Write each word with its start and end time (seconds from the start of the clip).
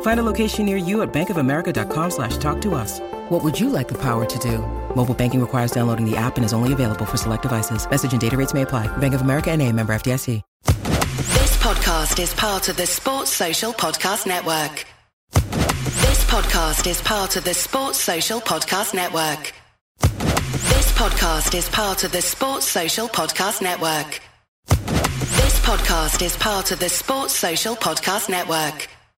Find 0.00 0.18
a 0.18 0.24
location 0.24 0.66
near 0.66 0.76
you 0.76 1.02
at 1.02 1.12
bankofamerica.com 1.12 2.10
slash 2.10 2.36
talk 2.38 2.60
to 2.62 2.74
us. 2.74 2.98
What 3.28 3.44
would 3.44 3.58
you 3.60 3.70
like 3.70 3.86
the 3.86 3.98
power 3.98 4.24
to 4.24 4.38
do? 4.40 4.58
Mobile 4.96 5.14
banking 5.14 5.40
requires 5.40 5.70
downloading 5.70 6.04
the 6.10 6.16
app 6.16 6.36
and 6.36 6.44
is 6.44 6.52
only 6.52 6.72
available 6.72 7.04
for 7.04 7.16
select 7.16 7.42
devices. 7.42 7.88
Message 7.88 8.10
and 8.10 8.20
data 8.20 8.36
rates 8.36 8.52
may 8.54 8.62
apply. 8.62 8.88
Bank 8.98 9.14
of 9.14 9.20
America 9.20 9.52
and 9.52 9.62
a 9.62 9.70
member 9.70 9.92
FDIC. 9.92 10.42
This 10.64 11.56
podcast 11.58 12.20
is 12.20 12.32
part 12.34 12.68
of 12.68 12.76
the 12.76 12.86
Sports 12.86 13.32
Social 13.32 13.72
Podcast 13.72 14.26
Network. 14.26 14.84
This 15.32 16.24
podcast 16.24 16.86
is 16.86 17.00
part 17.02 17.36
of 17.36 17.44
the 17.44 17.54
Sports 17.54 18.00
Social 18.00 18.40
Podcast 18.40 18.94
Network. 18.94 19.52
This 20.00 20.92
podcast 20.92 21.54
is 21.56 21.68
part 21.68 22.04
of 22.04 22.12
the 22.12 22.22
Sports 22.22 22.66
Social 22.66 23.08
Podcast 23.08 23.60
Network. 23.62 24.20
This 24.68 25.60
podcast 25.60 26.22
is 26.22 26.36
part 26.36 26.70
of 26.72 26.78
the 26.78 26.88
Sports 26.88 27.34
Social 27.34 27.74
Podcast 27.76 28.28
Network. 28.28 28.88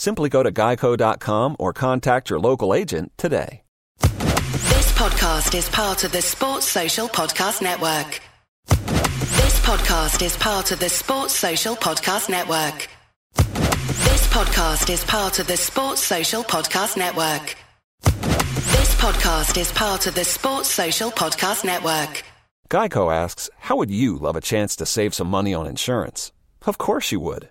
Simply 0.00 0.30
go 0.30 0.42
to 0.42 0.50
geico.com 0.50 1.56
or 1.58 1.74
contact 1.74 2.30
your 2.30 2.40
local 2.40 2.72
agent 2.72 3.12
today. 3.18 3.64
This 4.00 4.92
podcast 4.92 5.54
is 5.54 5.68
part 5.68 6.04
of 6.04 6.12
the 6.12 6.22
Sports 6.22 6.64
Social 6.64 7.06
Podcast 7.06 7.60
Network. 7.60 8.22
This 8.66 9.60
podcast 9.60 10.24
is 10.24 10.38
part 10.38 10.72
of 10.72 10.80
the 10.80 10.88
Sports 10.88 11.34
Social 11.34 11.76
Podcast 11.76 12.30
Network. 12.30 12.88
This 13.34 14.26
podcast 14.28 14.88
is 14.88 15.04
part 15.04 15.38
of 15.38 15.46
the 15.46 15.58
Sports 15.58 16.02
Social 16.02 16.44
Podcast 16.44 16.96
Network. 16.96 17.54
This 18.02 18.94
podcast 18.94 19.60
is 19.60 19.70
part 19.70 20.06
of 20.06 20.14
the 20.14 20.24
Sports 20.24 20.70
Social 20.70 21.10
Podcast 21.10 21.62
Network. 21.62 22.24
Geico 22.70 23.14
asks, 23.14 23.50
How 23.58 23.76
would 23.76 23.90
you 23.90 24.16
love 24.16 24.36
a 24.36 24.40
chance 24.40 24.74
to 24.76 24.86
save 24.86 25.12
some 25.12 25.28
money 25.28 25.52
on 25.52 25.66
insurance? 25.66 26.32
Of 26.64 26.78
course 26.78 27.12
you 27.12 27.20
would. 27.20 27.50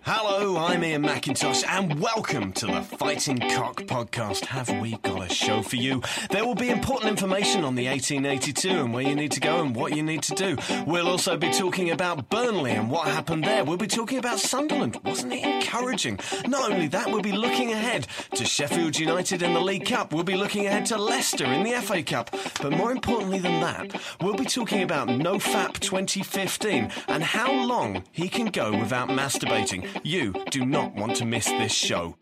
Hello, 0.00 0.56
I'm 0.56 0.82
Iain 0.82 1.02
MacIntosh, 1.02 1.64
and 1.68 2.00
welcome 2.00 2.52
to 2.54 2.66
the 2.66 2.82
Fighting 2.82 3.38
Cock 3.38 3.82
podcast. 3.82 4.46
Have 4.46 4.68
we 4.80 4.96
got 5.02 5.30
a 5.30 5.32
show 5.32 5.60
for 5.62 5.76
you? 5.76 6.02
There 6.30 6.44
will 6.44 6.54
be 6.54 6.70
important 6.70 7.10
information 7.10 7.62
on 7.62 7.74
the 7.74 7.86
1882 7.86 8.70
and 8.70 8.94
where 8.94 9.02
you 9.02 9.14
need 9.14 9.32
to 9.32 9.40
go 9.40 9.60
and 9.60 9.76
what 9.76 9.94
you 9.94 10.02
need 10.02 10.22
to 10.24 10.34
do. 10.34 10.56
We'll 10.86 11.08
also 11.08 11.36
be 11.36 11.50
talking 11.50 11.90
about 11.90 12.28
Burnley 12.30 12.72
and 12.72 12.90
what 12.90 13.06
happened 13.06 13.44
there. 13.44 13.64
We'll 13.64 13.76
be 13.76 13.86
talking 13.86 14.18
about 14.18 14.38
Sunderland. 14.38 14.98
Wasn't 15.04 15.32
it 15.32 15.44
encouraging? 15.44 16.18
Not 16.46 16.72
only 16.72 16.88
that, 16.88 17.08
we'll 17.08 17.20
be 17.22 17.32
looking 17.32 17.72
ahead 17.72 18.06
to 18.34 18.44
Sheffield 18.44 18.98
United 18.98 19.42
in 19.42 19.52
the 19.52 19.60
League 19.60 19.86
Cup. 19.86 20.12
We'll 20.12 20.24
be 20.24 20.36
looking 20.36 20.66
ahead 20.66 20.86
to 20.86 20.96
Leicester 20.96 21.44
in 21.44 21.62
the 21.64 21.80
FA 21.80 22.02
Cup. 22.02 22.34
But 22.60 22.72
more 22.72 22.92
importantly 22.92 23.40
than 23.40 23.60
that, 23.60 24.00
we'll 24.20 24.34
be 24.34 24.46
talking 24.46 24.82
about 24.82 25.08
NoFap 25.08 25.78
2015 25.80 26.90
and 27.08 27.22
how 27.22 27.52
long 27.52 28.04
he 28.12 28.28
can 28.28 28.46
go 28.46 28.70
without 28.78 29.08
masturbating. 29.08 29.81
You 30.02 30.32
do 30.50 30.64
not 30.64 30.94
want 30.94 31.16
to 31.16 31.24
miss 31.24 31.46
this 31.46 31.72
show. 31.72 32.16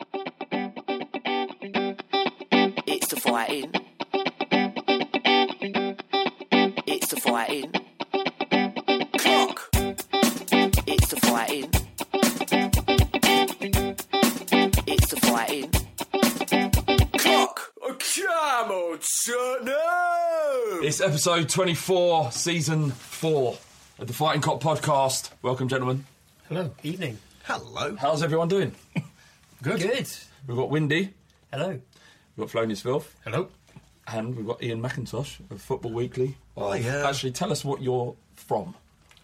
It's 2.87 3.07
the 3.07 3.19
fighting. 3.19 3.71
It's 6.87 7.07
the 7.07 7.17
fighting. 7.17 7.71
Clock. 9.17 9.69
It's 10.87 11.07
the 11.09 11.19
fighting. 11.21 11.69
It's 14.87 15.07
the 15.09 15.17
fighting. 15.21 15.71
Clock. 17.17 17.73
Come 17.81 18.71
on, 18.71 18.97
son, 19.01 19.65
no! 19.65 20.79
It's 20.83 21.01
episode 21.01 21.49
24, 21.49 22.31
season 22.31 22.91
4 22.91 23.57
of 23.99 24.07
the 24.07 24.13
Fighting 24.13 24.41
Cock 24.41 24.61
podcast. 24.61 25.29
Welcome, 25.41 25.67
gentlemen. 25.67 26.05
Hello, 26.47 26.71
evening. 26.83 27.17
Hello. 27.51 27.97
How's 27.97 28.23
everyone 28.23 28.47
doing? 28.47 28.73
Good. 29.61 29.81
Good. 29.81 30.07
We've 30.47 30.55
got 30.55 30.69
Windy, 30.69 31.13
Hello. 31.51 31.81
we've 32.37 32.49
got 32.49 32.61
Flonius 32.63 32.81
Filth, 32.81 33.13
Hello. 33.25 33.49
and 34.07 34.37
we've 34.37 34.47
got 34.47 34.63
Iain 34.63 34.81
MacIntosh 34.81 35.51
of 35.51 35.61
Football 35.61 35.91
Weekly. 35.91 36.37
Oh, 36.55 36.71
Of- 36.71 36.81
yeah. 36.81 37.05
Actually, 37.09 37.33
tell 37.33 37.51
us 37.51 37.65
what 37.65 37.81
you're 37.81 38.15
from. 38.35 38.73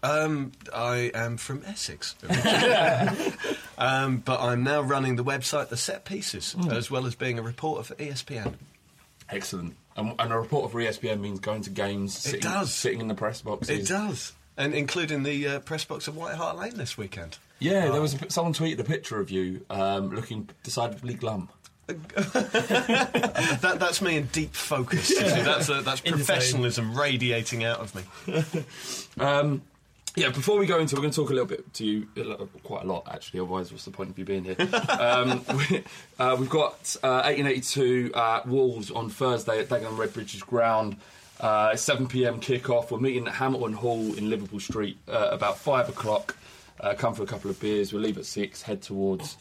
Um, 0.02 0.52
I 0.74 1.10
am 1.14 1.38
from 1.38 1.62
Essex, 1.64 2.16
um, 3.78 4.18
but 4.18 4.40
I'm 4.40 4.62
now 4.62 4.82
running 4.82 5.16
the 5.16 5.24
website 5.24 5.70
The 5.70 5.78
Set 5.78 6.04
Pieces, 6.04 6.54
as 6.70 6.90
well 6.90 7.06
as 7.06 7.14
being 7.14 7.38
a 7.38 7.42
reporter 7.42 7.82
for 7.82 7.94
ESPN. 7.94 8.52
Excellent. 9.30 9.74
And, 9.96 10.14
and 10.18 10.32
a 10.34 10.38
reporter 10.38 10.68
for 10.70 10.78
ESPN 10.80 11.20
means 11.20 11.40
going 11.40 11.62
to 11.62 11.70
games, 11.70 12.14
sitting, 12.18 12.40
does. 12.40 12.74
sitting 12.74 13.00
in 13.00 13.08
the 13.08 13.14
press 13.14 13.40
box. 13.40 13.70
It 13.70 13.88
does, 13.88 14.34
and 14.58 14.74
including 14.74 15.22
the 15.22 15.48
uh, 15.48 15.60
press 15.60 15.86
box 15.86 16.08
of 16.08 16.16
White 16.16 16.34
Hart 16.34 16.58
Lane 16.58 16.76
this 16.76 16.98
weekend. 16.98 17.38
Yeah, 17.60 17.90
there 17.90 18.00
was 18.00 18.14
a, 18.14 18.30
someone 18.30 18.52
tweeted 18.54 18.78
a 18.78 18.84
picture 18.84 19.18
of 19.20 19.30
you 19.30 19.64
um, 19.70 20.10
looking 20.14 20.48
decidedly 20.62 21.14
glum. 21.14 21.48
That, 21.88 23.76
that's 23.80 24.02
me 24.02 24.16
in 24.18 24.26
deep 24.26 24.54
focus. 24.54 25.08
you 25.10 25.16
see. 25.16 25.22
That's 25.42 25.70
uh, 25.70 25.80
that's 25.80 26.00
In 26.02 26.12
the 26.12 26.18
zone. 26.18 26.26
professionalism 26.26 26.94
radiating 26.98 27.64
out 27.64 27.80
of 27.80 27.94
me. 27.94 28.02
Um, 29.24 29.62
yeah, 30.16 30.30
before 30.30 30.58
we 30.58 30.66
go 30.66 30.78
into, 30.78 30.96
we're 30.96 31.02
going 31.02 31.12
to 31.12 31.20
talk 31.20 31.30
a 31.30 31.32
little 31.32 31.46
bit 31.46 31.72
to 31.74 31.84
you, 31.84 32.06
quite 32.64 32.82
a 32.84 32.86
lot 32.86 33.06
actually. 33.10 33.40
Otherwise, 33.40 33.70
what's 33.72 33.84
the 33.84 33.90
point 33.90 34.10
of 34.10 34.18
you 34.18 34.24
being 34.24 34.44
here? 34.44 34.56
um, 34.98 35.44
we, 35.56 35.84
uh, 36.18 36.36
we've 36.38 36.48
got 36.50 36.96
uh, 37.02 37.22
1882 37.24 38.12
uh, 38.14 38.40
Wolves 38.46 38.90
on 38.90 39.10
Thursday 39.10 39.60
at 39.60 39.68
Dagenham 39.68 39.96
Redbridge's 39.96 40.42
ground. 40.42 40.96
Uh, 41.40 41.76
7 41.76 42.08
p.m. 42.08 42.40
kick-off. 42.40 42.90
We're 42.90 42.98
meeting 42.98 43.28
at 43.28 43.34
Hamilton 43.34 43.72
Hall 43.74 44.12
in 44.14 44.28
Liverpool 44.28 44.58
Street 44.58 44.98
uh, 45.08 45.28
about 45.30 45.58
five 45.58 45.88
o'clock. 45.88 46.36
Uh, 46.80 46.94
come 46.94 47.14
for 47.14 47.22
a 47.22 47.26
couple 47.26 47.50
of 47.50 47.58
beers. 47.60 47.92
We'll 47.92 48.02
leave 48.02 48.18
at 48.18 48.26
six. 48.26 48.62
Head 48.62 48.82
towards 48.82 49.36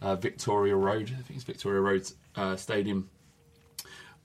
uh, 0.00 0.16
Victoria 0.16 0.76
Road. 0.76 1.04
I 1.18 1.22
think 1.22 1.36
it's 1.36 1.44
Victoria 1.44 1.80
Road 1.80 2.06
uh, 2.36 2.56
Stadium. 2.56 3.08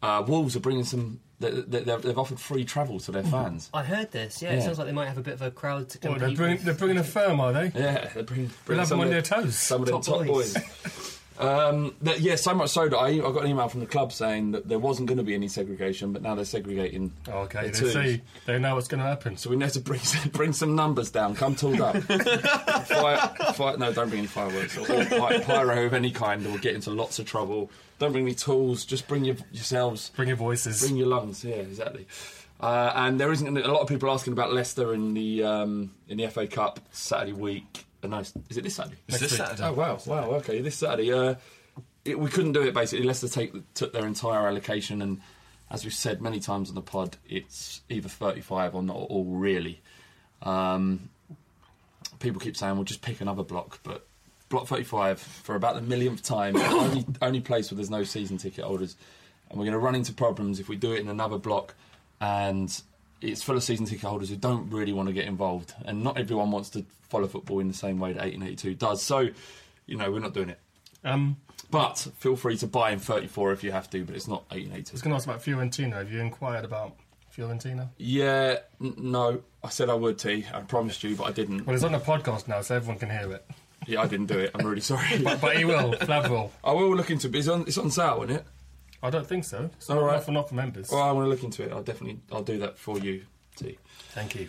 Uh, 0.01 0.23
Wolves 0.27 0.55
are 0.55 0.59
bringing 0.59 0.83
some. 0.83 1.19
They, 1.39 1.51
they, 1.51 1.81
they've 1.81 2.01
they've 2.01 2.17
offered 2.17 2.39
free 2.39 2.65
travel 2.65 2.99
to 3.01 3.11
their 3.11 3.23
fans. 3.23 3.69
I 3.73 3.83
heard 3.83 4.11
this. 4.11 4.41
Yeah, 4.41 4.51
Yeah. 4.53 4.57
it 4.57 4.61
sounds 4.63 4.77
like 4.79 4.87
they 4.87 4.93
might 4.93 5.07
have 5.07 5.17
a 5.19 5.21
bit 5.21 5.35
of 5.35 5.41
a 5.43 5.51
crowd 5.51 5.87
to 5.89 5.99
Well, 6.03 6.13
compete. 6.13 6.35
they're, 6.37 6.45
bringing, 6.45 6.65
they're 6.65 6.73
bringing 6.73 6.97
a 6.97 7.03
firm, 7.03 7.39
are 7.39 7.53
they? 7.53 7.71
Yeah, 7.75 8.09
they're 8.13 8.23
bringing, 8.23 8.49
bringing 8.65 8.79
have 8.79 8.87
some 8.89 8.99
them 8.99 9.07
on 9.09 9.13
of 9.15 9.27
their 9.29 9.37
the- 9.39 9.43
toes. 9.43 9.55
Some 9.55 9.81
of 9.81 9.87
them 9.87 10.01
Top 10.01 10.19
top 10.19 10.27
boys. 10.27 10.53
boys. 10.55 11.13
um, 11.39 11.95
that- 12.01 12.19
yeah, 12.19 12.35
so 12.35 12.53
much 12.53 12.69
so 12.71 12.87
that 12.89 12.97
I, 12.97 13.07
I 13.09 13.17
got 13.17 13.43
an 13.43 13.47
email 13.47 13.67
from 13.67 13.79
the 13.81 13.85
club 13.85 14.11
saying 14.11 14.51
that 14.51 14.67
there 14.67 14.79
wasn't 14.79 15.07
going 15.07 15.17
to 15.17 15.23
be 15.23 15.33
any 15.35 15.47
segregation, 15.47 16.13
but 16.13 16.21
now 16.21 16.35
they're 16.35 16.45
segregating. 16.45 17.13
Oh, 17.31 17.39
okay, 17.39 17.67
the 17.67 17.71
they 17.71 17.79
twos. 17.79 17.93
see. 17.93 18.21
They 18.45 18.59
know 18.59 18.75
what's 18.75 18.87
going 18.87 19.01
to 19.01 19.07
happen. 19.07 19.37
So 19.37 19.49
we 19.49 19.55
need 19.55 19.69
to 19.71 19.79
bring 19.79 20.01
bring 20.31 20.53
some 20.53 20.75
numbers 20.75 21.11
down. 21.11 21.35
Come 21.35 21.55
tooled 21.55 21.81
up. 21.81 21.95
fire, 22.03 23.17
fire, 23.53 23.77
no, 23.77 23.93
don't 23.93 24.09
bring 24.09 24.19
any 24.19 24.27
fireworks 24.27 24.77
or, 24.77 24.81
or 24.91 25.39
pyro 25.39 25.85
of 25.85 25.93
any 25.93 26.11
kind. 26.11 26.45
Or 26.45 26.49
we'll 26.49 26.59
get 26.59 26.75
into 26.75 26.91
lots 26.91 27.19
of 27.19 27.25
trouble. 27.25 27.69
Don't 27.99 28.11
bring 28.11 28.25
any 28.25 28.35
tools. 28.35 28.85
Just 28.85 29.07
bring 29.07 29.25
your, 29.25 29.35
yourselves. 29.51 30.11
Bring 30.15 30.27
your 30.27 30.37
voices. 30.37 30.81
Bring 30.81 30.97
your 30.97 31.07
lungs. 31.07 31.43
Yeah, 31.43 31.55
exactly. 31.55 32.07
Uh, 32.59 32.91
and 32.95 33.19
there 33.19 33.31
isn't 33.31 33.55
a 33.57 33.71
lot 33.71 33.81
of 33.81 33.87
people 33.87 34.09
asking 34.09 34.33
about 34.33 34.51
Leicester 34.51 34.93
in 34.93 35.13
the 35.13 35.43
um, 35.43 35.91
in 36.07 36.17
the 36.17 36.27
FA 36.27 36.47
Cup 36.47 36.79
Saturday 36.91 37.33
week. 37.33 37.85
Uh, 38.03 38.07
no, 38.07 38.19
is 38.19 38.57
it 38.57 38.63
this 38.63 38.75
Saturday? 38.75 38.97
It's 39.07 39.19
this 39.19 39.37
Saturday. 39.37 39.63
Oh 39.63 39.73
wow, 39.73 39.99
wow, 40.05 40.31
okay, 40.35 40.61
this 40.61 40.75
Saturday. 40.75 41.11
Uh, 41.11 41.35
it, 42.05 42.19
we 42.19 42.29
couldn't 42.29 42.53
do 42.53 42.61
it 42.61 42.73
basically. 42.73 43.05
Leicester 43.05 43.27
take, 43.27 43.73
took 43.73 43.93
their 43.93 44.05
entire 44.05 44.47
allocation, 44.47 45.01
and 45.01 45.21
as 45.69 45.83
we've 45.83 45.93
said 45.93 46.21
many 46.21 46.39
times 46.39 46.69
on 46.69 46.75
the 46.75 46.81
pod, 46.81 47.17
it's 47.27 47.81
either 47.89 48.09
35 48.09 48.75
or 48.75 48.83
not 48.83 48.95
at 48.95 49.09
all 49.09 49.25
really. 49.25 49.81
Um, 50.41 51.09
people 52.19 52.39
keep 52.39 52.55
saying 52.55 52.75
we'll 52.75 52.83
just 52.83 53.01
pick 53.01 53.21
another 53.21 53.43
block, 53.43 53.79
but 53.83 54.05
block 54.49 54.67
35 54.67 55.19
for 55.19 55.55
about 55.55 55.75
the 55.75 55.81
millionth 55.81 56.23
time, 56.23 56.55
only 56.57 57.05
only 57.21 57.41
place 57.41 57.71
where 57.71 57.75
there's 57.75 57.89
no 57.89 58.03
season 58.03 58.37
ticket 58.37 58.63
holders, 58.63 58.95
and 59.49 59.59
we're 59.59 59.65
going 59.65 59.73
to 59.73 59.79
run 59.79 59.95
into 59.95 60.13
problems 60.13 60.59
if 60.59 60.69
we 60.69 60.75
do 60.75 60.93
it 60.93 60.99
in 60.99 61.09
another 61.09 61.37
block, 61.37 61.75
and 62.21 62.81
it's 63.21 63.41
full 63.43 63.55
of 63.57 63.63
season 63.63 63.85
ticket 63.85 64.03
holders 64.07 64.29
who 64.29 64.35
don't 64.35 64.69
really 64.69 64.93
want 64.93 65.07
to 65.07 65.13
get 65.13 65.25
involved, 65.25 65.73
and 65.85 66.03
not 66.03 66.17
everyone 66.17 66.51
wants 66.51 66.69
to 66.71 66.85
follow 67.09 67.27
football 67.27 67.59
in 67.59 67.67
the 67.67 67.73
same 67.73 67.99
way 67.99 68.13
that 68.13 68.21
1882 68.23 68.75
does. 68.75 69.01
So, 69.01 69.29
you 69.85 69.95
know, 69.97 70.11
we're 70.11 70.19
not 70.19 70.33
doing 70.33 70.49
it. 70.49 70.59
Um, 71.03 71.37
But 71.71 71.97
feel 72.19 72.35
free 72.35 72.57
to 72.57 72.67
buy 72.67 72.91
in 72.91 72.99
34 72.99 73.51
if 73.53 73.63
you 73.63 73.71
have 73.71 73.89
to, 73.91 74.03
but 74.05 74.15
it's 74.15 74.27
not 74.27 74.43
1882. 74.51 74.91
I 74.91 74.93
was 74.93 75.01
going 75.01 75.11
to 75.11 75.15
ask 75.15 75.27
about 75.27 75.41
Fiorentina. 75.43 75.93
Have 75.93 76.11
you 76.11 76.19
inquired 76.21 76.63
about 76.65 76.95
Fiorentina? 77.35 77.89
Yeah, 77.97 78.57
n- 78.81 78.93
no, 78.97 79.41
I 79.63 79.69
said 79.69 79.89
I 79.89 79.93
would, 79.93 80.17
T. 80.17 80.45
I 80.53 80.61
promised 80.61 81.03
you, 81.03 81.15
but 81.15 81.25
I 81.25 81.31
didn't. 81.31 81.65
Well, 81.65 81.75
it's 81.75 81.83
on 81.83 81.91
the 81.91 81.99
podcast 81.99 82.47
now, 82.47 82.61
so 82.61 82.75
everyone 82.75 82.99
can 82.99 83.09
hear 83.09 83.31
it. 83.33 83.45
Yeah, 83.85 84.01
I 84.01 84.07
didn't 84.07 84.25
do 84.27 84.39
it. 84.39 84.51
I'm 84.55 84.65
really 84.65 84.81
sorry. 84.81 85.05
But, 85.23 85.39
but 85.41 85.57
he 85.57 85.63
will. 85.65 85.93
Flav 85.93 86.29
will. 86.29 86.51
I 86.63 86.71
will 86.73 86.95
look 86.95 87.09
into 87.11 87.27
it. 87.27 87.35
It's 87.35 87.47
on, 87.47 87.61
it's 87.61 87.77
on 87.77 87.91
sale, 87.91 88.21
isn't 88.23 88.37
it? 88.37 88.45
I 89.03 89.09
don't 89.09 89.27
think 89.27 89.43
so. 89.43 89.69
It's 89.77 89.89
All 89.89 89.97
not, 89.97 90.05
right. 90.05 90.13
not, 90.13 90.23
for, 90.25 90.31
not 90.31 90.49
for 90.49 90.55
members. 90.55 90.89
Well, 90.91 91.01
I 91.01 91.11
want 91.11 91.25
to 91.25 91.29
look 91.29 91.43
into 91.43 91.63
it. 91.63 91.71
I'll 91.71 91.83
definitely, 91.83 92.19
I'll 92.31 92.43
do 92.43 92.57
that 92.59 92.77
for 92.77 92.97
you, 92.97 93.23
T. 93.55 93.77
Thank 94.09 94.35
you. 94.35 94.47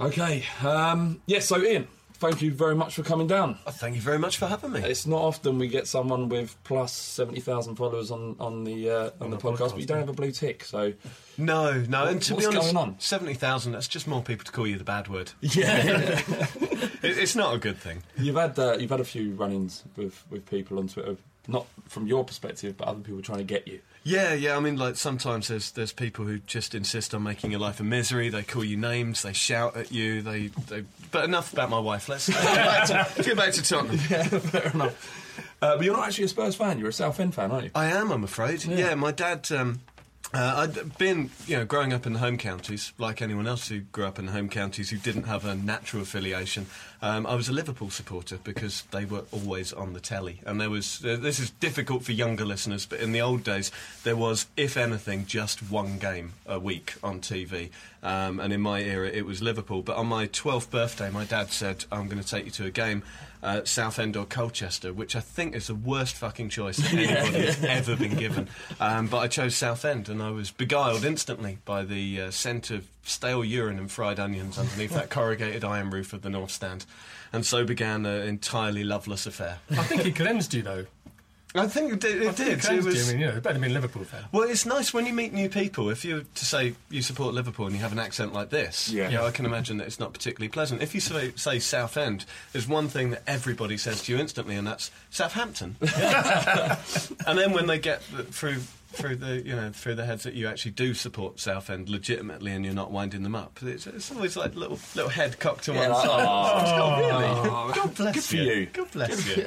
Okay. 0.00 0.44
Um, 0.64 1.20
yeah. 1.26 1.40
So, 1.40 1.56
Iain, 1.56 1.86
thank 2.14 2.40
you 2.42 2.52
very 2.52 2.74
much 2.74 2.94
for 2.94 3.02
coming 3.02 3.26
down. 3.26 3.58
Oh, 3.66 3.70
thank 3.70 3.94
you 3.94 4.00
very 4.00 4.18
much 4.18 4.38
for 4.38 4.46
having 4.46 4.72
me. 4.72 4.80
It's 4.80 5.06
not 5.06 5.20
often 5.22 5.58
we 5.58 5.68
get 5.68 5.86
someone 5.86 6.28
with 6.28 6.56
plus 6.64 6.92
seventy 6.92 7.40
thousand 7.40 7.76
followers 7.76 8.10
on 8.10 8.34
on 8.40 8.64
the 8.64 8.90
uh, 8.90 9.10
on, 9.20 9.30
the, 9.30 9.36
the 9.36 9.42
podcast, 9.42 9.56
podcast, 9.58 9.70
but 9.72 9.80
you 9.80 9.86
don't 9.86 9.98
have 9.98 10.08
a 10.08 10.12
blue 10.14 10.30
tick. 10.32 10.64
So, 10.64 10.92
No, 11.38 11.72
no, 11.82 12.06
and 12.06 12.20
to 12.22 12.34
what's 12.34 12.46
be 12.46 12.56
honest, 12.56 12.72
going 12.74 12.76
on? 12.88 12.96
seventy 12.98 13.34
thousand. 13.34 13.72
That's 13.72 13.88
just 13.88 14.06
more 14.08 14.22
people 14.22 14.44
to 14.46 14.52
call 14.52 14.66
you 14.66 14.78
the 14.78 14.84
bad 14.84 15.08
word. 15.08 15.32
yeah, 15.42 16.22
It, 17.02 17.16
it's 17.18 17.34
not 17.36 17.54
a 17.54 17.58
good 17.58 17.78
thing. 17.78 18.02
you've 18.18 18.36
had 18.36 18.58
uh, 18.58 18.76
you've 18.78 18.90
had 18.90 19.00
a 19.00 19.04
few 19.04 19.32
run-ins 19.34 19.84
with 19.96 20.24
with 20.30 20.44
people 20.46 20.78
on 20.78 20.88
Twitter, 20.88 21.16
not 21.50 21.66
from 21.88 22.06
your 22.06 22.24
perspective, 22.24 22.76
but 22.76 22.88
other 22.88 23.00
people 23.00 23.20
trying 23.22 23.38
to 23.38 23.44
get 23.44 23.66
you. 23.68 23.80
Yeah, 24.02 24.32
yeah. 24.32 24.56
I 24.56 24.60
mean, 24.60 24.76
like 24.76 24.96
sometimes 24.96 25.48
there's 25.48 25.72
there's 25.72 25.92
people 25.92 26.24
who 26.24 26.38
just 26.38 26.74
insist 26.74 27.14
on 27.14 27.22
making 27.22 27.50
your 27.50 27.60
life 27.60 27.80
a 27.80 27.84
misery. 27.84 28.30
They 28.30 28.42
call 28.42 28.64
you 28.64 28.76
names. 28.76 29.22
They 29.22 29.34
shout 29.34 29.76
at 29.76 29.92
you. 29.92 30.22
They, 30.22 30.46
they 30.68 30.84
but 31.10 31.24
enough 31.24 31.52
about 31.52 31.68
my 31.70 31.78
wife. 31.78 32.08
Let's, 32.08 32.28
let's 32.28 32.44
get 32.44 32.56
back 32.64 32.86
to, 32.86 32.94
let's 33.16 33.28
get 33.28 33.36
back 33.36 33.52
to 33.52 33.62
Tottenham. 33.62 33.98
Yeah, 34.08 34.22
fair 34.24 34.70
enough. 34.72 35.26
Uh, 35.62 35.76
but 35.76 35.84
you're 35.84 35.94
not 35.94 36.06
actually 36.08 36.24
a 36.24 36.28
Spurs 36.28 36.56
fan. 36.56 36.78
You're 36.78 36.88
a 36.88 36.92
Southend 36.92 37.34
fan, 37.34 37.50
aren't 37.50 37.64
you? 37.64 37.70
I 37.74 37.86
am, 37.86 38.10
I'm 38.10 38.24
afraid. 38.24 38.64
Yeah, 38.64 38.94
my 38.94 39.12
dad. 39.12 39.50
Um, 39.52 39.80
uh, 40.32 40.68
I'd 40.68 40.96
been, 40.96 41.30
you 41.46 41.56
know, 41.56 41.64
growing 41.64 41.92
up 41.92 42.06
in 42.06 42.12
the 42.12 42.20
home 42.20 42.38
counties, 42.38 42.92
like 42.98 43.20
anyone 43.20 43.48
else 43.48 43.66
who 43.68 43.80
grew 43.80 44.04
up 44.04 44.16
in 44.16 44.26
the 44.26 44.32
home 44.32 44.48
counties 44.48 44.90
who 44.90 44.96
didn't 44.96 45.24
have 45.24 45.44
a 45.44 45.56
natural 45.56 46.02
affiliation. 46.02 46.66
Um, 47.02 47.26
I 47.26 47.34
was 47.34 47.48
a 47.48 47.52
Liverpool 47.52 47.90
supporter 47.90 48.38
because 48.44 48.82
they 48.92 49.04
were 49.04 49.24
always 49.32 49.72
on 49.72 49.92
the 49.92 50.00
telly, 50.00 50.40
and 50.46 50.60
there 50.60 50.70
was. 50.70 51.04
Uh, 51.04 51.16
this 51.16 51.40
is 51.40 51.50
difficult 51.50 52.04
for 52.04 52.12
younger 52.12 52.44
listeners, 52.44 52.86
but 52.86 53.00
in 53.00 53.10
the 53.10 53.20
old 53.20 53.42
days, 53.42 53.72
there 54.04 54.16
was, 54.16 54.46
if 54.56 54.76
anything, 54.76 55.26
just 55.26 55.68
one 55.68 55.98
game 55.98 56.34
a 56.46 56.60
week 56.60 56.94
on 57.02 57.20
TV. 57.20 57.70
Um, 58.02 58.38
and 58.38 58.52
in 58.52 58.60
my 58.60 58.82
era, 58.82 59.08
it 59.08 59.26
was 59.26 59.42
Liverpool. 59.42 59.82
But 59.82 59.96
on 59.96 60.06
my 60.06 60.28
12th 60.28 60.70
birthday, 60.70 61.10
my 61.10 61.24
dad 61.24 61.50
said, 61.50 61.86
"I'm 61.90 62.06
going 62.06 62.22
to 62.22 62.28
take 62.28 62.44
you 62.44 62.52
to 62.52 62.66
a 62.66 62.70
game." 62.70 63.02
Uh, 63.42 63.64
Southend 63.64 64.16
or 64.16 64.26
Colchester, 64.26 64.92
which 64.92 65.16
I 65.16 65.20
think 65.20 65.54
is 65.54 65.68
the 65.68 65.74
worst 65.74 66.14
fucking 66.16 66.50
choice 66.50 66.76
that 66.76 66.92
anybody 66.92 67.46
has 67.46 67.64
ever 67.64 67.96
been 67.96 68.14
given. 68.14 68.48
Um, 68.78 69.06
but 69.06 69.18
I 69.18 69.28
chose 69.28 69.54
Southend, 69.54 70.10
and 70.10 70.22
I 70.22 70.30
was 70.30 70.50
beguiled 70.50 71.04
instantly 71.06 71.58
by 71.64 71.84
the 71.84 72.20
uh, 72.20 72.30
scent 72.30 72.70
of 72.70 72.86
stale 73.02 73.44
urine 73.44 73.78
and 73.78 73.90
fried 73.90 74.20
onions 74.20 74.58
underneath 74.58 74.92
that 74.92 75.08
corrugated 75.10 75.64
iron 75.64 75.90
roof 75.90 76.12
of 76.12 76.20
the 76.22 76.30
North 76.30 76.50
Stand. 76.50 76.84
And 77.32 77.46
so 77.46 77.64
began 77.64 78.04
an 78.06 78.28
entirely 78.28 78.84
loveless 78.84 79.24
affair. 79.24 79.58
I 79.70 79.84
think 79.84 80.02
he 80.02 80.12
cleansed 80.12 80.52
you, 80.52 80.62
though. 80.62 80.86
I 81.54 81.66
think 81.66 81.92
it 81.94 82.00
did. 82.00 82.22
I 82.22 82.26
It 82.26 82.34
think 82.34 82.38
he 82.38 82.44
did. 82.44 82.52
It 82.58 82.60
cleansed 82.60 82.86
you. 82.86 82.92
was, 82.92 83.08
I 83.08 83.12
mean, 83.12 83.20
you 83.22 83.26
know, 83.26 83.32
better 83.40 83.52
than 83.54 83.62
being 83.62 83.74
Liverpool 83.74 84.04
fan. 84.04 84.24
well, 84.30 84.48
it's 84.48 84.64
nice 84.64 84.94
when 84.94 85.04
you 85.06 85.12
meet 85.12 85.32
new 85.32 85.48
people. 85.48 85.90
If 85.90 86.04
you 86.04 86.24
to 86.34 86.44
say 86.44 86.74
you 86.90 87.02
support 87.02 87.34
Liverpool 87.34 87.66
and 87.66 87.74
you 87.74 87.80
have 87.80 87.90
an 87.92 87.98
accent 87.98 88.32
like 88.32 88.50
this, 88.50 88.88
Yeah. 88.88 89.08
you 89.10 89.16
know, 89.16 89.26
I 89.26 89.32
can 89.32 89.44
imagine 89.46 89.78
that 89.78 89.86
it's 89.88 89.98
not 89.98 90.12
particularly 90.12 90.48
pleasant. 90.48 90.80
If 90.80 90.94
you 90.94 91.00
say, 91.00 91.32
say 91.34 91.58
Southend, 91.58 92.24
there's 92.52 92.68
one 92.68 92.88
thing 92.88 93.10
that 93.10 93.22
everybody 93.26 93.76
says 93.78 94.02
to 94.02 94.12
you 94.12 94.18
instantly, 94.18 94.54
and 94.54 94.66
that's 94.66 94.90
Southampton. 95.10 95.76
and 95.80 97.38
then 97.38 97.52
when 97.52 97.66
they 97.66 97.78
get 97.78 98.02
through 98.02 98.58
through 98.92 99.16
the 99.16 99.42
you 99.44 99.54
know 99.54 99.70
through 99.70 99.94
the 99.94 100.04
heads 100.04 100.24
that 100.24 100.34
you 100.34 100.48
actually 100.48 100.72
do 100.72 100.94
support 100.94 101.38
Southend 101.38 101.88
legitimately, 101.88 102.52
and 102.52 102.64
you're 102.64 102.74
not 102.74 102.90
winding 102.90 103.22
them 103.22 103.34
up, 103.34 103.58
it's, 103.62 103.86
it's 103.86 104.10
always 104.10 104.36
like 104.36 104.54
little 104.54 104.78
little 104.94 105.10
head 105.10 105.38
cocked 105.38 105.64
to 105.64 105.72
one 105.72 105.90
like, 105.90 106.06
side. 106.06 106.26
"Oh, 106.28 106.98
really? 106.98 107.74
God 107.74 107.94
bless 107.94 108.14
good 108.14 108.24
for 108.24 108.36
you. 108.36 108.52
you. 108.52 108.66
God 108.66 108.90
bless 108.90 109.36
you. 109.36 109.44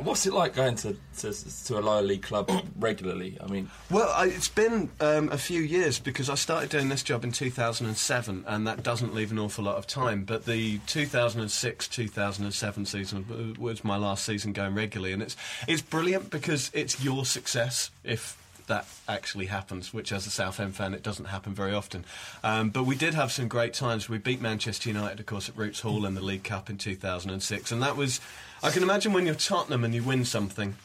What's 0.00 0.26
it 0.26 0.32
like 0.32 0.54
going 0.54 0.76
to, 0.76 0.96
to 1.18 1.64
to 1.66 1.78
a 1.78 1.80
lower 1.80 2.02
league 2.02 2.22
club 2.22 2.50
regularly? 2.78 3.36
I 3.42 3.46
mean, 3.48 3.70
Well, 3.90 4.10
I, 4.14 4.26
it's 4.26 4.48
been 4.48 4.90
um, 5.00 5.28
a 5.30 5.38
few 5.38 5.62
years 5.62 5.98
because 5.98 6.30
I 6.30 6.34
started 6.34 6.70
doing 6.70 6.88
this 6.88 7.02
job 7.02 7.24
in 7.24 7.32
2007, 7.32 8.44
and 8.46 8.66
that 8.66 8.82
doesn't 8.82 9.14
leave 9.14 9.30
an 9.30 9.38
awful 9.38 9.64
lot 9.64 9.76
of 9.76 9.86
time. 9.86 10.24
But 10.24 10.44
the 10.46 10.78
2006-2007 10.80 12.86
season 12.86 13.56
was 13.58 13.84
my 13.84 13.96
last 13.96 14.24
season 14.24 14.52
going 14.52 14.74
regularly, 14.74 15.12
and 15.12 15.22
it's 15.22 15.36
it's 15.68 15.82
brilliant 15.82 16.30
because 16.30 16.70
it's 16.72 17.02
your 17.04 17.24
success 17.24 17.90
if 18.06 18.42
that 18.66 18.86
actually 19.08 19.46
happens. 19.46 19.92
Which, 19.92 20.12
as 20.12 20.26
a 20.26 20.30
Southend 20.30 20.74
fan, 20.74 20.94
it 20.94 21.02
doesn't 21.02 21.26
happen 21.26 21.54
very 21.54 21.74
often. 21.74 22.04
Um, 22.42 22.70
but 22.70 22.84
we 22.84 22.96
did 22.96 23.14
have 23.14 23.32
some 23.32 23.48
great 23.48 23.74
times. 23.74 24.08
We 24.08 24.18
beat 24.18 24.40
Manchester 24.40 24.88
United, 24.88 25.20
of 25.20 25.26
course, 25.26 25.48
at 25.48 25.56
Roots 25.56 25.80
Hall 25.80 26.06
in 26.06 26.14
the 26.14 26.22
League 26.22 26.44
Cup 26.44 26.70
in 26.70 26.78
2006, 26.78 27.72
and 27.72 27.82
that 27.82 27.96
was. 27.96 28.20
I 28.62 28.70
can 28.70 28.82
imagine 28.82 29.12
when 29.12 29.26
you're 29.26 29.34
Tottenham 29.34 29.84
and 29.84 29.94
you 29.94 30.02
win 30.02 30.24
something 30.24 30.76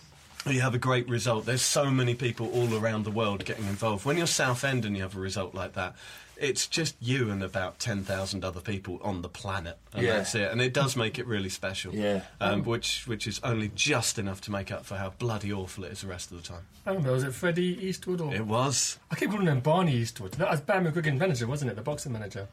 you 0.45 0.61
have 0.61 0.73
a 0.73 0.79
great 0.79 1.07
result. 1.07 1.45
There's 1.45 1.61
so 1.61 1.91
many 1.91 2.15
people 2.15 2.49
all 2.51 2.73
around 2.73 3.05
the 3.05 3.11
world 3.11 3.45
getting 3.45 3.65
involved. 3.65 4.05
When 4.05 4.17
you're 4.17 4.27
Southend 4.27 4.85
and 4.85 4.95
you 4.95 5.03
have 5.03 5.15
a 5.15 5.19
result 5.19 5.53
like 5.53 5.73
that, 5.73 5.95
it's 6.41 6.67
just 6.67 6.95
you 6.99 7.29
and 7.29 7.43
about 7.43 7.79
10,000 7.79 8.43
other 8.43 8.59
people 8.61 8.99
on 9.03 9.21
the 9.21 9.29
planet. 9.29 9.77
And 9.93 10.03
Yeah. 10.03 10.17
that's 10.17 10.35
it. 10.35 10.51
And 10.51 10.61
it 10.61 10.73
does 10.73 10.95
make 10.95 11.19
it 11.19 11.27
really 11.27 11.49
special. 11.49 11.93
Yeah. 11.93 12.21
Um, 12.39 12.63
which, 12.63 13.07
which 13.07 13.27
is 13.27 13.39
only 13.43 13.71
just 13.75 14.17
enough 14.19 14.41
to 14.41 14.51
make 14.51 14.71
up 14.71 14.85
for 14.85 14.95
how 14.97 15.11
bloody 15.11 15.53
awful 15.53 15.83
it 15.83 15.91
is 15.91 16.01
the 16.01 16.07
rest 16.07 16.31
of 16.31 16.41
the 16.41 16.47
time. 16.47 16.63
I 16.85 16.93
don't 16.93 17.03
know, 17.03 17.13
was 17.13 17.23
it 17.23 17.33
Freddy 17.33 17.77
Eastwood 17.87 18.21
or. 18.21 18.33
It 18.33 18.45
was. 18.45 18.97
I 19.11 19.15
keep 19.15 19.29
calling 19.29 19.45
him 19.47 19.59
Barney 19.59 19.93
Eastwood. 19.95 20.33
That 20.33 20.49
was 20.49 20.61
Barry 20.61 20.91
McGuigan's 20.91 21.19
manager, 21.19 21.47
wasn't 21.47 21.71
it? 21.71 21.75
The 21.75 21.81
boxing 21.83 22.11
manager. 22.11 22.47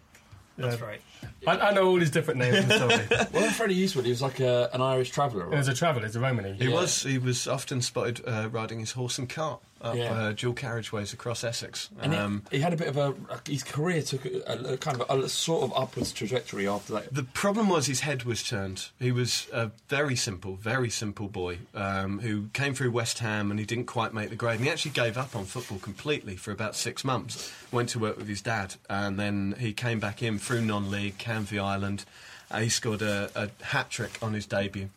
That's 0.59 0.80
right. 0.83 1.00
I, 1.47 1.57
I 1.68 1.73
know 1.73 1.87
all 1.87 2.00
these 2.00 2.11
different 2.11 2.40
names 2.40 2.57
in 2.57 2.68
the 2.68 2.76
story. 3.07 3.26
Well, 3.33 3.49
Freddy 3.52 3.76
Eastwood, 3.76 4.07
he 4.07 4.11
was 4.11 4.21
like 4.21 4.40
a, 4.40 4.68
an 4.73 4.80
Irish 4.83 5.11
traveller. 5.11 5.45
It 5.45 5.49
Right? 5.50 5.59
was 5.59 5.68
a 5.68 5.75
traveller, 5.75 6.04
it's 6.04 6.16
a 6.16 6.21
Romany. 6.21 6.54
He 6.59 6.66
was. 6.66 7.04
He 7.04 7.16
was 7.16 7.47
often 7.47 7.80
spotted 7.80 8.23
uh, 8.26 8.49
riding 8.50 8.80
his 8.80 8.90
horse 8.92 9.18
and 9.18 9.28
cart 9.28 9.61
up 9.80 9.97
Yeah. 9.97 10.12
uh, 10.12 10.32
dual 10.32 10.54
carriageways 10.54 11.12
across 11.12 11.44
Essex. 11.44 11.88
And 12.00 12.12
he- 12.12 12.18
Um, 12.18 12.42
he, 12.50 12.61
had 12.61 12.73
a 12.73 12.76
bit 12.76 12.88
of 12.88 12.97
a. 12.97 13.14
His 13.49 13.62
career 13.62 14.02
took 14.02 14.25
a, 14.25 14.42
a, 14.52 14.73
a 14.75 14.76
kind 14.76 15.00
of 15.00 15.08
a, 15.08 15.23
a 15.25 15.28
sort 15.28 15.62
of 15.64 15.73
upwards 15.76 16.12
trajectory 16.12 16.66
after 16.66 16.94
that. 16.94 17.14
The 17.14 17.23
problem 17.23 17.68
was 17.68 17.87
his 17.87 18.00
head 18.00 18.25
was 18.25 18.42
turned. 18.42 18.88
He 18.99 19.12
was 19.12 19.47
a 19.52 19.70
very 19.88 20.16
simple, 20.16 20.56
very 20.56 20.90
simple 20.90 21.28
boy 21.28 21.58
um, 21.75 22.18
who 22.20 22.49
came 22.52 22.75
through 22.75 22.90
West 22.90 23.20
Ham 23.20 23.50
and 23.50 23.61
he 23.61 23.66
didn't 23.66 23.87
quite 23.87 24.12
make 24.12 24.30
the 24.30 24.37
grade. 24.37 24.56
And 24.56 24.64
he 24.64 24.70
actually 24.70 24.90
gave 24.92 25.16
up 25.16 25.37
on 25.37 25.44
football 25.44 25.78
completely 25.78 26.37
for 26.37 26.50
about 26.50 26.75
six 26.75 27.04
months. 27.04 27.52
Went 27.70 27.88
to 27.90 27.99
work 27.99 28.16
with 28.18 28.28
his 28.28 28.42
dad 28.42 28.75
and 28.90 29.18
then 29.18 29.54
he 29.58 29.73
came 29.73 30.00
back 30.00 30.23
in 30.23 30.38
through 30.38 30.62
non-league, 30.62 31.18
Canvey 31.18 31.58
Island. 31.62 32.04
Uh, 32.50 32.61
he 32.61 32.68
scored 32.70 33.02
a, 33.02 33.30
a 33.35 33.50
hat 33.64 33.90
trick 33.90 34.18
on 34.23 34.32
his 34.32 34.47
debut. 34.47 34.88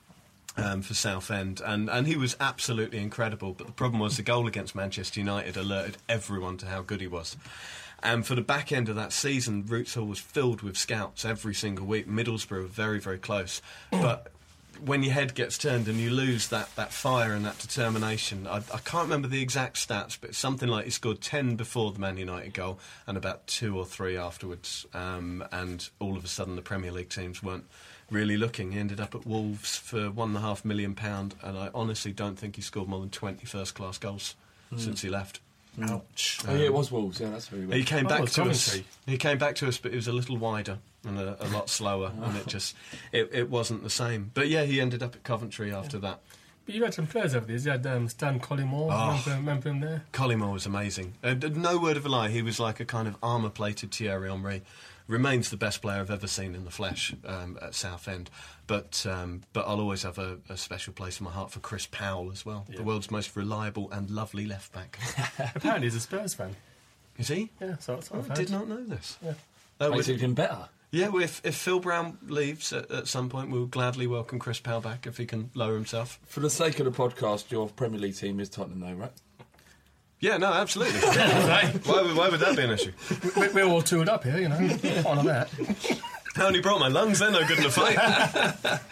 Um, 0.58 0.82
for 0.82 0.94
Southend, 0.94 1.62
and 1.66 1.90
and 1.90 2.06
he 2.06 2.18
was 2.18 2.36
absolutely 2.42 2.98
incredible. 2.98 3.54
But 3.54 3.68
the 3.68 3.74
problem 3.74 4.02
was 4.02 4.18
the 4.18 4.22
goal 4.22 4.48
against 4.48 4.76
Manchester 4.76 5.22
United 5.22 5.56
alerted 5.56 5.96
everyone 6.10 6.58
to 6.58 6.66
how 6.66 6.82
good 6.82 7.00
he 7.00 7.08
was. 7.08 7.38
And 8.04 8.26
for 8.26 8.36
the 8.36 8.42
back 8.42 8.72
end 8.72 8.90
of 8.90 8.96
that 8.96 9.14
season, 9.14 9.66
Roots 9.66 9.94
Hall 9.94 10.06
was 10.06 10.20
filled 10.20 10.62
with 10.62 10.78
scouts 10.78 11.24
every 11.24 11.54
single 11.54 11.86
week. 11.86 12.08
Middlesbrough 12.08 12.64
were 12.64 12.68
very, 12.68 13.00
very 13.00 13.20
close. 13.20 13.62
But 13.92 14.32
when 14.84 15.04
your 15.04 15.14
head 15.14 15.36
gets 15.36 15.58
turned 15.58 15.88
and 15.88 16.00
you 16.00 16.10
lose 16.10 16.48
that, 16.48 16.76
that 16.76 16.92
fire 16.92 17.34
and 17.34 17.46
that 17.46 17.60
determination, 17.60 18.48
I, 18.48 18.58
I 18.58 18.80
can't 18.84 19.04
remember 19.04 19.28
the 19.28 19.42
exact 19.42 19.76
stats, 19.76 20.18
but 20.20 20.34
something 20.34 20.68
like 20.68 20.86
he 20.86 20.92
scored 20.92 21.22
10 21.22 21.56
before 21.56 21.92
the 21.92 22.00
Man 22.00 22.18
United 22.18 22.54
goal 22.54 22.80
and 23.06 23.18
about 23.18 23.46
two 23.46 23.78
or 23.78 23.86
three 23.86 24.18
afterwards. 24.18 24.88
Um, 24.94 25.44
and 25.52 25.88
all 26.00 26.18
of 26.18 26.26
a 26.26 26.28
sudden, 26.28 26.56
the 26.56 26.64
Premier 26.64 26.92
League 26.92 27.10
teams 27.10 27.44
weren't 27.44 27.66
really 28.12 28.38
looking. 28.38 28.74
He 28.74 28.80
ended 28.80 29.00
up 29.00 29.16
at 29.16 29.26
Wolves 29.26 29.78
for 29.78 30.12
one 30.12 30.30
and 30.30 30.38
a 30.38 30.42
half 30.42 30.64
million 30.64 30.94
pound, 30.94 31.34
and 31.42 31.58
I 31.58 31.70
honestly 31.74 32.12
don't 32.12 32.38
think 32.38 32.58
he 32.58 32.62
scored 32.62 32.88
more 32.88 33.00
than 33.00 33.10
20 33.10 33.46
first 33.46 33.74
class 33.74 33.98
goals 33.98 34.36
since 34.78 35.02
he 35.02 35.10
left. 35.10 35.40
Ouch. 35.82 36.40
Oh, 36.48 36.54
yeah, 36.56 36.66
it 36.66 36.74
was 36.74 36.92
Wolves. 36.92 37.20
Yeah, 37.20 37.30
that's 37.30 37.48
very 37.48 37.66
He 37.80 37.86
came 37.86 38.06
Oh, 38.06 38.10
back 38.10 38.26
to 38.32 38.44
us. 38.44 38.80
He 39.06 39.18
came 39.18 39.38
back 39.38 39.56
to 39.56 39.68
us, 39.68 39.78
but 39.78 39.94
it 39.94 39.96
was 39.96 40.08
a 40.08 40.12
little 40.12 40.36
wider 40.38 40.80
and 41.06 41.18
a, 41.18 41.44
a 41.44 41.48
lot 41.48 41.70
slower, 41.70 42.12
and 42.22 42.38
it 42.38 42.48
just 42.48 42.76
it, 43.12 43.30
it 43.32 43.50
wasn't 43.50 43.84
the 43.84 43.90
same. 43.90 44.32
But 44.34 44.50
yeah, 44.50 44.64
he 44.64 44.82
ended 44.82 45.02
up 45.02 45.16
at 45.16 45.24
Coventry 45.24 45.74
after 45.74 45.98
that. 46.00 46.20
But 46.66 46.76
you 46.76 46.84
had 46.84 46.94
some 46.94 47.08
players 47.08 47.34
over 47.34 47.46
these. 47.46 47.66
You 47.66 47.72
had 47.72 47.88
um, 47.88 48.08
Stan 48.08 48.40
Collymore. 48.40 48.90
Oh. 48.92 49.08
Remember, 49.26 49.32
remember 49.32 49.70
him 49.70 49.80
there? 49.80 50.04
Collymore 50.14 50.54
was 50.54 50.66
amazing. 50.66 51.14
Uh, 51.24 51.34
no 51.34 51.78
word 51.80 51.98
of 51.98 52.06
a 52.06 52.10
lie, 52.10 52.30
he 52.30 52.42
was 52.42 52.60
like 52.60 52.80
a 52.80 52.86
kind 52.86 53.08
of 53.08 53.16
armour-plated 53.24 53.92
Thierry 53.92 54.30
Henry. 54.30 54.62
Remains 55.12 55.50
the 55.50 55.58
best 55.58 55.82
player 55.82 56.00
I've 56.00 56.10
ever 56.10 56.28
seen 56.28 56.56
in 56.56 56.64
the 56.64 56.72
flesh 56.72 57.14
um, 57.26 57.60
at 57.62 57.76
Southend. 57.76 58.30
But 58.66 59.06
um, 59.10 59.42
but 59.52 59.68
I'll 59.68 59.80
always 59.82 60.04
have 60.04 60.18
a, 60.18 60.38
a 60.48 60.56
special 60.56 60.94
place 60.94 61.20
in 61.20 61.26
my 61.26 61.32
heart 61.32 61.52
for 61.52 61.60
Chris 61.60 61.86
Powell 61.86 62.32
as 62.32 62.46
well, 62.46 62.66
the 62.74 62.84
world's 62.84 63.12
most 63.12 63.36
reliable 63.36 63.92
and 63.92 64.10
lovely 64.10 64.46
left 64.46 64.72
back. 64.72 64.98
Apparently, 65.56 65.88
he's 65.88 65.96
a 65.96 66.00
Spurs 66.00 66.34
fan. 66.34 66.56
Is 67.18 67.28
he? 67.28 67.50
Yeah, 67.60 67.78
so, 67.80 68.00
so 68.00 68.16
Oh, 68.16 68.20
I've 68.20 68.26
I 68.26 68.28
heard. 68.30 68.38
did 68.38 68.50
not 68.52 68.68
know 68.70 68.84
this. 68.86 69.18
Yeah. 69.22 69.34
That 69.80 69.92
Makes 69.92 70.08
would- 70.08 70.14
it 70.14 70.18
even 70.20 70.34
better. 70.34 70.70
Yeah, 70.94 71.08
well, 71.08 71.24
if, 71.24 71.40
if 71.46 71.56
Phil 71.56 71.80
Brown 71.80 72.18
leaves 72.28 72.74
at, 72.74 72.92
at 72.92 73.08
some 73.08 73.30
point, 73.30 73.50
we'll 73.50 73.66
gladly 73.66 74.08
welcome 74.08 74.40
Chris 74.40 74.60
Powell 74.60 74.82
back 74.82 75.08
if 75.08 75.18
he 75.18 75.26
can 75.26 75.50
lower 75.54 75.74
himself. 75.76 76.20
For 76.26 76.42
the 76.42 76.50
sake 76.50 76.80
of 76.82 76.86
the 76.86 76.92
podcast, 76.92 77.50
your 77.50 77.70
Premier 77.70 77.98
League 77.98 78.16
team 78.18 78.42
is 78.42 78.50
Tottenham, 78.50 78.82
though, 78.82 78.94
right? 78.94 79.12
Yeah, 80.22 80.38
no, 80.38 80.54
absolutely. 80.54 81.00
why, 81.02 81.72
would, 82.04 82.16
why 82.16 82.30
would 82.30 82.40
that 82.40 82.56
be 82.56 82.62
an 82.64 82.70
issue? 82.72 82.92
We- 83.36 83.50
We're 83.50 83.66
all 83.66 83.82
toured 83.82 84.08
up 84.08 84.24
here, 84.24 84.38
you 84.40 84.48
know. 84.50 84.56
On 85.10 85.18
on 85.20 85.26
that. 85.26 85.50
I 86.38 86.44
only 86.46 86.62
brought 86.62 86.80
my 86.80 86.88
lungs, 86.88 87.20
they're 87.20 87.32
no 87.32 87.46
good 87.46 87.60
in 87.60 87.66
a 87.66 87.70
fight. 87.70 88.82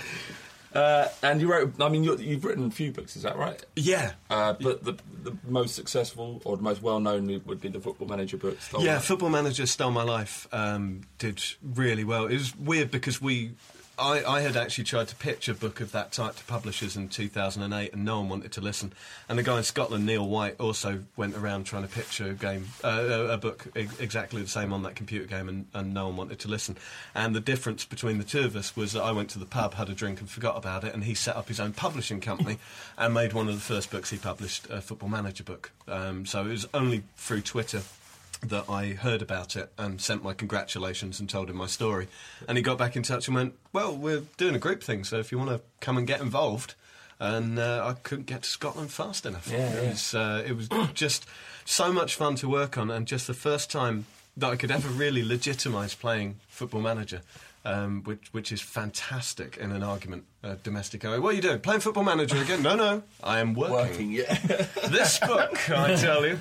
Uh, 0.71 1.07
and 1.23 1.41
you 1.41 1.51
wrote. 1.51 1.73
I 1.81 1.89
mean, 1.89 2.03
you 2.03 2.15
you've 2.17 2.45
written 2.45 2.67
a 2.67 2.69
few 2.69 2.91
books. 2.91 3.15
Is 3.15 3.23
that 3.23 3.35
right? 3.37 3.59
yeah. 3.75 4.11
Uh, 4.29 4.53
but 4.53 4.83
the 4.83 4.93
the 5.23 5.35
most 5.47 5.73
successful 5.73 6.43
or 6.45 6.57
the 6.57 6.61
most 6.63 6.83
well 6.83 6.99
known 6.99 7.41
would 7.47 7.59
be 7.59 7.69
the 7.69 7.79
Football 7.79 8.07
Manager 8.07 8.37
book. 8.37 8.61
Stole 8.61 8.83
Yeah, 8.83 8.95
That. 8.95 9.03
Football 9.03 9.29
Manager 9.29 9.65
Stole 9.65 9.89
My 9.89 10.03
Life 10.03 10.47
um, 10.51 11.01
did 11.17 11.41
really 11.63 12.03
well. 12.03 12.27
It 12.27 12.33
was 12.35 12.55
weird 12.55 12.91
because 12.91 13.19
we. 13.19 13.53
I, 13.99 14.23
I 14.23 14.41
had 14.41 14.55
actually 14.55 14.85
tried 14.85 15.09
to 15.09 15.15
pitch 15.15 15.49
a 15.49 15.53
book 15.53 15.81
of 15.81 15.91
that 15.91 16.11
type 16.11 16.35
to 16.37 16.43
publishers 16.45 16.95
in 16.95 17.09
2008 17.09 17.93
and 17.93 18.05
no 18.05 18.19
one 18.19 18.29
wanted 18.29 18.51
to 18.53 18.61
listen. 18.61 18.93
And 19.27 19.37
the 19.37 19.43
guy 19.43 19.57
in 19.57 19.63
Scotland, 19.63 20.05
Neil 20.05 20.27
White, 20.27 20.59
also 20.59 21.03
went 21.17 21.35
around 21.35 21.65
trying 21.65 21.83
to 21.83 21.89
pitch 21.89 22.21
a 22.21 22.33
game, 22.33 22.67
uh, 22.83 23.27
a, 23.29 23.37
book 23.37 23.67
exactly 23.75 24.41
the 24.41 24.47
same 24.47 24.73
on 24.73 24.83
that 24.83 24.95
computer 24.95 25.25
game 25.25 25.49
and, 25.49 25.65
and 25.73 25.93
no 25.93 26.07
one 26.07 26.17
wanted 26.17 26.39
to 26.39 26.47
listen. 26.47 26.77
And 27.13 27.35
the 27.35 27.41
difference 27.41 27.85
between 27.85 28.17
the 28.17 28.23
two 28.23 28.41
of 28.41 28.55
us 28.55 28.75
was 28.75 28.93
that 28.93 29.03
I 29.03 29.11
went 29.11 29.29
to 29.31 29.39
the 29.39 29.45
pub, 29.45 29.73
had 29.73 29.89
a 29.89 29.93
drink 29.93 30.21
and 30.21 30.29
forgot 30.29 30.57
about 30.57 30.83
it 30.83 30.93
and 30.93 31.03
he 31.03 31.13
set 31.13 31.35
up 31.35 31.47
his 31.47 31.59
own 31.59 31.73
publishing 31.73 32.21
company 32.21 32.57
and 32.97 33.13
made 33.13 33.33
one 33.33 33.47
of 33.47 33.55
the 33.55 33.61
first 33.61 33.91
books 33.91 34.09
he 34.09 34.17
published, 34.17 34.69
a 34.69 34.81
Football 34.81 35.09
Manager 35.09 35.43
book. 35.43 35.71
Um, 35.87 36.25
so 36.25 36.45
it 36.45 36.49
was 36.49 36.67
only 36.73 37.03
through 37.17 37.41
Twitter 37.41 37.81
that 38.41 38.69
I 38.69 38.89
heard 38.93 39.21
about 39.21 39.55
it 39.55 39.71
and 39.77 40.01
sent 40.01 40.23
my 40.23 40.33
congratulations 40.33 41.19
and 41.19 41.29
told 41.29 41.49
him 41.49 41.57
my 41.57 41.67
story. 41.67 42.07
And 42.47 42.57
he 42.57 42.61
got 42.61 42.77
back 42.77 42.95
in 42.95 43.03
touch 43.03 43.27
and 43.27 43.35
went, 43.35 43.53
Well, 43.73 43.95
we're 43.95 44.23
doing 44.37 44.55
a 44.55 44.59
group 44.59 44.83
thing, 44.83 45.03
so 45.03 45.19
if 45.19 45.31
you 45.31 45.37
want 45.37 45.49
to 45.49 45.61
come 45.81 45.97
and 45.97 46.07
get 46.07 46.21
involved. 46.21 46.75
And 47.21 47.59
uh, 47.59 47.83
I 47.85 47.99
couldn't 48.01 48.27
get 48.27 48.43
to 48.43 48.49
Scotland 48.49 48.91
fast 48.91 49.25
enough. 49.25 49.49
Yeah, 49.51 49.73
it, 49.73 49.83
yeah. 49.83 49.89
Was, 49.89 50.15
uh, 50.15 50.43
it 50.47 50.53
was 50.53 50.69
just 50.93 51.25
so 51.65 51.91
much 51.91 52.15
fun 52.15 52.35
to 52.35 52.47
work 52.47 52.77
on, 52.77 52.89
and 52.89 53.05
just 53.05 53.27
the 53.27 53.33
first 53.33 53.69
time 53.69 54.05
that 54.37 54.49
I 54.49 54.55
could 54.55 54.71
ever 54.71 54.87
really 54.87 55.21
legitimise 55.21 55.99
playing 55.99 56.39
Football 56.47 56.81
Manager. 56.81 57.21
Um, 57.65 58.03
which 58.03 58.29
which 58.31 58.53
is 58.53 58.61
fantastic 58.61 59.57
in 59.57 59.73
an 59.73 59.83
argument, 59.83 60.23
uh, 60.45 60.55
domestic. 60.63 61.03
What 61.03 61.21
are 61.21 61.33
you 61.33 61.41
doing? 61.41 61.59
Playing 61.59 61.81
Football 61.81 62.05
Manager 62.05 62.41
again? 62.41 62.63
No, 62.63 62.77
no, 62.77 63.03
I 63.21 63.39
am 63.39 63.53
Working, 63.53 64.11
yeah. 64.11 64.33
this 64.87 65.19
book, 65.19 65.69
I 65.69 65.95
tell 65.95 66.25
you. 66.25 66.39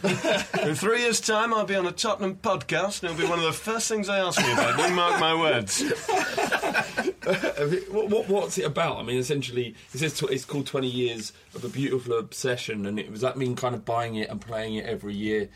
In 0.62 0.76
three 0.76 1.00
years' 1.00 1.20
time, 1.20 1.52
I'll 1.52 1.66
be 1.66 1.74
on 1.74 1.86
a 1.86 1.92
Tottenham 1.92 2.36
podcast, 2.36 3.02
and 3.02 3.10
it'll 3.10 3.20
be 3.20 3.28
one 3.28 3.40
of 3.40 3.46
the 3.46 3.52
first 3.52 3.88
things 3.88 4.08
I 4.08 4.20
ask 4.20 4.40
you 4.40 4.52
about. 4.52 4.78
You 4.78 4.94
mark 4.94 5.18
my 5.18 5.34
words. 5.34 5.80
what, 7.90 8.08
what, 8.08 8.28
what's 8.28 8.56
it 8.56 8.64
about? 8.64 8.98
I 8.98 9.02
mean, 9.02 9.18
essentially, 9.18 9.74
it 9.92 9.98
says 9.98 10.22
it's 10.22 10.44
called 10.44 10.66
Twenty 10.66 10.88
Years 10.88 11.32
of 11.56 11.64
a 11.64 11.68
Beautiful 11.68 12.16
Obsession, 12.16 12.86
and 12.86 12.98
it, 12.98 13.10
does 13.10 13.22
that 13.22 13.36
mean 13.36 13.56
kind 13.56 13.74
of 13.74 13.84
buying 13.84 14.14
it 14.14 14.30
and 14.30 14.40
playing 14.40 14.76
it 14.76 14.86
every 14.86 15.14
year? 15.14 15.48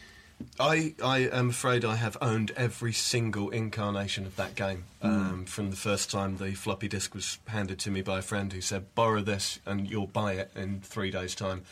I, 0.58 0.94
I 1.02 1.18
am 1.20 1.50
afraid 1.50 1.84
I 1.84 1.96
have 1.96 2.16
owned 2.20 2.52
every 2.56 2.92
single 2.92 3.50
incarnation 3.50 4.26
of 4.26 4.36
that 4.36 4.54
game 4.54 4.84
um, 5.00 5.44
from 5.46 5.70
the 5.70 5.76
first 5.76 6.10
time 6.10 6.36
the 6.36 6.54
floppy 6.54 6.88
disk 6.88 7.14
was 7.14 7.38
handed 7.48 7.78
to 7.80 7.90
me 7.90 8.02
by 8.02 8.18
a 8.18 8.22
friend 8.22 8.52
who 8.52 8.60
said, 8.60 8.94
borrow 8.94 9.20
this 9.22 9.58
and 9.66 9.88
you'll 9.88 10.06
buy 10.06 10.34
it 10.34 10.50
in 10.54 10.80
three 10.80 11.10
days' 11.10 11.34
time. 11.34 11.62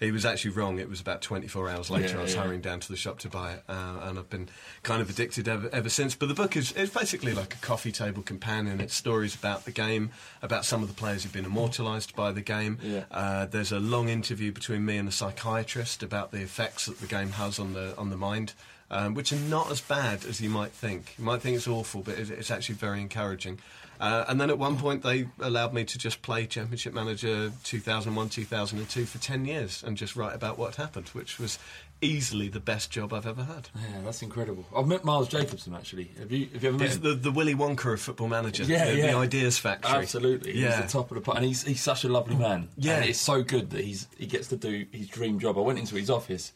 He 0.00 0.10
was 0.10 0.24
actually 0.24 0.52
wrong. 0.52 0.78
It 0.78 0.88
was 0.88 0.98
about 1.00 1.20
24 1.20 1.68
hours 1.68 1.90
later. 1.90 2.14
Yeah, 2.14 2.20
I 2.20 2.22
was 2.22 2.34
yeah. 2.34 2.42
hurrying 2.42 2.62
down 2.62 2.80
to 2.80 2.88
the 2.88 2.96
shop 2.96 3.18
to 3.20 3.28
buy 3.28 3.52
it, 3.52 3.62
uh, 3.68 4.00
and 4.04 4.18
I've 4.18 4.30
been 4.30 4.48
kind 4.82 5.02
of 5.02 5.10
addicted 5.10 5.46
ever, 5.46 5.68
ever 5.72 5.90
since. 5.90 6.14
But 6.14 6.28
the 6.28 6.34
book 6.34 6.56
is 6.56 6.72
it's 6.72 6.92
basically 6.92 7.34
like 7.34 7.54
a 7.54 7.58
coffee 7.58 7.92
table 7.92 8.22
companion. 8.22 8.80
It's 8.80 8.94
stories 8.94 9.34
about 9.34 9.66
the 9.66 9.72
game, 9.72 10.10
about 10.40 10.64
some 10.64 10.82
of 10.82 10.88
the 10.88 10.94
players 10.94 11.22
who've 11.22 11.32
been 11.32 11.44
immortalised 11.44 12.16
by 12.16 12.32
the 12.32 12.40
game. 12.40 12.78
Yeah. 12.82 13.04
Uh, 13.10 13.44
there's 13.44 13.72
a 13.72 13.78
long 13.78 14.08
interview 14.08 14.52
between 14.52 14.86
me 14.86 14.96
and 14.96 15.06
a 15.06 15.12
psychiatrist 15.12 16.02
about 16.02 16.32
the 16.32 16.40
effects 16.40 16.86
that 16.86 16.98
the 17.00 17.06
game 17.06 17.32
has 17.32 17.58
on 17.58 17.74
the 17.74 17.94
on 17.98 18.08
the 18.08 18.16
mind, 18.16 18.54
um, 18.90 19.12
which 19.12 19.34
are 19.34 19.36
not 19.36 19.70
as 19.70 19.82
bad 19.82 20.24
as 20.24 20.40
you 20.40 20.48
might 20.48 20.72
think. 20.72 21.14
You 21.18 21.24
might 21.24 21.42
think 21.42 21.56
it's 21.56 21.68
awful, 21.68 22.00
but 22.00 22.18
it's, 22.18 22.30
it's 22.30 22.50
actually 22.50 22.76
very 22.76 23.02
encouraging. 23.02 23.58
Uh, 24.00 24.24
and 24.28 24.40
then 24.40 24.48
at 24.48 24.58
one 24.58 24.78
point, 24.78 25.02
they 25.02 25.26
allowed 25.40 25.74
me 25.74 25.84
to 25.84 25.98
just 25.98 26.22
play 26.22 26.46
Championship 26.46 26.94
Manager 26.94 27.52
2001 27.64 28.30
2002 28.30 29.04
for 29.04 29.18
10 29.18 29.44
years 29.44 29.82
and 29.86 29.96
just 29.96 30.16
write 30.16 30.34
about 30.34 30.56
what 30.58 30.76
happened, 30.76 31.08
which 31.08 31.38
was 31.38 31.58
easily 32.00 32.48
the 32.48 32.60
best 32.60 32.90
job 32.90 33.12
I've 33.12 33.26
ever 33.26 33.44
had. 33.44 33.68
Yeah, 33.74 34.00
that's 34.02 34.22
incredible. 34.22 34.64
I've 34.74 34.86
met 34.86 35.04
Miles 35.04 35.28
Jacobson 35.28 35.74
actually. 35.74 36.10
Have 36.18 36.32
you? 36.32 36.48
Have 36.54 36.62
you 36.62 36.68
ever 36.70 36.78
met 36.78 36.86
It's 36.86 36.96
him? 36.96 37.02
the, 37.02 37.14
the 37.14 37.30
Willy 37.30 37.54
Wonka 37.54 37.92
of 37.92 38.00
Football 38.00 38.28
Manager, 38.28 38.64
Yeah, 38.64 38.86
the, 38.90 38.96
yeah. 38.96 39.06
the 39.12 39.16
Ideas 39.18 39.58
Factory. 39.58 39.90
Absolutely, 39.92 40.58
Yeah. 40.58 40.76
he's 40.80 40.86
the 40.86 40.98
top 40.98 41.10
of 41.10 41.16
the 41.16 41.20
pot, 41.20 41.36
and 41.36 41.44
he's 41.44 41.62
he's 41.64 41.82
such 41.82 42.02
a 42.04 42.08
lovely 42.08 42.36
man. 42.36 42.68
Yeah. 42.78 42.96
and 42.96 43.04
it's 43.04 43.20
so 43.20 43.42
good 43.42 43.68
that 43.70 43.84
he's 43.84 44.08
he 44.16 44.24
gets 44.24 44.48
to 44.48 44.56
do 44.56 44.86
his 44.92 45.08
dream 45.08 45.38
job. 45.38 45.58
I 45.58 45.60
went 45.60 45.78
into 45.78 45.96
his 45.96 46.08
office, 46.08 46.54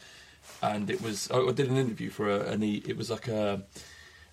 and 0.63 0.89
it 0.89 1.03
was 1.03 1.31
I 1.31 1.37
I 1.41 1.53
did 1.53 1.69
an 1.69 1.77
interview 1.77 2.09
for 2.09 2.31
a, 2.31 2.41
and 2.51 2.63
he 2.63 2.77
it 2.87 2.97
was 2.97 3.11
like 3.11 3.29
a 3.29 3.63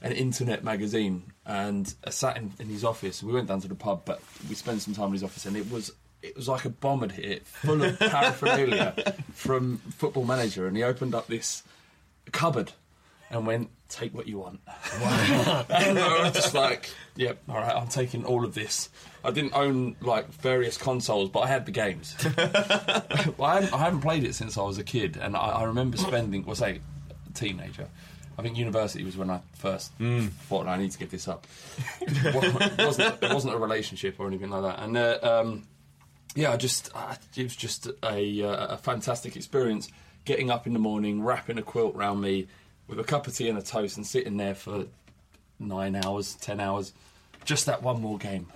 an 0.02 0.12
internet 0.14 0.64
magazine, 0.64 1.32
and 1.46 1.94
I 2.04 2.10
sat 2.10 2.38
in, 2.38 2.52
in 2.60 2.68
his 2.68 2.84
office. 2.84 3.22
We 3.22 3.34
went 3.34 3.48
down 3.48 3.62
to 3.62 3.68
the 3.68 3.76
pub, 3.76 4.04
but 4.06 4.22
we 4.50 4.56
spent 4.56 4.82
some 4.82 4.94
time 4.94 5.08
in 5.08 5.14
his 5.14 5.24
office, 5.24 5.46
and 5.46 5.56
it 5.56 5.70
was 5.72 5.92
it 6.22 6.36
was 6.36 6.48
like 6.48 6.66
a 6.66 6.70
bomb 6.70 7.02
had 7.02 7.12
hit 7.12 7.46
full 7.48 7.82
of 7.84 7.98
paraphernalia 8.00 9.16
from 9.34 9.78
Football 9.78 10.26
Manager, 10.26 10.68
and 10.68 10.76
he 10.76 10.84
opened 10.84 11.16
up 11.16 11.28
this 11.28 11.64
cupboard 12.32 12.74
and 13.30 13.46
went, 13.46 13.70
"Take 13.90 14.14
what 14.14 14.28
you 14.28 14.40
want." 14.40 14.60
and 14.94 16.00
I 16.00 16.24
was 16.24 16.34
just 16.34 16.54
like, 16.54 16.90
"Yep, 17.16 17.38
all 17.50 17.56
right, 17.58 17.76
I'm 17.76 17.88
taking 17.88 18.26
all 18.26 18.44
of 18.44 18.54
this." 18.54 18.90
I 19.24 19.32
didn't 19.32 19.54
own 19.54 19.96
like 20.02 20.30
various 20.30 20.78
consoles, 20.78 21.30
but 21.30 21.42
I 21.42 21.48
had 21.48 21.66
the 21.66 21.72
games. 21.72 22.16
well, 22.38 23.50
I, 23.50 23.62
hadn't, 23.62 23.74
I 23.74 23.78
haven't 23.78 24.02
played 24.02 24.24
it 24.24 24.36
since 24.36 24.58
I 24.58 24.64
was 24.64 24.78
a 24.78 24.84
kid, 24.84 25.18
and 25.20 25.36
I, 25.36 25.40
I 25.40 25.64
remember 25.64 25.98
spending, 25.98 26.44
well, 26.46 26.56
say, 26.56 26.82
a 27.10 27.34
teenager. 27.34 27.88
I 28.42 28.44
think 28.44 28.58
university 28.58 29.04
was 29.04 29.16
when 29.16 29.30
I 29.30 29.40
first 29.60 29.92
thought 30.50 30.66
I 30.66 30.76
need 30.78 30.90
to 30.90 30.98
give 30.98 31.12
this 31.12 31.28
up. 31.28 31.46
it 32.02 32.34
wasn't, 32.82 33.24
it 33.24 33.32
wasn't 33.32 33.54
a 33.54 33.58
relationship 33.60 34.20
or 34.20 34.26
anything 34.26 34.50
like 34.50 34.64
that, 34.64 34.84
and 34.84 34.98
uh, 34.98 35.20
um, 35.22 35.68
yeah, 36.34 36.52
I 36.52 36.58
just 36.58 36.90
uh, 36.96 37.14
it 37.38 37.44
was 37.44 37.56
just 37.56 37.86
a, 38.04 38.44
uh, 38.44 38.74
a 38.74 38.78
fantastic 38.78 39.36
experience. 39.36 39.90
Getting 40.26 40.50
up 40.50 40.66
in 40.66 40.74
the 40.74 40.80
morning, 40.80 41.22
wrapping 41.22 41.60
a 41.60 41.62
quilt 41.62 41.94
round 41.94 42.20
me 42.20 42.48
with 42.88 43.00
a 43.00 43.04
cup 43.04 43.28
of 43.28 43.36
tea 43.36 43.48
and 43.48 43.60
a 43.60 43.62
toast, 43.62 43.98
and 43.98 44.08
sitting 44.08 44.38
there 44.38 44.56
for 44.56 44.86
nine 45.60 45.96
hours, 45.96 46.34
ten 46.34 46.60
hours, 46.60 46.94
just 47.46 47.68
that 47.68 47.84
one 47.84 48.02
more 48.02 48.18
game. 48.18 48.48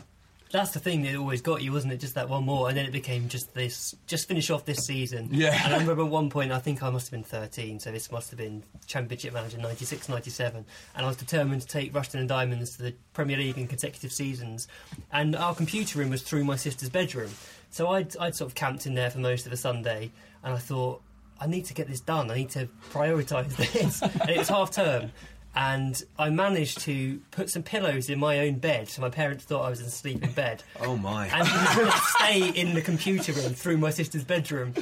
That's 0.56 0.72
the 0.72 0.80
thing 0.80 1.02
that 1.02 1.14
always 1.18 1.42
got 1.42 1.62
you, 1.62 1.74
wasn't 1.74 1.92
it? 1.92 2.00
Just 2.00 2.16
that 2.16 2.30
one 2.30 2.46
more, 2.46 2.70
and 2.70 2.78
then 2.78 2.86
it 2.86 2.94
became 2.94 3.28
just 3.28 3.54
this. 3.54 3.94
Just 4.08 4.26
finish 4.26 4.50
off 4.50 4.64
this 4.64 4.86
season. 4.86 5.28
Yeah. 5.30 5.60
And 5.66 5.74
I 5.74 5.80
remember 5.80 6.04
at 6.04 6.10
one 6.22 6.30
point, 6.30 6.54
I 6.54 6.60
think 6.60 6.82
I 6.82 6.90
must 6.90 7.08
have 7.08 7.12
been 7.12 7.24
13, 7.24 7.82
so 7.82 7.92
this 7.92 8.10
must 8.10 8.30
have 8.30 8.40
been 8.40 8.64
Championship 8.88 9.34
Manager 9.34 9.58
96, 9.58 10.08
97, 10.08 10.66
and 10.96 11.06
I 11.06 11.10
was 11.10 11.18
determined 11.18 11.62
to 11.64 11.68
take 11.68 11.92
Rushden 11.92 12.22
and 12.22 12.30
Diamonds 12.30 12.78
to 12.78 12.84
the 12.84 12.96
Premier 13.12 13.36
League 13.36 13.58
in 13.58 13.68
consecutive 13.68 14.14
seasons. 14.14 14.70
And 15.12 15.36
our 15.36 15.54
computer 15.54 16.00
room 16.00 16.10
was 16.10 16.22
through 16.22 16.46
my 16.46 16.56
sister's 16.56 16.88
bedroom, 16.90 17.32
so 17.70 17.90
I'd, 17.90 18.16
I'd 18.16 18.36
sort 18.36 18.50
of 18.50 18.56
camped 18.56 18.86
in 18.86 18.96
there 18.96 19.10
for 19.10 19.20
most 19.20 19.46
of 19.46 19.52
a 19.52 19.58
Sunday, 19.58 20.10
and 20.42 20.54
I 20.54 20.58
thought. 20.58 21.02
I 21.38 21.48
need 21.48 21.66
to 21.66 21.74
get 21.74 21.90
this 21.90 22.00
done. 22.00 22.32
I 22.32 22.36
need 22.36 22.52
to 22.52 22.70
prioritise 22.94 23.54
this. 23.74 24.02
and 24.02 24.30
it 24.30 24.38
was 24.38 24.48
half 24.48 24.72
term, 24.72 25.12
and 25.56 26.04
I 26.20 26.30
managed 26.30 26.82
to 26.82 27.20
put 27.32 27.50
some 27.50 27.64
pillows 27.64 28.10
in 28.10 28.20
my 28.20 28.40
own 28.40 28.56
bed, 28.56 28.90
so 28.90 29.02
my 29.02 29.10
parents 29.10 29.46
thought 29.46 29.62
I 29.64 29.70
was 29.70 29.80
asleep 29.82 30.24
in 30.24 30.32
bed. 30.32 30.64
Oh 30.82 30.98
my! 30.98 31.28
And 31.28 31.48
stay 32.18 32.50
in 32.50 32.76
the 32.76 32.82
computer 32.82 33.32
room 33.32 33.54
through 33.54 33.78
my 33.78 33.90
sister's 33.90 34.24
bedroom. 34.24 34.74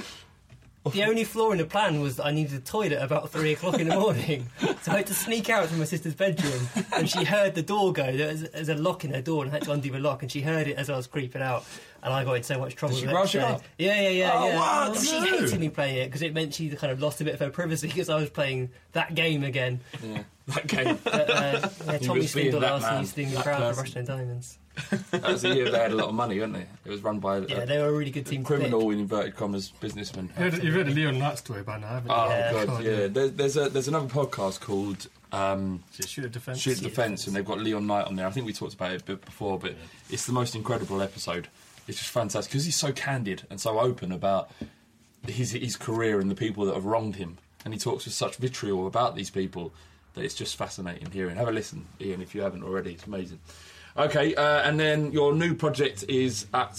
The 0.92 1.03
only 1.06 1.24
flaw 1.24 1.51
in 1.51 1.60
the 1.60 1.65
plan 1.65 2.01
was 2.01 2.18
that 2.18 2.25
I 2.25 2.32
needed 2.32 2.58
a 2.58 2.60
toilet 2.60 3.01
about 3.01 3.30
three 3.30 3.53
o'clock 3.53 3.80
in 3.80 3.88
the 3.88 3.96
morning, 3.98 4.48
so 4.82 4.92
I 4.92 4.98
had 4.98 5.08
to 5.08 5.13
sneak 5.13 5.50
out 5.50 5.68
from 5.70 5.80
my 5.80 5.86
sister's 5.86 6.13
bedroom, 6.15 6.68
and 6.92 7.10
she 7.10 7.24
heard 7.24 7.56
the 7.56 7.62
door 7.62 7.94
go. 7.94 8.12
There 8.12 8.27
was, 8.27 8.42
there 8.42 8.60
was 8.60 8.70
a 8.70 8.75
lock 8.75 9.06
in 9.06 9.13
her 9.13 9.22
door, 9.22 9.44
and 9.44 9.51
I 9.51 9.56
had 9.56 9.63
to 9.63 9.72
undo 9.72 9.92
the 9.92 10.00
lock, 10.00 10.24
and 10.24 10.32
she 10.32 10.42
heard 10.42 10.68
it 10.68 10.77
as 10.77 10.89
I 10.89 10.98
was 10.98 11.08
creeping 11.08 11.42
out, 11.42 11.63
and 12.03 12.13
I 12.13 12.24
got 12.24 12.33
in 12.33 12.43
so 12.43 12.60
much 12.60 12.75
trouble. 12.75 12.93
Did 12.95 13.01
she 13.01 13.05
the 13.07 13.12
brush 13.13 13.33
it 13.36 13.41
up? 13.41 13.63
Yeah, 13.77 14.00
yeah, 14.01 14.10
yeah, 14.10 14.31
Oh, 14.33 14.48
yeah. 14.48 14.89
what? 14.89 15.00
She 15.00 15.19
No. 15.19 15.25
hated 15.25 15.60
me 15.60 15.69
playing 15.69 15.98
it 15.98 16.05
because 16.07 16.22
it 16.22 16.33
meant 16.33 16.53
she 16.53 16.69
kind 16.69 16.91
of 16.91 17.01
lost 17.01 17.22
a 17.22 17.24
bit 17.24 17.33
of 17.33 17.39
her 17.39 17.50
privacy 17.50 17.88
because 17.88 18.10
I 18.10 18.17
was 18.17 18.29
playing 18.29 18.69
that 18.91 19.15
game 19.15 19.43
again. 19.43 19.79
Yeah, 20.03 20.24
that 20.48 20.67
game. 20.67 21.00
But, 21.03 21.29
uh, 21.29 21.69
yeah, 21.88 21.98
Tommy 22.00 22.19
was 22.22 22.33
being 22.33 22.51
Swindle 22.51 22.60
that 22.60 22.83
asked 22.83 23.00
me 23.01 23.07
to 23.07 23.15
do 23.15 23.25
me 23.29 23.36
that 23.38 23.43
proud 23.45 23.60
person. 23.75 23.86
for 23.86 23.89
Rushden 23.89 23.95
and 23.98 24.07
Diamonds. 24.07 24.57
that 25.12 25.24
was 25.31 25.43
the 25.43 25.50
year 25.53 25.69
they 25.69 25.77
had 25.77 25.91
a 25.91 25.95
lot 25.95 26.07
of 26.10 26.15
money, 26.15 26.39
weren't 26.39 26.53
they? 26.53 26.65
It 26.83 26.89
was 26.89 27.01
run 27.03 27.19
by 27.19 27.38
Yeah, 27.39 27.57
a 27.60 27.65
they 27.67 27.77
were 27.77 27.89
a 27.89 27.93
really 27.93 28.10
good 28.10 28.25
team. 28.25 28.43
criminal 28.43 28.89
in 28.89 29.00
inverted 29.00 29.36
commas 29.36 29.69
businessman. 29.69 30.31
You've 30.39 30.53
heard, 30.55 30.63
you've 30.63 30.74
heard 30.74 30.88
the 30.88 30.93
Leon 30.95 31.19
Knight 31.19 31.38
story 31.38 31.62
by 31.62 31.77
now, 31.77 31.88
haven't 31.89 32.10
you? 32.10 32.15
Oh 32.15 32.27
Yeah. 32.29 32.65
god, 32.65 32.83
yeah. 32.83 33.07
There's 33.07 33.31
there's 33.33 33.57
a 33.57 33.69
there's 33.69 33.88
another 33.88 34.07
podcast 34.07 34.62
called 34.62 35.07
um, 35.31 35.83
Shoot 36.05 36.25
at 36.25 36.31
Defence. 36.31 36.60
Shoot 36.60 36.75
the 36.79 36.89
Defence, 36.89 37.27
and 37.27 37.36
they've 37.36 37.45
got 37.45 37.60
Leon 37.60 37.86
Knight 37.86 38.05
on 38.07 38.15
there. 38.15 38.25
I 38.25 38.31
think 38.31 38.45
we 38.48 38.53
talked 38.53 38.74
about 38.74 38.93
it 38.93 39.01
a 39.01 39.05
bit 39.05 39.24
before, 39.24 39.60
but 39.60 39.75
it's 40.10 40.25
the 40.25 40.33
most 40.33 40.55
incredible 40.55 41.01
episode. 41.03 41.48
It's 41.88 41.98
just 41.98 42.12
fantastic 42.12 42.52
because 42.52 42.66
he's 42.66 42.75
so 42.75 42.92
candid 42.92 43.44
and 43.50 43.60
so 43.60 43.80
open 43.80 44.12
about 44.12 44.52
his 45.28 45.52
his 45.52 45.75
career 45.75 46.20
and 46.20 46.30
the 46.30 46.36
people 46.36 46.66
that 46.66 46.75
have 46.75 46.86
wronged 46.86 47.16
him, 47.16 47.38
and 47.66 47.74
he 47.74 47.80
talks 47.80 48.06
with 48.06 48.13
such 48.13 48.38
vitriol 48.38 48.88
about 48.88 49.16
these 49.16 49.30
people 49.30 49.74
that 50.13 50.24
it's 50.24 50.36
just 50.36 50.56
fascinating 50.56 51.10
hearing. 51.12 51.36
Have 51.36 51.48
a 51.48 51.52
listen, 51.52 51.86
Iain, 52.02 52.22
if 52.22 52.36
you 52.36 52.42
haven't 52.42 52.63
already. 52.63 52.94
It's 52.94 53.05
amazing. 53.05 53.40
Okay, 53.96 54.34
uh, 54.36 54.62
and 54.62 54.79
then 54.79 55.12
your 55.12 55.36
new 55.36 55.53
project 55.53 56.03
is 56.07 56.48
at 56.53 56.72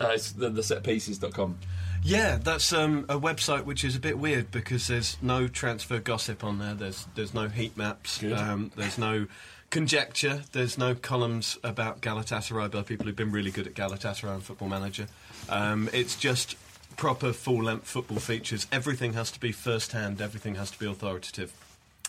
uh, 0.00 0.12
it's 0.12 0.32
the, 0.32 0.50
the 0.50 0.60
setpieces.com. 0.60 1.58
Yeah, 2.02 2.38
that's 2.40 2.72
um, 2.72 3.06
a 3.08 3.18
website 3.18 3.64
which 3.64 3.84
is 3.84 3.96
a 3.96 4.00
bit 4.00 4.18
weird 4.18 4.50
because 4.50 4.86
there's 4.86 5.16
no 5.22 5.48
transfer 5.48 5.98
gossip 5.98 6.44
on 6.44 6.58
there. 6.58 6.74
There's 6.74 7.06
there's 7.14 7.34
no 7.34 7.48
heat 7.48 7.76
maps. 7.76 8.22
Um, 8.22 8.70
there's 8.76 8.98
no 8.98 9.26
conjecture. 9.70 10.42
There's 10.52 10.78
no 10.78 10.94
columns 10.94 11.58
about 11.62 12.00
Galatasaray 12.00 12.70
by 12.70 12.82
people 12.82 13.06
who've 13.06 13.16
been 13.16 13.32
really 13.32 13.50
good 13.50 13.66
at 13.66 13.74
Galatasaray 13.74 14.34
and 14.34 14.42
Football 14.42 14.68
Manager. 14.68 15.06
Um, 15.48 15.88
it's 15.92 16.16
just 16.16 16.56
proper 16.96 17.32
full 17.32 17.62
length 17.62 17.86
football 17.86 18.18
features. 18.18 18.66
Everything 18.72 19.12
has 19.12 19.30
to 19.30 19.40
be 19.40 19.52
first 19.52 19.92
hand. 19.92 20.20
Everything 20.20 20.54
has 20.56 20.70
to 20.70 20.78
be 20.78 20.86
authoritative. 20.86 21.52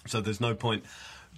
So 0.08 0.22
there's 0.22 0.42
no 0.42 0.56
point 0.56 0.84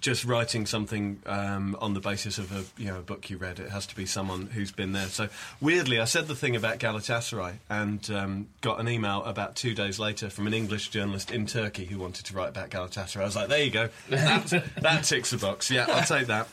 just 0.02 0.24
writing 0.24 0.66
something 0.66 1.22
um, 1.26 1.76
on 1.80 1.94
the 1.94 2.00
basis 2.00 2.36
of 2.36 2.52
a 2.52 2.64
you 2.80 2.88
know 2.88 2.98
a 2.98 3.02
book 3.02 3.30
you 3.30 3.38
read. 3.38 3.60
It 3.60 3.70
has 3.70 3.86
to 3.86 3.96
be 3.96 4.04
someone 4.04 4.48
who's 4.48 4.72
been 4.72 4.92
there. 4.92 5.06
So 5.06 5.28
weirdly, 5.60 6.00
I 6.00 6.04
said 6.04 6.26
the 6.26 6.34
thing 6.34 6.56
about 6.56 6.78
Galatasaray 6.78 7.54
and 7.70 8.10
um, 8.10 8.48
got 8.60 8.80
an 8.80 8.88
email 8.88 9.24
about 9.24 9.54
two 9.54 9.74
days 9.74 9.98
later 9.98 10.28
from 10.28 10.46
an 10.46 10.52
English 10.52 10.90
journalist 10.90 11.30
in 11.30 11.46
Turkey 11.46 11.84
who 11.86 11.98
wanted 11.98 12.26
to 12.26 12.34
write 12.34 12.48
about 12.48 12.68
Galatasaray. 12.68 13.22
I 13.22 13.24
was 13.24 13.36
like, 13.36 13.48
there 13.48 13.62
you 13.62 13.70
go, 13.70 13.88
that, 14.10 14.46
that 14.82 15.04
ticks 15.04 15.30
the 15.30 15.38
box. 15.38 15.70
Yeah, 15.70 15.86
I'll 15.88 16.04
take 16.04 16.26
that. 16.26 16.48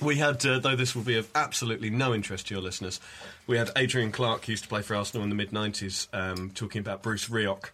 We 0.00 0.16
had, 0.16 0.44
uh, 0.46 0.58
though 0.58 0.76
this 0.76 0.96
will 0.96 1.02
be 1.02 1.18
of 1.18 1.28
absolutely 1.34 1.90
no 1.90 2.14
interest 2.14 2.48
to 2.48 2.54
your 2.54 2.62
listeners, 2.62 3.00
we 3.46 3.58
had 3.58 3.70
Adrian 3.76 4.12
Clarke, 4.12 4.46
who 4.46 4.52
used 4.52 4.62
to 4.64 4.68
play 4.68 4.80
for 4.80 4.96
Arsenal 4.96 5.22
in 5.24 5.28
the 5.28 5.36
mid 5.36 5.50
90s, 5.50 6.08
um, 6.14 6.50
talking 6.54 6.80
about 6.80 7.02
Bruce 7.02 7.28
Rioch 7.28 7.70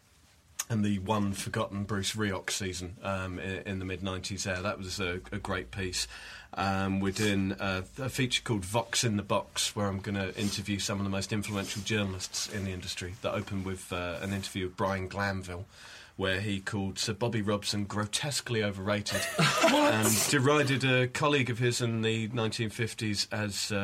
and 0.69 0.85
the 0.85 0.99
one 0.99 1.33
forgotten 1.33 1.85
Bruce 1.85 2.15
Rioch 2.15 2.51
season 2.51 2.97
um, 3.03 3.39
in, 3.39 3.63
in 3.67 3.79
the 3.79 3.85
mid 3.85 4.01
90s 4.01 4.43
there. 4.43 4.61
That 4.61 4.79
was 4.79 4.99
a, 5.01 5.21
a 5.33 5.39
great 5.39 5.71
piece. 5.71 6.09
Um, 6.55 7.01
we're 7.01 7.13
doing 7.13 7.53
uh, 7.53 7.83
a 7.99 8.09
feature 8.09 8.43
called 8.43 8.65
Vox 8.65 9.05
in 9.05 9.17
the 9.17 9.23
Box, 9.23 9.77
where 9.77 9.87
I'm 9.87 10.01
going 10.01 10.15
to 10.15 10.35
interview 10.41 10.79
some 10.79 10.99
of 10.99 11.05
the 11.05 11.11
most 11.11 11.33
influential 11.33 11.83
journalists 11.83 12.49
in 12.49 12.65
the 12.65 12.73
industry. 12.73 13.15
That 13.23 13.35
opened 13.35 13.67
with 13.67 13.93
uh, 13.93 14.19
an 14.23 14.33
interview 14.33 14.67
with 14.67 14.77
Brian 14.77 15.09
Glanville. 15.09 15.67
Where 16.17 16.41
he 16.41 16.61
called 16.61 16.99
Sir 16.99 17.13
Bobby 17.13 17.43
Robson 17.43 17.85
grotesquely 17.85 18.63
overrated 18.63 19.21
and 19.69 20.09
derided 20.31 20.83
a 20.83 21.09
colleague 21.09 21.51
of 21.51 21.59
his 21.59 21.83
in 21.83 22.01
the 22.01 22.29
1950s 22.29 23.27
as 23.31 23.71
uh, 23.71 23.77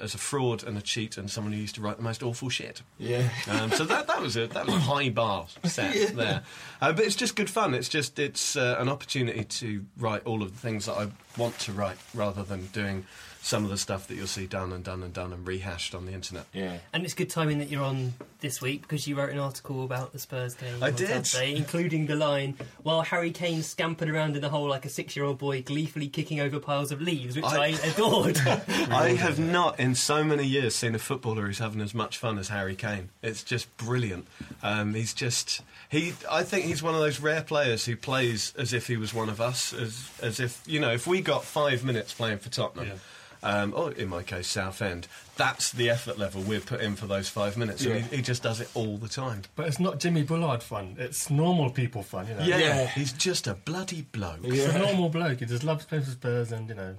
uh, 0.00 0.02
as 0.02 0.14
a 0.14 0.18
fraud 0.18 0.64
and 0.64 0.76
a 0.76 0.82
cheat 0.82 1.16
and 1.16 1.30
someone 1.30 1.52
who 1.52 1.60
used 1.60 1.76
to 1.76 1.80
write 1.80 1.96
the 1.96 2.02
most 2.02 2.24
awful 2.24 2.48
shit. 2.48 2.82
Yeah. 2.98 3.28
Um, 3.48 3.70
so 3.70 3.84
that 3.84 4.08
that 4.08 4.20
was 4.20 4.36
a 4.36 4.48
that 4.48 4.66
was 4.66 4.74
a 4.74 4.80
high 4.80 5.10
bar 5.10 5.46
set 5.64 6.16
there, 6.16 6.42
uh, 6.80 6.92
but 6.92 7.04
it's 7.04 7.14
just 7.14 7.36
good 7.36 7.48
fun. 7.48 7.74
It's 7.74 7.88
just 7.88 8.18
it's 8.18 8.56
uh, 8.56 8.76
an 8.80 8.88
opportunity 8.88 9.44
to 9.44 9.84
write 9.96 10.26
all 10.26 10.42
of 10.42 10.50
the 10.50 10.58
things 10.58 10.86
that 10.86 10.94
I 10.94 11.06
want 11.36 11.58
to 11.60 11.72
write, 11.72 11.98
rather 12.14 12.42
than 12.42 12.66
doing 12.66 13.06
some 13.42 13.64
of 13.64 13.70
the 13.70 13.78
stuff 13.78 14.06
that 14.06 14.16
you'll 14.16 14.26
see 14.26 14.46
done 14.46 14.70
and 14.70 14.84
done 14.84 15.02
and 15.02 15.14
done 15.14 15.32
and 15.32 15.46
rehashed 15.46 15.94
on 15.94 16.04
the 16.04 16.12
internet. 16.12 16.44
Yeah. 16.52 16.76
And 16.92 17.04
it's 17.04 17.14
good 17.14 17.30
timing 17.30 17.58
that 17.60 17.70
you're 17.70 17.82
on 17.82 18.12
this 18.40 18.60
week 18.60 18.82
because 18.82 19.06
you 19.06 19.16
wrote 19.16 19.30
an 19.30 19.38
article 19.38 19.82
about 19.82 20.12
the 20.12 20.18
Spurs 20.18 20.54
game 20.54 20.82
I 20.82 20.90
did. 20.90 21.08
Saturday, 21.26 21.56
including 21.56 22.04
the 22.06 22.16
line 22.16 22.56
while 22.82 23.00
Harry 23.00 23.30
Kane 23.30 23.62
scampered 23.62 24.10
around 24.10 24.36
in 24.36 24.42
the 24.42 24.50
hole 24.50 24.68
like 24.68 24.84
a 24.84 24.90
six-year-old 24.90 25.38
boy, 25.38 25.62
gleefully 25.62 26.08
kicking 26.08 26.40
over 26.40 26.60
piles 26.60 26.92
of 26.92 27.00
leaves, 27.00 27.34
which 27.34 27.44
I, 27.46 27.68
I- 27.68 27.90
adored. 27.90 28.38
I 28.46 29.14
have 29.14 29.38
not, 29.38 29.80
in 29.80 29.94
so 29.94 30.22
many 30.22 30.44
years, 30.44 30.74
seen 30.74 30.94
a 30.94 30.98
footballer 30.98 31.46
who's 31.46 31.60
having 31.60 31.80
as 31.80 31.94
much 31.94 32.18
fun 32.18 32.38
as 32.38 32.48
Harry 32.48 32.76
Kane. 32.76 33.08
It's 33.22 33.42
just 33.42 33.74
brilliant. 33.78 34.26
Um, 34.62 34.92
he's 34.92 35.14
just 35.14 35.62
he. 35.88 36.12
I 36.30 36.42
think 36.42 36.66
he's 36.66 36.82
one 36.82 36.94
of 36.94 37.00
those 37.00 37.20
rare 37.20 37.42
players 37.42 37.86
who 37.86 37.96
plays 37.96 38.52
as 38.58 38.74
if 38.74 38.86
he 38.86 38.98
was 38.98 39.14
one 39.14 39.30
of 39.30 39.40
us, 39.40 39.72
as 39.72 40.10
as 40.22 40.40
if 40.40 40.62
you 40.66 40.78
know, 40.78 40.92
if 40.92 41.06
we 41.06 41.19
got 41.20 41.44
five 41.44 41.84
minutes 41.84 42.12
playing 42.12 42.38
for 42.38 42.48
Tottenham. 42.50 43.00
Um, 43.42 43.72
or 43.74 43.90
in 43.92 44.08
my 44.10 44.22
case, 44.22 44.48
Southend. 44.48 45.08
That's 45.38 45.72
the 45.72 45.88
effort 45.88 46.18
level 46.18 46.42
we've 46.42 46.66
put 46.66 46.82
in 46.82 46.94
for 46.94 47.06
those 47.06 47.30
five 47.30 47.56
minutes, 47.56 47.82
and 47.86 47.94
Yeah. 47.94 48.00
he, 48.02 48.16
he 48.16 48.22
just 48.22 48.42
does 48.42 48.60
it 48.60 48.68
all 48.74 48.98
the 48.98 49.08
time. 49.08 49.40
But 49.56 49.66
it's 49.66 49.80
not 49.80 49.98
Jimmy 49.98 50.24
Bullard 50.24 50.62
fun. 50.62 50.96
It's 50.98 51.30
normal 51.30 51.70
people 51.70 52.02
fun, 52.02 52.26
you 52.28 52.34
know. 52.34 52.44
Yeah, 52.44 52.86
he's 52.88 53.14
just 53.14 53.46
a 53.46 53.54
bloody 53.54 54.02
bloke. 54.12 54.44
He's 54.44 54.66
a 54.66 54.78
normal 54.78 55.08
bloke. 55.08 55.38
He 55.38 55.46
just 55.46 55.64
loves 55.64 55.86
playing 55.86 56.04
for 56.04 56.10
Spurs 56.10 56.52
and, 56.52 56.68
you 56.68 56.74
know, 56.74 56.94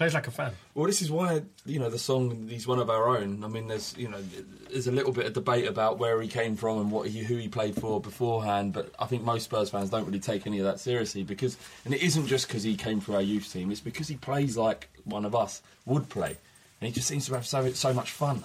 plays 0.00 0.14
like 0.14 0.26
a 0.26 0.30
fan. 0.30 0.50
Well, 0.74 0.86
this 0.86 1.02
is 1.02 1.10
why 1.10 1.42
you 1.66 1.78
know 1.78 1.90
the 1.90 1.98
song. 1.98 2.48
He's 2.48 2.66
one 2.66 2.78
of 2.78 2.88
our 2.88 3.18
own. 3.18 3.44
I 3.44 3.48
mean, 3.48 3.68
there's 3.68 3.94
you 3.98 4.08
know 4.08 4.22
there's 4.70 4.86
a 4.86 4.92
little 4.92 5.12
bit 5.12 5.26
of 5.26 5.34
debate 5.34 5.66
about 5.66 5.98
where 5.98 6.22
he 6.22 6.26
came 6.26 6.56
from 6.56 6.78
and 6.78 6.90
what 6.90 7.08
he, 7.08 7.18
who 7.18 7.36
he 7.36 7.48
played 7.48 7.74
for 7.74 8.00
beforehand. 8.00 8.72
But 8.72 8.94
I 8.98 9.04
think 9.04 9.24
most 9.24 9.44
Spurs 9.44 9.68
fans 9.68 9.90
don't 9.90 10.06
really 10.06 10.18
take 10.18 10.46
any 10.46 10.58
of 10.58 10.64
that 10.64 10.80
seriously 10.80 11.22
because, 11.22 11.58
and 11.84 11.92
it 11.92 12.00
isn't 12.00 12.28
just 12.28 12.48
because 12.48 12.62
he 12.62 12.76
came 12.76 13.02
through 13.02 13.16
our 13.16 13.20
youth 13.20 13.52
team. 13.52 13.70
It's 13.70 13.80
because 13.80 14.08
he 14.08 14.16
plays 14.16 14.56
like 14.56 14.88
one 15.04 15.26
of 15.26 15.34
us 15.34 15.60
would 15.84 16.08
play, 16.08 16.38
and 16.80 16.88
he 16.88 16.92
just 16.92 17.06
seems 17.06 17.26
to 17.26 17.34
have 17.34 17.46
so 17.46 17.70
so 17.72 17.92
much 17.92 18.10
fun. 18.10 18.42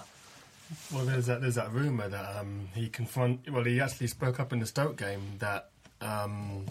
Well, 0.92 1.06
there's 1.06 1.24
that 1.24 1.40
there's 1.40 1.54
that 1.54 1.72
rumor 1.72 2.06
that 2.06 2.36
um, 2.38 2.68
he 2.74 2.90
confront. 2.90 3.50
Well, 3.50 3.64
he 3.64 3.80
actually 3.80 4.08
spoke 4.08 4.38
up 4.40 4.52
in 4.52 4.58
the 4.58 4.66
Stoke 4.66 4.98
game 4.98 5.22
that 5.38 5.70
um, 6.02 6.66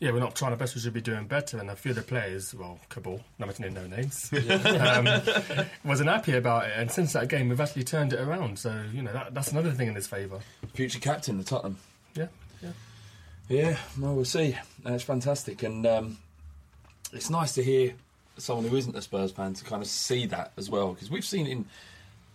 Yeah, 0.00 0.12
we're 0.12 0.20
not 0.20 0.34
trying 0.34 0.52
our 0.52 0.56
best. 0.56 0.74
We 0.74 0.80
should 0.80 0.94
be 0.94 1.02
doing 1.02 1.26
better. 1.26 1.58
And 1.58 1.68
a 1.68 1.76
few 1.76 1.90
of 1.90 1.96
the 1.96 2.02
players, 2.02 2.54
well, 2.54 2.80
Kaboul, 2.88 3.20
not 3.38 3.46
mentioning 3.46 3.74
no 3.74 3.86
names, 3.86 4.32
um, 4.50 5.06
wasn't 5.84 6.08
happy 6.08 6.36
about 6.36 6.64
it. 6.68 6.72
And 6.74 6.90
since 6.90 7.12
that 7.12 7.28
game, 7.28 7.50
we've 7.50 7.60
actually 7.60 7.84
turned 7.84 8.14
it 8.14 8.20
around. 8.20 8.58
So 8.58 8.82
you 8.94 9.02
know 9.02 9.12
that, 9.12 9.34
that's 9.34 9.52
another 9.52 9.72
thing 9.72 9.88
in 9.88 9.94
his 9.94 10.06
favour. 10.06 10.40
Future 10.72 10.98
captain 10.98 11.38
of 11.38 11.44
Tottenham. 11.44 11.76
Yeah, 12.14 12.28
yeah. 12.62 12.70
Yeah, 13.50 13.76
well, 13.98 14.14
we'll 14.14 14.24
see. 14.24 14.56
Uh, 14.86 14.94
it's 14.94 15.04
fantastic, 15.04 15.62
and 15.64 15.86
um, 15.86 16.18
it's 17.12 17.28
nice 17.28 17.52
to 17.56 17.62
hear 17.62 17.92
someone 18.38 18.66
who 18.66 18.76
isn't 18.76 18.96
a 18.96 19.02
Spurs 19.02 19.32
fan 19.32 19.52
to 19.52 19.64
kind 19.64 19.82
of 19.82 19.88
see 19.88 20.24
that 20.26 20.52
as 20.56 20.70
well, 20.70 20.94
because 20.94 21.10
we've 21.10 21.24
seen 21.26 21.46
in. 21.46 21.66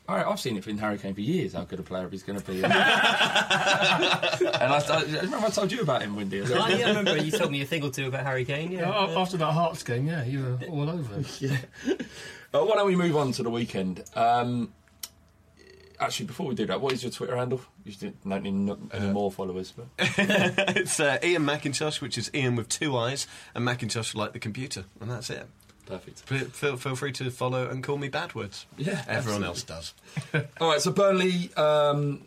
All 0.07 0.15
right, 0.15 0.25
I've 0.25 0.39
seen 0.39 0.55
it 0.55 0.67
in 0.67 0.77
Harry 0.77 0.99
Kane 0.99 1.15
for 1.15 1.21
years 1.21 1.53
how 1.53 1.63
good 1.63 1.79
a 1.79 1.83
player 1.83 2.07
he's 2.09 2.21
going 2.21 2.39
to 2.39 2.45
be. 2.45 2.57
and 2.63 2.71
I, 2.73 4.83
I, 4.87 5.03
remember 5.23 5.47
I 5.47 5.49
told 5.49 5.71
you 5.71 5.81
about 5.81 6.03
him, 6.03 6.15
Windy. 6.15 6.39
as 6.39 6.51
well. 6.51 6.61
Oh, 6.63 6.67
yeah, 6.67 6.85
I 6.85 6.89
remember 6.89 7.17
you 7.17 7.31
told 7.31 7.51
me 7.51 7.61
a 7.61 7.65
thing 7.65 7.83
or 7.83 7.89
two 7.89 8.05
about 8.07 8.23
Harry 8.23 8.45
Kane. 8.45 8.71
Yeah, 8.71 8.87
A- 8.87 9.19
After 9.19 9.37
that 9.37 9.51
Hearts 9.51 9.81
game, 9.81 10.05
yeah, 10.07 10.23
you 10.23 10.43
were 10.43 10.59
all 10.69 10.89
over 10.91 11.19
it. 11.19 11.41
yeah. 11.41 11.57
Uh, 12.53 12.63
why 12.65 12.75
don't 12.75 12.85
we 12.85 12.95
move 12.95 13.17
on 13.17 13.31
to 13.31 13.41
the 13.41 13.49
weekend? 13.49 14.03
Um, 14.15 14.71
actually, 15.99 16.27
before 16.27 16.45
we 16.45 16.53
do 16.53 16.67
that, 16.67 16.79
what 16.81 16.93
is 16.93 17.01
your 17.03 17.11
Twitter 17.11 17.35
handle? 17.35 17.61
You 17.83 17.93
don't 17.99 18.29
don't 18.29 18.43
need 18.43 18.53
no- 18.53 18.77
any 18.93 19.09
more 19.09 19.31
followers. 19.31 19.73
But. 19.75 19.87
it's 19.97 20.99
uh, 20.99 21.17
Iain 21.23 21.41
MacIntosh, 21.41 21.99
which 21.99 22.19
is 22.19 22.29
Iain 22.35 22.55
with 22.55 22.69
two 22.69 22.95
eyes, 22.95 23.25
and 23.55 23.67
MacIntosh 23.67 24.13
like 24.13 24.33
the 24.33 24.39
computer, 24.39 24.85
and 25.01 25.09
that's 25.09 25.31
it. 25.31 25.47
Perfect. 25.85 26.23
F- 26.31 26.47
Feel, 26.51 26.77
feel 26.77 26.95
free 26.95 27.11
to 27.13 27.29
follow 27.31 27.67
and 27.69 27.83
call 27.83 27.97
me 27.97 28.09
bad 28.09 28.33
words. 28.35 28.65
Yeah, 28.77 29.03
everyone 29.07 29.43
absolutely. 29.43 29.47
else 29.47 29.63
does. 29.63 29.93
All 30.61 30.69
right, 30.69 30.81
so 30.81 30.91
Burnley. 30.91 31.53
Um, 31.55 32.21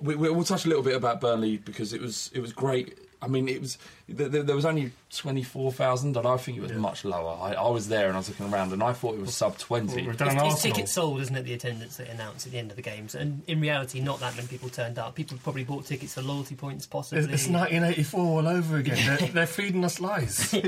we, 0.00 0.16
we, 0.16 0.28
we'll 0.30 0.44
touch 0.44 0.64
a 0.64 0.68
little 0.68 0.82
bit 0.82 0.96
about 0.96 1.20
Burnley 1.20 1.56
because 1.58 1.92
it 1.92 2.00
was 2.00 2.30
it 2.34 2.40
was 2.40 2.52
great. 2.52 2.98
I 3.22 3.26
mean, 3.26 3.48
it 3.48 3.58
was 3.62 3.78
th- 4.14 4.30
th- 4.32 4.44
there 4.44 4.56
was 4.56 4.66
only 4.66 4.90
twenty 5.16 5.42
four 5.42 5.72
thousand, 5.72 6.14
and 6.16 6.26
I 6.26 6.36
think 6.36 6.58
it 6.58 6.60
was 6.60 6.72
much 6.72 7.06
lower. 7.06 7.38
I, 7.40 7.54
I 7.54 7.68
was 7.70 7.88
there 7.88 8.08
and 8.08 8.14
I 8.16 8.18
was 8.18 8.28
looking 8.28 8.52
around, 8.52 8.72
and 8.74 8.82
I 8.82 8.92
thought 8.92 9.14
it 9.14 9.20
was 9.20 9.34
sub 9.34 9.56
twenty. 9.56 10.06
We've 10.06 10.16
done 10.16 10.28
It's, 10.28 10.34
it's 10.36 10.42
Arsenal. 10.44 10.74
tickets 10.74 10.92
sold, 10.92 11.20
isn't 11.22 11.34
it? 11.34 11.44
The 11.44 11.54
attendance 11.54 11.96
they 11.96 12.06
announce 12.08 12.44
at 12.44 12.52
the 12.52 12.58
end 12.58 12.70
of 12.70 12.76
the 12.76 12.82
games, 12.82 13.14
and 13.14 13.42
in 13.46 13.60
reality, 13.62 14.00
not 14.00 14.20
that 14.20 14.36
many 14.36 14.46
people 14.48 14.68
turned 14.68 14.98
up. 14.98 15.14
People 15.14 15.38
probably 15.42 15.64
bought 15.64 15.86
tickets 15.86 16.12
for 16.14 16.20
loyalty 16.22 16.54
points, 16.54 16.84
possibly. 16.84 17.24
It's, 17.24 17.32
it's 17.32 17.48
1984 17.48 18.20
all 18.20 18.46
over 18.48 18.76
again. 18.76 18.98
They're, 19.18 19.28
they're 19.28 19.46
feeding 19.46 19.84
us 19.86 20.00
lies. 20.00 20.54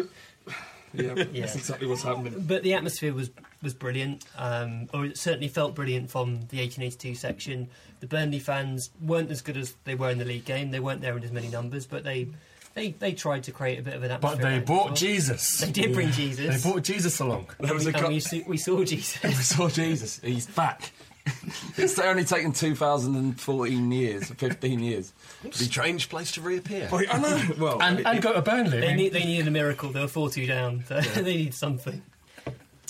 Yeah, 0.97 1.15
Yeah. 1.33 1.41
that's 1.43 1.57
exactly 1.57 1.87
what's 1.87 2.03
happening. 2.03 2.35
But 2.47 2.63
the 2.63 2.75
atmosphere 2.75 3.13
was 3.13 3.31
was 3.63 3.75
brilliant, 3.75 4.25
um, 4.37 4.89
or 4.93 5.07
it 5.07 5.17
certainly 5.17 5.49
felt 5.49 5.75
brilliant 5.75 6.11
from 6.11 6.35
the 6.49 6.59
1882 6.61 7.15
section. 7.15 7.69
The 8.01 8.07
Burnley 8.07 8.39
fans 8.39 8.91
weren't 9.01 9.31
as 9.31 9.41
good 9.41 9.57
as 9.57 9.75
they 9.85 9.95
were 9.95 10.11
in 10.11 10.19
the 10.19 10.25
league 10.25 10.45
game. 10.45 10.71
They 10.71 10.81
weren't 10.81 11.01
there 11.01 11.17
in 11.17 11.25
as 11.25 11.33
many 11.33 11.49
numbers, 11.49 11.87
but 11.87 12.05
they 12.05 12.29
they, 12.75 12.91
they 12.91 13.13
tried 13.15 13.45
to 13.45 13.53
create 13.53 13.79
a 13.79 13.83
bit 13.83 13.95
of 13.95 14.03
an 14.03 14.11
atmosphere. 14.11 14.37
But 14.37 14.43
they 14.49 14.55
around 14.57 14.67
brought 14.67 14.85
well. 14.87 14.95
Jesus. 14.95 15.61
They 15.61 15.73
did 15.73 15.95
bring 15.95 16.11
Jesus. 16.13 16.63
They 16.63 16.71
brought 16.71 16.83
Jesus 16.85 17.19
along. 17.21 17.49
There 17.59 17.73
was 17.73 17.87
a 17.87 17.97
and 17.97 18.09
we, 18.09 18.21
see, 18.21 18.45
we 18.47 18.59
saw 18.59 18.85
Jesus. 18.85 19.23
we 19.25 19.33
saw 19.33 19.69
Jesus. 19.71 20.21
He's 20.23 20.47
back. 20.47 20.93
it's 21.77 21.99
only 21.99 22.25
taken 22.25 22.53
2014 22.53 23.93
years, 23.93 24.31
15 24.31 24.81
years. 24.81 25.13
Strange 25.51 26.09
place 26.09 26.33
to 26.33 26.41
reappear. 26.41 26.89
But 26.91 27.13
I 27.13 27.19
know. 27.19 27.43
Well, 27.59 27.83
And, 27.83 28.07
and 28.07 28.23
go 28.23 28.33
to 28.33 28.43
Burnley. 28.43 28.81
They 28.81 28.95
need 28.95 29.13
they 29.13 29.25
needed 29.25 29.49
a 29.49 29.51
miracle. 29.51 29.91
They 29.93 30.01
were 30.01 30.09
four 30.09 30.31
two 30.31 30.47
down. 30.47 30.85
So 30.87 31.01
they 31.01 31.23
need 31.37 31.55
something. 31.55 32.03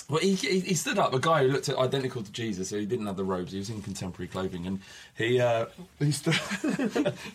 Well, 0.08 0.20
he, 0.20 0.34
he, 0.34 0.60
he 0.60 0.74
stood 0.74 0.98
up. 0.98 1.12
A 1.14 1.18
guy 1.18 1.42
who 1.42 1.48
looked 1.52 1.68
identical 1.68 2.22
to 2.22 2.30
Jesus. 2.30 2.68
So 2.68 2.78
he 2.78 2.86
didn't 2.86 3.06
have 3.06 3.16
the 3.16 3.24
robes. 3.24 3.50
He 3.52 3.58
was 3.58 3.70
in 3.70 3.82
contemporary 3.82 4.28
clothing, 4.28 4.66
and 4.66 4.80
he 5.16 5.40
uh, 5.40 5.66
he 5.98 6.12
stood 6.12 6.34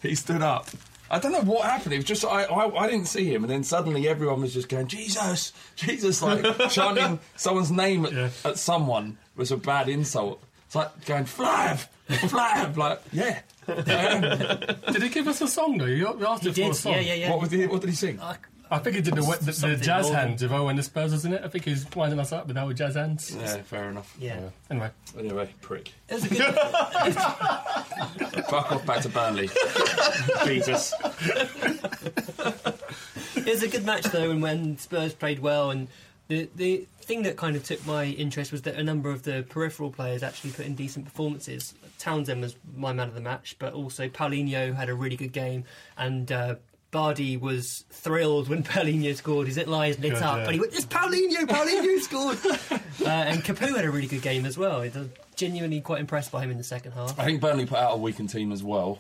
he 0.02 0.16
stood 0.16 0.42
up. 0.42 0.70
I 1.10 1.20
don't 1.20 1.34
know 1.34 1.42
what 1.42 1.66
happened. 1.66 1.94
It 1.94 1.98
was 1.98 2.06
just 2.06 2.24
I, 2.24 2.44
I 2.44 2.84
I 2.86 2.90
didn't 2.90 3.08
see 3.08 3.26
him, 3.34 3.44
and 3.44 3.52
then 3.52 3.64
suddenly 3.66 4.08
everyone 4.08 4.40
was 4.42 4.54
just 4.54 4.70
going 4.70 4.88
Jesus, 4.88 5.52
Jesus, 5.76 6.22
like 6.22 6.70
chanting 6.70 7.20
someone's 7.36 7.72
name 7.72 8.06
at, 8.06 8.14
Yeah. 8.14 8.30
at 8.46 8.58
someone 8.58 9.18
was 9.36 9.52
a 9.52 9.58
bad 9.58 9.90
insult. 9.90 10.42
It's 10.72 10.76
like 10.78 11.04
going 11.06 11.26
Flav, 11.26 11.86
Flav, 12.08 12.78
like 12.78 13.02
yeah. 13.12 13.42
did 14.94 15.04
he 15.04 15.10
give 15.10 15.28
us 15.28 15.42
a 15.42 15.48
song 15.50 15.78
though? 15.78 15.84
You 15.84 16.18
you 16.18 16.26
asked 16.26 16.44
He 16.44 16.48
him 16.50 16.54
for 16.56 16.62
a 16.62 16.66
did. 16.68 16.76
song. 16.76 16.94
Yeah, 16.94 17.00
yeah, 17.02 17.14
yeah. 17.16 17.30
What 17.30 17.42
was 17.42 17.52
he, 17.52 17.68
What 17.68 17.82
did 17.82 17.90
he 17.90 17.96
sing? 17.98 18.22
I 18.72 18.78
think 18.80 18.96
he 18.96 19.02
did 19.02 19.16
the, 19.16 19.22
the, 19.22 19.68
the 19.68 19.76
jazz 19.76 20.06
more 20.06 20.14
than- 20.16 20.28
hands 20.30 20.42
with 20.44 20.54
Owen 20.54 20.78
the 20.78 20.84
Spurs, 20.84 21.12
wasn't 21.12 21.34
it? 21.34 21.42
I 21.44 21.50
think 21.50 21.66
he's 21.66 21.86
winding 21.94 22.22
us 22.22 22.32
up 22.32 22.48
with 22.48 22.58
our 22.58 22.72
jazz 22.72 22.96
hands. 22.96 23.36
Yeah, 23.38 23.58
fair 23.64 23.90
enough. 23.90 24.16
Yeah. 24.18 24.40
Anyway, 24.70 24.90
Anyway, 25.20 25.50
prick. 25.60 25.92
It 26.08 26.24
a 26.24 26.30
good, 26.30 26.56
Fuck 28.46 28.72
off 28.72 28.86
back 28.86 29.02
to 29.02 29.10
Burnley. 29.10 29.50
Jesus. 30.46 30.94
it 33.36 33.46
was 33.46 33.62
a 33.64 33.68
good 33.68 33.86
match 33.86 34.04
though, 34.06 34.32
and 34.32 34.42
when 34.42 34.78
Spurs 34.78 35.14
played 35.14 35.40
well, 35.40 35.72
and 35.72 35.90
the 36.30 36.50
the 36.56 36.88
thing 37.12 37.24
that 37.24 37.36
kind 37.36 37.58
of 37.58 37.64
took 37.64 37.86
my 37.86 38.06
interest 38.06 38.54
was 38.54 38.62
that 38.62 38.76
a 38.76 38.84
number 38.84 39.10
of 39.10 39.24
the 39.24 39.46
peripheral 39.50 39.92
players 39.92 40.24
actually 40.24 40.52
put 40.52 40.66
in 40.66 40.76
decent 40.76 41.04
performances. 41.04 41.74
Townsend 42.00 42.42
was 42.42 42.56
my 42.76 42.94
man 42.94 43.10
of 43.10 43.16
the 43.16 43.22
match, 43.22 43.58
but 43.60 43.74
also 43.74 44.08
Paulinho 44.08 44.74
had 44.74 44.90
a 44.90 44.94
really 44.94 45.18
good 45.18 45.34
game, 45.34 45.66
and. 45.98 46.32
Uh, 46.32 46.56
Bardi 46.92 47.38
was 47.38 47.86
thrilled 47.90 48.50
when 48.50 48.64
Paulinho 48.66 49.16
scored. 49.16 49.48
His 49.48 49.56
little 49.56 49.76
eyes 49.76 49.98
lit 49.98 50.12
Good, 50.12 50.22
up, 50.22 50.40
yeah. 50.40 50.44
and 50.44 50.54
he 50.56 50.60
went, 50.60 50.74
"It's 50.74 50.86
Paulinho! 50.86 51.48
Paulinho 51.48 52.00
scored!" 52.02 52.38
uh, 53.08 53.10
and 53.10 53.42
Capoue 53.46 53.74
had 53.78 53.86
a 53.86 53.90
really 53.90 54.08
good 54.08 54.22
game 54.22 54.46
as 54.46 54.58
well. 54.58 54.82
I 54.82 54.90
was 54.90 55.08
genuinely 55.38 55.80
quite 55.80 56.02
impressed 56.02 56.34
by 56.34 56.44
him 56.44 56.52
in 56.52 56.58
the 56.58 56.66
second 56.66 56.92
half. 56.92 57.18
I 57.18 57.24
think 57.24 57.40
Burnley 57.40 57.66
put 57.66 57.78
out 57.78 57.94
a 57.94 57.98
weakened 57.98 58.30
team 58.30 58.52
as 58.52 58.62
well. 58.62 59.00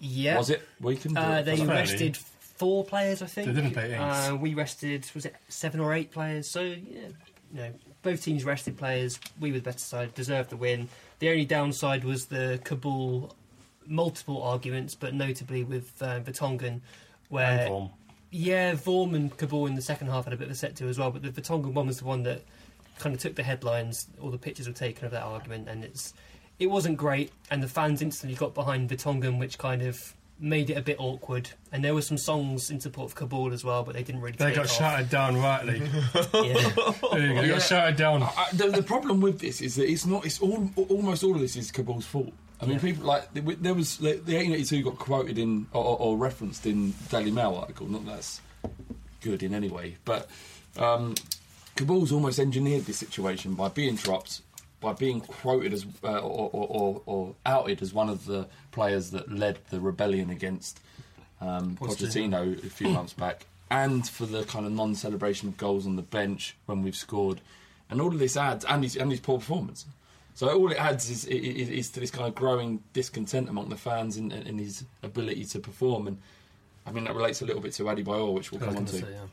Yeah, 0.00 0.36
Was 0.36 0.50
it 0.50 0.62
weakened? 0.80 1.16
Uh, 1.16 1.42
they 1.42 1.58
Fairly. 1.58 1.72
rested 1.72 2.16
four 2.62 2.84
players, 2.84 3.22
I 3.22 3.26
think. 3.26 3.46
They 3.48 3.54
didn't 3.54 3.72
play. 3.72 3.94
Uh, 3.94 4.34
we 4.36 4.54
rested, 4.54 5.08
was 5.14 5.24
it 5.24 5.34
seven 5.48 5.80
or 5.80 5.94
eight 5.94 6.10
players? 6.10 6.48
So, 6.48 6.60
yeah, 6.60 7.08
you 7.52 7.60
know, 7.60 7.70
both 8.02 8.22
teams 8.22 8.44
rested 8.44 8.76
players. 8.76 9.20
We 9.38 9.52
were 9.52 9.58
the 9.58 9.64
better 9.64 9.78
side, 9.78 10.14
deserved 10.14 10.50
the 10.50 10.56
win. 10.56 10.88
The 11.18 11.28
only 11.30 11.44
downside 11.44 12.04
was 12.04 12.26
the 12.26 12.60
Kaboul 12.64 13.32
multiple 13.86 14.42
arguments, 14.42 14.94
but 14.94 15.14
notably 15.14 15.64
with 15.64 16.00
uh, 16.00 16.20
Vertonghen, 16.20 16.80
where 17.28 17.60
and 17.60 17.68
form. 17.68 17.90
yeah, 18.30 18.72
Vorm 18.72 19.14
and 19.14 19.36
Kaboul 19.36 19.68
in 19.68 19.74
the 19.74 19.82
second 19.82 20.08
half 20.08 20.24
had 20.24 20.32
a 20.32 20.36
bit 20.36 20.46
of 20.46 20.52
a 20.52 20.56
set 20.56 20.76
to 20.76 20.88
as 20.88 20.98
well, 20.98 21.10
but 21.10 21.22
the 21.22 21.30
Vertonghen 21.30 21.72
one 21.72 21.86
was 21.86 21.98
the 21.98 22.04
one 22.04 22.22
that 22.24 22.42
kind 22.98 23.14
of 23.14 23.20
took 23.20 23.34
the 23.34 23.42
headlines. 23.42 24.06
All 24.20 24.30
the 24.30 24.38
pictures 24.38 24.66
were 24.66 24.74
taken 24.74 25.04
of 25.04 25.10
that 25.12 25.22
argument, 25.22 25.68
and 25.68 25.84
it's 25.84 26.14
it 26.58 26.66
wasn't 26.66 26.96
great. 26.96 27.32
And 27.50 27.62
the 27.62 27.68
fans 27.68 28.02
instantly 28.02 28.36
got 28.36 28.54
behind 28.54 28.88
Vertonghen, 28.88 29.38
which 29.38 29.58
kind 29.58 29.82
of 29.82 30.14
made 30.38 30.70
it 30.70 30.74
a 30.76 30.82
bit 30.82 30.96
awkward. 30.98 31.50
And 31.70 31.84
there 31.84 31.94
were 31.94 32.02
some 32.02 32.18
songs 32.18 32.70
in 32.70 32.80
support 32.80 33.10
of 33.12 33.16
Kaboul 33.16 33.52
as 33.52 33.64
well, 33.64 33.82
but 33.84 33.94
they 33.94 34.02
didn't 34.02 34.20
really. 34.20 34.36
They 34.36 34.46
take 34.46 34.56
got 34.56 34.64
off. 34.66 34.72
shouted 34.76 35.08
down 35.10 35.36
rightly. 35.40 35.78
Yeah. 36.34 36.70
there 37.12 37.26
you 37.26 37.34
go. 37.34 37.42
They 37.42 37.46
Yeah. 37.46 37.48
got 37.48 37.62
shouted 37.62 37.96
down. 37.96 38.22
I, 38.22 38.46
the, 38.52 38.68
the 38.68 38.82
problem 38.82 39.20
with 39.20 39.38
this 39.40 39.60
is 39.60 39.76
that 39.76 39.88
it's 39.88 40.04
not. 40.06 40.24
It's 40.26 40.40
all 40.40 40.68
almost 40.88 41.22
all 41.24 41.34
of 41.34 41.40
this 41.40 41.56
is 41.56 41.70
Kaboul's 41.70 42.06
fault. 42.06 42.32
I 42.60 42.66
mean, 42.66 42.78
people 42.78 43.04
like 43.04 43.32
there- 43.34 43.42
there 43.56 43.74
was 43.74 43.96
the, 43.98 44.12
the 44.12 44.36
1882 44.36 44.82
got 44.84 44.98
quoted 44.98 45.36
in 45.38 45.66
or, 45.72 45.84
or, 45.84 45.98
or 45.98 46.16
referenced 46.16 46.64
in 46.66 46.94
Daily 47.10 47.30
Mail 47.32 47.56
article. 47.56 47.88
Not 47.88 48.06
that's 48.06 48.40
good 49.20 49.42
in 49.42 49.52
any 49.54 49.68
way, 49.68 49.96
but 50.04 50.28
um, 50.78 51.14
Kaboul's 51.76 52.12
almost 52.12 52.38
engineered 52.38 52.84
this 52.86 52.98
situation 52.98 53.54
by 53.54 53.68
being 53.68 53.96
dropped, 53.96 54.42
by 54.82 54.92
being 54.92 55.20
quoted 55.20 55.72
as 55.72 55.86
uh, 56.04 56.18
or, 56.18 56.50
or, 56.52 56.66
or, 56.68 57.02
or 57.06 57.34
outed 57.46 57.80
as 57.80 57.94
one 57.94 58.10
of 58.10 58.26
the 58.26 58.46
players 58.72 59.12
that 59.12 59.32
led 59.32 59.58
the 59.70 59.80
rebellion 59.80 60.28
against 60.28 60.80
um, 61.40 61.76
Pochettino 61.76 62.62
a 62.62 62.68
few 62.68 62.88
months 62.98 63.14
back, 63.14 63.46
and 63.70 64.06
for 64.06 64.26
the 64.26 64.44
kind 64.44 64.66
of 64.66 64.72
non-celebration 64.72 65.48
of 65.48 65.56
goals 65.56 65.86
on 65.86 65.96
the 65.96 66.02
bench 66.02 66.56
when 66.66 66.82
we've 66.82 66.96
scored, 66.96 67.40
and 67.88 68.00
all 68.00 68.08
of 68.08 68.18
this 68.18 68.36
adds 68.36 68.64
and 68.66 68.82
his 68.82 68.96
and 68.96 69.10
his 69.10 69.20
poor 69.20 69.38
performance. 69.38 69.86
So 70.34 70.48
all 70.48 70.70
it 70.72 70.78
adds 70.78 71.10
is, 71.10 71.26
is, 71.26 71.68
is 71.68 71.90
to 71.90 72.00
this 72.00 72.10
kind 72.10 72.26
of 72.26 72.34
growing 72.34 72.82
discontent 72.94 73.48
among 73.50 73.68
the 73.68 73.76
fans 73.76 74.16
and, 74.16 74.32
and 74.32 74.58
his 74.58 74.84
ability 75.02 75.44
to 75.44 75.58
perform. 75.58 76.06
And 76.06 76.18
I 76.86 76.90
mean 76.90 77.04
that 77.04 77.14
relates 77.14 77.42
a 77.42 77.46
little 77.46 77.60
bit 77.60 77.72
to 77.74 77.84
Adebayor, 77.84 78.32
which 78.32 78.50
we'll 78.50 78.60
come 78.60 78.76
on 78.76 78.86
to. 78.86 78.96
say, 78.96 79.06
yeah. 79.10 79.26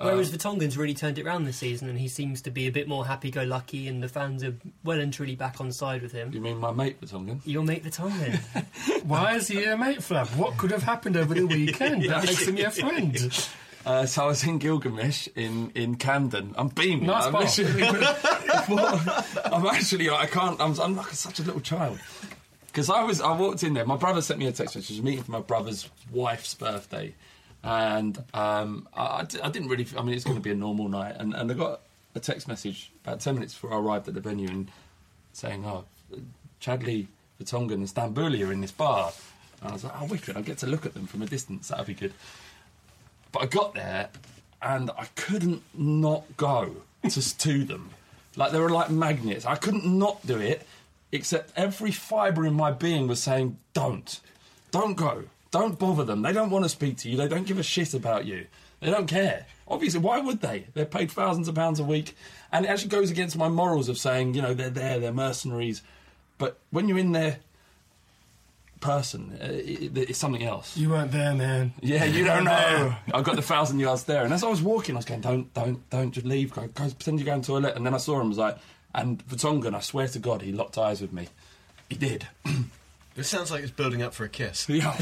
Whereas 0.00 0.30
Vertonghen's 0.30 0.76
really 0.76 0.94
turned 0.94 1.18
it 1.18 1.26
around 1.26 1.44
this 1.44 1.56
season, 1.56 1.88
and 1.88 1.98
he 1.98 2.08
seems 2.08 2.42
to 2.42 2.50
be 2.50 2.66
a 2.66 2.70
bit 2.70 2.86
more 2.86 3.04
happy-go-lucky, 3.06 3.88
and 3.88 4.02
the 4.02 4.08
fans 4.08 4.44
are 4.44 4.54
well 4.84 5.00
and 5.00 5.12
truly 5.12 5.34
back 5.34 5.60
on 5.60 5.72
side 5.72 6.02
with 6.02 6.12
him. 6.12 6.32
You 6.32 6.40
mean 6.40 6.58
my 6.58 6.70
mate 6.70 7.00
Vertonghen? 7.00 7.40
Your 7.44 7.64
mate 7.64 7.84
Vertonghen. 7.84 8.38
Why 9.04 9.34
is 9.34 9.48
he 9.48 9.64
a 9.64 9.76
mate, 9.76 9.98
Flav? 9.98 10.36
What 10.36 10.56
could 10.56 10.70
have 10.70 10.82
happened 10.84 11.16
over 11.16 11.34
the 11.34 11.46
weekend 11.46 12.04
that 12.04 12.24
makes 12.24 12.46
him 12.46 12.56
your 12.56 12.70
friend? 12.70 13.48
Uh, 13.86 14.04
so 14.04 14.24
I 14.24 14.26
was 14.26 14.44
in 14.44 14.58
Gilgamesh 14.58 15.28
in, 15.34 15.70
in 15.74 15.94
Camden. 15.94 16.52
I'm 16.58 16.68
beaming. 16.68 17.06
Nice 17.06 17.24
I'm, 17.26 17.32
bar. 17.32 17.42
literally- 17.42 17.84
I'm 19.46 19.66
actually 19.66 20.10
I 20.10 20.26
can't. 20.26 20.60
I'm, 20.60 20.78
I'm 20.78 20.96
like 20.96 21.06
such 21.12 21.38
a 21.38 21.42
little 21.42 21.60
child. 21.60 21.98
Because 22.66 22.90
I 22.90 23.02
was, 23.04 23.20
I 23.22 23.32
walked 23.32 23.62
in 23.62 23.72
there. 23.74 23.86
My 23.86 23.96
brother 23.96 24.20
sent 24.20 24.40
me 24.40 24.46
a 24.46 24.52
text 24.52 24.76
message, 24.76 25.00
meeting 25.00 25.22
for 25.22 25.30
my 25.30 25.40
brother's 25.40 25.88
wife's 26.12 26.54
birthday, 26.54 27.14
and 27.64 28.22
um, 28.34 28.88
I, 28.94 29.26
I 29.42 29.50
didn't 29.50 29.68
really. 29.68 29.86
I 29.96 30.02
mean, 30.02 30.14
it's 30.14 30.24
going 30.24 30.36
to 30.36 30.42
be 30.42 30.50
a 30.50 30.54
normal 30.54 30.88
night, 30.88 31.16
and, 31.18 31.34
and 31.34 31.50
I 31.50 31.54
got 31.54 31.80
a 32.14 32.20
text 32.20 32.48
message 32.48 32.90
about 33.04 33.20
ten 33.20 33.34
minutes 33.34 33.54
before 33.54 33.72
I 33.72 33.78
arrived 33.78 34.08
at 34.08 34.14
the 34.14 34.20
venue, 34.20 34.48
and 34.48 34.70
saying, 35.32 35.64
"Oh, 35.64 35.84
Chadli, 36.60 37.06
Vertonghen, 37.40 37.74
and 37.74 37.86
Stambouli 37.86 38.46
are 38.46 38.52
in 38.52 38.60
this 38.60 38.72
bar." 38.72 39.12
And 39.60 39.70
I 39.70 39.72
was 39.72 39.84
like, 39.84 40.00
"Oh, 40.00 40.06
wicked! 40.06 40.36
I 40.36 40.42
get 40.42 40.58
to 40.58 40.66
look 40.66 40.86
at 40.86 40.94
them 40.94 41.06
from 41.06 41.22
a 41.22 41.26
distance. 41.26 41.68
That'd 41.68 41.86
be 41.86 41.94
good." 41.94 42.12
But 43.32 43.42
I 43.42 43.46
got 43.46 43.74
there 43.74 44.08
and 44.62 44.90
I 44.96 45.06
couldn't 45.14 45.62
not 45.74 46.24
go 46.36 46.76
to, 47.08 47.38
to 47.38 47.64
them. 47.64 47.90
Like 48.36 48.52
they 48.52 48.60
were 48.60 48.70
like 48.70 48.90
magnets. 48.90 49.44
I 49.44 49.56
couldn't 49.56 49.84
not 49.84 50.24
do 50.26 50.38
it, 50.38 50.66
except 51.12 51.52
every 51.56 51.90
fibre 51.90 52.46
in 52.46 52.54
my 52.54 52.70
being 52.70 53.08
was 53.08 53.22
saying, 53.22 53.58
"Don't, 53.72 54.20
don't 54.70 54.94
go, 54.94 55.24
don't 55.50 55.78
bother 55.78 56.04
them. 56.04 56.22
They 56.22 56.32
don't 56.32 56.50
want 56.50 56.64
to 56.64 56.68
speak 56.68 56.98
to 56.98 57.10
you. 57.10 57.16
They 57.16 57.28
don't 57.28 57.46
give 57.46 57.58
a 57.58 57.62
shit 57.62 57.94
about 57.94 58.26
you. 58.26 58.46
They 58.80 58.90
don't 58.90 59.06
care. 59.06 59.46
Obviously, 59.66 60.00
why 60.00 60.18
would 60.20 60.40
they? 60.40 60.66
They're 60.74 60.86
paid 60.86 61.10
thousands 61.10 61.48
of 61.48 61.54
pounds 61.54 61.80
a 61.80 61.84
week, 61.84 62.14
and 62.52 62.64
it 62.64 62.68
actually 62.68 62.90
goes 62.90 63.10
against 63.10 63.36
my 63.36 63.48
morals 63.48 63.88
of 63.88 63.98
saying, 63.98 64.34
you 64.34 64.42
know, 64.42 64.54
they're 64.54 64.70
there, 64.70 64.98
they're 64.98 65.12
mercenaries. 65.12 65.82
But 66.38 66.58
when 66.70 66.88
you're 66.88 66.98
in 66.98 67.12
their 67.12 67.38
person, 68.80 69.36
uh, 69.42 69.46
it, 69.50 69.96
it's 69.96 70.18
something 70.18 70.44
else. 70.44 70.76
You 70.76 70.90
weren't 70.90 71.10
there, 71.10 71.34
man. 71.34 71.72
Yeah, 71.80 72.04
you 72.04 72.24
don't 72.24 72.44
know. 72.44 72.94
I 73.12 73.22
got 73.22 73.36
the 73.36 73.42
thousand 73.42 73.80
yards 73.80 74.04
there, 74.04 74.24
and 74.24 74.32
as 74.32 74.44
I 74.44 74.48
was 74.48 74.62
walking, 74.62 74.94
I 74.94 74.98
was 74.98 75.04
going, 75.04 75.20
"Don't, 75.20 75.52
don't, 75.54 75.90
don't, 75.90 76.12
just 76.12 76.26
leave. 76.26 76.52
Go, 76.52 76.62
go 76.62 76.84
pretend 76.84 77.18
you're 77.18 77.26
going 77.26 77.42
to 77.42 77.52
the 77.52 77.60
toilet." 77.60 77.76
And 77.76 77.84
then 77.84 77.94
I 77.94 77.98
saw 77.98 78.20
him. 78.20 78.26
I 78.26 78.28
was 78.28 78.38
like, 78.38 78.58
and 78.94 79.26
Vertonghen, 79.26 79.74
I 79.74 79.80
swear 79.80 80.08
to 80.08 80.18
God, 80.18 80.42
he 80.42 80.52
locked 80.52 80.78
eyes 80.78 81.00
with 81.00 81.12
me. 81.12 81.28
He 81.88 81.96
did. 81.96 82.28
It 83.18 83.24
sounds 83.24 83.50
like 83.50 83.62
it's 83.62 83.72
building 83.72 84.02
up 84.02 84.14
for 84.14 84.24
a 84.24 84.28
kiss. 84.28 84.68
yeah, 84.70 84.94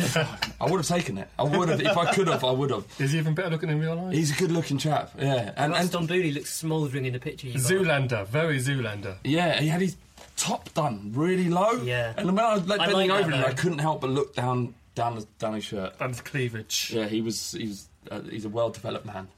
I 0.60 0.64
would 0.70 0.78
have 0.78 0.86
taken 0.88 1.18
it. 1.18 1.28
I 1.38 1.42
would 1.44 1.68
have 1.68 1.80
if 1.80 1.96
I 1.96 2.12
could 2.14 2.28
have. 2.28 2.42
I 2.44 2.50
would 2.50 2.70
have. 2.70 2.84
Is 2.98 3.12
he 3.12 3.18
even 3.18 3.34
better 3.34 3.50
looking 3.50 3.68
in 3.70 3.78
real 3.80 3.94
life? 3.96 4.14
He's 4.14 4.32
a 4.32 4.34
good-looking 4.38 4.78
chap. 4.78 5.12
Yeah, 5.18 5.52
and, 5.56 5.72
and 5.72 5.72
Ruston 5.74 6.06
Booley 6.06 6.32
looks 6.34 6.52
smouldering 6.54 7.04
in 7.04 7.12
the 7.12 7.18
picture. 7.20 7.46
You 7.46 7.54
got. 7.54 7.62
Zoolander, 7.62 8.26
very 8.26 8.58
Zoolander. 8.58 9.16
yeah, 9.24 9.60
he 9.60 9.68
had 9.68 9.80
his 9.82 9.96
top 10.36 10.72
done 10.74 11.12
really 11.14 11.48
low. 11.48 11.72
Yeah. 11.82 12.12
and 12.16 12.26
when 12.26 12.38
I 12.38 12.54
was 12.54 12.66
like, 12.66 12.80
I 12.80 12.86
bending 12.86 13.10
like 13.10 13.20
over 13.22 13.30
that, 13.30 13.38
him, 13.40 13.44
I 13.50 13.52
couldn't 13.52 13.78
help 13.78 14.00
but 14.00 14.10
look 14.10 14.34
down, 14.34 14.74
down, 14.94 15.16
his- 15.16 15.24
down 15.38 15.54
his 15.54 15.64
shirt. 15.64 15.94
And 16.00 16.10
his 16.10 16.20
cleavage. 16.20 16.92
Yeah, 16.94 17.06
he 17.06 17.20
was. 17.20 17.52
He 17.52 17.68
was. 17.68 17.88
Uh, 18.10 18.20
he's 18.22 18.44
a 18.44 18.48
well-developed 18.48 19.04
man. 19.04 19.28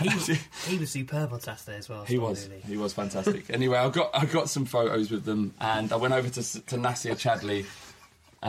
He 0.00 0.08
was, 0.08 0.26
he 0.66 0.78
was 0.78 0.90
superb 0.90 1.32
on 1.34 1.40
Saturday 1.40 1.76
as 1.76 1.88
well. 1.88 2.04
He 2.04 2.14
Ston 2.16 2.28
was. 2.30 2.48
Booley. 2.48 2.64
He 2.64 2.76
was 2.78 2.94
fantastic. 2.94 3.50
anyway, 3.50 3.76
I 3.76 3.90
got 3.90 4.10
I 4.14 4.24
got 4.24 4.48
some 4.48 4.64
photos 4.64 5.10
with 5.10 5.24
them, 5.26 5.52
and 5.60 5.92
I 5.92 5.96
went 5.96 6.14
over 6.14 6.28
to 6.30 6.40
S- 6.40 6.60
to 6.68 6.76
Nacer 6.76 7.12
Chadli, 7.12 7.66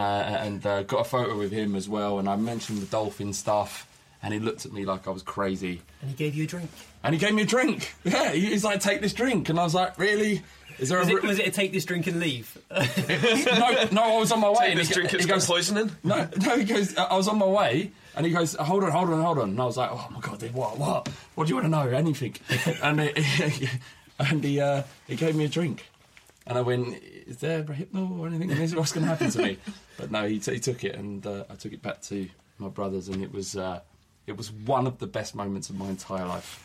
and 0.01 0.65
uh, 0.65 0.83
got 0.83 1.01
a 1.01 1.03
photo 1.03 1.37
with 1.37 1.51
him 1.51 1.75
as 1.75 1.87
well. 1.89 2.19
And 2.19 2.29
I 2.29 2.35
mentioned 2.35 2.79
the 2.81 2.85
dolphin 2.87 3.33
stuff, 3.33 3.87
and 4.23 4.33
he 4.33 4.39
looked 4.39 4.65
at 4.65 4.71
me 4.73 4.85
like 4.85 5.07
I 5.07 5.11
was 5.11 5.23
crazy, 5.23 5.81
And 6.01 6.09
he 6.11 6.15
gave 6.15 6.35
you 6.35 6.43
a 6.43 6.47
drink. 6.47 6.69
and 7.03 7.13
he 7.13 7.19
gave 7.19 7.33
me 7.33 7.41
a 7.43 7.45
drink. 7.45 7.93
Yeah, 8.03 8.31
he's 8.31 8.63
like, 8.63 8.79
"Take 8.79 9.01
this 9.01 9.13
drink," 9.13 9.49
and 9.49 9.59
I 9.59 9.63
was 9.63 9.73
like, 9.73 9.97
"Really?" 9.99 10.43
Is 10.79 10.89
there 10.89 10.99
Was 10.99 11.07
a 11.07 11.17
it, 11.17 11.23
was 11.23 11.39
it 11.39 11.47
a 11.47 11.51
take 11.51 11.71
this 11.73 11.85
drink 11.85 12.05
and 12.05 12.19
leave? 12.19 12.55
no, 12.71 13.87
no, 13.91 14.03
I 14.03 14.17
was 14.19 14.31
on 14.31 14.39
my 14.41 14.49
way. 14.51 14.55
Take 14.59 14.69
and 14.71 14.79
this 14.79 14.87
he, 14.89 14.93
drink, 14.93 15.09
he 15.09 15.17
it's 15.17 15.25
got 15.25 15.33
goes, 15.35 15.47
poisoning. 15.47 15.89
No, 16.03 16.27
no, 16.39 16.55
he 16.57 16.65
goes, 16.65 16.95
I 16.95 17.15
was 17.15 17.27
on 17.27 17.39
my 17.39 17.47
way, 17.47 17.91
and 18.15 18.25
he 18.27 18.31
goes, 18.31 18.53
hold 18.53 18.83
on, 18.83 18.91
hold 18.91 19.09
on, 19.09 19.19
hold 19.21 19.39
on. 19.39 19.49
And 19.49 19.59
I 19.59 19.65
was 19.65 19.77
like, 19.77 19.89
oh 19.91 20.07
my 20.11 20.19
god, 20.19 20.39
dude, 20.39 20.53
what, 20.53 20.77
what? 20.77 21.07
What 21.33 21.45
do 21.47 21.49
you 21.49 21.55
want 21.55 21.65
to 21.65 21.69
know? 21.71 21.87
Anything? 21.97 22.35
and 22.83 23.01
he, 23.01 23.69
and 24.19 24.43
he, 24.43 24.61
uh, 24.61 24.83
he 25.07 25.15
gave 25.15 25.35
me 25.35 25.45
a 25.45 25.49
drink. 25.49 25.83
And 26.47 26.57
I 26.57 26.61
went, 26.61 26.95
is 27.03 27.37
there 27.37 27.59
a 27.67 27.73
hypno 27.73 28.07
or 28.19 28.27
anything? 28.27 28.49
Is 28.51 28.73
what's 28.75 28.91
going 28.93 29.03
to 29.05 29.09
happen 29.09 29.29
to 29.31 29.41
me? 29.41 29.57
But 29.97 30.11
no, 30.11 30.27
he, 30.27 30.39
t- 30.39 30.53
he 30.53 30.59
took 30.59 30.83
it, 30.83 30.95
and 30.95 31.25
uh, 31.25 31.43
I 31.49 31.55
took 31.55 31.73
it 31.73 31.81
back 31.81 32.01
to 32.03 32.29
my 32.59 32.67
brothers, 32.69 33.09
and 33.09 33.23
it 33.23 33.31
was, 33.33 33.57
uh, 33.57 33.79
it 34.27 34.37
was 34.37 34.51
one 34.51 34.85
of 34.85 34.99
the 34.99 35.07
best 35.07 35.33
moments 35.35 35.69
of 35.71 35.75
my 35.77 35.87
entire 35.89 36.25
life. 36.27 36.63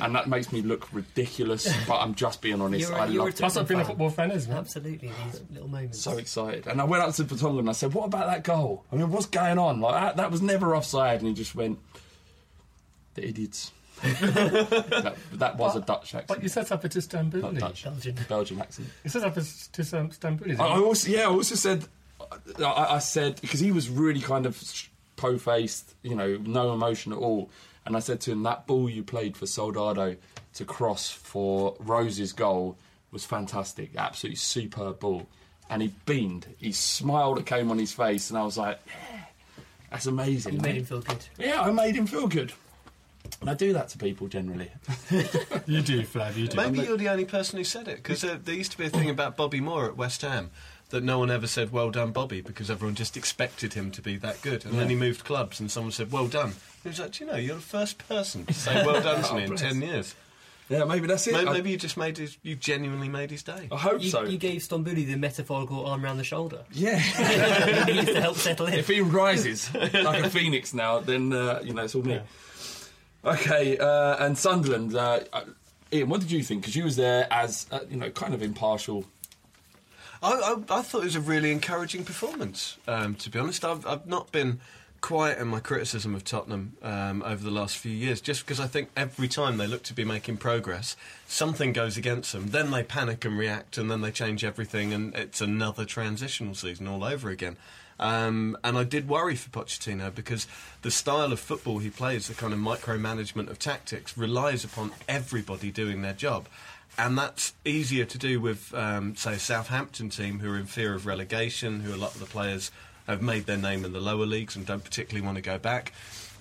and 0.00 0.14
that 0.14 0.28
makes 0.28 0.52
me 0.52 0.62
look 0.62 0.88
ridiculous, 0.92 1.66
but 1.88 1.96
I'm 1.98 2.14
just 2.14 2.40
being 2.40 2.60
honest. 2.62 2.88
You're 2.88 2.96
a- 2.96 3.00
I 3.02 3.06
you're 3.06 3.22
a 3.22 3.24
loved 3.24 3.38
it. 3.38 3.42
That's 3.42 3.56
what 3.56 3.66
being 3.68 3.80
a 3.80 3.84
football 3.84 4.10
fan 4.10 4.30
is, 4.30 4.46
man. 4.46 4.58
Absolutely, 4.58 5.10
these 5.24 5.42
little 5.50 5.68
moments. 5.68 6.00
So 6.00 6.16
excited. 6.18 6.66
And 6.68 6.80
I 6.80 6.84
went 6.84 7.02
up 7.02 7.12
to 7.16 7.24
Vertonghen 7.24 7.58
and 7.60 7.68
I 7.68 7.72
said, 7.72 7.92
What 7.94 8.04
about 8.04 8.26
that 8.28 8.44
goal? 8.44 8.84
I 8.92 8.96
mean, 8.96 9.10
what's 9.10 9.26
going 9.26 9.58
on? 9.58 9.80
Like 9.80 9.94
that, 10.00 10.16
that 10.18 10.30
was 10.30 10.40
never 10.40 10.76
offside. 10.76 11.18
And 11.18 11.26
he 11.28 11.34
just 11.34 11.54
went, 11.56 11.78
The 13.14 13.26
idiots. 13.26 13.72
That, 14.02 15.14
that 15.34 15.56
was 15.56 15.76
a 15.76 15.80
Dutch 15.80 16.14
accent. 16.14 16.26
But 16.28 16.42
you 16.42 16.48
set 16.48 16.72
up 16.72 16.84
it 16.84 16.92
to 16.92 17.24
Not 17.38 17.54
Dutch. 17.54 17.84
Belgian. 17.84 18.16
Belgian 18.28 18.60
accent. 18.60 18.88
You 19.04 19.10
set 19.10 19.22
up 19.24 19.36
it 19.36 19.44
to 19.72 19.84
Stam- 19.84 20.10
Stambouli. 20.10 20.58
I, 20.58 20.66
I 20.66 20.78
also, 20.80 21.10
yeah, 21.10 21.22
I 21.22 21.26
also 21.26 21.54
said, 21.54 21.84
uh, 22.20 22.64
I, 22.64 22.96
I 22.96 22.98
said, 22.98 23.40
because 23.40 23.60
he 23.60 23.72
was 23.72 23.88
really 23.88 24.20
kind 24.20 24.46
of 24.46 24.60
po 25.16 25.38
faced, 25.38 25.94
you 26.02 26.14
know, 26.14 26.36
no 26.44 26.72
emotion 26.72 27.12
at 27.12 27.18
all. 27.18 27.50
And 27.84 27.96
I 27.96 28.00
said 28.00 28.20
to 28.22 28.32
him, 28.32 28.42
That 28.44 28.66
ball 28.66 28.88
you 28.88 29.02
played 29.02 29.36
for 29.36 29.46
Soldado 29.46 30.16
to 30.54 30.64
cross 30.64 31.10
for 31.10 31.76
Rose's 31.80 32.32
goal 32.32 32.76
was 33.10 33.24
fantastic. 33.24 33.90
Absolutely 33.96 34.36
superb 34.36 35.00
ball. 35.00 35.26
And 35.68 35.82
he 35.82 35.88
beamed. 36.06 36.46
He 36.58 36.72
smiled 36.72 37.38
that 37.38 37.46
came 37.46 37.70
on 37.70 37.78
his 37.78 37.92
face. 37.92 38.30
And 38.30 38.38
I 38.38 38.42
was 38.44 38.56
like, 38.58 38.78
Yeah, 38.86 39.20
that's 39.90 40.06
amazing. 40.06 40.54
You 40.54 40.60
made 40.60 40.76
him 40.76 40.84
feel 40.84 41.00
good. 41.00 41.24
Yeah, 41.38 41.60
I 41.62 41.70
made 41.72 41.94
him 41.96 42.06
feel 42.06 42.28
good. 42.28 42.52
And 43.42 43.50
I 43.50 43.54
do 43.54 43.72
that 43.74 43.88
to 43.90 43.98
people 43.98 44.28
generally. 44.28 44.70
You 45.66 45.80
do, 45.82 46.02
Flav, 46.02 46.36
you 46.36 46.48
do. 46.48 46.56
Maybe 46.56 46.80
you're 46.80 46.96
the 46.96 47.08
only 47.08 47.24
person 47.24 47.56
who 47.58 47.64
said 47.64 47.86
it 47.86 47.96
because 47.96 48.24
uh, 48.24 48.38
there 48.42 48.54
used 48.54 48.72
to 48.72 48.78
be 48.78 48.86
a 48.86 48.90
thing 48.90 49.10
about 49.10 49.36
Bobby 49.36 49.60
Moore 49.60 49.86
at 49.86 49.96
West 49.96 50.22
Ham 50.22 50.50
that 50.90 51.02
no 51.04 51.18
one 51.18 51.30
ever 51.30 51.46
said 51.46 51.70
"Well 51.72 51.90
done, 51.90 52.10
Bobby" 52.10 52.40
because 52.40 52.70
everyone 52.70 52.94
just 52.94 53.16
expected 53.16 53.74
him 53.74 53.90
to 53.92 54.02
be 54.02 54.16
that 54.18 54.40
good. 54.42 54.64
And 54.64 54.74
then 54.78 54.88
he 54.88 54.96
moved 54.96 55.24
clubs, 55.24 55.60
and 55.60 55.70
someone 55.70 55.92
said 55.92 56.10
"Well 56.10 56.26
done." 56.26 56.54
He 56.82 56.88
was 56.88 56.98
like, 56.98 57.12
"Do 57.12 57.24
"You 57.24 57.30
know, 57.30 57.36
you're 57.36 57.56
the 57.56 57.60
first 57.62 58.06
person 58.08 58.44
to 58.46 58.54
say 58.54 58.74
well 58.86 59.00
done 59.02 59.22
to 59.22 59.34
me 59.34 59.44
in 59.44 59.56
ten 59.56 59.80
years." 59.82 60.14
Yeah, 60.68 60.84
maybe 60.84 61.06
that's 61.06 61.26
it. 61.26 61.34
Maybe, 61.34 61.50
maybe 61.50 61.70
you 61.70 61.76
just 61.76 61.96
made 61.96 62.16
his, 62.16 62.38
you 62.42 62.56
genuinely 62.56 63.08
made 63.08 63.30
his 63.30 63.42
day. 63.42 63.68
I 63.70 63.76
hope 63.76 64.00
You, 64.02 64.08
so. 64.10 64.22
you 64.24 64.38
gave 64.38 64.62
Stambouli 64.62 65.04
the 65.06 65.16
metaphorical 65.16 65.84
arm 65.84 66.02
around 66.04 66.16
the 66.16 66.24
shoulder. 66.24 66.60
yeah. 66.70 66.96
he 67.86 67.92
needs 67.92 68.06
to 68.12 68.20
help 68.22 68.36
settle 68.36 68.66
in. 68.68 68.74
if 68.74 68.88
he 68.88 69.00
rises 69.02 69.72
like 69.74 70.24
a 70.24 70.30
phoenix 70.30 70.72
now, 70.72 71.00
then 71.00 71.32
uh, 71.32 71.60
you 71.62 71.74
know 71.74 71.84
it's 71.84 71.94
all 71.94 72.02
me. 72.02 72.20
Okay, 73.24 73.78
uh, 73.78 74.24
and 74.24 74.36
Sunderland. 74.36 74.94
Uh, 74.94 75.20
uh, 75.32 75.44
Iain, 75.92 76.08
what 76.08 76.20
did 76.20 76.30
you 76.30 76.42
think? 76.42 76.62
Because 76.62 76.74
you 76.74 76.84
was 76.84 76.96
there 76.96 77.28
as 77.30 77.66
uh, 77.70 77.80
you 77.88 77.96
know, 77.96 78.10
kind 78.10 78.34
of 78.34 78.42
impartial. 78.42 79.04
I, 80.22 80.32
I, 80.32 80.78
I 80.78 80.82
thought 80.82 81.02
it 81.02 81.04
was 81.04 81.16
a 81.16 81.20
really 81.20 81.52
encouraging 81.52 82.04
performance. 82.04 82.78
Um, 82.88 83.14
to 83.16 83.30
be 83.30 83.38
honest, 83.38 83.64
I've, 83.64 83.86
I've 83.86 84.06
not 84.06 84.32
been 84.32 84.60
quiet 85.00 85.38
in 85.38 85.48
my 85.48 85.60
criticism 85.60 86.14
of 86.14 86.24
Tottenham 86.24 86.76
um, 86.80 87.22
over 87.24 87.42
the 87.42 87.50
last 87.50 87.76
few 87.76 87.92
years, 87.92 88.20
just 88.20 88.44
because 88.44 88.60
I 88.60 88.68
think 88.68 88.88
every 88.96 89.28
time 89.28 89.56
they 89.56 89.66
look 89.66 89.82
to 89.84 89.94
be 89.94 90.04
making 90.04 90.38
progress, 90.38 90.96
something 91.26 91.72
goes 91.72 91.96
against 91.96 92.32
them. 92.32 92.48
Then 92.48 92.70
they 92.70 92.84
panic 92.84 93.24
and 93.24 93.36
react, 93.36 93.78
and 93.78 93.90
then 93.90 94.00
they 94.00 94.12
change 94.12 94.44
everything, 94.44 94.92
and 94.92 95.14
it's 95.14 95.40
another 95.40 95.84
transitional 95.84 96.54
season 96.54 96.86
all 96.88 97.04
over 97.04 97.30
again. 97.30 97.56
Um, 97.98 98.56
and 98.64 98.76
I 98.76 98.84
did 98.84 99.08
worry 99.08 99.36
for 99.36 99.50
Pochettino 99.50 100.14
because 100.14 100.46
the 100.82 100.90
style 100.90 101.32
of 101.32 101.40
football 101.40 101.78
he 101.78 101.90
plays, 101.90 102.28
the 102.28 102.34
kind 102.34 102.52
of 102.52 102.58
micromanagement 102.58 103.48
of 103.48 103.58
tactics, 103.58 104.18
relies 104.18 104.64
upon 104.64 104.92
everybody 105.08 105.70
doing 105.70 106.02
their 106.02 106.14
job. 106.14 106.48
And 106.98 107.16
that's 107.16 107.54
easier 107.64 108.04
to 108.04 108.18
do 108.18 108.40
with, 108.40 108.74
um, 108.74 109.16
say, 109.16 109.34
a 109.34 109.38
Southampton 109.38 110.10
team 110.10 110.40
who 110.40 110.52
are 110.52 110.58
in 110.58 110.66
fear 110.66 110.94
of 110.94 111.06
relegation, 111.06 111.80
who 111.80 111.94
a 111.94 111.96
lot 111.96 112.14
of 112.14 112.20
the 112.20 112.26
players 112.26 112.70
have 113.06 113.22
made 113.22 113.46
their 113.46 113.56
name 113.56 113.84
in 113.84 113.92
the 113.92 114.00
lower 114.00 114.26
leagues 114.26 114.56
and 114.56 114.66
don't 114.66 114.84
particularly 114.84 115.24
want 115.24 115.36
to 115.36 115.42
go 115.42 115.58
back. 115.58 115.92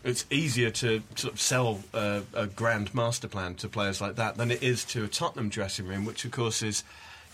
It's 0.04 0.26
easier 0.30 0.72
to 0.72 1.04
sort 1.16 1.34
of 1.34 1.40
sell 1.40 1.80
a 1.94 2.48
grand 2.48 2.94
master 2.94 3.28
plan 3.28 3.56
to 3.56 3.70
players 3.70 4.02
like 4.02 4.16
that 4.16 4.36
than 4.36 4.52
it 4.52 4.64
is 4.64 4.84
to 4.86 5.04
a 5.04 5.08
Tottenham 5.08 5.50
dressing 5.50 5.88
room, 5.88 6.06
which 6.06 6.26
of 6.26 6.32
course 6.32 6.64
is, 6.64 6.84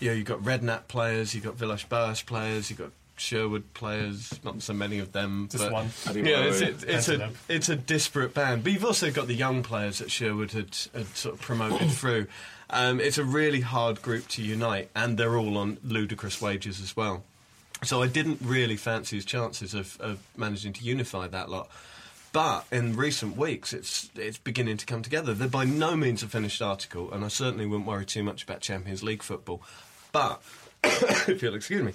you 0.00 0.08
know, 0.08 0.14
you've 0.14 0.26
got 0.26 0.40
Redknapp 0.40 0.86
players, 0.86 1.34
you've 1.34 1.44
got 1.44 1.56
Villas-Boas 1.56 2.22
players, 2.22 2.70
you've 2.70 2.78
got 2.78 2.90
Sherwood 3.20 3.74
players, 3.74 4.38
not 4.44 4.62
so 4.62 4.72
many 4.72 4.98
of 4.98 5.12
them. 5.12 5.48
Just 5.50 5.64
but, 5.64 5.72
one. 5.72 5.90
Yeah, 6.14 6.44
it's, 6.44 6.60
it, 6.60 6.84
it's, 6.86 7.08
a, 7.08 7.30
it's 7.48 7.68
a 7.68 7.76
disparate 7.76 8.34
band. 8.34 8.64
But 8.64 8.72
you've 8.72 8.84
also 8.84 9.10
got 9.10 9.26
the 9.26 9.34
young 9.34 9.62
players 9.62 9.98
that 9.98 10.10
Sherwood 10.10 10.52
had, 10.52 10.76
had 10.94 11.06
sort 11.16 11.34
of 11.34 11.40
promoted 11.40 11.90
through. 11.92 12.26
Um, 12.70 13.00
it's 13.00 13.18
a 13.18 13.24
really 13.24 13.60
hard 13.60 14.02
group 14.02 14.28
to 14.28 14.42
unite, 14.42 14.90
and 14.94 15.18
they're 15.18 15.36
all 15.36 15.56
on 15.56 15.78
ludicrous 15.82 16.40
wages 16.40 16.80
as 16.80 16.96
well. 16.96 17.24
So 17.84 18.02
I 18.02 18.08
didn't 18.08 18.40
really 18.42 18.76
fancy 18.76 19.16
his 19.16 19.24
chances 19.24 19.72
of, 19.72 19.98
of 20.00 20.18
managing 20.36 20.72
to 20.74 20.84
unify 20.84 21.28
that 21.28 21.48
lot. 21.48 21.70
But 22.32 22.66
in 22.70 22.94
recent 22.94 23.36
weeks, 23.36 23.72
it's 23.72 24.10
it's 24.14 24.36
beginning 24.36 24.76
to 24.78 24.86
come 24.86 25.02
together. 25.02 25.32
They're 25.32 25.48
by 25.48 25.64
no 25.64 25.96
means 25.96 26.22
a 26.22 26.28
finished 26.28 26.60
article, 26.60 27.10
and 27.12 27.24
I 27.24 27.28
certainly 27.28 27.66
wouldn't 27.66 27.88
worry 27.88 28.04
too 28.04 28.22
much 28.22 28.42
about 28.42 28.60
Champions 28.60 29.02
League 29.02 29.22
football. 29.22 29.62
But 30.12 30.42
if 30.84 31.42
you'll 31.42 31.54
excuse 31.54 31.82
me, 31.82 31.92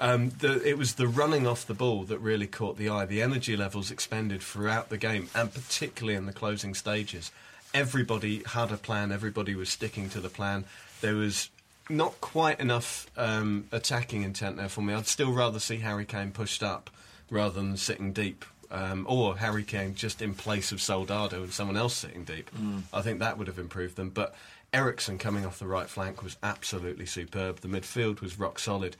um, 0.00 0.30
the, 0.40 0.60
it 0.66 0.76
was 0.76 0.94
the 0.94 1.06
running 1.06 1.46
off 1.46 1.66
the 1.66 1.74
ball 1.74 2.04
that 2.04 2.18
really 2.18 2.46
caught 2.46 2.76
the 2.76 2.88
eye. 2.88 3.06
The 3.06 3.22
energy 3.22 3.56
levels 3.56 3.90
expended 3.90 4.42
throughout 4.42 4.88
the 4.88 4.98
game, 4.98 5.28
and 5.34 5.52
particularly 5.52 6.16
in 6.16 6.26
the 6.26 6.32
closing 6.32 6.74
stages. 6.74 7.30
Everybody 7.72 8.42
had 8.46 8.70
a 8.72 8.76
plan. 8.76 9.12
Everybody 9.12 9.54
was 9.54 9.68
sticking 9.68 10.08
to 10.10 10.20
the 10.20 10.28
plan. 10.28 10.64
There 11.00 11.14
was 11.14 11.50
not 11.88 12.20
quite 12.20 12.60
enough 12.60 13.10
um, 13.16 13.66
attacking 13.72 14.22
intent 14.22 14.56
there 14.56 14.68
for 14.68 14.80
me. 14.80 14.94
I'd 14.94 15.06
still 15.06 15.32
rather 15.32 15.58
see 15.58 15.78
Harry 15.78 16.04
Kane 16.04 16.30
pushed 16.30 16.62
up 16.62 16.90
rather 17.30 17.54
than 17.54 17.76
sitting 17.76 18.12
deep. 18.12 18.44
Um, 18.70 19.06
or 19.08 19.36
Harry 19.36 19.62
Kane 19.62 19.94
just 19.94 20.20
in 20.20 20.34
place 20.34 20.72
of 20.72 20.82
Soldado 20.82 21.44
and 21.44 21.52
someone 21.52 21.76
else 21.76 21.94
sitting 21.94 22.24
deep. 22.24 22.50
I 22.92 23.02
think 23.02 23.20
that 23.20 23.38
would 23.38 23.46
have 23.46 23.58
improved 23.58 23.94
them. 23.94 24.10
But 24.10 24.34
Eriksen 24.72 25.16
coming 25.18 25.46
off 25.46 25.60
the 25.60 25.66
right 25.66 25.88
flank 25.88 26.24
was 26.24 26.36
absolutely 26.42 27.06
superb. 27.06 27.60
The 27.60 27.68
midfield 27.68 28.20
was 28.20 28.36
rock 28.36 28.58
solid. 28.58 28.96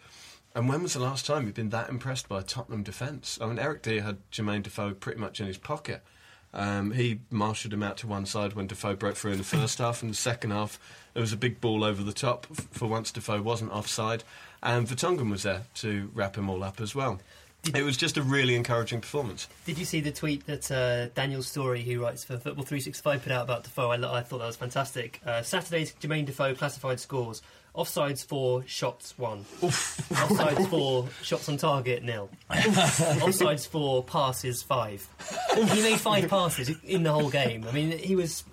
And 0.54 0.68
when 0.68 0.82
was 0.82 0.92
the 0.92 1.00
last 1.00 1.26
time 1.26 1.46
you've 1.46 1.54
been 1.54 1.70
that 1.70 1.88
impressed 1.88 2.28
by 2.28 2.42
Tottenham 2.42 2.84
defence? 2.84 3.38
I 3.40 3.46
mean, 3.46 3.58
Eric 3.58 3.82
Dier 3.82 4.02
had 4.02 4.18
Jermaine 4.30 4.62
Defoe 4.62 4.94
pretty 4.94 5.18
much 5.18 5.40
in 5.40 5.46
his 5.46 5.58
pocket. 5.58 6.02
Um, 6.52 6.92
he 6.92 7.20
marshalled 7.30 7.74
him 7.74 7.82
out 7.82 7.96
to 7.98 8.06
one 8.06 8.26
side 8.26 8.52
when 8.52 8.68
Defoe 8.68 8.94
broke 8.94 9.16
through 9.16 9.32
in 9.32 9.38
the 9.38 9.44
first 9.44 9.78
half. 9.78 10.02
In 10.02 10.08
the 10.08 10.14
second 10.14 10.52
half, 10.52 10.78
there 11.12 11.20
was 11.20 11.32
a 11.32 11.36
big 11.36 11.60
ball 11.60 11.82
over 11.82 12.04
the 12.04 12.12
top. 12.12 12.46
For 12.70 12.86
once, 12.86 13.10
Defoe 13.10 13.42
wasn't 13.42 13.72
offside. 13.72 14.22
And 14.62 14.86
Vertonghen 14.86 15.30
was 15.30 15.42
there 15.42 15.62
to 15.76 16.10
wrap 16.14 16.36
him 16.36 16.48
all 16.48 16.62
up 16.62 16.80
as 16.80 16.94
well. 16.94 17.20
It 17.74 17.82
was 17.82 17.96
just 17.96 18.16
a 18.16 18.22
really 18.22 18.54
encouraging 18.54 19.00
performance. 19.00 19.48
Did 19.64 19.78
you 19.78 19.86
see 19.86 20.00
the 20.00 20.12
tweet 20.12 20.46
that 20.46 20.70
uh, 20.70 21.06
Daniel 21.14 21.42
Storey, 21.42 21.82
who 21.82 22.02
writes 22.02 22.22
for 22.22 22.34
Football 22.34 22.64
365, 22.64 23.22
put 23.22 23.32
out 23.32 23.42
about 23.42 23.64
Defoe? 23.64 23.90
I, 23.90 24.18
I 24.18 24.22
thought 24.22 24.38
that 24.38 24.46
was 24.46 24.56
fantastic. 24.56 25.20
Uh, 25.26 25.42
Saturday's 25.42 25.94
Jermaine 25.94 26.26
Defoe 26.26 26.54
classified 26.54 27.00
scores. 27.00 27.42
Offsides 27.74 28.24
for 28.24 28.62
shots 28.66 29.18
one. 29.18 29.44
Offsides 29.60 30.68
for 30.70 31.08
shots 31.24 31.48
on 31.48 31.56
target 31.56 32.04
nil. 32.04 32.30
Offsides 32.50 33.66
for 33.66 34.04
passes 34.04 34.62
five. 34.62 35.06
he 35.72 35.82
made 35.82 35.98
five 35.98 36.28
passes 36.28 36.70
in 36.84 37.02
the 37.02 37.12
whole 37.12 37.30
game. 37.30 37.66
I 37.68 37.72
mean, 37.72 37.98
he 37.98 38.14
was. 38.16 38.44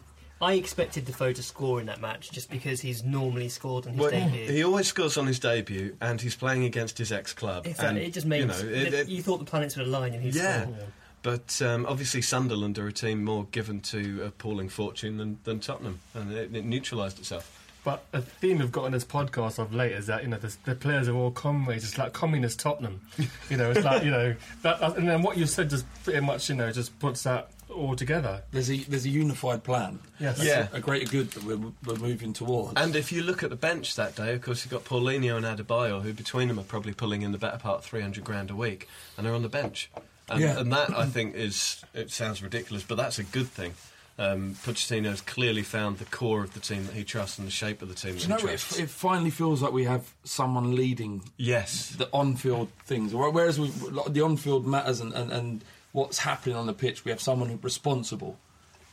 I 0.42 0.54
expected 0.54 1.06
Defoe 1.06 1.34
to 1.34 1.44
score 1.44 1.80
in 1.80 1.86
that 1.86 2.02
match 2.02 2.32
just 2.32 2.50
because 2.50 2.82
he's 2.82 3.04
normally 3.04 3.48
scored 3.48 3.86
on 3.86 3.94
his 3.94 4.02
Well, 4.02 4.10
debut. 4.10 4.48
he 4.52 4.64
always 4.64 4.88
scores 4.88 5.16
on 5.16 5.28
his 5.28 5.38
debut, 5.38 5.96
and 6.02 6.20
he's 6.20 6.36
playing 6.36 6.64
against 6.64 6.98
his 6.98 7.12
ex-club. 7.12 7.68
Exactly. 7.68 7.88
And, 7.90 7.98
it 8.00 8.12
just 8.12 8.26
made 8.26 8.40
you 8.40 8.46
know, 8.48 8.58
it- 8.58 8.92
it- 8.94 9.08
you 9.08 9.22
thought 9.22 9.38
the 9.38 9.46
planets 9.46 9.78
would 9.78 9.86
align 9.86 10.16
and 10.16 10.24
he'd 10.24 10.34
yeah. 10.34 10.64
score. 10.64 10.76
But 11.22 11.62
um, 11.62 11.86
obviously, 11.86 12.24
Sunderland 12.24 12.80
are 12.80 12.88
a 12.88 12.92
team 12.92 13.24
more 13.24 13.46
given 13.52 13.82
to 13.82 14.24
appalling 14.24 14.70
fortune 14.70 15.18
than, 15.18 15.38
than 15.44 15.60
Tottenham, 15.60 16.00
and 16.16 16.32
it, 16.34 16.56
it 16.56 16.66
neutralised 16.66 17.20
itself. 17.20 17.61
But 17.84 18.04
a 18.14 18.22
theme 18.22 18.60
we've 18.60 18.72
got 18.72 18.86
on 18.86 18.92
this 18.92 19.04
podcast 19.06 19.58
of 19.58 19.74
late 19.74 19.94
is 19.94 20.06
that 20.08 20.22
you 20.22 20.30
know 20.30 20.38
the, 20.38 20.56
the 20.66 20.76
players 20.76 21.08
are 21.08 21.16
all 21.16 21.32
comrades. 21.32 21.84
It's 21.84 21.98
like 21.98 22.14
communist 22.14 22.60
Tottenham. 22.60 23.02
You 23.50 23.58
know, 23.58 23.72
it's 23.72 23.84
like 23.84 24.04
you 24.04 24.12
know 24.12 24.36
that, 24.62 24.82
and 24.98 25.08
then 25.08 25.22
what 25.24 25.38
you 25.38 25.48
said 25.48 25.70
just 25.72 25.86
pretty 26.04 26.20
much 26.20 26.48
you 26.50 26.56
know 26.56 26.72
just 26.72 26.98
puts 27.00 27.24
that 27.24 27.50
all 27.74 27.96
together. 27.96 28.44
There's 28.52 28.70
a 28.70 28.78
there's 28.84 29.06
a 29.06 29.10
unified 29.10 29.64
plan. 29.64 29.98
Yes. 30.20 30.38
That's 30.38 30.48
Yeah. 30.50 30.68
a, 30.74 30.78
a 30.78 30.80
greater 30.80 31.10
good 31.10 31.32
that 31.32 31.44
we're, 31.44 31.58
we're 31.86 31.96
moving 32.00 32.34
towards. 32.34 32.74
And 32.76 32.96
if 32.96 33.12
you 33.12 33.24
look 33.24 33.42
at 33.44 33.50
the 33.50 33.56
bench 33.56 33.96
that 33.96 34.16
day, 34.16 34.34
of 34.34 34.42
course, 34.42 34.64
you've 34.64 34.72
got 34.72 34.84
Paulinho 34.86 35.38
and 35.38 35.46
Adebayor, 35.46 36.02
who 36.04 36.14
between 36.14 36.50
them 36.50 36.60
are 36.60 36.64
probably 36.64 36.94
pulling 36.94 37.24
in 37.24 37.32
the 37.32 37.38
better 37.40 37.58
part 37.58 37.80
of 37.80 37.86
300 37.86 38.24
grand 38.24 38.52
a 38.52 38.56
week, 38.56 38.88
and 39.18 39.26
they're 39.26 39.34
on 39.34 39.42
the 39.42 39.50
bench. 39.50 39.90
And, 40.30 40.40
Yeah. 40.42 40.60
and 40.60 40.72
that, 40.72 40.92
I 40.98 41.06
think, 41.08 41.34
is, 41.36 41.84
it 41.94 42.12
sounds 42.12 42.44
ridiculous, 42.44 42.84
but 42.84 42.96
that's 42.96 43.20
a 43.20 43.24
good 43.24 43.48
thing. 43.48 43.74
Um, 44.20 44.56
Pochettino's 44.64 45.22
clearly 45.22 45.64
found 45.64 45.98
the 45.98 46.06
core 46.06 46.44
of 46.44 46.54
the 46.54 46.60
team 46.60 46.86
that 46.86 46.94
he 46.94 47.04
trusts 47.04 47.40
and 47.40 47.48
the 47.48 47.52
shape 47.52 47.82
of 47.82 47.90
the 47.90 47.96
team 47.96 48.14
that 48.14 48.22
you 48.22 48.28
know, 48.28 48.36
he 48.36 48.44
what, 48.44 48.50
trusts. 48.50 48.78
it, 48.78 48.84
it 48.84 48.90
finally 48.90 49.32
feels 49.32 49.62
like 49.62 49.72
we 49.72 49.86
have 49.86 50.14
someone 50.24 50.76
leading 50.76 51.24
yes. 51.38 51.90
the 51.92 52.08
on-field 52.14 52.70
things. 52.86 53.16
Whereas 53.16 53.60
we, 53.60 53.70
the 54.10 54.22
on-field 54.22 54.68
matters 54.68 55.00
and, 55.00 55.14
and, 55.14 55.32
and 55.32 55.64
what's 55.92 56.20
happening 56.20 56.56
on 56.56 56.68
the 56.68 56.74
pitch, 56.74 57.04
we 57.04 57.10
have 57.10 57.22
someone 57.22 57.50
who's 57.50 57.64
responsible. 57.64 58.38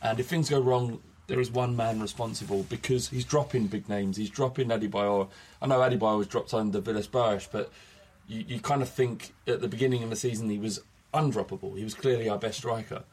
And 0.01 0.19
if 0.19 0.27
things 0.27 0.49
go 0.49 0.59
wrong, 0.59 1.01
there 1.27 1.39
is 1.39 1.51
one 1.51 1.75
man 1.75 1.99
responsible 2.01 2.63
because 2.63 3.09
he's 3.09 3.25
dropping 3.25 3.67
big 3.67 3.87
names. 3.87 4.17
He's 4.17 4.31
dropping 4.31 4.69
Adebayor. 4.69 5.27
I 5.61 5.67
know 5.67 5.79
Adebayor 5.79 6.17
was 6.17 6.27
dropped 6.27 6.53
under 6.55 6.79
Villas-Boas, 6.79 7.49
but 7.51 7.71
you, 8.27 8.45
you 8.47 8.59
kind 8.59 8.81
of 8.81 8.89
think 8.89 9.33
at 9.45 9.61
the 9.61 9.67
beginning 9.67 10.01
of 10.01 10.09
the 10.09 10.15
season 10.15 10.49
he 10.49 10.57
was 10.57 10.81
undroppable. 11.13 11.77
He 11.77 11.83
was 11.83 11.93
clearly 11.93 12.29
our 12.29 12.39
best 12.39 12.57
striker. 12.59 13.03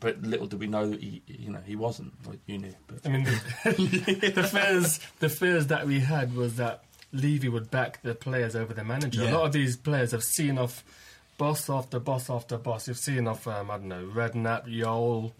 But 0.00 0.22
little 0.22 0.46
did 0.46 0.58
we 0.58 0.66
know 0.66 0.90
that 0.90 1.00
he, 1.00 1.22
you 1.26 1.50
know, 1.50 1.60
he 1.64 1.76
wasn't. 1.76 2.12
Like 2.26 2.40
you 2.46 2.58
knew. 2.58 2.74
But 2.86 2.98
I 3.04 3.08
mean, 3.08 3.24
the, 3.24 4.32
the 4.34 4.42
fears 4.42 5.00
the 5.20 5.28
fears 5.28 5.68
that 5.68 5.86
we 5.86 6.00
had 6.00 6.34
was 6.34 6.56
that 6.56 6.82
Levy 7.12 7.48
would 7.48 7.70
back 7.70 8.02
the 8.02 8.14
players 8.14 8.56
over 8.56 8.74
the 8.74 8.84
manager. 8.84 9.22
Yeah. 9.22 9.30
A 9.30 9.34
lot 9.34 9.46
of 9.46 9.52
these 9.52 9.76
players 9.76 10.10
have 10.10 10.24
seen 10.24 10.58
off 10.58 10.84
boss 11.38 11.70
after 11.70 12.00
boss 12.00 12.28
after 12.30 12.58
boss. 12.58 12.88
You've 12.88 12.98
seen 12.98 13.28
off 13.28 13.46
um, 13.46 13.70
I 13.70 13.78
don't 13.78 13.88
know 13.88 14.06
Redknapp, 14.12 14.68
Jol. 14.68 15.32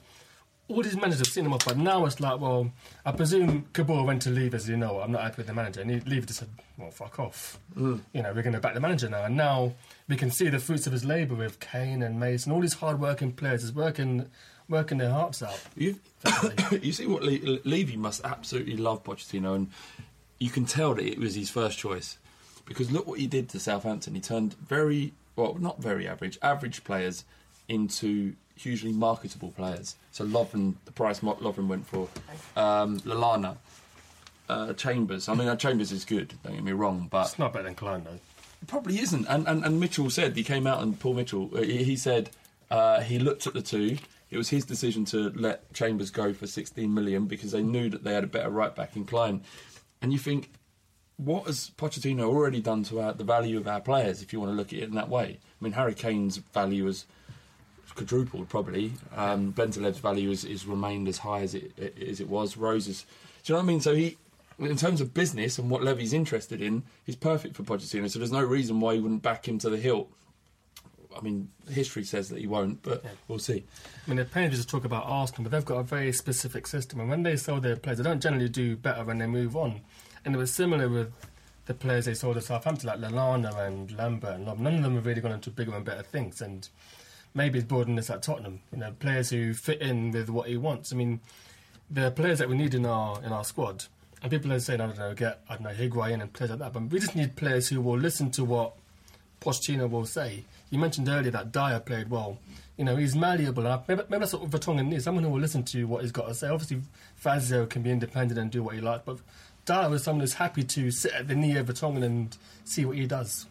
All 0.68 0.83
these 0.83 0.96
managers 0.96 1.18
have 1.20 1.29
seen 1.29 1.44
them 1.44 1.52
off, 1.52 1.64
but 1.64 1.76
now 1.76 2.05
it's 2.07 2.18
like, 2.18 2.40
well, 2.40 2.72
I 3.05 3.12
presume 3.12 3.66
Kaboul 3.72 4.05
went 4.05 4.22
to 4.22 4.31
leave 4.31 4.52
as 4.52 4.68
you 4.68 4.76
know, 4.76 5.00
I'm 5.00 5.12
not 5.12 5.22
happy 5.22 5.37
with 5.38 5.46
the 5.46 5.55
manager, 5.55 5.81
and 5.81 5.90
he, 5.90 6.00
Levy 6.00 6.26
just 6.26 6.40
said, 6.40 6.48
well, 6.76 6.90
fuck 6.90 7.20
off. 7.20 7.59
Mm. 7.76 8.00
You 8.12 8.22
know, 8.22 8.33
we're 8.33 8.42
going 8.42 8.55
to 8.55 8.61
back 8.61 8.74
the 8.74 8.81
manager 8.81 9.09
now, 9.09 9.24
and 9.24 9.37
now 9.37 9.74
we 10.09 10.16
can 10.16 10.31
see 10.31 10.48
the 10.48 10.59
fruits 10.59 10.87
of 10.87 10.92
his 10.92 11.05
labour 11.05 11.37
with 11.37 11.61
Kane 11.61 12.02
and 12.02 12.18
Mason, 12.18 12.50
all 12.50 12.61
these 12.61 12.74
hard-working 12.74 13.33
players, 13.33 13.62
is 13.62 13.72
working, 13.72 14.29
working 14.68 14.98
their 14.98 15.11
hearts 15.11 15.42
out. 15.42 15.61
You, 15.76 16.00
you 16.83 16.92
see 16.92 17.07
what 17.07 17.22
Le- 17.22 17.61
Levy 17.64 17.96
must 17.96 18.24
absolutely 18.24 18.76
love 18.76 19.05
Pochettino, 19.05 19.55
and 19.55 19.70
you 20.38 20.50
can 20.50 20.66
tell 20.66 20.94
that 20.94 21.05
it 21.05 21.18
was 21.18 21.37
his 21.37 21.48
first 21.48 21.79
choice 21.79 22.18
because 22.66 22.90
look 22.90 23.07
what 23.07 23.18
he 23.18 23.26
did 23.26 23.48
to 23.50 23.61
Southampton. 23.61 24.14
He 24.14 24.20
turned 24.20 24.55
very 24.55 25.12
well, 25.37 25.55
not 25.55 25.81
very 25.81 26.07
average, 26.09 26.38
average 26.42 26.85
players 26.85 27.24
into 27.68 28.35
hugely 28.57 28.92
marketable 28.92 29.53
players. 29.53 29.97
So 30.12 30.25
Lovren, 30.25 30.75
the 30.85 30.92
price 30.92 31.21
Lovren 31.21 31.69
went 31.69 31.87
for, 31.87 32.09
um, 32.57 32.99
Lallana, 33.01 33.57
uh, 34.49 34.73
Chambers. 34.75 35.29
I 35.29 35.35
mean, 35.35 35.49
uh, 35.49 35.57
Chambers 35.57 35.92
is 35.92 36.05
good. 36.05 36.35
Don't 36.42 36.55
get 36.55 36.64
me 36.64 36.73
wrong, 36.73 37.09
but 37.11 37.27
It's 37.27 37.38
not 37.38 37.53
better 37.53 37.64
than 37.64 37.75
Clyne, 37.75 38.05
though. 38.05 38.19
it 38.62 38.69
probably 38.69 38.99
isn't. 39.01 39.27
And, 39.29 39.47
and, 39.47 39.64
and 39.64 39.81
Mitchell 39.81 40.09
said, 40.11 40.37
he 40.37 40.45
came 40.45 40.66
out 40.66 40.83
and 40.83 40.99
Paul 40.99 41.14
Mitchell, 41.14 41.51
uh, 41.55 41.62
he, 41.62 41.85
he 41.85 41.97
said 41.97 42.31
uh, 42.71 43.01
he 43.01 43.19
looked 43.19 43.47
at 43.47 43.55
the 43.55 43.62
two. 43.62 43.99
It 44.31 44.38
was 44.38 44.49
his 44.49 44.64
decision 44.64 45.05
to 45.07 45.31
let 45.37 45.73
Chambers 45.73 46.11
go 46.11 46.33
for 46.33 46.47
16 46.47 46.92
million 46.92 47.27
because 47.27 47.53
they 47.53 47.62
knew 47.62 47.88
that 47.90 48.03
they 48.05 48.14
had 48.14 48.25
a 48.25 48.29
better 48.29 48.51
right 48.51 48.75
back 48.75 48.97
in 48.97 49.05
Clyne. 49.05 49.42
And 50.03 50.12
you 50.12 50.19
think, 50.19 50.51
what 51.16 51.47
has 51.47 51.71
Pochettino 51.79 52.25
already 52.25 52.61
done 52.61 52.83
to 52.85 53.01
our, 53.01 53.12
the 53.12 53.25
value 53.25 53.57
of 53.57 53.66
our 53.66 53.81
players, 53.81 54.23
if 54.23 54.33
you 54.33 54.40
want 54.40 54.53
to 54.53 54.57
look 54.57 54.73
at 54.73 54.81
it 54.81 54.83
in 54.88 54.95
that 54.97 55.09
way? 55.09 55.38
I 55.61 55.64
mean, 55.64 55.73
Harry 55.73 55.95
Kane's 55.95 56.37
value 56.38 56.87
has 56.87 57.07
quadrupled 57.96 58.48
probably. 58.48 58.92
Um, 59.16 59.50
Bentaleb's 59.50 59.98
value 59.98 60.30
is, 60.30 60.44
is 60.44 60.66
remained 60.66 61.09
as 61.09 61.18
high 61.18 61.40
as 61.40 61.54
it 61.54 61.72
as 62.00 62.20
it 62.20 62.28
was. 62.28 62.56
Rose's, 62.56 63.02
do 63.42 63.52
you 63.52 63.54
know 63.54 63.59
what 63.59 63.64
I 63.64 63.66
mean? 63.66 63.80
So 63.80 63.94
he, 63.94 64.16
in 64.59 64.76
terms 64.76 65.00
of 65.00 65.12
business 65.14 65.59
and 65.59 65.70
what 65.70 65.82
Levy's 65.82 66.12
interested 66.12 66.62
in, 66.62 66.85
he's 67.04 67.16
perfect 67.16 67.56
for 67.56 67.62
Pochettino. 67.62 68.11
So 68.11 68.18
there's 68.18 68.32
no 68.32 68.44
reason 68.44 68.80
why 68.80 68.94
he 68.94 69.00
wouldn't 69.00 69.22
back 69.22 69.48
him 69.48 69.59
to 69.59 69.70
the 69.70 69.78
hilt. 69.78 70.11
I 71.16 71.22
mean, 71.22 71.48
history 71.70 72.04
says 72.04 72.28
that 72.28 72.38
he 72.38 72.46
won't, 72.46 72.82
but 72.82 73.02
we'll 73.26 73.38
see. 73.38 73.64
I 74.06 74.11
mean, 74.11 74.18
the 74.18 74.26
painters 74.26 74.59
just 74.59 74.68
talk 74.68 74.85
about 74.85 75.04
Arsenal, 75.06 75.44
but 75.44 75.52
they've 75.52 75.64
got 75.64 75.78
a 75.78 75.82
very 75.82 76.12
specific 76.12 76.66
system, 76.66 77.00
and 77.00 77.09
when 77.09 77.22
they 77.22 77.37
sell 77.37 77.59
their 77.59 77.76
players, 77.76 77.98
they 77.98 78.04
don't 78.04 78.20
generally 78.20 78.50
do 78.50 78.76
better 78.76 79.02
when 79.02 79.18
they 79.18 79.26
move 79.26 79.56
on. 79.56 79.80
And 80.24 80.35
it 80.35 80.38
was 80.38 80.52
similar 80.52 80.90
with 80.90 81.12
the 81.64 81.72
players 81.72 82.04
they 82.04 82.14
sold 82.14 82.37
at 82.37 82.44
Southampton, 82.44 82.88
like 82.88 82.98
Lallana 82.98 83.66
and 83.66 83.96
Lambert 83.96 84.35
and 84.35 84.46
Lob. 84.46 84.59
None 84.59 84.74
of 84.74 84.82
them 84.82 84.94
have 84.96 85.06
really 85.06 85.22
gone 85.22 85.32
into 85.32 85.50
bigger 85.50 85.74
and 85.74 85.85
better 85.85 86.02
things, 86.02 86.42
and 86.42 86.68
maybe 87.37 87.61
broadened 87.61 87.99
this 87.99 88.11
at 88.11 88.22
Tottenham. 88.22 88.61
You 88.72 88.79
know, 88.79 88.92
players 88.99 89.31
who 89.31 89.55
fit 89.55 89.81
in 89.81 90.11
with 90.11 90.31
what 90.31 90.49
he 90.49 90.57
wants. 90.57 90.92
I 90.92 90.96
mean, 90.96 91.20
the 91.90 92.11
players 92.11 92.38
that 92.38 92.49
we 92.49 92.57
need 92.57 92.75
in 92.75 92.87
our 92.87 93.22
in 93.22 93.33
our 93.33 93.44
squad, 93.44 93.85
and 94.22 94.31
people 94.31 94.53
are 94.53 94.59
saying, 94.59 94.81
I 94.81 94.87
don't 94.87 94.99
know, 94.99 95.14
get 95.14 95.42
I 95.49 95.55
don't 95.55 95.64
know 95.64 95.70
Higuain 95.70 96.20
and 96.20 96.33
players 96.33 96.51
like 96.51 96.59
that, 96.61 96.72
but 96.72 96.85
we 96.85 96.99
just 96.99 97.14
need 97.14 97.37
players 97.37 97.68
who 97.68 97.81
will 97.81 97.99
listen 97.99 98.31
to 98.33 98.44
what 98.44 98.72
Pochettino 99.40 99.88
will 99.88 100.07
say. 100.07 100.44
You 100.70 100.79
mentioned 100.79 101.09
earlier 101.09 101.31
that 101.31 101.53
Dier 101.53 101.79
played 101.81 102.11
well. 102.11 102.38
You 102.77 102.85
know, 102.85 102.96
he's 102.96 103.14
malleable. 103.14 103.62
Maybe, 103.87 104.03
maybe 104.09 104.20
that's 104.20 104.35
what 104.35 104.51
Vertonghen 104.51 104.88
needs. 104.88 105.05
Someone 105.05 105.25
who 105.25 105.31
will 105.31 105.40
listen 105.40 105.62
to 105.64 105.85
what 105.85 106.03
he's 106.03 106.12
got 106.12 106.29
to 106.29 106.35
say. 106.35 106.49
Obviously, 106.49 106.83
Fazio 107.14 107.64
can 107.66 107.83
be 107.83 107.90
independent 107.90 108.38
and 108.38 108.51
do 108.51 108.62
what 108.62 108.75
he 108.75 108.81
likes, 108.81 109.03
but 109.07 109.18
Dier 109.64 109.88
was 109.88 110.03
someone 110.03 110.20
who's 110.20 110.35
happy 110.35 110.62
to 110.62 110.90
sit 110.90 111.12
at 111.12 111.29
the 111.29 111.35
knee 111.35 111.57
of 111.57 111.68
Vertonghen 111.68 112.05
and 112.05 112.37
see 112.64 112.85
what 112.85 112.96
he 112.96 113.07
does. 113.07 113.46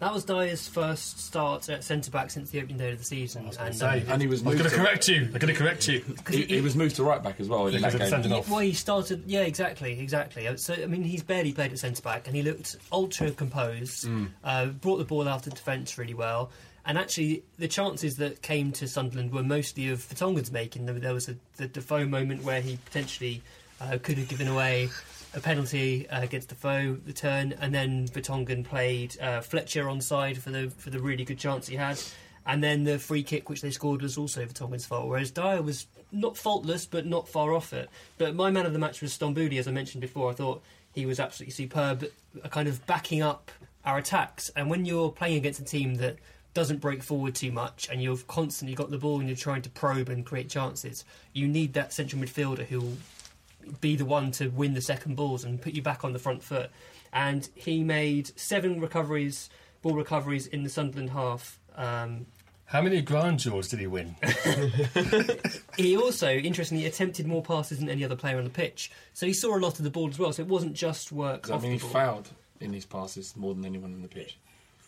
That 0.00 0.14
was 0.14 0.24
Dier's 0.24 0.68
first 0.68 1.18
start 1.18 1.68
at 1.68 1.82
centre 1.82 2.10
back 2.10 2.30
since 2.30 2.50
the 2.50 2.58
opening 2.60 2.78
day 2.78 2.92
of 2.92 2.98
the 2.98 3.04
season. 3.04 3.50
and, 3.58 3.82
um, 3.82 3.90
And 4.08 4.22
he 4.22 4.28
was 4.28 4.42
I 4.42 4.44
was 4.50 4.56
moved 4.56 4.58
going 4.58 4.58
to 4.58 4.68
to- 4.70 4.76
correct 4.76 5.08
you. 5.08 5.22
I'm 5.22 5.32
going 5.32 5.52
to 5.52 5.54
correct 5.54 5.88
you. 5.88 6.04
He, 6.30 6.42
he 6.44 6.60
was 6.60 6.76
moved 6.76 6.96
to 6.96 7.04
right 7.04 7.22
back 7.22 7.40
as 7.40 7.48
well 7.48 7.66
in 7.66 7.74
Because 7.74 7.94
that 7.94 7.98
game. 8.00 8.08
sending 8.10 8.32
off. 8.32 8.48
well, 8.48 8.60
he 8.60 8.72
started. 8.74 9.24
Yeah, 9.26 9.40
exactly, 9.40 9.98
exactly. 9.98 10.46
Uh, 10.46 10.56
So, 10.56 10.74
I 10.74 10.86
mean, 10.86 11.02
he's 11.02 11.22
barely 11.24 11.52
played 11.52 11.72
at 11.72 11.78
centre 11.80 12.02
back, 12.02 12.26
and 12.28 12.36
he 12.36 12.42
looked 12.42 12.76
ultra 12.92 13.30
composed. 13.32 14.08
Uh, 14.44 14.66
brought 14.66 14.98
the 14.98 15.04
ball 15.04 15.26
out 15.28 15.46
of 15.46 15.54
defence 15.54 15.98
really 15.98 16.14
well, 16.14 16.50
and 16.86 16.96
actually, 16.96 17.42
the 17.58 17.68
chances 17.68 18.16
that 18.16 18.40
came 18.40 18.72
to 18.72 18.86
Sunderland 18.88 19.32
were 19.32 19.42
mostly 19.42 19.88
of 19.90 20.02
Vertonghen's 20.04 20.52
making. 20.52 20.86
There, 20.86 20.94
there 20.94 21.12
was 21.14 21.28
a, 21.28 21.36
the 21.56 21.66
Defoe 21.66 22.06
moment 22.06 22.44
where 22.44 22.60
he 22.60 22.78
potentially 22.84 23.42
uh, 23.80 23.98
could 24.02 24.16
have 24.18 24.28
given 24.28 24.48
away 24.48 24.88
a 25.38 25.40
penalty 25.40 26.08
uh, 26.08 26.22
against 26.22 26.50
Defoe, 26.50 26.98
the 27.06 27.12
turn, 27.12 27.54
and 27.60 27.74
then 27.74 28.06
Vertonghen 28.08 28.64
played 28.64 29.18
uh, 29.20 29.40
Fletcher 29.40 29.88
on 29.88 30.00
side 30.00 30.38
for 30.38 30.50
the 30.50 30.70
for 30.70 30.90
the 30.90 31.00
really 31.00 31.24
good 31.24 31.38
chance 31.38 31.66
he 31.66 31.76
had. 31.76 31.98
And 32.44 32.62
then 32.62 32.84
the 32.84 32.98
free 32.98 33.22
kick 33.22 33.48
which 33.48 33.60
they 33.60 33.70
scored 33.70 34.02
was 34.02 34.18
also 34.18 34.44
Vertonghen's 34.44 34.86
fault, 34.86 35.08
whereas 35.08 35.30
Dier 35.30 35.62
was 35.62 35.86
not 36.10 36.36
faultless 36.36 36.86
but 36.86 37.06
not 37.06 37.28
far 37.28 37.54
off 37.54 37.72
it. 37.72 37.88
But 38.16 38.34
my 38.34 38.50
man 38.50 38.66
of 38.66 38.72
the 38.72 38.78
match 38.78 39.00
was 39.00 39.16
Stambouli, 39.16 39.58
as 39.58 39.68
I 39.68 39.70
mentioned 39.70 40.00
before. 40.00 40.30
I 40.30 40.34
thought 40.34 40.62
he 40.94 41.06
was 41.06 41.20
absolutely 41.20 41.52
superb, 41.52 42.04
at 42.42 42.50
kind 42.50 42.68
of 42.68 42.84
backing 42.86 43.22
up 43.22 43.50
our 43.84 43.98
attacks. 43.98 44.50
And 44.56 44.68
when 44.68 44.84
you're 44.84 45.10
playing 45.10 45.36
against 45.36 45.60
a 45.60 45.64
team 45.64 45.96
that 45.96 46.16
doesn't 46.54 46.80
break 46.80 47.02
forward 47.02 47.34
too 47.34 47.52
much 47.52 47.88
and 47.90 48.02
you've 48.02 48.26
constantly 48.26 48.74
got 48.74 48.90
the 48.90 48.98
ball 48.98 49.20
and 49.20 49.28
you're 49.28 49.36
trying 49.36 49.62
to 49.62 49.70
probe 49.70 50.08
and 50.08 50.24
create 50.24 50.48
chances, 50.48 51.04
you 51.32 51.46
need 51.46 51.74
that 51.74 51.92
central 51.92 52.20
midfielder 52.20 52.64
who'll 52.64 52.96
be 53.80 53.96
the 53.96 54.04
one 54.04 54.30
to 54.32 54.48
win 54.48 54.74
the 54.74 54.80
second 54.80 55.16
balls 55.16 55.44
and 55.44 55.60
put 55.60 55.72
you 55.72 55.82
back 55.82 56.04
on 56.04 56.12
the 56.12 56.18
front 56.18 56.42
foot. 56.42 56.70
And 57.12 57.48
he 57.54 57.82
made 57.82 58.38
seven 58.38 58.80
recoveries, 58.80 59.48
ball 59.82 59.94
recoveries 59.94 60.46
in 60.46 60.62
the 60.62 60.68
Sunderland 60.70 61.10
half. 61.10 61.58
Um, 61.76 62.26
How 62.66 62.82
many 62.82 63.00
ground 63.00 63.38
jewels 63.38 63.68
did 63.68 63.80
he 63.80 63.86
win? 63.86 64.14
He 65.76 65.96
also, 65.96 66.28
interestingly, 66.28 66.86
attempted 66.86 67.26
more 67.26 67.42
passes 67.42 67.78
than 67.78 67.88
any 67.88 68.04
other 68.04 68.16
player 68.16 68.36
on 68.38 68.44
the 68.44 68.50
pitch. 68.50 68.90
So 69.12 69.26
he 69.26 69.32
saw 69.32 69.56
a 69.56 69.60
lot 69.60 69.78
of 69.78 69.84
the 69.84 69.90
ball 69.90 70.08
as 70.08 70.18
well. 70.18 70.32
So 70.32 70.42
it 70.42 70.48
wasn't 70.48 70.74
just 70.74 71.12
work 71.12 71.42
Does 71.42 71.50
that 71.50 71.54
off 71.56 71.62
mean 71.62 71.72
the 71.72 71.76
he 71.78 71.82
ball. 71.82 71.90
fouled 71.90 72.30
in 72.60 72.72
his 72.72 72.84
passes 72.84 73.36
more 73.36 73.54
than 73.54 73.64
anyone 73.64 73.94
on 73.94 74.02
the 74.02 74.08
pitch? 74.08 74.38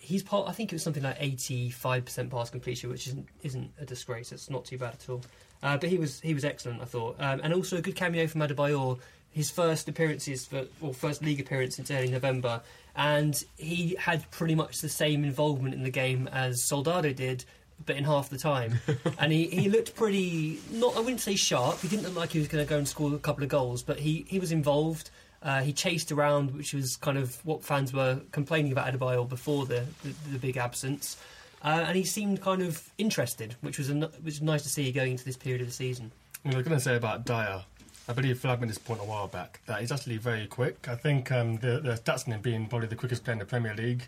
He's 0.00 0.22
part. 0.24 0.48
I 0.48 0.52
think 0.52 0.72
it 0.72 0.74
was 0.74 0.82
something 0.82 1.02
like 1.04 1.18
eighty-five 1.20 2.04
percent 2.06 2.30
pass 2.30 2.50
completion, 2.50 2.90
which 2.90 3.06
isn't 3.06 3.28
isn't 3.42 3.70
a 3.78 3.84
disgrace. 3.84 4.32
It's 4.32 4.50
not 4.50 4.64
too 4.64 4.78
bad 4.78 4.94
at 4.94 5.08
all. 5.08 5.22
Uh, 5.62 5.76
but 5.76 5.88
he 5.88 5.98
was 5.98 6.20
he 6.20 6.34
was 6.34 6.44
excellent, 6.44 6.80
I 6.80 6.86
thought, 6.86 7.16
um, 7.18 7.40
and 7.42 7.52
also 7.52 7.76
a 7.76 7.82
good 7.82 7.96
cameo 7.96 8.26
from 8.26 8.40
Adebayor. 8.40 8.98
His 9.32 9.50
first 9.50 9.88
appearances 9.88 10.46
for 10.46 10.64
or 10.80 10.92
first 10.92 11.22
league 11.22 11.40
appearance 11.40 11.76
since 11.76 11.90
early 11.90 12.10
November, 12.10 12.62
and 12.96 13.42
he 13.56 13.96
had 13.98 14.28
pretty 14.30 14.54
much 14.54 14.80
the 14.80 14.88
same 14.88 15.24
involvement 15.24 15.74
in 15.74 15.82
the 15.82 15.90
game 15.90 16.28
as 16.32 16.64
Soldado 16.64 17.12
did, 17.12 17.44
but 17.86 17.96
in 17.96 18.04
half 18.04 18.28
the 18.28 18.38
time. 18.38 18.80
and 19.18 19.32
he, 19.32 19.46
he 19.46 19.68
looked 19.68 19.94
pretty 19.94 20.60
not 20.72 20.96
I 20.96 21.00
wouldn't 21.00 21.20
say 21.20 21.36
sharp. 21.36 21.80
He 21.80 21.88
didn't 21.88 22.04
look 22.04 22.16
like 22.16 22.30
he 22.32 22.38
was 22.38 22.48
going 22.48 22.64
to 22.64 22.68
go 22.68 22.78
and 22.78 22.88
score 22.88 23.14
a 23.14 23.18
couple 23.18 23.44
of 23.44 23.50
goals, 23.50 23.82
but 23.82 24.00
he 24.00 24.24
he 24.28 24.38
was 24.38 24.52
involved. 24.52 25.10
Uh, 25.42 25.62
he 25.62 25.72
chased 25.72 26.12
around, 26.12 26.54
which 26.54 26.74
was 26.74 26.96
kind 26.96 27.16
of 27.16 27.34
what 27.46 27.64
fans 27.64 27.92
were 27.92 28.20
complaining 28.30 28.72
about 28.72 28.92
Adebayor 28.92 29.26
before 29.26 29.64
the, 29.64 29.86
the, 30.02 30.14
the 30.32 30.38
big 30.38 30.58
absence. 30.58 31.16
Uh, 31.62 31.84
and 31.88 31.96
he 31.96 32.04
seemed 32.04 32.40
kind 32.40 32.62
of 32.62 32.90
interested, 32.98 33.54
which 33.60 33.78
was, 33.78 33.90
a, 33.90 33.92
n- 33.92 34.00
which 34.22 34.34
was 34.34 34.42
nice 34.42 34.62
to 34.62 34.68
see 34.68 34.90
going 34.92 35.12
into 35.12 35.24
this 35.24 35.36
period 35.36 35.60
of 35.60 35.66
the 35.66 35.72
season. 35.72 36.10
I 36.44 36.48
was 36.56 36.66
going 36.66 36.78
to 36.78 36.80
say 36.82 36.96
about 36.96 37.26
Dier. 37.26 37.62
I 38.08 38.12
believe 38.14 38.38
Flav 38.38 38.60
made 38.60 38.70
this 38.70 38.78
point 38.78 39.00
a 39.00 39.04
while 39.04 39.28
back 39.28 39.60
that 39.66 39.80
he's 39.80 39.92
actually 39.92 40.16
very 40.16 40.46
quick. 40.46 40.88
I 40.88 40.94
think 40.96 41.30
um, 41.30 41.58
the, 41.58 41.80
the 41.80 41.92
stats 41.92 42.26
on 42.26 42.32
him 42.32 42.40
being 42.40 42.66
probably 42.66 42.88
the 42.88 42.96
quickest 42.96 43.24
player 43.24 43.34
in 43.34 43.38
the 43.38 43.44
Premier 43.44 43.74
League. 43.74 44.04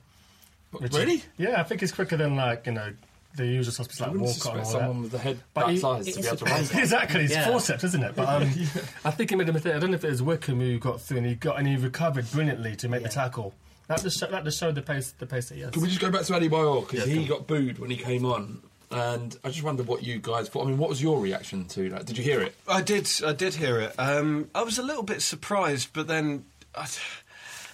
which 0.73 0.93
is- 0.93 0.99
really? 0.99 1.23
yeah, 1.37 1.61
I 1.61 1.63
think 1.63 1.83
he's 1.83 1.93
quicker 1.93 2.17
than 2.17 2.35
like 2.37 2.65
you 2.67 2.73
know 2.73 2.91
the 3.37 3.47
usual 3.47 3.73
suspects 3.73 4.01
like 4.01 4.09
I 4.09 4.13
wouldn't 4.13 4.27
Walcott 4.29 4.57
and 4.57 4.67
suspect 4.67 4.67
all 4.67 4.73
that. 4.73 4.87
someone 4.89 5.03
with 5.03 5.13
the 5.13 5.19
head 5.19 5.39
But 5.55 5.67
that 5.67 5.73
he- 5.73 5.79
size 5.79 6.07
to 6.15 6.21
be 6.21 6.27
able 6.27 6.37
to 6.39 6.45
run. 6.47 6.65
surprising. 6.65 6.79
exactly, 6.81 7.25
it's 7.25 7.33
Yeah. 7.33 7.47
forceps, 7.47 7.85
isn't 7.85 8.03
it? 8.03 8.15
But 8.17 8.29
um, 8.29 8.43
I 9.05 9.11
think 9.11 9.31
he 9.31 9.37
made 9.37 9.49
a 9.49 9.53
mistake. 9.53 9.75
I 9.75 9.79
don't 9.79 9.91
know 9.91 9.97
if 9.97 10.05
it 10.05 10.11
was 10.11 10.23
Wickham 10.23 10.59
who 10.59 10.79
got 10.79 11.01
through 11.03 11.19
and 11.19 11.27
he 11.27 11.35
got 11.35 11.59
and 11.59 11.69
he 11.69 11.77
recovered 11.77 12.31
brilliantly 12.33 12.77
to 12.77 12.89
make 12.89 13.03
the 13.03 13.09
tackle. 13.11 13.55
That 13.89 14.03
just 14.03 14.19
show, 14.19 14.27
that 14.27 14.45
just 14.45 14.59
showed 14.59 14.75
the 14.75 14.83
pace 14.83 15.13
the 15.13 15.27
pace 15.27 15.49
that 15.49 15.57
he 15.57 15.61
has. 15.63 15.71
Can 15.71 15.83
we 15.83 15.89
just 15.89 16.01
go 16.01 16.11
back 16.11 16.23
to 16.23 16.33
Adebayor 16.33 16.89
because 16.89 17.07
Yeah, 17.07 17.15
he 17.15 17.27
got 17.27 17.47
booed 17.47 17.79
when 17.79 17.91
he 17.91 17.97
came 17.97 18.25
on, 18.25 18.63
and 18.91 19.37
I 19.45 19.49
just 19.49 19.63
wondered 19.63 19.87
what 19.87 20.03
you 20.03 20.19
guys 20.19 20.49
thought. 20.49 20.65
I 20.67 20.69
mean, 20.69 20.79
what 20.79 20.89
was 20.89 21.03
your 21.03 21.21
reaction 21.21 21.67
to 21.69 21.91
that? 21.91 22.07
Did 22.07 22.17
you 22.19 22.25
hear 22.25 22.41
it? 22.41 22.55
I 22.69 22.81
did. 22.83 23.09
I 23.25 23.33
did 23.33 23.55
hear 23.55 23.81
it. 23.81 23.95
Um, 23.99 24.51
I 24.55 24.63
was 24.63 24.79
a 24.79 24.83
little 24.83 25.03
bit 25.03 25.23
surprised, 25.23 25.91
but 25.93 26.07
then 26.07 26.45
I, 26.75 26.87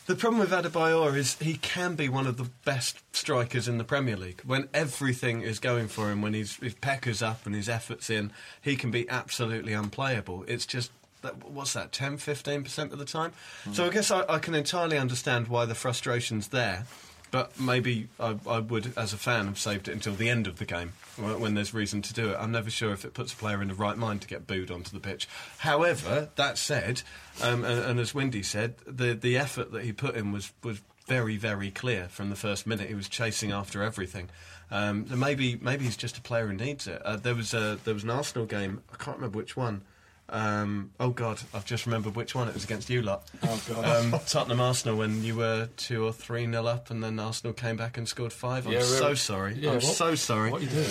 the 0.07 0.17
problem 0.17 0.41
with 0.41 0.51
Adebayor 0.51 1.15
is 1.17 1.37
he 1.37 1.55
can 1.55 1.95
be 1.95 2.09
one 2.09 2.27
of 2.27 2.39
the 2.39 2.49
best 2.65 2.99
strikers 3.15 3.69
in 3.69 3.77
the 3.77 3.85
Premier 3.85 4.17
League. 4.17 4.41
When 4.45 4.69
everything 4.73 5.43
is 5.43 5.59
going 5.59 5.89
for 5.89 6.11
him, 6.11 6.23
when 6.23 6.33
his, 6.33 6.57
his 6.57 6.75
pecker's 6.75 7.21
up 7.21 7.45
and 7.45 7.55
his 7.55 7.69
efforts 7.69 8.09
in, 8.09 8.33
he 8.63 8.75
can 8.75 8.91
be 8.91 9.09
absolutely 9.11 9.75
unplayable. 9.75 10.45
It's 10.49 10.65
just. 10.65 10.91
That, 11.23 11.49
what's 11.49 11.73
that, 11.73 11.93
10 11.93 12.19
15% 12.19 12.93
of 12.93 12.99
the 12.99 13.05
time? 13.05 13.33
So 13.73 13.87
I 13.87 13.91
guess 13.91 14.11
I, 14.11 14.25
I 14.29 14.39
can 14.39 14.55
entirely 14.55 14.99
understand 14.99 15.49
why 15.49 15.65
the 15.65 15.75
frustration's 15.75 16.49
there. 16.49 16.85
But 17.31 17.61
maybe 17.61 18.09
I, 18.19 18.37
I 18.49 18.59
would, 18.61 18.93
as 18.97 19.13
a 19.13 19.19
fan, 19.19 19.47
have 19.47 19.59
saved 19.59 19.89
it 19.89 19.93
until 19.93 20.15
the 20.15 20.31
end 20.31 20.47
of 20.47 20.59
the 20.59 20.65
game 20.65 20.93
when, 21.17 21.41
when 21.41 21.55
there's 21.55 21.75
reason 21.75 22.01
to 22.03 22.15
do 22.15 22.31
it. 22.31 22.37
I'm 22.39 22.53
never 22.53 22.71
sure 22.71 22.93
if 22.93 23.05
it 23.05 23.13
puts 23.13 23.33
a 23.33 23.37
player 23.37 23.61
in 23.61 23.69
the 23.69 23.75
right 23.75 23.99
mind 23.99 24.23
to 24.23 24.29
get 24.29 24.47
booed 24.47 24.71
onto 24.71 24.91
the 24.91 25.01
pitch. 25.01 25.29
However, 25.59 26.31
that 26.37 26.57
said, 26.57 27.03
um, 27.43 27.65
and, 27.65 27.81
and 27.81 28.01
as 28.01 28.15
Windy 28.15 28.43
said, 28.43 28.77
the 28.87 29.13
the 29.13 29.37
effort 29.37 29.73
that 29.73 29.85
he 29.85 29.93
put 29.93 30.15
in 30.15 30.33
was 30.33 30.53
was 30.63 30.81
very 31.07 31.37
very 31.37 31.71
clear 31.71 32.09
from 32.09 32.31
the 32.31 32.37
first 32.37 32.67
minute. 32.67 32.89
He 32.89 32.95
was 32.95 33.09
chasing 33.09 33.53
after 33.53 33.83
everything. 33.83 34.31
Um, 34.71 35.07
maybe 35.11 35.59
maybe 35.61 35.85
he's 35.85 35.97
just 35.97 36.17
a 36.17 36.23
player 36.23 36.47
who 36.47 36.55
needs 36.55 36.87
it. 36.87 37.03
Uh, 37.03 37.17
there 37.17 37.35
was 37.35 37.53
a 37.53 37.79
there 37.85 37.95
was 37.95 38.05
an 38.05 38.11
Arsenal 38.11 38.47
game. 38.47 38.83
I 38.93 38.97
can't 38.97 39.19
remember 39.19 39.37
which 39.37 39.57
one. 39.57 39.83
Um, 40.31 40.91
oh 41.01 41.09
God, 41.11 41.41
I've 41.55 41.65
just 41.65 41.87
remembered 41.87 42.15
which 42.15 42.35
one 42.35 42.49
it 42.49 42.55
was 42.55 42.63
against 42.65 42.91
you 42.91 43.01
lot. 43.01 43.27
Oh 43.43 43.63
God. 43.69 43.85
Um, 44.15 44.21
Tottenham 44.27 44.61
Arsenal 44.61 44.97
when 44.99 45.23
you 45.25 45.37
were 45.37 45.69
two 45.79 46.05
or 46.05 46.13
three 46.13 46.47
nil 46.47 46.69
up, 46.69 46.91
and 46.91 47.03
then 47.03 47.19
Arsenal 47.19 47.55
came 47.55 47.77
back 47.77 47.97
and 47.97 48.07
scored 48.07 48.33
five. 48.33 48.67
I'm 48.67 48.75
Yeah, 48.75 48.83
so 48.83 49.15
sorry. 49.15 49.55
Yeah, 49.55 49.71
I'm 49.71 49.75
what- 49.77 49.85
so 49.85 50.15
sorry. 50.15 50.51
What 50.51 50.61
are 50.61 50.65
you 50.65 50.71
doing? 50.71 50.91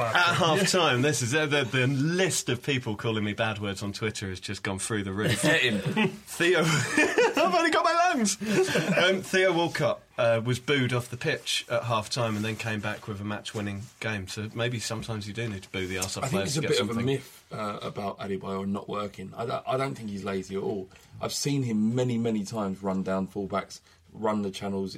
At 0.00 0.14
half 0.16 0.68
time, 0.70 1.02
this 1.02 1.22
is 1.22 1.32
uh, 1.34 1.46
the, 1.46 1.62
the 1.64 1.86
list 1.86 2.48
of 2.48 2.62
people 2.62 2.96
calling 2.96 3.22
me 3.22 3.34
bad 3.34 3.60
words 3.60 3.82
on 3.84 3.92
Twitter 3.92 4.28
has 4.28 4.40
just 4.40 4.62
gone 4.64 4.78
through 4.80 5.04
the 5.04 5.12
roof. 5.12 5.42
Get 5.42 5.60
him. 5.60 5.78
Theo, 6.26 6.64
I've 7.46 7.54
only 7.54 7.70
got 7.70 7.84
my 7.84 7.92
lungs. 7.92 8.38
Um, 9.02 9.22
Theo 9.22 9.52
Walcott 9.52 10.00
uh, 10.18 10.40
was 10.44 10.58
booed 10.58 10.92
off 10.92 11.08
the 11.08 11.16
pitch 11.16 11.64
at 11.70 11.84
half 11.84 12.10
time 12.10 12.36
and 12.36 12.44
then 12.44 12.56
came 12.56 12.80
back 12.80 13.08
with 13.08 13.20
a 13.20 13.24
match 13.24 13.54
winning 13.54 13.82
game. 14.00 14.28
So 14.28 14.48
maybe 14.54 14.78
sometimes 14.78 15.26
you 15.26 15.34
do 15.34 15.48
need 15.48 15.62
to 15.62 15.68
boo 15.70 15.86
the 15.86 15.98
Arsenal 15.98 16.26
I 16.26 16.28
think 16.28 16.40
players 16.42 16.48
it's 16.48 16.56
a 16.56 16.60
to 16.60 16.68
get 16.68 16.78
bit 16.78 16.90
of 16.90 16.96
a 16.96 17.00
myth 17.00 17.44
uh, 17.52 17.78
about 17.82 18.18
Adebayor 18.18 18.66
not 18.66 18.88
working. 18.88 19.32
I 19.36 19.46
don't, 19.46 19.62
I 19.66 19.76
don't 19.76 19.94
think 19.94 20.10
he's 20.10 20.24
lazy 20.24 20.56
at 20.56 20.62
all. 20.62 20.88
I've 21.20 21.32
seen 21.32 21.62
him 21.62 21.94
many, 21.94 22.18
many 22.18 22.44
times 22.44 22.82
run 22.82 23.02
down 23.02 23.26
fullbacks, 23.28 23.80
run 24.12 24.42
the 24.42 24.50
channels. 24.50 24.96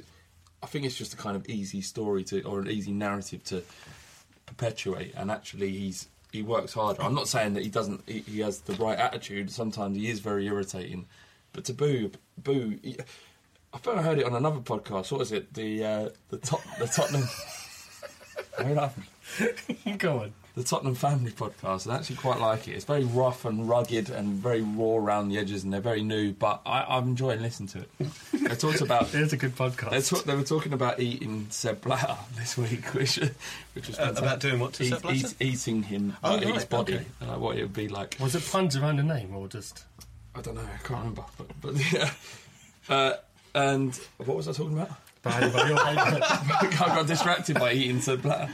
I 0.61 0.67
think 0.67 0.85
it's 0.85 0.95
just 0.95 1.13
a 1.13 1.17
kind 1.17 1.35
of 1.35 1.47
easy 1.49 1.81
story 1.81 2.23
to, 2.25 2.41
or 2.43 2.59
an 2.59 2.69
easy 2.69 2.91
narrative 2.91 3.43
to 3.45 3.63
perpetuate. 4.45 5.13
And 5.15 5.31
actually, 5.31 5.71
he's 5.71 6.07
he 6.31 6.41
works 6.41 6.73
harder. 6.73 7.01
I'm 7.01 7.15
not 7.15 7.27
saying 7.27 7.53
that 7.53 7.63
he 7.63 7.69
doesn't. 7.69 8.03
He, 8.07 8.19
he 8.19 8.39
has 8.41 8.61
the 8.61 8.73
right 8.73 8.97
attitude. 8.97 9.49
Sometimes 9.51 9.97
he 9.97 10.09
is 10.09 10.19
very 10.19 10.45
irritating, 10.47 11.05
but 11.55 11.65
to 11.65 11.73
boo, 11.73 12.11
boo. 12.37 12.77
I 13.73 13.77
thought 13.77 13.97
I 13.97 14.01
heard 14.01 14.19
it 14.19 14.25
on 14.25 14.35
another 14.35 14.59
podcast. 14.59 15.11
What 15.11 15.19
was 15.19 15.31
it? 15.31 15.53
The 15.53 15.83
uh, 15.83 16.09
the 16.29 16.37
top 16.37 16.61
the 16.79 16.87
Tottenham. 16.87 17.23
Why 18.57 18.65
are 18.65 18.69
you 18.69 18.75
laughing? 18.75 19.03
Go 19.97 20.19
on. 20.19 20.33
the 20.55 20.63
Tottenham 20.63 20.95
Family 20.95 21.31
podcast. 21.31 21.91
I 21.91 21.95
actually 21.97 22.15
quite 22.17 22.39
like 22.39 22.67
it. 22.69 22.71
It's 22.71 22.85
very 22.85 23.03
rough 23.03 23.43
and 23.43 23.67
rugged 23.67 24.09
and 24.09 24.35
very 24.35 24.61
raw 24.61 24.95
around 24.95 25.27
the 25.27 25.37
edges, 25.37 25.63
and 25.65 25.73
they're 25.73 25.81
very 25.81 26.03
new. 26.03 26.31
But 26.31 26.61
I, 26.65 26.83
I'm 26.87 27.09
enjoying 27.09 27.41
listening 27.41 27.67
to 27.69 27.79
it. 27.79 27.89
They 28.31 28.55
talked 28.55 28.79
about. 28.81 29.13
It 29.13 29.21
is 29.21 29.33
a 29.33 29.37
good 29.37 29.55
podcast. 29.55 29.89
They, 29.91 30.01
talk, 30.01 30.23
they 30.23 30.35
were 30.35 30.43
talking 30.43 30.71
about 30.73 30.99
eating 31.01 31.47
Sepp 31.49 31.81
Blatter 31.81 32.15
this 32.37 32.57
week, 32.57 32.85
which, 32.93 33.17
which 33.73 33.87
was 33.87 33.99
Uh, 33.99 34.13
about 34.17 34.39
doing 34.39 34.59
what 34.59 34.73
to 34.73 34.83
Eat- 34.83 34.89
Sepp 34.91 35.01
Blatter? 35.01 35.17
eat- 35.17 35.35
eating 35.41 35.83
him, 35.83 36.15
Oh, 36.23 36.35
uh, 36.35 36.39
his 36.39 36.63
body, 36.65 36.95
okay. 36.95 37.05
and 37.19 37.29
like, 37.31 37.39
what 37.39 37.57
it 37.57 37.63
would 37.63 37.73
be 37.73 37.89
like. 37.89 38.15
Was 38.21 38.35
it 38.35 38.45
puns 38.49 38.77
around 38.77 38.97
the 38.97 39.03
name 39.03 39.35
or 39.35 39.47
just? 39.49 39.83
I 40.35 40.41
don't 40.41 40.55
know. 40.55 40.61
I 40.61 40.77
can't 40.85 40.99
remember. 40.99 41.23
But, 41.37 41.47
but 41.61 41.75
yeah. 41.93 42.11
Uh, 42.89 43.13
and 43.53 43.95
what 44.17 44.35
was 44.35 44.47
I 44.47 44.51
talking 44.51 44.73
about? 44.73 44.91
I 45.25 46.69
got 46.69 47.07
distracted 47.07 47.57
by 47.57 47.73
eating 47.73 47.99
Sepp 47.99 48.21
Blatter. 48.21 48.47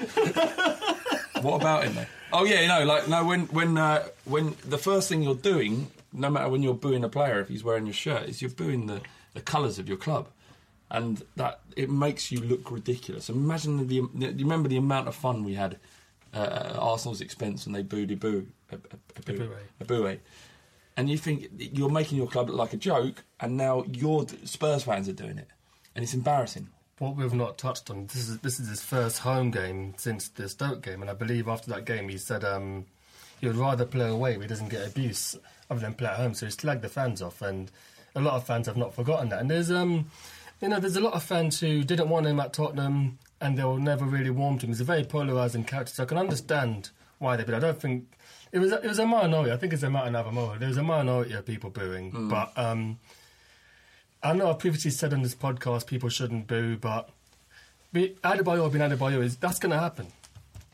what 1.42 1.56
about 1.56 1.84
him? 1.84 1.96
Though? 1.96 2.06
Oh 2.32 2.46
yeah, 2.46 2.62
you 2.62 2.68
know, 2.70 2.86
like 2.86 3.10
no, 3.10 3.26
when 3.26 3.42
when 3.48 3.78
uh, 3.78 4.08
when 4.24 4.56
the 4.64 4.78
first 4.78 5.10
thing 5.10 5.22
you're 5.22 5.36
doing, 5.36 5.92
no 6.14 6.30
matter 6.30 6.48
when 6.48 6.64
you're 6.64 6.74
booing 6.74 7.04
a 7.04 7.10
player 7.10 7.42
if 7.42 7.50
he's 7.50 7.64
wearing 7.64 7.86
your 7.86 7.94
shirt, 7.94 8.30
is 8.30 8.42
you're 8.42 8.52
booing 8.52 8.88
the, 8.88 9.02
the 9.34 9.42
colours 9.42 9.80
of 9.80 9.90
your 9.90 9.98
club, 9.98 10.30
and 10.90 11.24
that 11.36 11.60
it 11.76 11.90
makes 11.90 12.32
you 12.32 12.40
look 12.40 12.72
ridiculous. 12.72 13.30
Imagine 13.30 13.86
the, 13.88 14.08
the 14.16 14.28
you 14.28 14.46
remember 14.46 14.70
the 14.70 14.78
amount 14.78 15.10
of 15.10 15.16
fun 15.16 15.44
we 15.44 15.56
had 15.56 15.78
uh, 16.34 16.68
at 16.70 16.76
Arsenal's 16.78 17.20
expense 17.20 17.66
when 17.66 17.74
they 17.74 17.84
booed 17.84 18.10
Ibu, 18.10 18.46
Eboué. 18.72 19.50
Eboué. 19.84 20.20
And 20.98 21.10
you 21.10 21.18
think 21.18 21.48
you're 21.58 21.89
making 21.89 22.18
your 22.18 22.28
club 22.28 22.50
look 22.50 22.58
like 22.58 22.74
a 22.74 22.78
joke, 22.78 23.24
and 23.39 23.58
now 23.58 23.86
your 23.88 24.26
Spurs 24.44 24.84
fans 24.84 25.08
are 25.08 25.14
doing 25.14 25.38
it, 25.38 25.48
and 25.96 26.04
it's 26.04 26.14
embarrassing. 26.14 26.68
What 27.00 27.16
we've 27.16 27.34
not 27.34 27.58
touched 27.58 27.89
on. 27.89 28.08
This 28.08 28.28
is 28.28 28.39
this 28.39 28.60
is 28.60 28.68
his 28.68 28.82
first 28.82 29.20
home 29.20 29.52
game 29.52 29.96
since 29.98 30.28
the 30.28 30.50
Stoke 30.50 30.84
game, 30.84 31.02
and 31.02 31.10
I 31.10 31.14
believe 31.14 31.48
after 31.48 31.72
that 31.72 31.86
game 31.86 32.10
he 32.10 32.18
said 32.18 32.44
um, 32.44 32.86
he 33.39 33.48
would 33.48 33.56
rather 33.56 33.86
play 33.86 34.08
away 34.08 34.34
where 34.34 34.44
he 34.44 34.48
doesn't 34.48 34.70
get 34.70 34.86
abuse 34.86 35.38
other 35.70 35.80
than 35.80 35.94
play 35.94 36.10
at 36.10 36.18
home. 36.18 36.34
So 36.34 36.46
he 36.46 36.52
slagged 36.52 36.82
the 36.82 36.89
fans 36.89 37.22
off, 37.22 37.42
and 37.42 37.72
a 38.14 38.22
lot 38.22 38.34
of 38.34 38.46
fans 38.46 38.68
have 38.68 38.78
not 38.78 38.94
forgotten 38.94 39.30
that. 39.30 39.39
And 39.39 39.50
there's 39.50 39.72
um, 39.72 40.12
you 40.62 40.70
know, 40.70 40.80
there's 40.80 40.96
a 40.96 41.02
lot 41.02 41.14
of 41.14 41.24
fans 41.24 41.60
who 41.60 41.84
didn't 41.84 42.10
want 42.10 42.28
him 42.28 42.39
at 42.39 42.54
Tottenham, 42.54 43.18
and 43.39 43.58
they 43.58 43.64
will 43.64 43.80
never 43.80 44.06
really 44.06 44.30
warm 44.30 44.60
to 44.60 44.66
him. 44.66 44.72
He's 44.72 44.82
a 44.82 44.86
very 44.86 45.04
polarising 45.04 45.66
character, 45.66 45.94
so 45.94 46.04
I 46.04 46.06
can 46.06 46.20
understand 46.20 46.92
why 47.18 47.36
they. 47.36 47.44
But 47.44 47.56
I 47.56 47.60
don't 47.60 47.82
think 47.82 48.06
it 48.52 48.60
was 48.60 48.72
a, 48.72 48.82
it 48.82 48.88
was 48.88 48.99
a 48.99 49.06
minority. 49.06 49.52
I 49.52 49.58
think 49.58 49.74
it's 49.74 49.84
a 49.84 49.89
matter 49.89 50.16
of 50.18 50.34
more. 50.34 50.58
There 50.58 50.68
was 50.68 50.78
a 50.78 50.84
minority 50.84 51.34
of 51.34 51.45
people 51.45 51.70
booing, 51.70 52.30
but. 52.30 52.52
Um, 52.58 52.99
I 54.24 54.34
know 54.34 54.49
I've 54.49 54.60
previously 54.60 54.91
said 54.91 55.14
on 55.14 55.24
this 55.24 55.34
podcast 55.34 55.88
people 55.88 56.10
shouldn't 56.10 56.47
boo, 56.47 56.78
but 56.78 57.10
be 57.91 58.16
Adebayor 58.24 58.72
being 58.72 58.84
Adebayor 58.84 59.24
is 59.24 59.38
that's 59.38 59.60
going 59.60 59.72
to 59.72 59.80
happen. 59.80 60.08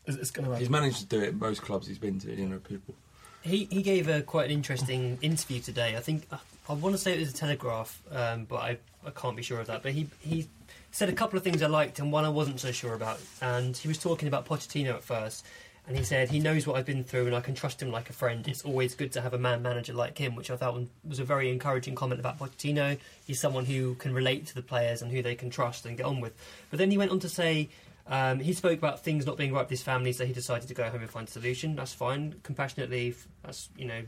It's, 0.05 0.17
it's 0.17 0.31
going 0.31 0.45
to 0.45 0.51
happen. 0.51 0.61
He's 0.61 0.69
managed 0.69 0.99
to 0.99 1.05
do 1.05 1.21
it 1.21 1.29
at 1.29 1.35
most 1.35 1.61
clubs 1.61 1.87
he's 1.87 1.97
been 1.97 2.19
to. 2.19 2.35
You 2.35 2.47
know, 2.47 2.59
people. 2.59 2.95
He 3.41 3.65
he 3.71 3.81
gave 3.81 4.09
a 4.09 4.21
quite 4.21 4.45
an 4.45 4.51
interesting 4.51 5.17
interview 5.21 5.61
today. 5.61 5.95
I 5.95 6.01
think 6.01 6.27
uh, 6.31 6.37
I 6.67 6.73
want 6.73 6.95
to 6.95 7.01
say 7.01 7.13
it 7.13 7.19
was 7.19 7.29
a 7.29 7.33
Telegraph, 7.33 8.01
um, 8.11 8.45
but 8.45 8.57
I, 8.57 8.77
I 9.05 9.11
can't 9.11 9.37
be 9.37 9.43
sure 9.43 9.61
of 9.61 9.67
that. 9.67 9.81
But 9.81 9.93
he 9.93 10.07
he 10.19 10.49
said 10.91 11.07
a 11.07 11.13
couple 11.13 11.37
of 11.37 11.43
things 11.43 11.61
I 11.61 11.67
liked 11.67 11.99
and 11.99 12.11
one 12.11 12.25
I 12.25 12.29
wasn't 12.29 12.59
so 12.59 12.71
sure 12.71 12.93
about. 12.93 13.19
And 13.41 13.77
he 13.77 13.87
was 13.87 13.97
talking 13.97 14.27
about 14.27 14.45
Pochettino 14.45 14.93
at 14.95 15.03
first, 15.03 15.45
and 15.87 15.97
he 15.97 16.03
said 16.03 16.29
he 16.29 16.39
knows 16.39 16.67
what 16.67 16.75
I've 16.75 16.85
been 16.85 17.03
through 17.03 17.27
and 17.27 17.35
I 17.35 17.39
can 17.39 17.55
trust 17.55 17.81
him 17.81 17.91
like 17.91 18.09
a 18.09 18.13
friend. 18.13 18.45
It's 18.47 18.63
always 18.63 18.93
good 18.93 19.13
to 19.13 19.21
have 19.21 19.33
a 19.33 19.37
man 19.37 19.61
manager 19.61 19.93
like 19.93 20.17
him, 20.17 20.35
which 20.35 20.51
I 20.51 20.57
thought 20.57 20.81
was 21.07 21.19
a 21.19 21.23
very 21.23 21.49
encouraging 21.49 21.95
comment 21.95 22.19
about 22.19 22.37
Pochettino. 22.37 22.97
He's 23.25 23.39
someone 23.39 23.65
who 23.65 23.95
can 23.95 24.13
relate 24.13 24.47
to 24.47 24.55
the 24.55 24.61
players 24.61 25.01
and 25.01 25.11
who 25.11 25.21
they 25.21 25.35
can 25.35 25.49
trust 25.49 25.85
and 25.85 25.95
get 25.95 26.05
on 26.05 26.19
with. 26.19 26.33
But 26.69 26.79
then 26.79 26.91
he 26.91 26.97
went 26.97 27.11
on 27.11 27.19
to 27.19 27.29
say. 27.29 27.69
Um, 28.09 28.39
he 28.39 28.53
spoke 28.53 28.77
about 28.77 29.03
things 29.03 29.25
not 29.25 29.35
being 29.35 29.51
right 29.51 29.63
with 29.63 29.69
his 29.69 29.83
family, 29.83 30.13
so 30.13 30.25
he 30.25 30.31
decided 30.31 30.69
to 30.69 30.73
go 30.73 30.85
home 30.89 31.01
and 31.01 31.09
find 31.09 31.27
a 31.27 31.31
solution. 31.31 31.75
That's 31.75 31.91
fine. 31.91 32.35
Compassionately, 32.41 33.15
that's 33.43 33.67
you 33.77 33.83
know, 33.83 34.01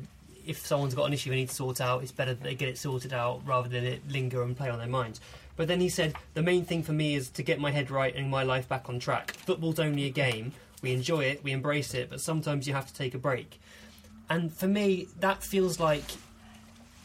if 0.48 0.66
someone's 0.66 0.96
got 0.96 1.04
an 1.04 1.12
issue 1.12 1.32
they 1.32 1.36
need 1.36 1.50
to 1.50 1.56
sort 1.56 1.82
out, 1.82 2.02
it's 2.02 2.14
better 2.14 2.34
that 2.34 2.42
they 2.42 2.56
get 2.56 2.70
it 2.70 2.78
sorted 2.78 3.12
out 3.12 3.42
rather 3.46 3.68
than 3.68 3.84
it 3.84 4.02
linger 4.10 4.42
and 4.42 4.56
play 4.56 4.70
on 4.70 4.80
their 4.80 4.88
minds. 4.88 5.20
But 5.58 5.68
then 5.68 5.82
he 5.82 5.90
said 5.90 6.16
the 6.34 6.42
main 6.42 6.64
thing 6.64 6.82
for 6.82 6.94
me 6.94 7.16
is 7.16 7.30
to 7.32 7.44
get 7.44 7.60
my 7.60 7.72
head 7.72 7.92
right 7.92 8.16
and 8.16 8.32
my 8.32 8.44
life 8.44 8.70
back 8.70 8.88
on 8.88 9.00
track. 9.00 9.32
Football's 9.32 9.80
only 9.80 10.06
a 10.06 10.10
game. 10.10 10.54
We 10.82 10.94
enjoy 10.94 11.26
it, 11.26 11.44
we 11.44 11.52
embrace 11.52 11.94
it, 11.94 12.10
but 12.10 12.22
sometimes 12.22 12.68
you 12.68 12.74
have 12.74 12.88
to 12.88 12.94
take 12.94 13.14
a 13.14 13.18
break. 13.18 13.60
And 14.30 14.54
for 14.54 14.68
me, 14.68 15.08
that 15.20 15.44
feels 15.44 15.80
like 15.80 16.04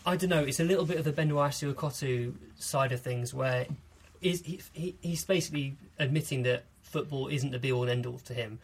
I 0.07 0.17
don't 0.17 0.31
know. 0.31 0.43
It's 0.43 0.61
a 0.61 0.65
little 0.65 0.85
bit 0.85 0.99
of 0.99 1.05
the 1.05 1.13
Benoit 1.13 1.51
Assou-Ekotto 1.51 2.35
side 2.59 2.93
of 2.93 3.01
things, 3.01 3.33
where 3.33 3.67
is 4.21 4.43
he, 4.43 4.61
he, 4.73 4.95
he's 5.01 5.25
basically 5.25 5.77
admitting 5.99 6.43
that 6.43 6.65
football 6.83 7.29
isn't 7.29 7.51
the 7.51 7.59
be 7.59 7.73
all 7.73 7.83
and 7.83 7.91
end 7.91 8.07
all 8.07 8.19
to 8.19 8.35
him, 8.35 8.59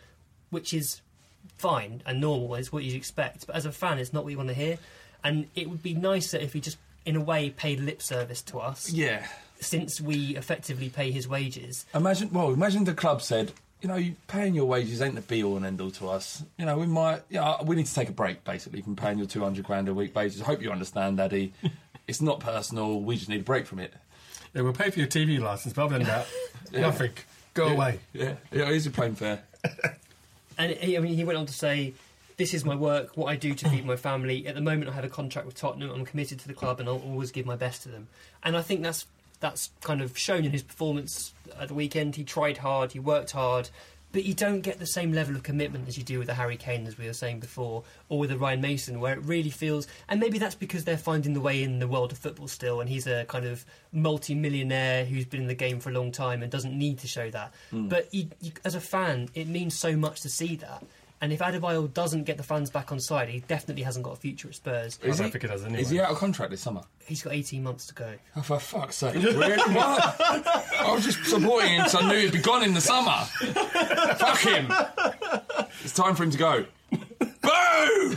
which 0.50 0.74
is 0.74 1.00
fine 1.56 2.02
and 2.04 2.20
normal. 2.20 2.54
It's 2.56 2.72
what 2.72 2.84
you'd 2.84 2.96
expect. 2.96 3.46
But 3.46 3.56
as 3.56 3.64
a 3.64 3.72
fan, 3.72 3.98
it's 3.98 4.12
not 4.12 4.24
what 4.24 4.30
you 4.30 4.36
want 4.36 4.50
to 4.50 4.54
hear. 4.54 4.78
And 5.24 5.46
it 5.54 5.68
would 5.68 5.82
be 5.82 5.94
nicer 5.94 6.36
if 6.36 6.52
he 6.52 6.61
just, 6.61 6.78
in 7.04 7.16
a 7.16 7.20
way, 7.20 7.50
paid 7.50 7.80
lip 7.80 8.02
service 8.02 8.42
to 8.42 8.58
us. 8.58 8.90
Yeah. 8.90 9.26
Since 9.61 10.00
we 10.00 10.36
effectively 10.36 10.88
pay 10.88 11.11
his 11.11 11.26
wages. 11.28 11.86
Imagine, 11.94 12.30
well, 12.32 12.52
imagine 12.52 12.84
the 12.84 12.94
club 12.94 13.20
said, 13.22 13.52
you 13.83 13.89
know, 13.89 13.97
you 13.97 14.14
paying 14.28 14.55
your 14.55 14.66
wages 14.66 15.01
ain't 15.03 15.14
the 15.14 15.20
be 15.22 15.43
all 15.43 15.57
and 15.57 15.64
end 15.66 15.81
all 15.81 15.91
to 15.93 16.09
us. 16.09 16.43
You 16.59 16.66
know, 16.66 16.76
we 16.78 16.87
might, 16.87 17.22
yeah, 17.31 17.62
we 17.62 17.76
need 17.76 17.87
to 17.87 17.95
take 17.95 18.09
a 18.09 18.12
break 18.12 18.45
basically 18.45 18.83
from 18.83 18.97
paying 18.97 19.18
your 19.18 19.26
two 19.26 19.41
hundred 19.43 19.64
grand 19.64 19.89
a 19.89 19.95
week 19.95 20.14
wages. 20.14 20.41
I 20.43 20.45
hope 20.45 20.62
you 20.62 20.70
understand, 20.70 21.16
Daddy. 21.16 21.53
it's 22.09 22.20
not 22.20 22.41
personal. 22.41 23.01
We 23.01 23.16
just 23.16 23.28
need 23.28 23.41
a 23.41 23.45
break 23.45 23.66
from 23.66 23.78
it. 23.78 23.93
Yeah, 24.55 24.62
we'll 24.62 24.72
pay 24.72 24.91
for 24.91 24.99
your 24.99 25.09
TV 25.09 25.41
license, 25.41 25.72
but 25.74 25.85
other 25.85 25.99
than 25.99 26.07
that, 26.09 26.26
Yeah. 26.72 26.81
nothing. 26.83 27.12
Go 27.55 27.66
Yeah, 27.66 27.72
away. 27.72 28.01
Yeah, 28.12 28.35
yeah, 28.53 28.68
it 28.68 28.74
is 28.76 28.87
a 28.87 28.91
plain 28.91 29.14
fair. 29.14 29.43
And 30.59 30.72
he, 30.72 30.97
I 30.97 31.01
mean, 31.01 31.14
he 31.14 31.24
went 31.24 31.39
on 31.39 31.47
to 31.47 31.53
say, 31.55 31.95
"This 32.37 32.53
is 32.53 32.66
my 32.66 32.74
work, 32.74 33.16
what 33.16 33.26
I 33.26 33.37
do 33.37 33.55
to 33.55 33.68
feed 33.70 33.87
my 33.87 33.97
family. 33.97 34.47
At 34.47 34.55
the 34.55 34.61
moment, 34.61 34.91
I 34.91 34.93
have 34.93 35.05
a 35.05 35.09
contract 35.09 35.47
with 35.47 35.55
Tottenham. 35.57 35.91
I'm 35.91 36.05
committed 36.05 36.39
to 36.41 36.49
the 36.49 36.53
club, 36.53 36.81
and 36.81 36.89
I'll 36.89 36.99
always 37.01 37.31
give 37.31 37.47
my 37.47 37.57
best 37.57 37.83
to 37.85 37.89
them." 37.89 38.09
And 38.43 38.55
I 38.57 38.61
think 38.62 38.83
that's 38.83 39.07
that's 39.41 39.70
kind 39.80 40.01
of 40.01 40.16
shown 40.16 40.45
in 40.45 40.53
his 40.53 40.62
performance 40.62 41.34
at 41.59 41.68
the 41.68 41.74
weekend. 41.74 42.16
He 42.16 42.24
tried 42.24 42.59
hard, 42.59 42.93
he 42.93 43.01
worked 43.01 43.32
hard, 43.32 43.70
but 44.12 44.24
you 44.24 44.34
don't 44.34 44.61
get 44.61 44.78
the 44.78 44.86
same 44.86 45.12
level 45.12 45.36
of 45.36 45.43
commitment 45.43 45.86
as 45.86 45.97
you 45.97 46.03
do 46.03 46.18
with 46.18 46.28
a 46.28 46.34
Harry 46.34 46.57
Kane, 46.57 46.86
as 46.86 46.99
we 46.99 47.07
were 47.07 47.12
saying 47.12 47.41
before, 47.41 47.84
or 48.09 48.18
with 48.18 48.32
a 48.32 48.36
Ryan 48.36 48.61
Mason, 48.61 49.01
where 49.01 49.14
it 49.14 49.24
really 49.24 49.51
feels. 49.51 49.86
And 50.09 50.18
maybe 50.18 50.38
that's 50.38 50.57
because 50.57 50.84
they're 50.84 50.99
finding 50.99 51.32
the 51.32 51.41
way 51.41 51.62
in 51.62 51.78
the 51.78 51.86
world 51.86 52.11
of 52.11 52.18
football 52.18 52.49
still, 52.49 52.80
and 52.80 52.91
he's 52.91 53.07
a 53.07 53.24
kind 53.26 53.45
of 53.45 53.64
multi-millionaire 53.93 55.05
who's 55.05 55.26
been 55.26 55.43
in 55.43 55.47
the 55.47 55.55
game 55.55 55.78
for 55.78 55.91
a 55.91 55.93
long 55.93 56.11
time 56.11 56.43
and 56.43 56.51
doesn't 56.51 56.76
need 56.76 56.99
to 56.99 57.07
show 57.07 57.30
that. 57.30 57.55
Hmm. 57.70 57.88
But 57.88 58.12
you, 58.12 58.28
you, 58.41 58.53
as 58.64 58.74
a 58.74 58.80
fan, 58.80 59.28
it 59.34 59.47
means 59.47 59.78
so 59.78 59.97
much 59.97 60.22
to 60.22 60.28
see 60.28 60.57
that. 60.57 60.84
And 61.22 61.32
if 61.34 61.40
Adebayor 61.40 61.92
doesn't 61.92 62.24
get 62.24 62.38
the 62.38 62.42
fans 62.42 62.70
back 62.70 62.92
on 62.92 62.98
side, 63.00 63.28
he 63.28 63.40
definitely 63.40 63.82
hasn't 63.82 64.04
got 64.06 64.12
a 64.12 64.16
future 64.16 64.48
at 64.48 64.54
Spurs. 64.54 64.98
I 65.02 65.08
don't 65.08 65.30
think 65.30 65.44
it 65.44 65.48
does 65.48 65.64
anyway. 65.64 65.82
Is 65.82 65.90
he 65.90 66.00
out 66.00 66.10
of 66.10 66.16
contract 66.16 66.50
this 66.50 66.62
summer? 66.62 66.80
He's 67.04 67.22
got 67.22 67.34
18 67.34 67.62
months 67.62 67.86
to 67.88 67.94
go. 67.94 68.14
Oh, 68.36 68.40
for 68.42 68.58
fuck's 68.58 68.96
sake. 68.96 69.16
Really? 69.16 69.58
What? 69.74 70.16
I 70.18 70.92
was 70.94 71.04
just 71.04 71.22
supporting 71.26 71.72
him 71.72 71.82
because 71.84 71.94
I 72.02 72.08
knew 72.08 72.18
he'd 72.20 72.32
be 72.32 72.38
gone 72.38 72.62
in 72.62 72.72
the 72.72 72.80
summer. 72.80 73.24
Fuck 74.16 74.38
him. 74.38 74.72
It's 75.84 75.92
time 75.92 76.14
for 76.14 76.22
him 76.24 76.30
to 76.30 76.38
go. 76.38 76.64
Boo! 76.90 78.16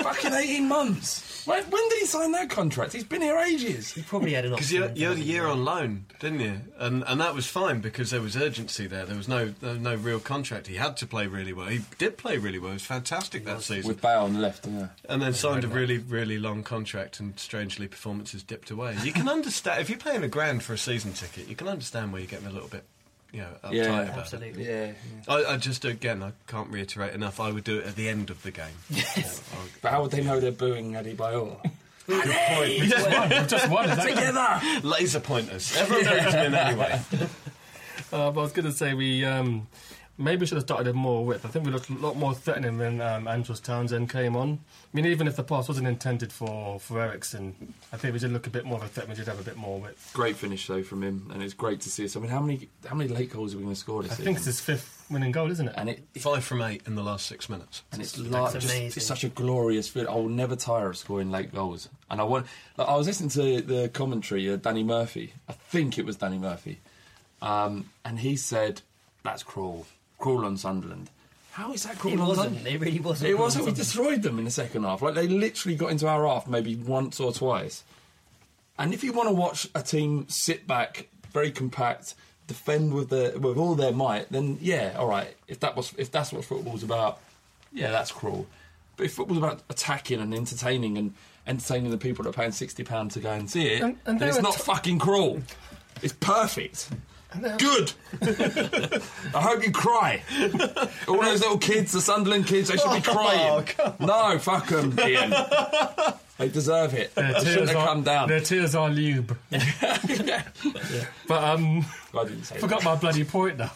Fucking 0.00 0.32
18 0.32 0.66
months. 0.68 1.33
When, 1.46 1.62
when 1.64 1.88
did 1.90 1.98
he 1.98 2.06
sign 2.06 2.32
that 2.32 2.50
contract? 2.50 2.92
He's 2.92 3.04
been 3.04 3.22
here 3.22 3.36
ages. 3.38 3.92
He 3.92 4.02
probably 4.02 4.32
had 4.34 4.44
an 4.44 4.52
Because 4.52 4.72
option. 4.72 4.96
you, 4.96 5.02
you 5.02 5.08
had 5.08 5.18
a 5.18 5.22
year 5.22 5.46
on 5.46 5.64
loan, 5.64 6.06
didn't 6.20 6.40
you? 6.40 6.60
And 6.78 7.04
and 7.06 7.20
that 7.20 7.34
was 7.34 7.46
fine 7.46 7.80
because 7.80 8.10
there 8.10 8.20
was 8.20 8.36
urgency 8.36 8.86
there. 8.86 9.04
There 9.04 9.16
was 9.16 9.28
no 9.28 9.48
there 9.60 9.72
was 9.72 9.80
no 9.80 9.94
real 9.94 10.20
contract. 10.20 10.66
He 10.66 10.76
had 10.76 10.96
to 10.98 11.06
play 11.06 11.26
really 11.26 11.52
well. 11.52 11.66
He 11.68 11.80
did 11.98 12.16
play 12.16 12.38
really 12.38 12.58
well. 12.58 12.70
He 12.70 12.74
was 12.74 12.84
fantastic 12.84 13.44
that 13.44 13.62
season. 13.62 13.88
With 13.88 14.00
Bale 14.00 14.20
on 14.20 14.32
the 14.34 14.40
left, 14.40 14.66
yeah. 14.66 14.88
and 15.08 15.20
then 15.22 15.34
signed 15.34 15.64
a 15.64 15.68
really 15.68 15.98
really 15.98 16.38
long 16.38 16.62
contract, 16.62 17.20
and 17.20 17.38
strangely 17.38 17.88
performances 17.88 18.42
dipped 18.42 18.70
away. 18.70 18.96
You 19.02 19.12
can 19.12 19.28
understand 19.38 19.80
if 19.80 19.88
you're 19.90 19.98
paying 19.98 20.22
a 20.22 20.28
grand 20.28 20.62
for 20.62 20.72
a 20.72 20.78
season 20.78 21.12
ticket. 21.12 21.48
You 21.48 21.56
can 21.56 21.68
understand 21.68 22.12
where 22.12 22.20
you're 22.20 22.30
getting 22.30 22.46
a 22.46 22.52
little 22.52 22.68
bit, 22.68 22.84
you 23.34 23.40
know, 23.40 23.48
uptight 23.64 23.72
Yeah, 23.74 23.82
about 24.00 24.04
it. 24.04 24.18
Absolutely. 24.20 24.66
Yeah. 24.68 24.92
I, 25.28 25.44
I 25.44 25.56
just 25.56 25.84
again, 25.84 26.22
I 26.22 26.32
can't 26.46 26.68
reiterate 26.70 27.12
enough. 27.14 27.40
I 27.40 27.50
would 27.52 27.64
do 27.64 27.78
it 27.80 27.86
at 27.86 27.96
the 27.96 28.08
end 28.08 28.30
of 28.30 28.42
the 28.42 28.50
game. 28.50 28.66
Yes, 28.90 29.42
But 29.82 29.90
how 29.90 30.02
would 30.02 30.12
they 30.12 30.22
know 30.22 30.38
they're 30.40 30.52
booing 30.52 30.92
Adebayor? 30.92 31.56
We've 32.06 32.90
just 32.90 33.10
won. 33.10 33.28
We've 33.30 33.48
just 33.48 33.68
won. 33.70 33.88
Exactly. 33.88 34.14
Together! 34.14 34.60
Laser 34.86 35.20
pointers. 35.20 35.74
Everyone 35.74 36.04
knows 36.04 36.24
it's 36.26 36.34
anyway. 36.34 37.00
Uh, 38.12 38.30
but 38.30 38.40
I 38.40 38.42
was 38.42 38.52
going 38.52 38.66
to 38.66 38.72
say 38.72 38.92
we 38.92 39.24
um, 39.24 39.66
maybe 40.16 40.46
should 40.46 40.56
have 40.56 40.64
started 40.64 40.88
it 40.88 40.94
more 40.94 41.24
with. 41.24 41.44
I 41.44 41.48
think 41.48 41.64
we 41.66 41.72
looked 41.72 41.90
a 41.90 41.94
lot 41.94 42.16
more 42.16 42.34
threatening 42.34 42.78
when 42.78 43.00
um, 43.00 43.26
Andros 43.26 43.60
Townsend 43.60 44.10
came 44.10 44.36
on. 44.36 44.58
I 44.72 44.96
mean, 44.96 45.06
even 45.06 45.26
if 45.26 45.36
the 45.36 45.42
pass 45.42 45.66
wasn't 45.68 45.86
intended 45.88 46.32
for 46.32 46.78
for 46.80 47.00
Eriksen, 47.00 47.74
I 47.92 47.96
think 47.96 48.12
we 48.14 48.20
did 48.20 48.32
look 48.32 48.46
a 48.46 48.50
bit 48.50 48.64
more 48.64 48.78
of 48.78 48.84
a 48.84 48.88
threat. 48.88 49.08
We 49.08 49.14
did 49.14 49.26
have 49.26 49.40
a 49.40 49.42
bit 49.42 49.56
more 49.56 49.80
width. 49.80 50.10
Great 50.14 50.36
finish 50.36 50.66
though 50.66 50.82
from 50.82 51.02
him, 51.02 51.30
and 51.32 51.42
it's 51.42 51.54
great 51.54 51.80
to 51.82 51.90
see 51.90 52.04
us. 52.04 52.16
I 52.16 52.20
mean, 52.20 52.30
how 52.30 52.40
many 52.40 52.68
how 52.86 52.94
many 52.94 53.08
late 53.10 53.32
goals 53.32 53.54
are 53.54 53.58
we 53.58 53.64
going 53.64 53.74
to 53.74 53.80
score 53.80 54.02
this 54.02 54.12
I 54.12 54.14
season? 54.16 54.24
think 54.26 54.36
it's 54.38 54.46
his 54.46 54.60
fifth 54.60 55.06
winning 55.10 55.32
goal, 55.32 55.50
isn't 55.50 55.68
it? 55.68 55.74
and 55.76 55.90
it 55.90 56.02
Five 56.18 56.44
from 56.44 56.62
eight 56.62 56.82
in 56.86 56.94
the 56.94 57.02
last 57.02 57.26
six 57.26 57.48
minutes. 57.48 57.82
and 57.92 58.00
it's 58.00 58.12
That's 58.12 58.30
like 58.30 58.52
just, 58.54 58.66
amazing. 58.66 58.96
it's 58.96 59.06
such 59.06 59.24
a 59.24 59.28
glorious 59.28 59.88
feeling. 59.88 60.08
I 60.08 60.14
will 60.14 60.28
never 60.28 60.56
tire 60.56 60.88
of 60.88 60.96
scoring 60.96 61.30
late 61.30 61.52
goals. 61.52 61.88
And 62.10 62.20
I 62.20 62.24
want. 62.24 62.46
Like, 62.76 62.88
I 62.88 62.96
was 62.96 63.06
listening 63.06 63.30
to 63.30 63.60
the 63.62 63.88
commentary, 63.88 64.48
uh, 64.52 64.56
Danny 64.56 64.84
Murphy. 64.84 65.32
I 65.48 65.52
think 65.52 65.98
it 65.98 66.04
was 66.06 66.16
Danny 66.16 66.38
Murphy, 66.38 66.78
um, 67.42 67.90
and 68.04 68.20
he 68.20 68.36
said, 68.36 68.80
"That's 69.24 69.42
cruel, 69.42 69.86
cruel 70.24 70.44
on 70.44 70.56
Sunderland." 70.56 71.10
How 71.52 71.72
is 71.72 71.84
that 71.84 71.98
cruel 72.00 72.14
It 72.14 72.20
on 72.20 72.28
wasn't. 72.28 72.46
Sunderland? 72.54 72.74
It 72.74 72.80
really 72.84 72.98
wasn't. 73.00 73.30
It 73.30 73.38
wasn't. 73.38 73.64
We 73.66 73.72
destroyed 73.72 74.22
them 74.22 74.38
in 74.40 74.44
the 74.44 74.50
second 74.50 74.82
half. 74.84 75.02
Like 75.02 75.14
they 75.14 75.28
literally 75.28 75.76
got 75.76 75.90
into 75.92 76.08
our 76.08 76.26
half 76.26 76.48
maybe 76.48 76.74
once 76.74 77.20
or 77.20 77.32
twice. 77.32 77.84
And 78.78 78.92
if 78.92 79.04
you 79.04 79.12
want 79.12 79.28
to 79.28 79.34
watch 79.34 79.68
a 79.74 79.82
team 79.82 80.26
sit 80.28 80.66
back, 80.66 81.06
very 81.32 81.52
compact, 81.52 82.14
defend 82.48 82.92
with 82.92 83.08
the 83.10 83.38
with 83.38 83.56
all 83.56 83.76
their 83.76 83.92
might, 83.92 84.26
then 84.32 84.58
yeah, 84.60 84.96
all 84.98 85.06
right. 85.06 85.32
If 85.46 85.60
that 85.60 85.76
was 85.76 85.94
if 85.96 86.10
that's 86.10 86.32
what 86.32 86.44
football's 86.44 86.82
about, 86.82 87.20
yeah, 87.72 87.90
that's 87.92 88.10
cruel. 88.10 88.46
But 88.96 89.06
if 89.06 89.12
football's 89.14 89.38
about 89.38 89.62
attacking 89.70 90.20
and 90.20 90.34
entertaining 90.34 90.98
and 90.98 91.14
entertaining 91.46 91.90
the 91.92 91.98
people 91.98 92.24
that 92.24 92.30
are 92.30 92.32
paying 92.42 92.50
sixty 92.52 92.82
pounds 92.82 93.14
to 93.14 93.20
go 93.20 93.30
and 93.30 93.48
see 93.48 93.66
it, 93.74 93.82
And- 93.82 93.98
and 94.06 94.18
then 94.18 94.28
it's 94.30 94.42
not 94.42 94.56
att- 94.56 94.62
fucking 94.62 94.98
cruel. 94.98 95.42
It's 96.02 96.14
perfect. 96.14 96.88
They're- 97.40 97.56
Good. 97.56 97.92
I 99.34 99.40
hope 99.40 99.64
you 99.64 99.72
cry. 99.72 100.22
All 101.08 101.20
those 101.20 101.40
little 101.40 101.58
kids, 101.58 101.92
the 101.92 102.00
Sunderland 102.00 102.46
kids, 102.46 102.68
they 102.68 102.76
should 102.76 102.92
be 102.92 103.00
crying. 103.10 103.66
no, 104.00 104.38
fuck 104.38 104.66
them, 104.68 104.98
Ian. 105.00 105.34
They 106.38 106.48
deserve 106.48 106.94
it. 106.94 107.14
Their 107.14 107.32
They 107.34 107.38
shouldn't 107.44 107.68
have 107.68 107.76
are, 107.78 107.86
come 107.86 108.02
down. 108.02 108.28
Their 108.28 108.40
tears 108.40 108.74
are 108.74 108.88
lube. 108.90 109.36
But 111.28 111.42
um, 111.44 111.84
I 112.18 112.24
didn't 112.24 112.44
say 112.44 112.58
forgot 112.58 112.84
my 112.84 112.94
bloody 112.96 113.24
point 113.24 113.58
now. 113.58 113.70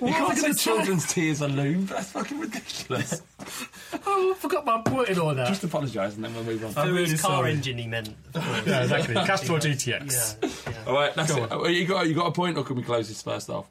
That. 0.00 0.06
You 0.08 0.12
can't 0.14 0.38
say 0.38 0.52
children's 0.52 1.06
tears 1.12 1.42
are 1.42 1.48
lube. 1.48 1.88
That's 1.88 2.10
fucking 2.12 2.38
ridiculous. 2.38 3.22
Oh, 4.06 4.32
I 4.32 4.38
forgot 4.38 4.66
my 4.66 4.80
point 4.82 5.08
in 5.08 5.18
all 5.18 5.34
that. 5.34 5.48
Just 5.48 5.64
apologise 5.64 6.14
and 6.14 6.24
then 6.24 6.34
we'll 6.34 6.44
move 6.44 6.62
on. 6.64 6.72
I'm 6.76 6.92
really 6.94 7.08
his 7.10 7.22
car 7.22 7.30
sorry. 7.38 7.52
engine, 7.52 7.78
he 7.78 7.86
meant. 7.86 8.10
Yeah, 8.34 8.82
exactly. 8.82 9.14
Castrol 9.14 9.58
GTX. 9.58 10.36
Yeah, 10.42 10.48
yeah. 10.72 10.84
All 10.86 10.92
right, 10.94 11.14
that's 11.14 11.34
Go 11.34 11.44
it. 11.44 11.52
Uh, 11.52 11.62
You 11.64 11.86
got 11.86 12.06
you 12.06 12.14
got 12.14 12.26
a 12.26 12.32
point, 12.32 12.58
or 12.58 12.64
can 12.64 12.76
we 12.76 12.82
close 12.82 13.08
this 13.08 13.22
first 13.22 13.48
half? 13.48 13.66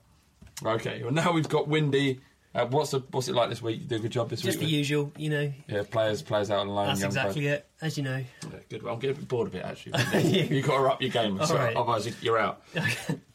Okay. 0.66 1.04
Well, 1.04 1.12
now 1.14 1.32
we've 1.32 1.48
got 1.48 1.68
Windy. 1.68 2.20
Uh, 2.58 2.66
what's 2.66 2.90
the, 2.90 3.04
what's 3.12 3.28
it 3.28 3.36
like 3.36 3.50
this 3.50 3.62
week? 3.62 3.82
You 3.82 3.86
do 3.86 3.96
a 3.98 4.00
good 4.00 4.12
job 4.12 4.32
this 4.32 4.42
week? 4.42 4.48
Just 4.48 4.58
the 4.58 4.66
week. 4.66 4.74
usual, 4.74 5.12
you 5.16 5.30
know. 5.30 5.54
yeah, 5.68 5.84
players 5.84 6.24
players 6.24 6.50
out 6.50 6.62
on 6.62 6.70
loan. 6.70 6.88
That's 6.88 7.02
young 7.02 7.10
exactly 7.10 7.42
players. 7.44 7.60
it, 7.60 7.70
as 7.82 7.98
you 7.98 8.04
know. 8.04 8.18
Yeah, 8.18 8.60
good. 8.68 8.82
Well, 8.82 8.96
I'm 8.96 9.00
getting 9.00 9.16
a 9.16 9.20
bit 9.20 9.28
bored 9.28 9.48
of 9.50 9.54
it 9.54 9.64
actually. 9.64 10.02
You've 10.24 10.66
got 10.66 10.80
to 10.80 10.90
up 10.90 11.00
your 11.00 11.12
game, 11.12 11.40
so 11.46 11.56
right. 11.56 11.76
otherwise 11.76 12.12
you're 12.24 12.40
out. 12.40 12.64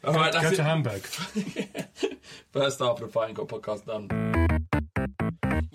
All 0.04 0.12
right, 0.12 0.32
Go 0.32 0.40
that's 0.40 0.56
to. 0.56 0.64
Hamburg. 0.64 1.02
First 2.50 2.80
half 2.80 3.00
of 3.00 3.00
the 3.00 3.08
Fighting 3.08 3.36
Cock 3.36 3.46
podcast 3.46 3.86
done. 3.86 4.08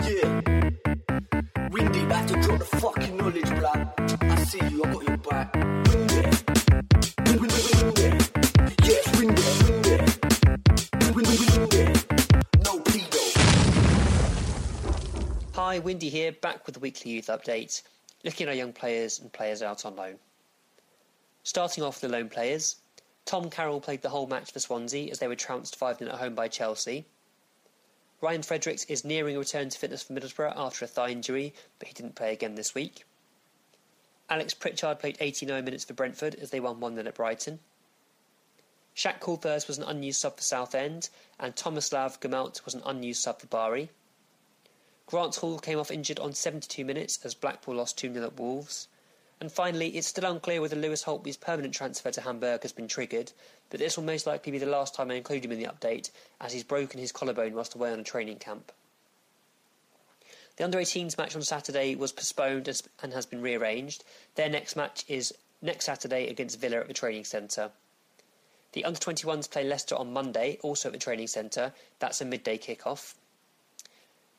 Yeah. 0.04 1.70
Windy, 1.70 2.06
back 2.06 2.28
to 2.28 2.42
drop 2.42 2.60
the 2.60 2.66
fucking 2.66 3.16
knowledge, 3.16 3.50
blood. 3.50 3.94
I 4.24 4.44
see 4.44 4.60
you, 4.68 4.84
I 4.84 4.94
got 4.94 5.08
your 5.08 5.18
back. 5.18 6.17
Hi, 15.68 15.80
Windy 15.80 16.08
here, 16.08 16.32
back 16.32 16.66
with 16.66 16.76
the 16.76 16.80
weekly 16.80 17.12
youth 17.12 17.28
update, 17.28 17.82
looking 18.24 18.48
at 18.48 18.52
our 18.52 18.56
young 18.56 18.72
players 18.72 19.20
and 19.20 19.34
players 19.34 19.62
out 19.62 19.86
on 19.86 19.98
loan. 19.98 20.18
Starting 21.44 21.84
off 21.84 22.02
with 22.02 22.10
the 22.10 22.18
loan 22.18 22.30
players, 22.30 22.78
Tom 23.26 23.50
Carroll 23.50 23.82
played 23.82 24.02
the 24.02 24.08
whole 24.08 24.28
match 24.28 24.54
for 24.54 24.62
Swansea 24.62 25.12
as 25.12 25.20
they 25.20 25.28
were 25.28 25.36
trounced 25.36 25.76
5 25.76 25.98
0 25.98 26.10
at 26.10 26.20
home 26.20 26.36
by 26.36 26.48
Chelsea. 26.48 27.06
Ryan 28.22 28.44
Fredericks 28.44 28.86
is 28.86 29.04
nearing 29.04 29.36
a 29.36 29.40
return 29.40 29.68
to 29.68 29.78
fitness 29.78 30.04
for 30.04 30.14
Middlesbrough 30.14 30.54
after 30.56 30.86
a 30.86 30.88
thigh 30.88 31.10
injury, 31.10 31.54
but 31.80 31.90
he 31.90 31.94
didn't 31.94 32.16
play 32.16 32.32
again 32.32 32.56
this 32.56 32.74
week. 32.74 33.04
Alex 34.30 34.54
Pritchard 34.54 35.00
played 35.00 35.18
89 35.20 35.66
minutes 35.66 35.84
for 35.84 35.96
Brentford 35.96 36.36
as 36.36 36.50
they 36.50 36.62
won 36.62 36.80
1 36.80 36.96
0 36.96 37.06
at 37.06 37.16
Brighton. 37.16 37.60
Shaq 38.96 39.20
Coulthirst 39.20 39.68
was 39.68 39.78
an 39.78 39.84
unused 39.84 40.22
sub 40.22 40.38
for 40.38 40.44
Southend, 40.44 41.10
and 41.38 41.58
Tomislav 41.58 42.22
Gomelt 42.22 42.64
was 42.64 42.74
an 42.74 42.84
unused 42.86 43.22
sub 43.22 43.42
for 43.42 43.48
Bari. 43.48 43.90
Grant 45.08 45.38
Hall 45.38 45.58
came 45.58 45.80
off 45.80 45.90
injured 45.90 46.20
on 46.20 46.34
72 46.34 46.84
minutes 46.84 47.20
as 47.24 47.34
Blackpool 47.34 47.76
lost 47.76 47.98
2 47.98 48.14
0 48.14 48.26
at 48.26 48.38
Wolves. 48.38 48.90
And 49.40 49.50
finally, 49.50 49.90
it's 49.96 50.08
still 50.08 50.30
unclear 50.30 50.60
whether 50.60 50.76
Lewis 50.76 51.06
Holtby's 51.06 51.38
permanent 51.38 51.74
transfer 51.74 52.12
to 52.12 52.22
Hamburg 52.22 52.64
has 52.64 52.74
been 52.74 52.90
triggered, 52.90 53.32
but 53.70 53.80
this 53.80 53.96
will 53.96 54.04
most 54.04 54.28
likely 54.28 54.52
be 54.52 54.58
the 54.58 54.66
last 54.66 54.96
time 54.96 55.10
I 55.10 55.14
include 55.14 55.46
him 55.46 55.54
in 55.54 55.60
the 55.60 55.70
update, 55.70 56.12
as 56.42 56.52
he's 56.52 56.64
broken 56.64 57.00
his 57.00 57.14
collarbone 57.14 57.54
whilst 57.54 57.74
away 57.74 57.94
on 57.94 58.00
a 58.00 58.04
training 58.04 58.40
camp. 58.40 58.72
The 60.58 60.66
under 60.66 60.80
18s 60.80 61.18
match 61.18 61.36
on 61.36 61.44
Saturday 61.44 61.96
was 61.96 62.12
postponed 62.12 62.68
and 63.02 63.14
has 63.14 63.26
been 63.26 63.42
rearranged. 63.42 64.04
Their 64.36 64.50
next 64.50 64.76
match 64.76 65.06
is 65.08 65.34
next 65.62 65.86
Saturday 65.86 66.28
against 66.28 66.60
Villa 66.60 66.80
at 66.80 66.88
the 66.90 66.94
training 66.94 67.24
centre. 67.24 67.72
The 68.74 68.84
under 68.84 69.00
21s 69.00 69.50
play 69.50 69.64
Leicester 69.64 69.96
on 69.96 70.12
Monday, 70.12 70.58
also 70.64 70.90
at 70.90 70.94
the 70.94 71.00
training 71.00 71.28
centre. 71.28 71.74
That's 72.00 72.20
a 72.20 72.26
midday 72.26 72.58
kick-off. 72.58 73.16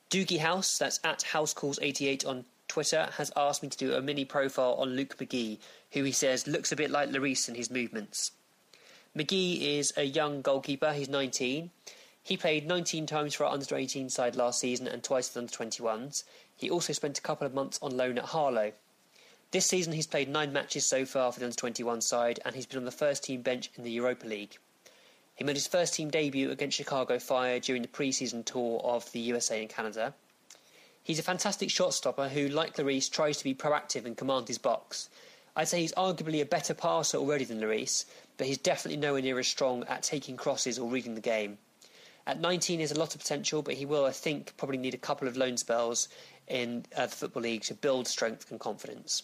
Doogie 0.09 0.39
House, 0.39 0.79
that's 0.79 0.99
at 1.03 1.19
HouseCalls88 1.19 2.27
on 2.27 2.45
Twitter, 2.67 3.09
has 3.17 3.31
asked 3.35 3.61
me 3.61 3.69
to 3.69 3.77
do 3.77 3.93
a 3.93 4.01
mini 4.01 4.25
profile 4.25 4.73
on 4.79 4.95
Luke 4.95 5.15
McGee, 5.17 5.59
who 5.91 6.03
he 6.03 6.11
says 6.11 6.47
looks 6.47 6.71
a 6.71 6.75
bit 6.75 6.89
like 6.89 7.09
Lloris 7.09 7.47
in 7.47 7.53
his 7.53 7.69
movements. 7.69 8.31
McGee 9.15 9.77
is 9.77 9.93
a 9.95 10.03
young 10.03 10.41
goalkeeper, 10.41 10.93
he's 10.93 11.09
19. 11.09 11.69
He 12.23 12.37
played 12.37 12.65
19 12.65 13.05
times 13.05 13.35
for 13.35 13.45
our 13.45 13.53
under 13.53 13.75
18 13.75 14.09
side 14.09 14.35
last 14.35 14.59
season 14.59 14.87
and 14.87 15.03
twice 15.03 15.29
with 15.29 15.37
under 15.37 15.51
21s. 15.51 16.23
He 16.55 16.71
also 16.71 16.91
spent 16.93 17.19
a 17.19 17.21
couple 17.21 17.45
of 17.45 17.53
months 17.53 17.77
on 17.79 17.95
loan 17.95 18.17
at 18.17 18.25
Harlow. 18.25 18.71
This 19.51 19.67
season 19.67 19.93
he's 19.93 20.07
played 20.07 20.27
nine 20.29 20.51
matches 20.51 20.87
so 20.87 21.05
far 21.05 21.31
for 21.31 21.39
the 21.39 21.45
under 21.45 21.55
21 21.55 22.01
side 22.01 22.39
and 22.43 22.55
he's 22.55 22.65
been 22.65 22.79
on 22.79 22.85
the 22.85 22.91
first 22.91 23.23
team 23.23 23.43
bench 23.43 23.69
in 23.75 23.83
the 23.83 23.91
Europa 23.91 24.25
League. 24.25 24.57
He 25.39 25.45
made 25.45 25.55
his 25.55 25.67
first 25.67 25.93
team 25.93 26.09
debut 26.09 26.51
against 26.51 26.75
Chicago 26.75 27.17
Fire 27.17 27.61
during 27.61 27.81
the 27.81 27.87
preseason 27.87 28.43
tour 28.43 28.81
of 28.83 29.09
the 29.13 29.21
USA 29.21 29.61
and 29.61 29.69
Canada. 29.69 30.13
He's 31.01 31.17
a 31.17 31.23
fantastic 31.23 31.69
shot 31.69 31.93
stopper 31.93 32.27
who, 32.27 32.49
like 32.49 32.75
Lloris, 32.75 33.09
tries 33.09 33.37
to 33.37 33.45
be 33.45 33.55
proactive 33.55 34.03
and 34.03 34.17
command 34.17 34.49
his 34.49 34.57
box. 34.57 35.07
I'd 35.55 35.69
say 35.69 35.79
he's 35.79 35.93
arguably 35.93 36.41
a 36.41 36.45
better 36.45 36.73
passer 36.73 37.19
already 37.19 37.45
than 37.45 37.61
Lloris, 37.61 38.03
but 38.35 38.47
he's 38.47 38.57
definitely 38.57 38.99
nowhere 38.99 39.21
near 39.21 39.39
as 39.39 39.47
strong 39.47 39.85
at 39.85 40.03
taking 40.03 40.35
crosses 40.35 40.77
or 40.77 40.91
reading 40.91 41.15
the 41.15 41.21
game. 41.21 41.57
At 42.27 42.41
19, 42.41 42.79
he 42.79 42.81
has 42.81 42.91
a 42.91 42.99
lot 42.99 43.15
of 43.15 43.21
potential, 43.21 43.61
but 43.61 43.75
he 43.75 43.85
will, 43.85 44.03
I 44.03 44.11
think, 44.11 44.57
probably 44.57 44.77
need 44.77 44.93
a 44.93 44.97
couple 44.97 45.29
of 45.29 45.37
loan 45.37 45.55
spells 45.55 46.09
in 46.49 46.85
uh, 46.97 47.05
the 47.05 47.15
Football 47.15 47.43
League 47.43 47.63
to 47.63 47.73
build 47.73 48.09
strength 48.09 48.51
and 48.51 48.59
confidence. 48.59 49.23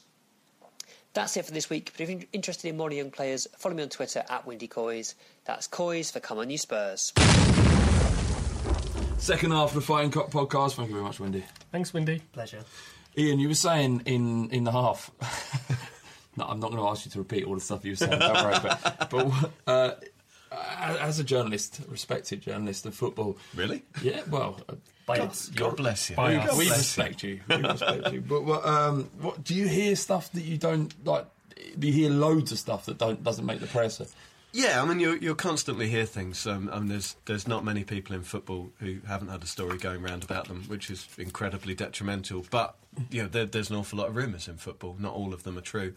That's 1.16 1.38
it 1.38 1.46
for 1.46 1.54
this 1.54 1.70
week, 1.70 1.94
but 1.94 2.02
if 2.02 2.10
you're 2.10 2.20
interested 2.34 2.68
in 2.68 2.76
more 2.76 2.92
young 2.92 3.10
players, 3.10 3.48
follow 3.58 3.74
me 3.74 3.84
on 3.84 3.88
Twitter 3.88 4.22
at 4.30 4.46
Windy 4.46 4.68
Coys. 4.68 5.16
That's 5.46 5.66
Coys 5.66 6.12
for 6.12 6.20
Come 6.20 6.40
On 6.40 6.50
You 6.50 6.58
Spurs. 6.58 7.14
Second 9.18 9.52
half 9.52 9.70
of 9.70 9.76
the 9.76 9.82
Fighting 9.82 10.12
Cock 10.12 10.30
podcast. 10.30 10.74
Thank 10.74 10.90
you 10.90 10.96
very 10.96 11.06
much, 11.06 11.22
Wendy. 11.22 11.46
Thanks, 11.72 11.94
Wendy. 11.94 12.22
Pleasure. 12.34 12.66
Ian, 13.18 13.40
you 13.40 13.48
were 13.48 13.54
saying 13.54 14.02
in, 14.06 14.50
in 14.50 14.66
the 14.66 14.74
half. 14.74 15.10
no, 16.36 16.44
I'm 16.44 16.60
not 16.60 16.72
going 16.72 16.84
to 16.84 16.90
ask 16.90 17.06
you 17.06 17.12
to 17.12 17.20
repeat 17.20 17.46
all 17.46 17.56
the 17.56 17.62
stuff 17.62 17.86
you 17.86 17.94
were 17.94 17.96
saying. 17.96 18.20
Don't 18.20 18.34
worry. 18.34 18.60
But, 18.62 19.10
but 19.10 19.52
uh, 19.66 19.92
as 20.52 21.20
a 21.20 21.24
journalist, 21.24 21.82
respected 21.88 22.42
journalist 22.42 22.86
of 22.86 22.96
football, 22.96 23.38
Really? 23.56 23.84
yeah, 24.02 24.22
well, 24.30 24.60
uh, 24.70 24.76
By 25.06 25.18
God, 25.18 25.30
us. 25.30 25.50
God 25.50 25.78
bless 25.78 26.10
you. 26.10 26.16
By 26.16 26.30
we, 26.32 26.36
us. 26.38 26.58
we 26.58 26.66
bless 26.68 26.78
respect 26.78 27.24
you. 27.24 27.42
We 27.50 27.56
respect 27.58 28.12
you. 28.14 28.22
But 28.22 28.44
what, 28.44 28.66
um, 28.66 29.10
what 29.20 29.44
do 29.44 29.56
you 29.56 29.68
hear 29.68 29.96
stuff 29.96 30.32
that 30.34 30.44
you 30.44 30.58
don't 30.58 30.94
like? 31.06 31.26
Do 31.80 31.88
you 31.88 31.94
hear 31.94 32.10
loads 32.10 32.52
of 32.52 32.60
stuff 32.60 32.86
that 32.86 32.98
don't 32.98 33.24
doesn't 33.24 33.46
make 33.46 33.60
the 33.60 33.68
press? 33.68 34.02
Yeah, 34.52 34.82
I 34.82 34.86
mean, 34.86 35.00
you 35.02 35.18
you'll 35.22 35.36
constantly 35.36 35.90
hear 35.90 36.06
things. 36.06 36.48
Um, 36.48 36.70
I 36.72 36.80
mean, 36.80 36.88
there's 36.88 37.16
there's 37.26 37.48
not 37.48 37.66
many 37.66 37.84
people 37.84 38.16
in 38.16 38.22
football 38.24 38.70
who 38.80 39.00
haven't 39.08 39.28
had 39.28 39.44
a 39.44 39.48
story 39.48 39.78
going 39.78 40.02
round 40.02 40.24
about 40.24 40.48
them, 40.48 40.64
which 40.68 40.90
is 40.90 41.08
incredibly 41.18 41.76
detrimental. 41.76 42.46
But 42.50 42.76
you 43.10 43.24
know, 43.24 43.28
there, 43.28 43.46
there's 43.46 43.70
an 43.70 43.76
awful 43.76 44.00
lot 44.00 44.08
of 44.08 44.16
rumours 44.16 44.48
in 44.48 44.56
football. 44.58 44.96
Not 44.98 45.14
all 45.14 45.34
of 45.34 45.44
them 45.44 45.58
are 45.58 45.62
true. 45.62 45.94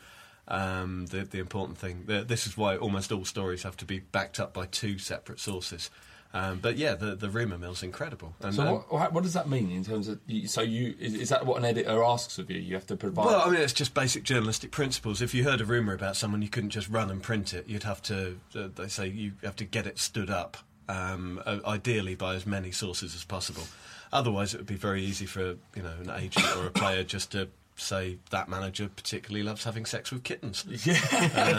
Um, 0.48 1.06
the 1.06 1.24
the 1.24 1.38
important 1.38 1.78
thing. 1.78 2.04
The, 2.06 2.24
this 2.24 2.46
is 2.46 2.56
why 2.56 2.76
almost 2.76 3.12
all 3.12 3.24
stories 3.24 3.62
have 3.64 3.76
to 3.78 3.84
be 3.84 4.00
backed 4.00 4.40
up 4.40 4.54
by 4.54 4.66
two 4.66 4.98
separate 4.98 5.40
sources. 5.40 5.90
Um, 6.34 6.58
but 6.60 6.76
yeah, 6.76 6.94
the 6.94 7.14
the 7.14 7.30
rumour 7.30 7.56
mill's 7.56 7.82
incredible. 7.82 8.34
And, 8.40 8.54
So 8.54 8.62
um, 8.62 8.74
what, 8.90 9.12
what, 9.12 9.22
does 9.22 9.32
that 9.32 9.48
mean 9.48 9.70
in 9.70 9.84
terms 9.84 10.08
of? 10.08 10.20
So 10.46 10.60
you 10.60 10.94
is, 10.98 11.14
is 11.14 11.28
that 11.30 11.46
what 11.46 11.56
an 11.58 11.64
editor 11.64 12.04
asks 12.04 12.38
of 12.38 12.50
you? 12.50 12.58
You 12.58 12.74
have 12.74 12.86
to 12.88 12.96
provide. 12.96 13.26
Well, 13.26 13.40
I 13.40 13.50
mean, 13.50 13.60
it's 13.60 13.72
just 13.72 13.94
basic 13.94 14.24
journalistic 14.24 14.70
principles. 14.70 15.22
If 15.22 15.34
you 15.34 15.44
heard 15.44 15.60
a 15.60 15.64
rumor 15.64 15.94
about 15.94 16.16
someone, 16.16 16.42
you 16.42 16.50
couldn't 16.50 16.70
just 16.70 16.88
run 16.88 17.10
and 17.10 17.22
print 17.22 17.54
it. 17.54 17.66
You'd 17.66 17.84
have 17.84 18.02
to, 18.02 18.38
uh, 18.54 18.68
they 18.74 18.88
say, 18.88 19.08
you 19.08 19.32
have 19.42 19.56
to 19.56 19.64
get 19.64 19.86
it 19.86 19.98
stood 19.98 20.28
up, 20.28 20.58
um, 20.88 21.42
uh, 21.46 21.60
ideally 21.66 22.14
by 22.14 22.34
as 22.34 22.46
many 22.46 22.72
sources 22.72 23.14
as 23.14 23.24
possible. 23.24 23.64
Otherwise, 24.12 24.52
it 24.52 24.58
would 24.58 24.66
be 24.66 24.76
very 24.76 25.02
easy 25.02 25.26
for 25.26 25.56
you 25.74 25.82
know 25.82 25.94
an 26.02 26.10
agent 26.10 26.46
or 26.56 26.66
a 26.66 26.70
player 26.70 27.04
just 27.04 27.32
to 27.32 27.48
say 27.80 28.18
that 28.30 28.48
manager 28.48 28.88
particularly 28.94 29.42
loves 29.42 29.64
having 29.64 29.84
sex 29.86 30.10
with 30.10 30.22
kittens. 30.24 30.64
yeah. 30.86 30.98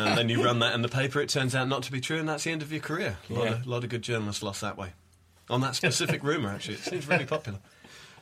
and 0.07 0.17
then 0.17 0.29
you 0.29 0.43
run 0.43 0.59
that 0.59 0.75
in 0.75 0.81
the 0.81 0.89
paper. 0.89 1.19
It 1.21 1.29
turns 1.29 1.55
out 1.55 1.67
not 1.67 1.83
to 1.83 1.91
be 1.91 2.01
true, 2.01 2.19
and 2.19 2.27
that's 2.29 2.43
the 2.43 2.51
end 2.51 2.61
of 2.61 2.71
your 2.71 2.81
career. 2.81 3.17
A 3.29 3.33
lot, 3.33 3.45
Yeah. 3.45 3.51
of, 3.53 3.67
lot 3.67 3.83
of 3.83 3.89
good 3.89 4.01
journalists 4.01 4.43
lost 4.43 4.61
that 4.61 4.77
way. 4.77 4.93
On 5.49 5.61
that 5.61 5.75
specific 5.75 6.21
rumor, 6.23 6.49
actually, 6.49 6.75
it 6.75 6.81
seems 6.81 7.07
really 7.07 7.25
popular. 7.25 7.59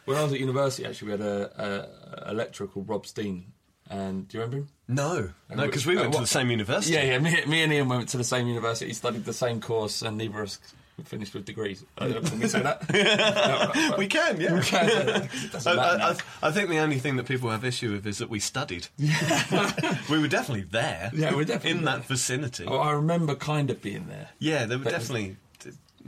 When 0.06 0.16
I 0.18 0.24
was 0.24 0.32
at 0.32 0.40
university, 0.40 0.86
actually, 0.86 1.08
we 1.08 1.12
had 1.12 1.22
a, 1.22 1.88
a, 2.26 2.32
a 2.32 2.34
lecturer 2.34 2.68
called 2.68 2.88
Rob 2.88 3.06
Steen, 3.06 3.52
and 3.90 4.28
do 4.28 4.38
you 4.38 4.42
remember 4.44 4.58
him? 4.64 4.70
No, 4.88 5.30
no, 5.54 5.66
because 5.66 5.86
we 5.86 5.98
Uh, 5.98 6.02
went 6.04 6.14
to 6.14 6.22
the 6.22 6.28
same 6.28 6.50
university. 6.52 6.94
Yeah, 6.94 7.04
yeah. 7.04 7.20
Me, 7.20 7.44
me 7.46 7.64
and 7.64 7.74
Ian 7.74 7.90
went 7.90 8.08
to 8.10 8.18
the 8.18 8.24
same 8.24 8.48
university, 8.48 8.94
studied 8.94 9.26
the 9.26 9.34
same 9.34 9.60
course, 9.60 10.02
and 10.02 10.18
neither 10.18 10.40
of 10.40 10.44
us 10.48 10.60
finished 11.06 11.34
with 11.34 11.46
degrees. 11.46 11.84
Uh, 11.98 12.08
can 12.26 12.40
we 12.40 12.48
say 12.48 12.62
that? 12.62 12.84
No, 13.92 13.98
We 13.98 14.08
can, 14.08 14.42
yeah. 14.42 14.54
We 14.56 14.62
can 14.62 14.90
say 14.90 15.06
that, 15.06 15.30
'cause 15.32 15.44
it 15.46 15.52
doesn't 15.52 15.80
I, 15.80 15.84
I. 15.96 16.10
I, 16.12 16.16
I 16.44 16.52
think 16.52 16.70
the 16.70 16.80
only 16.80 16.98
thing 17.00 17.16
that 17.18 17.26
people 17.28 17.50
have 17.50 17.64
issue 17.64 17.92
with 17.92 18.06
is 18.08 18.18
that 18.18 18.30
we 18.30 18.40
studied. 18.40 18.88
Yeah. 18.98 19.98
we 20.10 20.20
were 20.20 20.28
definitely 20.28 20.64
there. 20.70 21.12
Yeah, 21.14 21.34
we're 21.36 21.46
definitely 21.46 21.80
in 21.80 21.86
there. 21.86 21.98
that 21.98 22.06
vicinity. 22.06 22.66
Oh, 22.68 22.78
I 22.78 22.92
remember 22.92 23.36
kind 23.36 23.70
of 23.70 23.82
being 23.82 24.08
there. 24.08 24.30
yeah, 24.40 24.66
they 24.66 24.76
were 24.76 24.84
But- 24.84 24.92
definitely. 24.92 25.38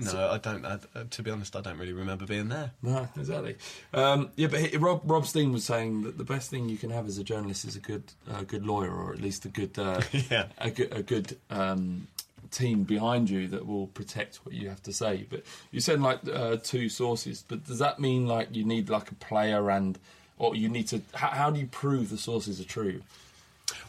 No, 0.01 0.29
I 0.31 0.37
don't. 0.37 0.65
I, 0.65 0.79
uh, 0.95 1.03
to 1.09 1.23
be 1.23 1.29
honest, 1.29 1.57
I 1.57 1.61
don't 1.61 1.77
really 1.77 1.91
remember 1.91 2.25
being 2.25 2.47
there. 2.47 2.71
No, 2.81 3.09
exactly. 3.17 3.57
Um, 3.93 4.29
yeah, 4.37 4.47
but 4.47 4.61
he, 4.61 4.77
Rob 4.77 5.01
Rob 5.03 5.25
Steen 5.27 5.51
was 5.51 5.65
saying 5.65 6.03
that 6.03 6.17
the 6.17 6.23
best 6.23 6.49
thing 6.49 6.69
you 6.69 6.77
can 6.77 6.89
have 6.89 7.05
as 7.05 7.17
a 7.17 7.23
journalist 7.23 7.65
is 7.65 7.75
a 7.75 7.81
good 7.81 8.03
uh, 8.31 8.43
good 8.43 8.65
lawyer, 8.65 8.91
or 8.93 9.11
at 9.11 9.19
least 9.19 9.43
a 9.43 9.49
good 9.49 9.77
uh, 9.77 9.99
Yeah. 10.31 10.45
a 10.57 10.71
good 10.71 10.93
a 10.93 11.03
good 11.03 11.37
um, 11.49 12.07
team 12.51 12.83
behind 12.83 13.29
you 13.29 13.47
that 13.47 13.65
will 13.65 13.87
protect 13.87 14.37
what 14.37 14.55
you 14.55 14.69
have 14.69 14.83
to 14.83 14.93
say. 14.93 15.25
But 15.29 15.43
you 15.71 15.79
said 15.79 16.01
like 16.01 16.19
uh, 16.27 16.57
two 16.57 16.89
sources, 16.89 17.43
but 17.47 17.65
does 17.65 17.79
that 17.79 17.99
mean 17.99 18.27
like 18.27 18.55
you 18.55 18.63
need 18.63 18.89
like 18.89 19.11
a 19.11 19.15
player 19.15 19.69
and 19.69 19.97
or 20.37 20.55
you 20.55 20.69
need 20.69 20.87
to? 20.87 21.01
How, 21.13 21.29
how 21.29 21.49
do 21.51 21.59
you 21.59 21.67
prove 21.67 22.09
the 22.09 22.17
sources 22.17 22.59
are 22.59 22.65
true? 22.65 23.01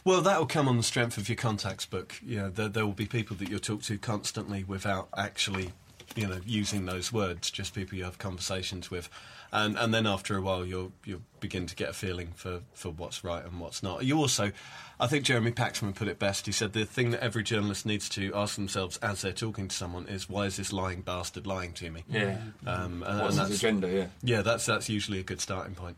Well, 0.03 0.21
that 0.21 0.39
will 0.39 0.47
come 0.47 0.67
on 0.67 0.77
the 0.77 0.83
strength 0.83 1.17
of 1.17 1.29
your 1.29 1.35
contacts 1.35 1.85
book. 1.85 2.15
You 2.25 2.37
know, 2.37 2.49
there, 2.49 2.69
there 2.69 2.85
will 2.85 2.93
be 2.93 3.05
people 3.05 3.35
that 3.37 3.49
you'll 3.49 3.59
talk 3.59 3.81
to 3.83 3.97
constantly 3.97 4.63
without 4.63 5.09
actually, 5.17 5.71
you 6.15 6.27
know, 6.27 6.39
using 6.45 6.85
those 6.85 7.11
words. 7.11 7.49
Just 7.51 7.73
people 7.73 7.97
you 7.97 8.03
have 8.03 8.17
conversations 8.17 8.91
with, 8.91 9.09
and 9.51 9.77
and 9.77 9.93
then 9.93 10.07
after 10.07 10.37
a 10.37 10.41
while, 10.41 10.65
you'll 10.65 10.91
you'll 11.05 11.21
begin 11.39 11.65
to 11.67 11.75
get 11.75 11.89
a 11.89 11.93
feeling 11.93 12.31
for 12.35 12.61
for 12.73 12.89
what's 12.89 13.23
right 13.23 13.43
and 13.43 13.59
what's 13.59 13.83
not. 13.83 14.03
You 14.03 14.17
also, 14.17 14.51
I 14.99 15.07
think 15.07 15.25
Jeremy 15.25 15.51
Paxman 15.51 15.93
put 15.93 16.07
it 16.07 16.19
best. 16.19 16.45
He 16.45 16.51
said 16.51 16.73
the 16.73 16.85
thing 16.85 17.11
that 17.11 17.23
every 17.23 17.43
journalist 17.43 17.85
needs 17.85 18.07
to 18.09 18.31
ask 18.33 18.55
themselves 18.55 18.97
as 18.97 19.21
they're 19.21 19.33
talking 19.33 19.67
to 19.67 19.75
someone 19.75 20.07
is, 20.07 20.29
why 20.29 20.45
is 20.45 20.57
this 20.57 20.71
lying 20.71 21.01
bastard 21.01 21.45
lying 21.47 21.73
to 21.73 21.89
me? 21.91 22.03
Yeah. 22.09 22.37
Um, 22.65 23.03
and, 23.03 23.21
What's 23.21 23.37
and 23.37 23.47
his 23.49 23.57
agenda? 23.57 23.89
Yeah. 23.89 24.07
yeah, 24.23 24.41
that's 24.41 24.65
that's 24.65 24.89
usually 24.89 25.19
a 25.19 25.23
good 25.23 25.41
starting 25.41 25.75
point. 25.75 25.97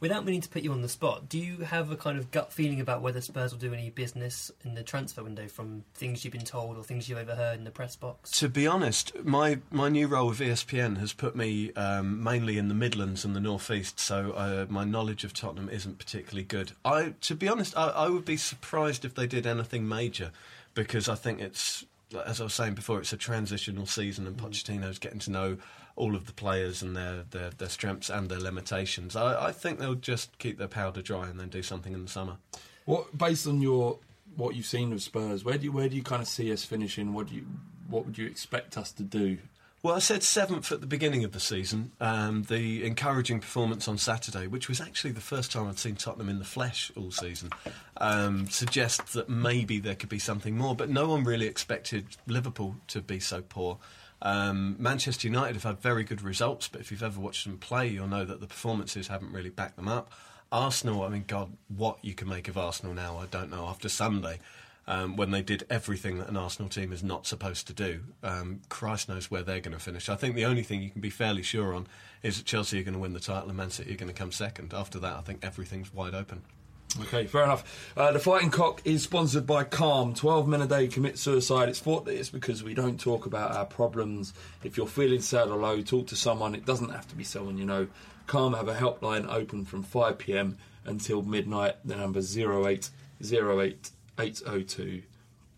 Without 0.00 0.24
meaning 0.24 0.40
to 0.40 0.48
put 0.48 0.62
you 0.62 0.72
on 0.72 0.80
the 0.80 0.88
spot, 0.88 1.28
do 1.28 1.38
you 1.38 1.58
have 1.58 1.90
a 1.90 1.96
kind 1.96 2.16
of 2.16 2.30
gut 2.30 2.54
feeling 2.54 2.80
about 2.80 3.02
whether 3.02 3.20
Spurs 3.20 3.52
will 3.52 3.58
do 3.58 3.74
any 3.74 3.90
business 3.90 4.50
in 4.64 4.74
the 4.74 4.82
transfer 4.82 5.22
window 5.22 5.46
from 5.46 5.84
things 5.94 6.24
you've 6.24 6.32
been 6.32 6.40
told 6.40 6.78
or 6.78 6.82
things 6.82 7.06
you've 7.06 7.18
overheard 7.18 7.58
in 7.58 7.64
the 7.64 7.70
press 7.70 7.96
box? 7.96 8.30
To 8.32 8.48
be 8.48 8.66
honest, 8.66 9.12
my, 9.22 9.58
my 9.70 9.90
new 9.90 10.06
role 10.06 10.28
with 10.28 10.38
ESPN 10.38 10.96
has 10.98 11.12
put 11.12 11.36
me 11.36 11.74
um, 11.74 12.22
mainly 12.22 12.56
in 12.56 12.68
the 12.68 12.74
Midlands 12.74 13.26
and 13.26 13.36
the 13.36 13.40
North 13.40 13.70
East, 13.70 14.00
so 14.00 14.32
uh, 14.32 14.64
my 14.70 14.84
knowledge 14.84 15.22
of 15.22 15.34
Tottenham 15.34 15.68
isn't 15.68 15.98
particularly 15.98 16.44
good. 16.44 16.72
I, 16.82 17.12
to 17.20 17.34
be 17.34 17.46
honest, 17.46 17.76
I, 17.76 17.88
I 17.88 18.08
would 18.08 18.24
be 18.24 18.38
surprised 18.38 19.04
if 19.04 19.14
they 19.14 19.26
did 19.26 19.46
anything 19.46 19.86
major, 19.86 20.30
because 20.72 21.10
I 21.10 21.14
think 21.14 21.40
it's, 21.40 21.84
as 22.24 22.40
I 22.40 22.44
was 22.44 22.54
saying 22.54 22.72
before, 22.72 23.00
it's 23.00 23.12
a 23.12 23.18
transitional 23.18 23.84
season, 23.84 24.26
and 24.26 24.38
Pochettino's 24.38 24.98
getting 24.98 25.18
to 25.20 25.30
know 25.30 25.58
all 26.00 26.16
of 26.16 26.24
the 26.26 26.32
players 26.32 26.80
and 26.82 26.96
their, 26.96 27.24
their, 27.30 27.50
their 27.50 27.68
strengths 27.68 28.08
and 28.08 28.30
their 28.30 28.40
limitations. 28.40 29.14
I, 29.14 29.48
I 29.48 29.52
think 29.52 29.78
they'll 29.78 29.94
just 29.94 30.38
keep 30.38 30.56
their 30.56 30.66
powder 30.66 31.02
dry 31.02 31.28
and 31.28 31.38
then 31.38 31.50
do 31.50 31.62
something 31.62 31.92
in 31.92 32.02
the 32.02 32.10
summer. 32.10 32.38
What 32.86 33.16
based 33.16 33.46
on 33.46 33.60
your 33.60 33.98
what 34.34 34.54
you've 34.54 34.66
seen 34.66 34.92
of 34.92 35.02
Spurs, 35.02 35.44
where 35.44 35.58
do 35.58 35.64
you 35.64 35.72
where 35.72 35.88
do 35.88 35.96
you 35.96 36.02
kind 36.02 36.22
of 36.22 36.28
see 36.28 36.50
us 36.52 36.64
finishing? 36.64 37.12
What 37.12 37.28
do 37.28 37.34
you 37.34 37.44
what 37.88 38.06
would 38.06 38.16
you 38.16 38.26
expect 38.26 38.78
us 38.78 38.92
to 38.92 39.02
do? 39.02 39.38
Well, 39.82 39.94
I 39.94 39.98
said 39.98 40.22
seventh 40.22 40.72
at 40.72 40.82
the 40.82 40.86
beginning 40.86 41.24
of 41.24 41.32
the 41.32 41.40
season. 41.40 41.92
Um, 42.00 42.42
the 42.44 42.84
encouraging 42.84 43.40
performance 43.40 43.88
on 43.88 43.96
Saturday, 43.96 44.46
which 44.46 44.68
was 44.68 44.78
actually 44.78 45.12
the 45.12 45.22
first 45.22 45.52
time 45.52 45.68
I'd 45.68 45.78
seen 45.78 45.96
Tottenham 45.96 46.28
in 46.28 46.38
the 46.38 46.44
flesh 46.44 46.92
all 46.96 47.10
season, 47.10 47.48
um, 47.96 48.46
suggests 48.48 49.14
that 49.14 49.30
maybe 49.30 49.78
there 49.78 49.94
could 49.94 50.10
be 50.10 50.18
something 50.18 50.56
more. 50.56 50.74
But 50.74 50.90
no 50.90 51.08
one 51.08 51.24
really 51.24 51.46
expected 51.46 52.04
Liverpool 52.26 52.76
to 52.88 53.00
be 53.00 53.20
so 53.20 53.40
poor. 53.40 53.78
Um, 54.22 54.76
Manchester 54.78 55.26
United 55.28 55.54
have 55.54 55.62
had 55.62 55.80
very 55.80 56.04
good 56.04 56.22
results, 56.22 56.68
but 56.68 56.80
if 56.80 56.90
you've 56.90 57.02
ever 57.02 57.20
watched 57.20 57.44
them 57.44 57.58
play, 57.58 57.88
you'll 57.88 58.06
know 58.06 58.24
that 58.24 58.40
the 58.40 58.46
performances 58.46 59.08
haven't 59.08 59.32
really 59.32 59.50
backed 59.50 59.76
them 59.76 59.88
up. 59.88 60.12
Arsenal, 60.52 61.02
I 61.02 61.08
mean, 61.08 61.24
God, 61.26 61.52
what 61.68 61.98
you 62.02 62.14
can 62.14 62.28
make 62.28 62.48
of 62.48 62.58
Arsenal 62.58 62.92
now, 62.92 63.18
I 63.18 63.26
don't 63.26 63.50
know. 63.50 63.66
After 63.66 63.88
Sunday, 63.88 64.40
um, 64.86 65.16
when 65.16 65.30
they 65.30 65.42
did 65.42 65.64
everything 65.70 66.18
that 66.18 66.28
an 66.28 66.36
Arsenal 66.36 66.68
team 66.68 66.92
is 66.92 67.02
not 67.02 67.24
supposed 67.24 67.68
to 67.68 67.72
do. 67.72 68.00
Um, 68.24 68.60
Christ 68.68 69.08
knows 69.08 69.30
where 69.30 69.42
they're 69.42 69.60
going 69.60 69.76
to 69.76 69.82
finish. 69.82 70.08
I 70.08 70.16
think 70.16 70.34
the 70.34 70.44
only 70.44 70.64
thing 70.64 70.82
you 70.82 70.90
can 70.90 71.00
be 71.00 71.10
fairly 71.10 71.42
sure 71.42 71.74
on 71.74 71.86
is 72.22 72.38
that 72.38 72.46
Chelsea 72.46 72.80
are 72.80 72.82
going 72.82 72.94
to 72.94 73.00
win 73.00 73.12
the 73.12 73.20
title 73.20 73.48
and 73.48 73.56
Man 73.56 73.70
City 73.70 73.94
are 73.94 73.96
going 73.96 74.12
to 74.12 74.18
come 74.18 74.32
second. 74.32 74.74
After 74.74 74.98
that, 74.98 75.16
I 75.16 75.20
think 75.20 75.44
everything's 75.44 75.94
wide 75.94 76.14
open. 76.14 76.42
Okay, 76.98 77.26
fair 77.26 77.44
enough. 77.44 77.92
Uh, 77.96 78.10
the 78.10 78.18
Fighting 78.18 78.50
Cock 78.50 78.82
is 78.84 79.04
sponsored 79.04 79.46
by 79.46 79.62
Calm. 79.62 80.12
12 80.12 80.48
men 80.48 80.60
a 80.60 80.66
day 80.66 80.88
commit 80.88 81.18
suicide. 81.18 81.68
It's 81.68 81.78
thought 81.78 82.04
that 82.06 82.18
it's 82.18 82.30
because 82.30 82.64
we 82.64 82.74
don't 82.74 82.98
talk 82.98 83.26
about 83.26 83.54
our 83.54 83.64
problems. 83.64 84.34
If 84.64 84.76
you're 84.76 84.88
feeling 84.88 85.20
sad 85.20 85.48
or 85.48 85.56
low, 85.56 85.82
talk 85.82 86.08
to 86.08 86.16
someone. 86.16 86.54
It 86.54 86.66
doesn't 86.66 86.90
have 86.90 87.06
to 87.08 87.14
be 87.14 87.22
someone 87.22 87.58
you 87.58 87.64
know. 87.64 87.86
Calm 88.26 88.54
have 88.54 88.66
a 88.66 88.74
helpline 88.74 89.32
open 89.32 89.64
from 89.64 89.84
5 89.84 90.18
pm 90.18 90.58
until 90.84 91.22
midnight. 91.22 91.76
The 91.84 91.94
number 91.94 92.18
0808 92.20 92.90
802 94.18 95.02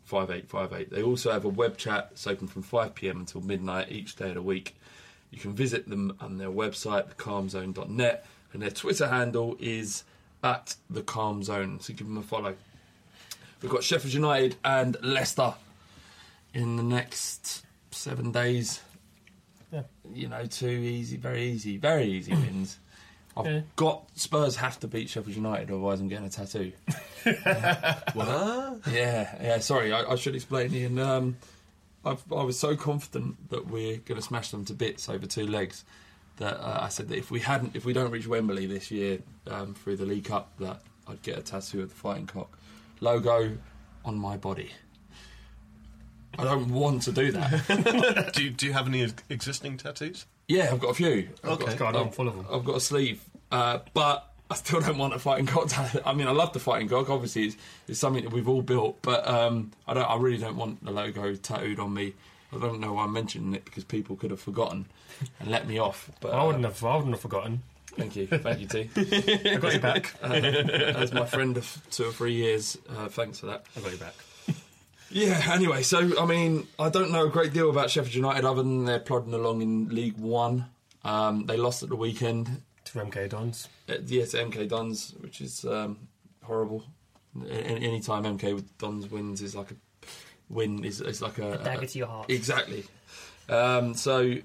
5858. 0.05 0.91
They 0.91 1.03
also 1.03 1.33
have 1.33 1.47
a 1.47 1.49
web 1.49 1.79
chat. 1.79 2.09
It's 2.13 2.27
open 2.27 2.47
from 2.47 2.63
5 2.63 2.95
pm 2.95 3.21
until 3.21 3.41
midnight 3.41 3.91
each 3.91 4.17
day 4.17 4.29
of 4.29 4.35
the 4.35 4.43
week. 4.43 4.77
You 5.31 5.39
can 5.39 5.55
visit 5.55 5.89
them 5.89 6.15
on 6.21 6.37
their 6.37 6.51
website, 6.51 7.15
thecalmzone.net, 7.15 8.27
and 8.53 8.61
their 8.61 8.71
Twitter 8.71 9.09
handle 9.09 9.57
is 9.59 10.05
at 10.43 10.77
the 10.91 11.03
Calm 11.03 11.43
Zone. 11.43 11.81
So 11.81 11.95
give 11.95 12.07
them 12.07 12.19
a 12.19 12.23
follow. 12.23 12.55
We've 13.61 13.71
got 13.71 13.85
Sheffield 13.85 14.15
United 14.15 14.57
and 14.65 14.97
Leicester 15.03 15.55
in 16.53 16.77
the 16.77 16.83
next 16.83 17.65
seven 17.91 18.33
days. 18.33 18.81
Yeah. 19.73 19.83
You 20.13 20.29
know, 20.29 20.47
two 20.47 20.69
easy, 20.69 21.17
very 21.17 21.45
easy, 21.45 21.77
very 21.77 22.05
easy 22.05 22.33
wins. 22.33 22.79
I've 23.37 23.65
got 23.77 24.03
Spurs 24.15 24.57
have 24.57 24.79
to 24.81 24.89
beat 24.89 25.09
Sheffield 25.09 25.37
United, 25.37 25.71
otherwise 25.71 26.01
I'm 26.01 26.09
getting 26.09 26.27
a 26.27 26.31
tattoo. 26.31 26.73
what? 28.13 28.81
Yeah, 28.91 29.37
yeah. 29.41 29.59
Sorry, 29.59 29.93
I, 29.93 30.03
I 30.03 30.17
should 30.17 30.35
explain. 30.35 30.75
Ian. 30.75 30.99
Um, 30.99 31.37
I've, 32.05 32.23
I 32.33 32.43
was 32.43 32.59
so 32.59 32.77
confident 32.77 33.51
that 33.51 33.69
we're 33.69 33.99
going 33.99 34.21
to 34.21 34.27
smash 34.27 34.51
them 34.51 34.65
to 34.67 34.75
bits 34.75 35.09
over 35.09 35.25
two 35.25 35.47
legs 35.47 35.85
that 36.39 36.59
uh, 36.61 36.79
I 36.83 36.89
said 36.89 37.09
that 37.09 37.19
if 37.19 37.31
we 37.31 37.41
hadn't, 37.41 37.77
if 37.77 37.85
we 37.85 37.93
don't 37.93 38.11
reach 38.11 38.27
Wembley 38.27 38.67
this 38.67 38.91
year 38.91 39.19
um, 39.47 39.75
through 39.75 39.97
the 39.97 40.07
League 40.07 40.25
Cup, 40.25 40.51
that 40.61 40.81
I'd 41.09 41.23
get 41.23 41.39
a 41.39 41.43
tattoo 41.43 41.83
of 41.83 41.91
the 41.91 41.95
Fighting 41.95 42.27
Cock 42.27 42.57
logo 43.01 43.57
on 44.05 44.17
my 44.19 44.37
body. 44.37 44.71
I 46.39 46.45
don't 46.45 46.71
want 46.73 47.03
to 47.03 47.13
do 47.13 47.31
that. 47.33 48.33
do, 48.35 48.45
you, 48.45 48.51
do 48.51 48.67
you 48.67 48.73
have 48.73 48.87
any 48.87 49.07
existing 49.29 49.77
tattoos? 49.77 50.25
Yeah, 50.49 50.71
I've 50.73 50.81
got 50.81 50.89
a 50.91 50.95
few. 50.95 51.29
I've 51.45 51.51
Okay. 51.51 51.67
got, 51.67 51.79
God, 51.79 51.97
I'm 51.97 52.07
I've- 52.07 52.15
full 52.17 52.29
of 52.29 52.37
them. 52.37 52.47
I've 52.51 52.65
got 52.65 52.77
a 52.77 52.81
sleeve, 52.81 53.23
uh, 53.51 53.81
but 53.93 54.29
I 54.51 54.55
still 54.55 54.81
don't 54.81 54.99
want 54.99 55.13
a 55.15 55.19
fighting 55.19 55.47
cock. 55.47 55.69
tattoo. 55.69 56.01
I 56.07 56.15
mean, 56.15 56.27
I 56.27 56.31
love 56.31 56.53
the 56.55 56.59
fighting 56.59 56.89
cock. 56.89 57.11
Obviously, 57.11 57.47
it's, 57.49 57.57
it's 57.87 57.99
something 57.99 58.25
that 58.25 58.33
we've 58.33 58.49
all 58.49 58.63
built, 58.63 58.99
but 59.03 59.27
um, 59.29 59.73
I 59.87 59.95
don't. 59.95 60.05
I 60.09 60.17
really 60.17 60.39
don't 60.39 60.57
want 60.57 60.83
the 60.85 60.91
logo 60.91 61.35
tattooed 61.35 61.79
on 61.79 61.93
me. 61.93 62.15
I 62.55 62.59
don't 62.59 62.81
know 62.81 62.95
why 62.95 63.05
I'm 63.05 63.13
mentioning 63.13 63.55
it 63.55 63.65
because 63.65 63.85
people 63.85 64.17
could 64.17 64.31
have 64.31 64.41
forgotten 64.41 64.87
and 65.41 65.51
let 65.51 65.67
me 65.67 65.79
off. 65.79 66.11
But 66.21 66.35
I 66.35 66.45
wouldn't 66.45 66.65
uh, 66.65 66.69
have. 66.69 66.85
I 66.85 66.97
wouldn't 66.97 67.15
have 67.15 67.21
forgotten. 67.21 67.63
Thank 67.97 68.17
you, 68.17 68.27
thank 68.27 68.61
you, 68.61 68.67
T. 68.67 68.91
I 68.97 69.57
got 69.57 69.75
you 69.75 69.79
back. 69.81 70.15
Uh, 70.23 70.33
as 70.33 71.13
my 71.13 71.27
friend 71.27 71.57
of 71.59 71.83
two 71.91 72.05
or 72.05 72.13
three 72.13 72.33
years, 72.33 72.79
uh, 72.89 73.09
thanks 73.09 73.41
for 73.41 73.47
that. 73.47 73.67
I 73.77 73.81
got 73.81 73.93
you 73.93 73.99
back. 73.99 74.15
Yeah, 75.11 75.43
anyway, 75.53 75.83
so, 75.83 76.19
I 76.19 76.25
mean, 76.25 76.67
I 76.79 76.89
don't 76.89 77.11
know 77.11 77.27
a 77.27 77.29
great 77.29 77.53
deal 77.53 77.69
about 77.69 77.91
Sheffield 77.91 78.15
United 78.15 78.47
other 78.47 78.63
than 78.63 78.87
they're 78.87 78.99
plodding 78.99 79.35
along 79.35 79.61
in 79.61 79.91
League 79.91 80.17
One. 80.17 80.67
Um, 81.05 81.45
they 81.45 81.59
lost 81.59 81.83
at 81.83 81.91
the 81.91 81.97
weekend. 81.97 82.63
To 82.87 82.99
MK 82.99 83.29
Dons. 83.29 83.69
Uh, 83.89 83.97
yeah, 84.07 84.25
to 84.25 84.37
MK 84.39 84.69
Dons, 84.69 85.15
which 85.21 85.43
is 85.43 85.67
um, 85.67 86.09
horrible. 86.43 86.85
Any 87.47 88.01
time 88.01 88.25
MK 88.25 88.65
Dons 88.79 89.11
wins 89.11 89.43
is 89.43 89.55
like 89.55 89.71
a 89.71 89.75
win 90.49 90.85
is, 90.85 91.01
is 91.01 91.23
like 91.23 91.39
a, 91.39 91.53
A 91.53 91.59
dagger 91.59 91.87
to 91.87 91.99
your 91.99 92.09
heart. 92.09 92.31
Exactly. 92.31 92.85
Um, 93.49 93.95
so 93.95 94.37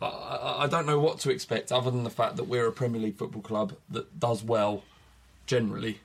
I, 0.00 0.56
I 0.60 0.66
don't 0.66 0.86
know 0.86 0.98
what 0.98 1.20
to 1.20 1.30
expect 1.30 1.72
other 1.72 1.90
than 1.90 2.04
the 2.04 2.10
fact 2.10 2.36
that 2.36 2.44
we're 2.44 2.66
a 2.66 2.72
Premier 2.72 3.00
League 3.00 3.16
football 3.16 3.42
club 3.42 3.74
that 3.90 4.18
does 4.18 4.42
well 4.42 4.82
generally, 5.46 6.00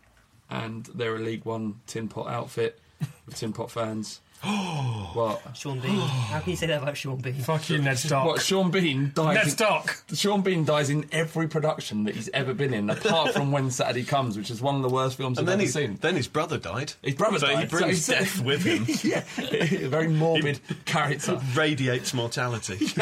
and 0.50 0.86
they're 0.94 1.16
a 1.16 1.20
League 1.20 1.46
One 1.46 1.80
tin 1.88 2.08
pot 2.08 2.28
outfit 2.28 2.80
with 3.26 3.36
tin 3.36 3.54
pot 3.54 3.72
fans. 3.72 4.20
what? 5.14 5.42
Sean 5.56 5.80
Bean. 5.80 6.00
How 6.00 6.40
can 6.40 6.52
you 6.52 6.56
say 6.56 6.68
that 6.68 6.82
about 6.84 6.96
Sean 6.96 7.18
Bean? 7.18 7.34
Fuck 7.36 7.70
you, 7.70 7.80
Ned 7.80 7.98
Stark. 7.98 8.28
What? 8.28 8.42
Sean 8.42 8.70
Bean 8.72 9.12
dies. 9.16 9.36
Ned 9.36 9.44
in- 9.46 9.50
Stark. 9.52 10.04
Sean 10.14 10.42
Bean 10.42 10.64
dies 10.64 10.90
in 10.92 11.06
every 11.12 11.48
production 11.48 12.04
that 12.04 12.16
he's 12.16 12.30
ever 12.34 12.54
been 12.54 12.74
in, 12.74 12.90
apart 12.90 13.34
from 13.34 13.52
When 13.52 13.72
Saturday 13.72 14.04
Comes, 14.04 14.38
which 14.38 14.52
is 14.52 14.62
one 14.62 14.76
of 14.76 14.84
the 14.84 14.90
worst 14.90 15.18
films 15.18 15.38
And 15.40 15.48
I've 15.50 15.58
then, 15.58 15.62
ever 15.62 15.64
he, 15.64 15.88
seen. 15.88 15.98
then 16.02 16.16
his 16.16 16.28
brother 16.28 16.58
died. 16.58 16.94
His 17.02 17.16
brother 17.16 17.40
so 17.40 17.48
died. 17.48 17.60
he 17.64 17.66
brings 17.66 18.06
so 18.06 18.14
death 18.14 18.40
with 18.42 18.64
him. 18.64 18.86
yeah, 19.04 19.24
a 19.40 19.88
very 19.88 20.08
morbid 20.08 20.60
character. 20.86 21.42
Radiates 21.56 22.14
mortality. 22.14 22.78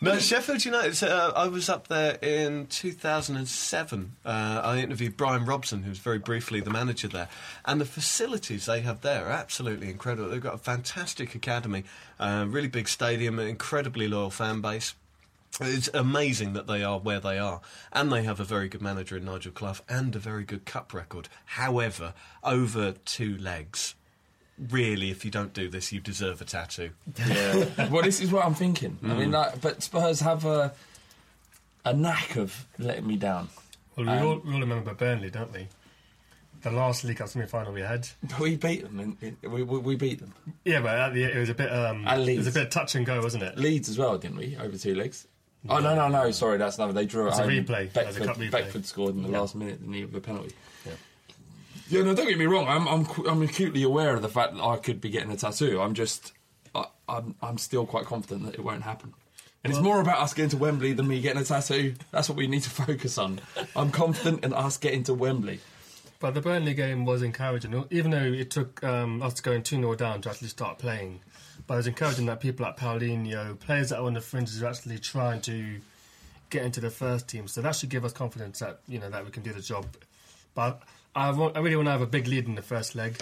no, 0.00 0.18
Sheffield 0.18 0.64
United. 0.64 1.02
Uh, 1.02 1.32
I 1.34 1.48
was 1.48 1.68
up 1.68 1.88
there 1.88 2.18
in 2.22 2.66
2007. 2.66 4.16
Uh, 4.24 4.28
I 4.28 4.78
interviewed 4.78 5.16
Brian 5.16 5.44
Robson, 5.44 5.82
who 5.82 5.90
was 5.90 5.98
very 5.98 6.18
briefly 6.18 6.60
the 6.60 6.70
manager 6.70 7.08
there, 7.08 7.28
and 7.64 7.80
the 7.80 7.84
facilities 7.84 8.66
they 8.66 8.80
have 8.80 9.00
there 9.00 9.26
are 9.26 9.32
absolutely 9.32 9.90
incredible. 9.90 10.30
They've 10.30 10.40
got 10.40 10.54
a 10.54 10.58
fantastic 10.58 11.34
academy, 11.34 11.84
uh, 12.20 12.46
really 12.48 12.68
big 12.68 12.88
stadium, 12.88 13.38
an 13.38 13.48
incredibly 13.48 14.06
loyal 14.06 14.30
fan 14.30 14.60
base. 14.60 14.94
It's 15.60 15.88
amazing 15.92 16.52
that 16.52 16.68
they 16.68 16.84
are 16.84 17.00
where 17.00 17.20
they 17.20 17.38
are, 17.38 17.60
and 17.92 18.12
they 18.12 18.22
have 18.22 18.38
a 18.38 18.44
very 18.44 18.68
good 18.68 18.82
manager 18.82 19.16
in 19.16 19.24
Nigel 19.24 19.50
Clough 19.50 19.80
and 19.88 20.14
a 20.14 20.20
very 20.20 20.44
good 20.44 20.64
cup 20.64 20.94
record. 20.94 21.28
However, 21.44 22.14
over 22.44 22.92
two 22.92 23.36
legs, 23.38 23.94
really, 24.70 25.10
if 25.10 25.24
you 25.24 25.30
don't 25.30 25.52
do 25.52 25.68
this, 25.68 25.92
you 25.92 26.00
deserve 26.00 26.40
a 26.40 26.44
tattoo. 26.44 26.90
Yeah. 27.26 27.88
well, 27.90 28.02
this 28.02 28.20
is 28.20 28.30
what 28.32 28.44
I'm 28.44 28.54
thinking. 28.54 28.98
I 29.02 29.06
Mm. 29.06 29.18
mean, 29.18 29.30
like, 29.32 29.60
but 29.60 29.82
Spurs 29.82 30.20
have 30.20 30.44
a 30.44 30.72
a 31.84 31.94
knack 31.94 32.36
of 32.36 32.66
letting 32.78 33.06
me 33.06 33.16
down. 33.16 33.48
Well, 33.96 34.06
we, 34.06 34.12
Um, 34.12 34.26
all, 34.26 34.38
we 34.44 34.52
all 34.54 34.60
remember 34.60 34.92
Burnley, 34.94 35.30
don't 35.30 35.52
we? 35.52 35.68
The 36.62 36.70
last 36.72 37.04
League 37.04 37.18
Cup 37.18 37.28
semi-final 37.28 37.72
we 37.72 37.80
had. 37.82 38.08
We 38.40 38.56
beat 38.56 38.82
them. 38.82 38.98
In, 38.98 39.36
in, 39.42 39.50
we, 39.52 39.62
we, 39.62 39.78
we 39.78 39.96
beat 39.96 40.18
them. 40.20 40.34
Yeah, 40.64 40.80
but 40.80 40.94
at 40.98 41.14
the, 41.14 41.22
it 41.24 41.36
was 41.38 41.48
a 41.48 41.54
bit. 41.54 41.72
Um, 41.72 42.06
At 42.06 42.18
it 42.20 42.36
was 42.36 42.48
a 42.48 42.52
bit 42.52 42.70
touch 42.72 42.94
and 42.96 43.06
go, 43.06 43.22
wasn't 43.22 43.44
it? 43.44 43.56
Leeds 43.56 43.88
as 43.88 43.96
well, 43.96 44.18
didn't 44.18 44.36
we? 44.38 44.56
Over 44.56 44.76
two 44.76 44.94
legs. 44.96 45.26
Oh 45.68 45.78
no 45.80 45.94
no 45.96 46.08
no! 46.08 46.30
Sorry, 46.30 46.56
that's 46.56 46.76
another. 46.78 46.92
They 46.92 47.04
drew 47.06 47.26
it 47.26 47.30
It's 47.30 47.38
a 47.38 47.42
home. 47.42 47.50
replay. 47.50 47.92
That's 47.92 48.16
a 48.16 48.20
Beckford, 48.20 48.36
replay. 48.46 48.50
Beckford 48.50 48.86
scored 48.86 49.16
in 49.16 49.22
the 49.22 49.28
Yeah. 49.28 49.40
last 49.40 49.54
minute, 49.56 49.80
didn't 49.80 49.92
he, 49.94 50.02
of 50.02 50.14
a 50.14 50.20
penalty. 50.20 50.54
Yeah. 50.86 50.92
Yeah, 51.88 52.02
no, 52.02 52.14
don't 52.14 52.28
get 52.28 52.38
me 52.38 52.46
wrong. 52.46 52.68
I'm, 52.68 52.86
I'm, 52.86 53.06
I'm 53.26 53.42
acutely 53.42 53.82
aware 53.82 54.14
of 54.14 54.22
the 54.22 54.28
fact 54.28 54.54
that 54.54 54.62
I 54.62 54.76
could 54.76 55.00
be 55.00 55.08
getting 55.08 55.30
a 55.30 55.36
tattoo. 55.36 55.80
I'm 55.80 55.94
just, 55.94 56.32
I, 56.74 56.86
I'm, 57.08 57.34
I'm 57.40 57.58
still 57.58 57.86
quite 57.86 58.04
confident 58.04 58.44
that 58.46 58.54
it 58.54 58.64
won't 58.64 58.82
happen. 58.82 59.14
And 59.64 59.72
it's 59.72 59.82
more 59.82 60.00
about 60.00 60.20
us 60.20 60.34
getting 60.34 60.50
to 60.50 60.56
Wembley 60.56 60.92
than 60.92 61.08
me 61.08 61.20
getting 61.20 61.42
a 61.42 61.44
tattoo. 61.44 61.94
That's 62.10 62.28
what 62.28 62.38
we 62.38 62.46
need 62.46 62.62
to 62.62 62.70
focus 62.86 63.18
on. 63.18 63.40
I'm 63.74 63.90
confident 63.90 64.44
in 64.44 64.52
us 64.52 64.76
getting 64.76 65.02
to 65.04 65.14
Wembley. 65.14 65.60
But 66.20 66.34
the 66.34 66.40
Burnley 66.40 66.74
game 66.74 67.04
was 67.04 67.22
encouraging, 67.22 67.84
even 67.90 68.10
though 68.10 68.18
it 68.18 68.50
took 68.50 68.82
um, 68.82 69.22
us 69.22 69.40
going 69.40 69.62
2 69.62 69.76
0 69.76 69.94
down 69.94 70.20
to 70.22 70.30
actually 70.30 70.48
start 70.48 70.78
playing. 70.78 71.20
But 71.66 71.74
it 71.74 71.76
was 71.78 71.86
encouraging 71.86 72.26
that 72.26 72.40
people 72.40 72.66
like 72.66 72.76
Paulinho, 72.76 73.58
players 73.58 73.90
that 73.90 73.98
are 73.98 74.06
on 74.06 74.14
the 74.14 74.20
fringes, 74.20 74.62
are 74.62 74.66
actually 74.66 74.98
trying 74.98 75.40
to 75.42 75.80
get 76.50 76.64
into 76.64 76.80
the 76.80 76.90
first 76.90 77.28
team. 77.28 77.46
So 77.46 77.62
that 77.62 77.76
should 77.76 77.90
give 77.90 78.04
us 78.04 78.12
confidence 78.12 78.58
that 78.58 78.80
you 78.88 78.98
know 78.98 79.10
that 79.10 79.24
we 79.24 79.30
can 79.30 79.42
do 79.42 79.52
the 79.52 79.60
job. 79.60 79.86
But 80.54 80.82
I, 81.18 81.30
want, 81.32 81.56
I 81.56 81.60
really 81.60 81.76
want 81.76 81.86
to 81.86 81.92
have 81.92 82.00
a 82.02 82.06
big 82.06 82.26
lead 82.26 82.46
in 82.46 82.54
the 82.54 82.62
first 82.62 82.94
leg. 82.94 83.16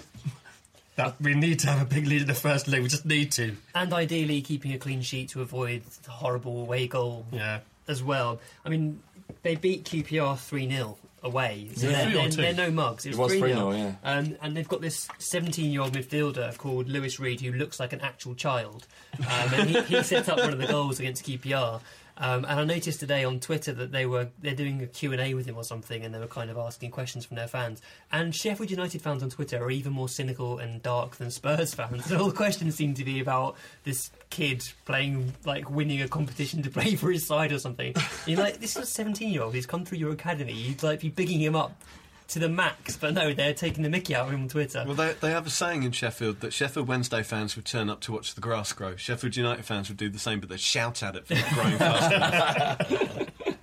that 0.96 1.20
we 1.20 1.34
need 1.34 1.58
to 1.60 1.68
have 1.68 1.82
a 1.82 1.84
big 1.84 2.06
lead 2.06 2.22
in 2.22 2.26
the 2.26 2.34
first 2.34 2.68
leg. 2.68 2.82
We 2.82 2.88
just 2.88 3.04
need 3.06 3.30
to. 3.32 3.54
And 3.74 3.92
ideally 3.92 4.40
keeping 4.42 4.72
a 4.72 4.78
clean 4.78 5.02
sheet 5.02 5.28
to 5.30 5.42
avoid 5.42 5.82
the 6.04 6.10
horrible 6.10 6.60
away 6.62 6.86
goal 6.86 7.26
Yeah. 7.32 7.60
as 7.88 8.02
well. 8.02 8.40
I 8.64 8.68
mean, 8.70 9.00
they 9.42 9.56
beat 9.56 9.84
QPR 9.84 10.38
3 10.38 10.70
0 10.70 10.96
away. 11.22 11.68
So 11.74 11.88
Yeah. 11.88 12.08
they're, 12.10 12.28
they're, 12.28 12.52
they're 12.52 12.54
no 12.54 12.70
mugs. 12.70 13.04
It 13.04 13.14
was 13.16 13.32
3-0, 13.32 13.76
yeah. 13.76 13.94
Um, 14.10 14.36
and 14.40 14.56
they've 14.56 14.68
got 14.68 14.80
this 14.80 15.08
17 15.18 15.70
year 15.70 15.82
old 15.82 15.92
midfielder 15.92 16.56
called 16.56 16.88
Louis 16.88 17.18
Reed 17.20 17.40
who 17.40 17.52
looks 17.52 17.78
like 17.80 17.92
an 17.92 18.00
actual 18.00 18.34
child. 18.34 18.86
Um, 19.18 19.26
and 19.54 19.70
he, 19.70 19.80
he 19.82 20.02
set 20.02 20.28
up 20.28 20.38
one 20.38 20.52
of 20.52 20.58
the 20.58 20.66
goals 20.66 20.98
against 21.00 21.24
QPR. 21.26 21.80
Um, 22.18 22.44
and 22.44 22.60
I 22.60 22.64
noticed 22.64 23.00
today 23.00 23.24
on 23.24 23.40
Twitter 23.40 23.72
that 23.72 23.92
they 23.92 24.06
were 24.06 24.28
they're 24.40 24.54
doing 24.54 24.82
a 24.82 24.86
Q 24.86 25.12
and 25.12 25.20
A 25.20 25.34
with 25.34 25.46
him 25.46 25.56
or 25.56 25.64
something, 25.64 26.04
and 26.04 26.14
they 26.14 26.18
were 26.18 26.26
kind 26.26 26.50
of 26.50 26.56
asking 26.56 26.90
questions 26.90 27.24
from 27.24 27.36
their 27.36 27.48
fans. 27.48 27.82
And 28.10 28.34
Sheffield 28.34 28.70
United 28.70 29.02
fans 29.02 29.22
on 29.22 29.30
Twitter 29.30 29.62
are 29.62 29.70
even 29.70 29.92
more 29.92 30.08
cynical 30.08 30.58
and 30.58 30.82
dark 30.82 31.16
than 31.16 31.30
Spurs 31.30 31.74
fans. 31.74 32.10
All 32.12 32.28
the 32.28 32.34
questions 32.34 32.74
seem 32.74 32.94
to 32.94 33.04
be 33.04 33.20
about 33.20 33.56
this 33.84 34.10
kid 34.30 34.66
playing 34.84 35.34
like 35.44 35.70
winning 35.70 36.00
a 36.00 36.08
competition 36.08 36.62
to 36.62 36.70
play 36.70 36.94
for 36.96 37.10
his 37.10 37.26
side 37.26 37.52
or 37.52 37.58
something. 37.58 37.94
You're 38.26 38.40
like, 38.40 38.60
this 38.60 38.76
is 38.76 38.82
a 38.82 38.86
17 38.86 39.30
year 39.30 39.42
old 39.42 39.54
who's 39.54 39.66
come 39.66 39.84
through 39.84 39.98
your 39.98 40.12
academy. 40.12 40.52
You'd 40.52 40.82
like 40.82 41.00
be 41.00 41.10
bigging 41.10 41.40
him 41.40 41.54
up 41.54 41.82
to 42.28 42.38
the 42.38 42.48
max, 42.48 42.96
but 42.96 43.14
no, 43.14 43.32
they're 43.32 43.54
taking 43.54 43.82
the 43.82 43.88
Mickey 43.88 44.14
out 44.14 44.26
of 44.26 44.34
him 44.34 44.42
on 44.42 44.48
Twitter. 44.48 44.82
Well, 44.86 44.94
they, 44.94 45.14
they 45.20 45.30
have 45.30 45.46
a 45.46 45.50
saying 45.50 45.84
in 45.84 45.92
Sheffield 45.92 46.40
that 46.40 46.52
Sheffield 46.52 46.88
Wednesday 46.88 47.22
fans 47.22 47.56
would 47.56 47.64
turn 47.64 47.88
up 47.88 48.00
to 48.00 48.12
watch 48.12 48.34
the 48.34 48.40
grass 48.40 48.72
grow. 48.72 48.96
Sheffield 48.96 49.36
United 49.36 49.64
fans 49.64 49.88
would 49.88 49.96
do 49.96 50.08
the 50.08 50.18
same, 50.18 50.40
but 50.40 50.48
they'd 50.48 50.60
shout 50.60 51.02
at 51.02 51.16
it 51.16 51.26
for 51.26 51.34
not 51.34 51.50
growing 51.50 51.78
fast 51.78 52.12
enough. 52.12 53.56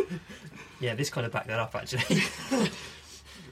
yeah, 0.80 0.94
this 0.94 1.10
kind 1.10 1.26
of 1.26 1.32
backed 1.32 1.48
that 1.48 1.60
up 1.60 1.74
actually. 1.74 2.22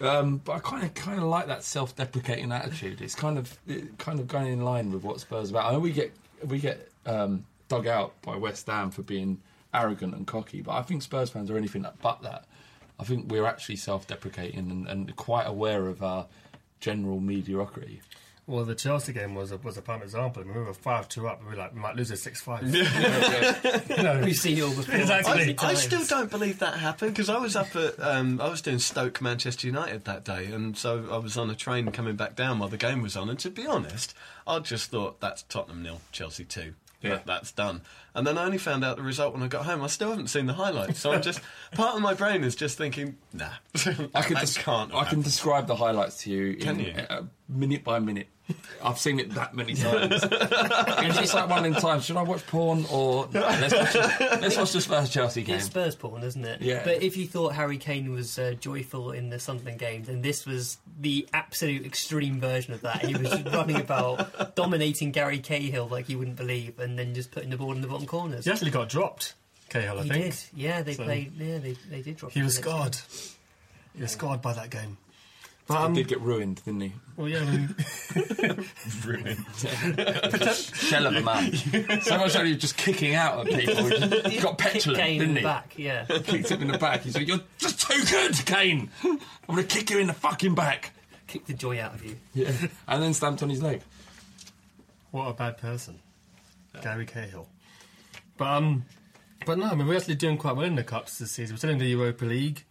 Um, 0.00 0.42
but 0.44 0.52
I 0.52 0.58
kind 0.58 0.84
of 0.84 0.94
kind 0.94 1.18
of 1.18 1.24
like 1.24 1.46
that 1.46 1.64
self-deprecating 1.64 2.52
attitude. 2.52 3.00
It's 3.00 3.14
kind 3.14 3.38
of 3.38 3.56
it 3.66 3.96
kind 3.98 4.20
of 4.20 4.28
going 4.28 4.52
in 4.52 4.62
line 4.62 4.92
with 4.92 5.02
what 5.02 5.20
Spurs 5.20 5.50
are 5.50 5.54
about. 5.54 5.70
I 5.70 5.72
know 5.72 5.78
we 5.78 5.92
get 5.92 6.12
we 6.46 6.58
get 6.58 6.90
um, 7.06 7.46
dug 7.68 7.86
out 7.86 8.20
by 8.22 8.36
West 8.36 8.66
Ham 8.66 8.90
for 8.90 9.02
being 9.02 9.40
arrogant 9.72 10.14
and 10.14 10.26
cocky, 10.26 10.60
but 10.60 10.72
I 10.72 10.82
think 10.82 11.02
Spurs 11.02 11.30
fans 11.30 11.50
are 11.50 11.56
anything 11.56 11.86
but 12.02 12.22
that. 12.22 12.44
I 12.98 13.04
think 13.04 13.30
we're 13.30 13.46
actually 13.46 13.76
self-deprecating 13.76 14.70
and, 14.70 14.86
and 14.88 15.16
quite 15.16 15.44
aware 15.44 15.86
of 15.86 16.02
our 16.02 16.26
general 16.80 17.20
mediocrity. 17.20 18.00
Well, 18.48 18.64
the 18.64 18.76
Chelsea 18.76 19.12
game 19.12 19.34
was 19.34 19.50
a, 19.50 19.56
was 19.56 19.76
a 19.76 19.82
prime 19.82 20.02
example. 20.02 20.40
I 20.40 20.46
mean, 20.46 20.54
we 20.54 20.62
were 20.62 20.72
five 20.72 21.08
two 21.08 21.26
up. 21.26 21.42
We 21.42 21.50
were 21.50 21.56
like, 21.56 21.74
we 21.74 21.80
might 21.80 21.96
lose 21.96 22.12
a 22.12 22.16
six 22.16 22.40
five. 22.40 22.62
We've 24.22 24.36
seen 24.36 24.58
it 24.58 24.60
all 24.60 24.72
before. 24.72 24.94
Exactly. 24.94 25.56
I, 25.58 25.70
I 25.70 25.74
still 25.74 26.04
don't 26.04 26.30
believe 26.30 26.60
that 26.60 26.74
happened 26.74 27.12
because 27.12 27.28
I 27.28 27.38
was 27.38 27.56
up 27.56 27.74
at 27.74 27.98
um, 28.00 28.40
I 28.40 28.48
was 28.48 28.62
doing 28.62 28.78
Stoke 28.78 29.20
Manchester 29.20 29.66
United 29.66 30.04
that 30.04 30.24
day, 30.24 30.46
and 30.46 30.78
so 30.78 31.08
I 31.10 31.16
was 31.16 31.36
on 31.36 31.50
a 31.50 31.56
train 31.56 31.90
coming 31.90 32.14
back 32.14 32.36
down 32.36 32.60
while 32.60 32.68
the 32.68 32.76
game 32.76 33.02
was 33.02 33.16
on. 33.16 33.28
And 33.28 33.38
to 33.40 33.50
be 33.50 33.66
honest, 33.66 34.14
I 34.46 34.60
just 34.60 34.92
thought 34.92 35.20
that's 35.20 35.42
Tottenham 35.42 35.82
nil, 35.82 36.00
Chelsea 36.12 36.44
two. 36.44 36.74
Yeah. 37.06 37.14
That, 37.16 37.26
that's 37.26 37.52
done. 37.52 37.82
And 38.14 38.26
then 38.26 38.38
I 38.38 38.44
only 38.44 38.58
found 38.58 38.84
out 38.84 38.96
the 38.96 39.02
result 39.02 39.34
when 39.34 39.42
I 39.42 39.48
got 39.48 39.64
home. 39.66 39.82
I 39.82 39.88
still 39.88 40.10
haven't 40.10 40.28
seen 40.28 40.46
the 40.46 40.54
highlights, 40.54 40.98
so 41.00 41.12
I'm 41.12 41.22
just 41.22 41.40
part 41.72 41.94
of 41.96 42.00
my 42.02 42.14
brain 42.14 42.44
is 42.44 42.54
just 42.56 42.78
thinking, 42.78 43.16
nah, 43.32 43.48
I 44.14 44.22
can, 44.22 44.36
des- 44.40 44.60
can't. 44.60 44.94
I 44.94 45.04
can 45.04 45.20
describe 45.22 45.66
the 45.66 45.76
highlights 45.76 46.22
to 46.22 46.30
you 46.30 46.56
Can 46.56 46.80
in, 46.80 46.86
you? 46.96 47.02
uh, 47.10 47.22
minute 47.48 47.84
by 47.84 47.98
minute. 47.98 48.28
I've 48.82 48.98
seen 48.98 49.18
it 49.18 49.34
that 49.34 49.54
many 49.54 49.74
times. 49.74 50.22
it's 50.22 51.18
just 51.18 51.34
like 51.34 51.48
one 51.48 51.64
in 51.64 51.74
time. 51.74 52.00
Should 52.00 52.16
I 52.16 52.22
watch 52.22 52.46
porn 52.46 52.84
or 52.90 53.28
no, 53.32 53.40
let's 53.40 53.74
watch, 53.74 53.92
the- 53.92 54.38
let's 54.40 54.56
watch 54.56 54.72
the 54.72 54.80
Spurs 54.80 55.10
Chelsea 55.10 55.42
game? 55.42 55.56
It's 55.56 55.64
Spurs 55.66 55.96
porn, 55.96 56.22
isn't 56.22 56.44
it? 56.44 56.60
Yeah. 56.62 56.82
But 56.84 57.02
if 57.02 57.16
you 57.16 57.26
thought 57.26 57.54
Harry 57.54 57.78
Kane 57.78 58.12
was 58.12 58.38
uh, 58.38 58.54
joyful 58.60 59.10
in 59.12 59.30
the 59.30 59.38
Sunderland 59.40 59.78
game, 59.80 60.04
then 60.04 60.22
this 60.22 60.46
was 60.46 60.78
the 61.00 61.26
absolute 61.32 61.84
extreme 61.84 62.38
version 62.40 62.72
of 62.74 62.82
that. 62.82 63.04
He 63.04 63.14
was 63.16 63.42
running 63.52 63.76
about, 63.80 64.54
dominating 64.54 65.10
Gary 65.10 65.38
Cahill 65.40 65.88
like 65.88 66.08
you 66.08 66.18
wouldn't 66.18 66.36
believe, 66.36 66.78
and 66.78 66.96
then 66.98 67.14
just 67.14 67.32
putting 67.32 67.50
the 67.50 67.56
ball 67.56 67.72
in 67.72 67.80
the 67.80 67.88
bottom 67.88 68.06
corners. 68.06 68.44
He 68.44 68.50
actually 68.52 68.70
got 68.70 68.88
dropped. 68.88 69.34
Cahill, 69.68 69.98
I 69.98 70.02
he 70.04 70.08
think. 70.08 70.24
did. 70.24 70.36
Yeah, 70.54 70.82
they 70.82 70.94
So- 70.94 71.02
played. 71.04 71.32
Yeah, 71.36 71.58
they, 71.58 71.76
they 71.90 72.02
did 72.02 72.16
drop. 72.18 72.30
He 72.30 72.38
him 72.40 72.46
was 72.46 72.60
the 72.60 72.60
next 72.60 72.70
scarred. 73.02 73.36
He 73.96 74.02
was 74.02 74.12
scarred 74.12 74.42
by 74.42 74.52
that 74.52 74.70
game. 74.70 74.98
He 75.68 75.74
But, 75.74 75.82
um, 75.82 75.94
did 75.94 76.06
get 76.06 76.20
ruined, 76.20 76.62
didn't 76.64 76.80
he? 76.80 76.92
well, 77.16 77.28
yeah, 77.28 77.40
ruined. 79.04 79.26
mean, 79.26 79.36
Shell 80.54 81.06
of 81.06 81.16
a 81.16 81.20
man. 81.22 81.52
so 82.02 82.18
much 82.18 82.32
that 82.34 82.42
he 82.46 82.52
was 82.52 82.60
just 82.60 82.76
kicking 82.76 83.14
out 83.14 83.40
at 83.48 83.52
people. 83.58 83.84
He, 83.86 83.98
just, 83.98 84.26
he 84.28 84.40
got 84.40 84.58
Kick 84.58 84.72
petulant, 84.72 85.02
Kane 85.02 85.14
in 85.14 85.18
didn't 85.20 85.34
the 85.34 85.40
he? 85.40 85.44
back. 85.46 85.74
Yeah. 85.76 86.04
Kicked 86.04 86.50
him 86.50 86.62
in 86.62 86.68
the 86.68 86.78
back. 86.78 87.02
He 87.02 87.10
said, 87.10 87.26
"You're 87.26 87.40
just 87.58 87.80
too 87.80 88.00
good, 88.08 88.34
Kane. 88.46 88.90
I'm 89.04 89.18
going 89.48 89.66
to 89.66 89.74
kick 89.76 89.90
you 89.90 89.98
in 89.98 90.06
the 90.06 90.12
fucking 90.14 90.54
back." 90.54 90.92
Kick 91.26 91.46
the 91.46 91.54
joy 91.54 91.80
out 91.80 91.94
of 91.94 92.04
you. 92.04 92.16
Yeah, 92.34 92.52
and 92.86 93.02
then 93.02 93.12
stamped 93.12 93.42
on 93.42 93.48
his 93.50 93.60
leg. 93.60 93.82
what 95.10 95.24
a 95.28 95.32
bad 95.34 95.58
person. 95.58 95.98
Gary 96.82 97.06
Cahill. 97.06 97.48
But, 98.36 98.44
um, 98.48 98.84
but 99.46 99.58
no, 99.58 99.64
I 99.66 99.74
mean, 99.74 99.86
we're 99.88 99.96
actually 99.96 100.14
doing 100.16 100.36
quite 100.38 100.54
well 100.54 100.66
in 100.66 100.76
the 100.76 100.84
Cups 100.84 101.18
this 101.18 101.32
season. 101.32 101.54
We're 101.54 101.58
still 101.58 101.70
in 101.70 101.78
the 101.78 101.86
Europa 101.86 102.24
League. 102.26 102.64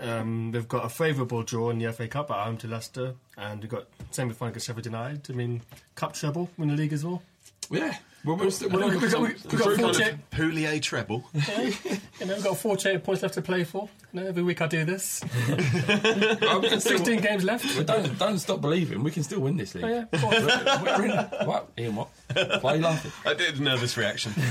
Um, 0.00 0.52
we've 0.52 0.68
got 0.68 0.84
a 0.84 0.88
favourable 0.88 1.42
draw 1.42 1.70
in 1.70 1.78
the 1.78 1.92
FA 1.92 2.08
Cup 2.08 2.30
at 2.30 2.44
home 2.44 2.56
to 2.58 2.68
Leicester, 2.68 3.14
and 3.36 3.60
we've 3.60 3.70
got 3.70 3.86
semi 4.10 4.32
final 4.32 4.50
against 4.50 4.66
Sheffield 4.66 4.86
United. 4.86 5.30
I 5.30 5.34
mean, 5.34 5.62
cup 5.94 6.14
treble 6.14 6.50
in 6.58 6.68
the 6.68 6.74
league 6.74 6.92
as 6.92 7.04
well. 7.04 7.22
Yeah, 7.70 7.96
well, 8.24 8.36
we're 8.36 8.50
still, 8.50 8.70
we're 8.70 8.88
We've 8.98 9.10
got, 9.10 9.20
we've 9.20 9.42
got 9.42 9.60
Some 9.60 9.76
kind 9.76 9.96
48, 9.96 10.30
Poulier 10.30 10.82
treble. 10.82 11.24
you 11.34 12.26
know, 12.26 12.34
we've 12.34 12.44
got 12.44 12.56
48 12.56 13.02
points 13.04 13.22
left 13.22 13.34
to 13.34 13.42
play 13.42 13.64
for. 13.64 13.88
You 14.12 14.20
know, 14.20 14.26
every 14.26 14.42
week 14.42 14.60
I 14.62 14.66
do 14.66 14.84
this. 14.84 15.22
We 15.48 15.56
can 16.68 16.80
still- 16.80 16.98
16 16.98 17.20
games 17.20 17.44
left. 17.44 17.64
Well, 17.74 17.84
don't 17.84 18.18
don't 18.18 18.38
stop 18.38 18.60
believing. 18.60 19.02
We 19.02 19.10
can 19.10 19.22
still 19.22 19.40
win 19.40 19.56
this 19.56 19.74
league. 19.74 19.84
Oh, 19.84 19.88
yeah. 19.88 20.04
We're, 20.12 20.82
we're 20.82 21.04
in. 21.04 21.46
What, 21.46 21.70
Ian? 21.78 21.96
What? 21.96 22.08
Why 22.62 22.72
are 22.72 22.76
you 22.76 22.82
laughing? 22.82 23.12
I 23.26 23.34
did 23.34 23.58
a 23.58 23.62
nervous 23.62 23.96
reaction. 23.96 24.32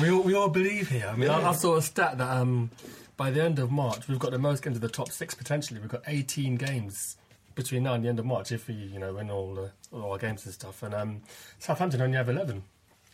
We 0.00 0.10
all, 0.10 0.22
we 0.22 0.34
all 0.34 0.48
believe 0.48 0.88
here. 0.88 1.08
I 1.12 1.16
mean, 1.16 1.28
I, 1.28 1.50
I 1.50 1.52
saw 1.52 1.76
a 1.76 1.82
stat 1.82 2.16
that 2.18 2.30
um, 2.30 2.70
by 3.20 3.30
the 3.30 3.42
end 3.42 3.58
of 3.58 3.70
March, 3.70 4.08
we've 4.08 4.18
got 4.18 4.30
the 4.30 4.38
most 4.38 4.62
games 4.62 4.78
of 4.78 4.80
the 4.80 4.88
top 4.88 5.10
six 5.10 5.34
potentially. 5.34 5.78
We've 5.78 5.90
got 5.90 6.00
18 6.06 6.56
games 6.56 7.18
between 7.54 7.82
now 7.82 7.92
and 7.92 8.02
the 8.02 8.08
end 8.08 8.18
of 8.18 8.24
March 8.24 8.50
if 8.50 8.66
we, 8.66 8.72
you 8.72 8.98
know, 8.98 9.12
win 9.12 9.30
all, 9.30 9.54
the, 9.54 9.70
all 9.92 10.12
our 10.12 10.16
games 10.16 10.46
and 10.46 10.54
stuff. 10.54 10.82
And 10.82 10.94
um, 10.94 11.20
Southampton 11.58 12.00
only 12.00 12.16
have 12.16 12.30
11 12.30 12.62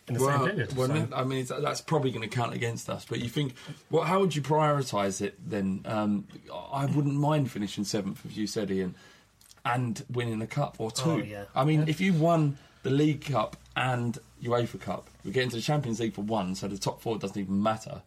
in 0.07 0.13
the 0.13 0.19
same 0.21 0.45
period. 0.45 0.77
well, 0.77 0.87
so- 0.87 1.09
I 1.13 1.25
mean- 1.25 1.39
it's, 1.39 1.49
that's 1.49 1.81
probably 1.81 2.11
going 2.11 2.21
to 2.21 2.33
count 2.33 2.53
against 2.53 2.89
us. 2.89 3.03
But 3.03 3.19
you 3.19 3.27
think, 3.27 3.55
well, 3.91 4.05
how 4.05 4.21
would 4.21 4.33
you 4.33 4.41
prioritise 4.41 5.21
it 5.21 5.35
then? 5.45 5.81
Um, 5.83 6.25
I 6.71 6.85
wouldn't 6.85 7.15
mind 7.15 7.51
finishing 7.51 7.83
seventh, 7.83 8.25
as 8.25 8.37
you 8.37 8.47
said, 8.47 8.71
Ian, 8.71 8.95
and 9.65 10.05
winning 10.09 10.41
a 10.41 10.47
cup 10.47 10.77
or 10.79 10.89
two. 10.89 11.09
Oh, 11.09 11.17
yeah. 11.17 11.43
I 11.53 11.65
mean, 11.65 11.83
if 11.89 11.99
you 11.99 12.13
won 12.13 12.57
the 12.83 12.91
League 12.91 13.25
Cup 13.25 13.57
and 13.75 14.17
UEFA 14.41 14.79
Cup, 14.79 15.09
we 15.25 15.31
get 15.31 15.43
into 15.43 15.57
the 15.57 15.61
Champions 15.61 15.99
League 15.99 16.13
for 16.13 16.21
one, 16.21 16.55
so 16.55 16.69
the 16.69 16.77
top 16.77 17.01
four 17.01 17.17
doesn't 17.19 17.37
even 17.37 17.61
matter. 17.61 18.03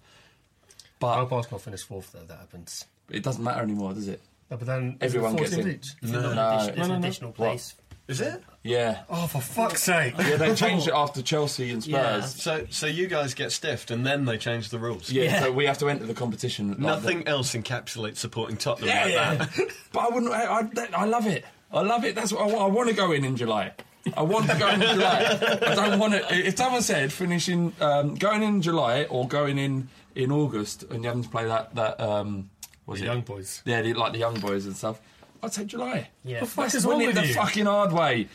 I 1.00 1.06
But 1.06 1.14
hope 1.16 1.32
Arsenal 1.32 1.58
finish 1.58 1.82
fourth, 1.82 2.12
though, 2.12 2.24
that 2.26 2.38
happens. 2.38 2.84
it 3.10 3.22
doesn't 3.22 3.42
matter 3.42 3.62
anymore, 3.62 3.92
does 3.94 4.08
it? 4.08 4.20
No, 4.50 4.56
but 4.56 4.66
then 4.66 4.96
Everyone 5.00 5.36
gets 5.36 5.52
in. 5.52 5.68
each? 5.68 5.94
There's 6.02 6.24
an 6.24 6.34
No. 6.36 6.56
addition- 6.58 6.76
No, 6.76 6.82
an 6.82 6.88
no, 6.88 6.94
no. 6.98 7.06
additional 7.06 7.32
place. 7.32 7.74
Is 8.08 8.20
it? 8.20 8.42
Yeah. 8.64 9.02
Oh, 9.08 9.28
for 9.28 9.40
fuck's 9.40 9.84
sake! 9.84 10.14
Yeah, 10.18 10.34
they 10.36 10.52
changed 10.56 10.88
it 10.88 10.94
after 10.94 11.22
Chelsea 11.22 11.70
and 11.70 11.80
Spurs. 11.80 11.92
Yeah. 11.92 12.20
So, 12.22 12.66
so 12.68 12.86
you 12.86 13.06
guys 13.06 13.34
get 13.34 13.52
stiffed, 13.52 13.92
and 13.92 14.04
then 14.04 14.24
they 14.24 14.36
change 14.36 14.70
the 14.70 14.80
rules. 14.80 15.10
Yeah, 15.12 15.24
Yeah. 15.24 15.40
so 15.42 15.52
we 15.52 15.64
have 15.66 15.78
to 15.78 15.88
enter 15.88 16.04
the 16.06 16.14
competition. 16.14 16.70
like 16.70 16.78
Nothing 16.80 17.28
else 17.28 17.54
encapsulates 17.54 18.16
supporting 18.16 18.56
Tottenham 18.56 18.88
Yeah, 18.88 19.04
like 19.04 19.12
yeah. 19.12 19.34
that. 19.36 19.68
but 19.92 20.00
I 20.00 20.08
wouldn't. 20.08 20.32
I, 20.32 20.44
I, 20.44 20.68
I 20.92 21.04
love 21.04 21.26
it. 21.28 21.44
I 21.72 21.82
love 21.82 22.04
it. 22.04 22.16
That's 22.16 22.32
what 22.32 22.42
I, 22.42 22.46
want. 22.46 22.58
I 22.60 22.66
want 22.66 22.88
to 22.88 22.94
go 22.96 23.12
in 23.12 23.24
in 23.24 23.36
July. 23.36 23.72
I 24.16 24.22
want 24.22 24.50
to 24.50 24.58
go 24.58 24.66
in 24.68 24.82
in 24.82 24.94
July. 24.96 25.38
I 25.62 25.74
don't 25.76 25.98
want 26.00 26.14
to. 26.14 26.34
If 26.34 26.56
someone 26.56 26.82
said 26.82 27.12
finishing 27.12 27.72
um, 27.80 28.16
going 28.16 28.42
in 28.42 28.60
July 28.60 29.04
or 29.04 29.28
going 29.28 29.56
in 29.56 29.88
in 30.14 30.32
August 30.32 30.82
and 30.84 31.02
you 31.02 31.08
having 31.08 31.22
to 31.24 31.28
play 31.28 31.46
that 31.46 31.74
that 31.74 32.00
um, 32.00 32.50
was 32.86 33.00
The 33.00 33.06
it 33.06 33.08
young 33.08 33.20
boys. 33.22 33.62
Yeah, 33.64 33.82
the, 33.82 33.94
like 33.94 34.12
the 34.12 34.18
young 34.18 34.38
boys 34.40 34.66
and 34.66 34.76
stuff. 34.76 35.00
I'd 35.42 35.52
say 35.54 35.64
July. 35.64 36.08
Yeah. 36.24 36.40
The 36.40 36.46
fuck 36.46 36.64
Let's 36.64 36.74
is 36.74 36.86
win 36.86 37.00
it 37.00 37.14
the 37.14 37.26
you? 37.26 37.34
fucking 37.34 37.64
hard 37.66 37.92
way. 37.92 38.28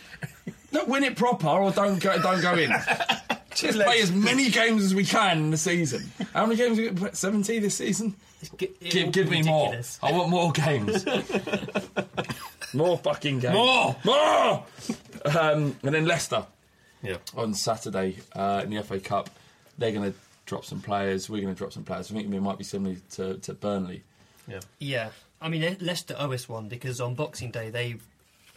Don't 0.71 0.87
win 0.87 1.03
it 1.03 1.15
proper 1.15 1.47
or 1.47 1.71
don't 1.71 1.99
go, 2.01 2.19
don't 2.21 2.41
go 2.41 2.53
in. 2.55 2.71
Just 3.53 3.79
play 3.79 4.01
as 4.01 4.11
many 4.11 4.49
games 4.49 4.83
as 4.83 4.93
we 4.93 5.05
can 5.05 5.37
in 5.37 5.51
the 5.51 5.57
season. 5.57 6.11
How 6.33 6.45
many 6.45 6.57
games? 6.57 6.77
Are 6.77 6.81
we 6.81 6.87
gonna 6.89 6.99
play? 6.99 7.09
Seventy 7.13 7.59
this 7.59 7.75
season. 7.75 8.13
It's 8.41 8.49
gi- 8.49 8.65
it 8.81 8.91
Give, 8.91 9.05
will 9.05 9.11
give 9.13 9.29
be 9.29 9.41
me 9.41 9.43
more. 9.43 9.73
I 10.03 10.11
want 10.11 10.29
more 10.29 10.51
games. 10.51 11.05
more 12.73 12.97
fucking 12.97 13.39
games. 13.39 13.53
More! 13.53 13.95
More! 14.03 14.65
Um, 15.25 15.75
and 15.83 15.93
then 15.95 16.05
Leicester 16.05 16.45
Yeah. 17.01 17.17
on 17.35 17.53
Saturday 17.53 18.17
uh, 18.35 18.61
in 18.63 18.71
the 18.71 18.83
FA 18.83 18.99
Cup. 18.99 19.29
They're 19.77 19.91
going 19.91 20.11
to 20.11 20.17
drop 20.45 20.65
some 20.65 20.81
players. 20.81 21.29
We're 21.29 21.41
going 21.41 21.53
to 21.53 21.57
drop 21.57 21.73
some 21.73 21.83
players. 21.83 22.11
I 22.11 22.15
think 22.15 22.33
it 22.33 22.41
might 22.41 22.57
be 22.57 22.63
similar 22.63 22.95
to, 23.11 23.37
to 23.37 23.53
Burnley. 23.53 24.03
Yeah. 24.47 24.59
Yeah, 24.79 25.09
I 25.41 25.49
mean 25.49 25.77
Leicester 25.79 26.15
owe 26.17 26.31
us 26.31 26.47
one 26.47 26.67
because 26.67 27.01
on 27.01 27.15
Boxing 27.15 27.51
Day 27.51 27.69
they 27.69 27.95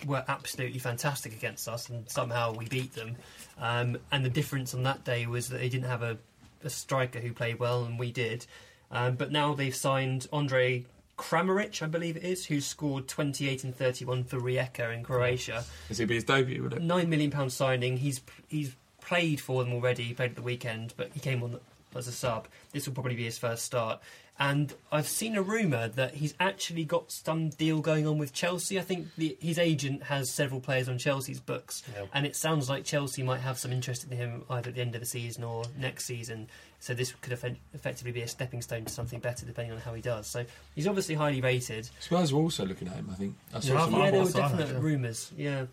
were 0.07 0.25
absolutely 0.29 0.79
fantastic 0.79 1.33
against 1.33 1.69
us, 1.69 1.89
and 1.89 2.09
somehow 2.09 2.53
we 2.53 2.67
beat 2.67 2.95
them. 2.95 3.17
Um, 3.59 3.99
and 4.13 4.25
the 4.25 4.31
difference 4.31 4.75
on 4.75 4.83
that 4.85 5.05
day 5.05 5.27
was 5.27 5.49
that 5.49 5.59
they 5.59 5.69
didn't 5.69 5.89
have 5.89 6.03
a, 6.03 6.19
a 6.63 6.71
striker 6.71 7.19
who 7.19 7.33
played 7.33 7.59
well, 7.59 7.85
and 7.85 7.99
we 7.99 8.13
did. 8.13 8.47
Um, 8.91 9.17
but 9.17 9.33
now 9.33 9.55
they've 9.55 9.75
signed 9.75 10.29
Andre 10.33 10.85
Kramaric, 11.19 11.83
I 11.83 11.87
believe 11.87 12.17
it 12.17 12.23
is, 12.23 12.47
who 12.47 12.61
scored 12.61 13.09
28 13.09 13.65
and 13.65 13.75
31 13.75 14.25
for 14.25 14.39
Rijeka 14.39 14.95
in 14.95 15.03
Croatia. 15.03 15.65
This 15.89 15.99
will 15.99 16.07
be 16.07 16.15
his 16.15 16.25
debut, 16.25 16.63
would 16.63 16.75
it? 16.75 16.83
Nine 16.83 17.11
million 17.11 17.31
pound 17.31 17.53
signing. 17.53 17.97
He's 17.97 18.21
he's 18.47 18.75
played 19.01 19.41
for 19.41 19.65
them 19.65 19.73
already. 19.73 20.05
He 20.05 20.15
played 20.15 20.31
at 20.31 20.37
the 20.37 20.43
weekend, 20.43 20.95
but 20.97 21.11
he 21.13 21.21
came 21.21 21.43
on 21.43 21.59
as 21.97 22.09
a 22.09 22.13
sub. 22.13 22.49
This 22.73 22.87
will 22.87 22.95
probably 22.95 23.15
be 23.17 23.25
his 23.25 23.39
first 23.39 23.65
start. 23.65 24.01
And 24.41 24.73
I've 24.93 25.09
seen 25.09 25.35
a 25.37 25.43
rumour 25.43 25.89
that 25.89 26.15
he's 26.15 26.33
actually 26.39 26.85
got 26.85 27.11
some 27.11 27.49
deal 27.51 27.81
going 27.81 28.07
on 28.07 28.19
with 28.19 28.33
Chelsea. 28.33 28.79
I 28.79 28.83
think 28.83 29.09
the, 29.17 29.37
his 29.41 29.59
agent 29.59 30.05
has 30.05 30.31
several 30.31 30.61
players 30.61 30.89
on 30.89 30.97
Chelsea's 30.97 31.41
books, 31.41 31.83
Yeah. 31.93 32.05
and 32.15 32.25
it 32.25 32.37
sounds 32.37 32.69
like 32.71 32.85
Chelsea 32.85 33.25
might 33.25 33.41
have 33.41 33.59
some 33.59 33.73
interest 33.73 34.05
in 34.09 34.17
him 34.17 34.45
either 34.49 34.69
at 34.69 34.77
the 34.77 34.81
end 34.81 34.95
of 34.95 35.01
the 35.01 35.07
season 35.09 35.43
or 35.43 35.65
next 35.77 36.05
season. 36.05 36.47
So 36.79 36.95
this 36.95 37.13
could 37.21 37.33
effe- 37.37 37.57
effectively 37.75 38.13
be 38.13 38.21
a 38.23 38.29
stepping 38.29 38.63
stone 38.63 38.85
to 38.85 38.93
something 38.93 39.19
better, 39.19 39.45
depending 39.45 39.73
on 39.73 39.81
how 39.81 39.93
he 39.95 40.01
does. 40.03 40.29
So 40.29 40.45
he's 40.77 40.87
obviously 40.87 41.17
highly 41.17 41.41
rated. 41.41 41.91
Spurs 41.99 42.33
were 42.33 42.41
also 42.41 42.65
looking 42.65 42.87
at 42.87 42.95
him. 42.95 43.09
I 43.11 43.17
think. 43.17 43.35
I 43.53 43.59
saw 43.59 43.73
Yeah, 43.75 43.85
some 43.87 43.95
Yeah, 44.01 44.11
there 44.13 44.23
were 44.23 44.31
definite 44.31 44.81
rumours. 44.81 45.33
Yeah. 45.37 45.67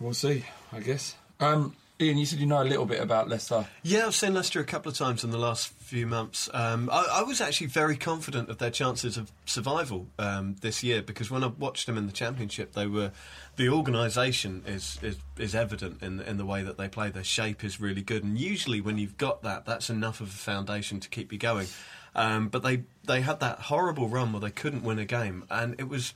We'll 0.00 0.14
see. 0.14 0.44
I 0.72 0.80
guess. 0.80 1.14
Um, 1.38 1.76
Ian, 2.02 2.18
you 2.18 2.26
said 2.26 2.40
you 2.40 2.46
know 2.46 2.62
a 2.62 2.64
little 2.64 2.86
bit 2.86 3.00
about 3.00 3.28
Leicester. 3.28 3.66
Yeah, 3.82 4.06
I've 4.06 4.14
seen 4.14 4.34
Leicester 4.34 4.60
a 4.60 4.64
couple 4.64 4.90
of 4.90 4.98
times 4.98 5.22
in 5.22 5.30
the 5.30 5.38
last 5.38 5.68
few 5.68 6.06
months. 6.06 6.50
Um, 6.52 6.90
I, 6.90 7.20
I 7.20 7.22
was 7.22 7.40
actually 7.40 7.68
very 7.68 7.96
confident 7.96 8.48
of 8.48 8.58
their 8.58 8.70
chances 8.70 9.16
of 9.16 9.30
survival 9.46 10.08
um, 10.18 10.56
this 10.60 10.82
year 10.82 11.02
because 11.02 11.30
when 11.30 11.44
I 11.44 11.46
watched 11.46 11.86
them 11.86 11.96
in 11.96 12.06
the 12.06 12.12
Championship, 12.12 12.72
they 12.72 12.86
were 12.86 13.12
the 13.56 13.68
organisation 13.68 14.62
is, 14.66 14.98
is 15.02 15.16
is 15.38 15.54
evident 15.54 16.02
in 16.02 16.20
in 16.20 16.38
the 16.38 16.46
way 16.46 16.62
that 16.62 16.76
they 16.76 16.88
play. 16.88 17.10
Their 17.10 17.24
shape 17.24 17.62
is 17.62 17.80
really 17.80 18.02
good, 18.02 18.24
and 18.24 18.38
usually 18.38 18.80
when 18.80 18.98
you've 18.98 19.16
got 19.16 19.42
that, 19.42 19.64
that's 19.64 19.88
enough 19.88 20.20
of 20.20 20.28
a 20.28 20.30
foundation 20.30 21.00
to 21.00 21.08
keep 21.08 21.32
you 21.32 21.38
going. 21.38 21.68
Um, 22.14 22.48
but 22.48 22.62
they 22.62 22.82
they 23.04 23.20
had 23.20 23.40
that 23.40 23.60
horrible 23.60 24.08
run 24.08 24.32
where 24.32 24.40
they 24.40 24.50
couldn't 24.50 24.82
win 24.82 24.98
a 24.98 25.04
game, 25.04 25.44
and 25.50 25.74
it 25.78 25.88
was 25.88 26.14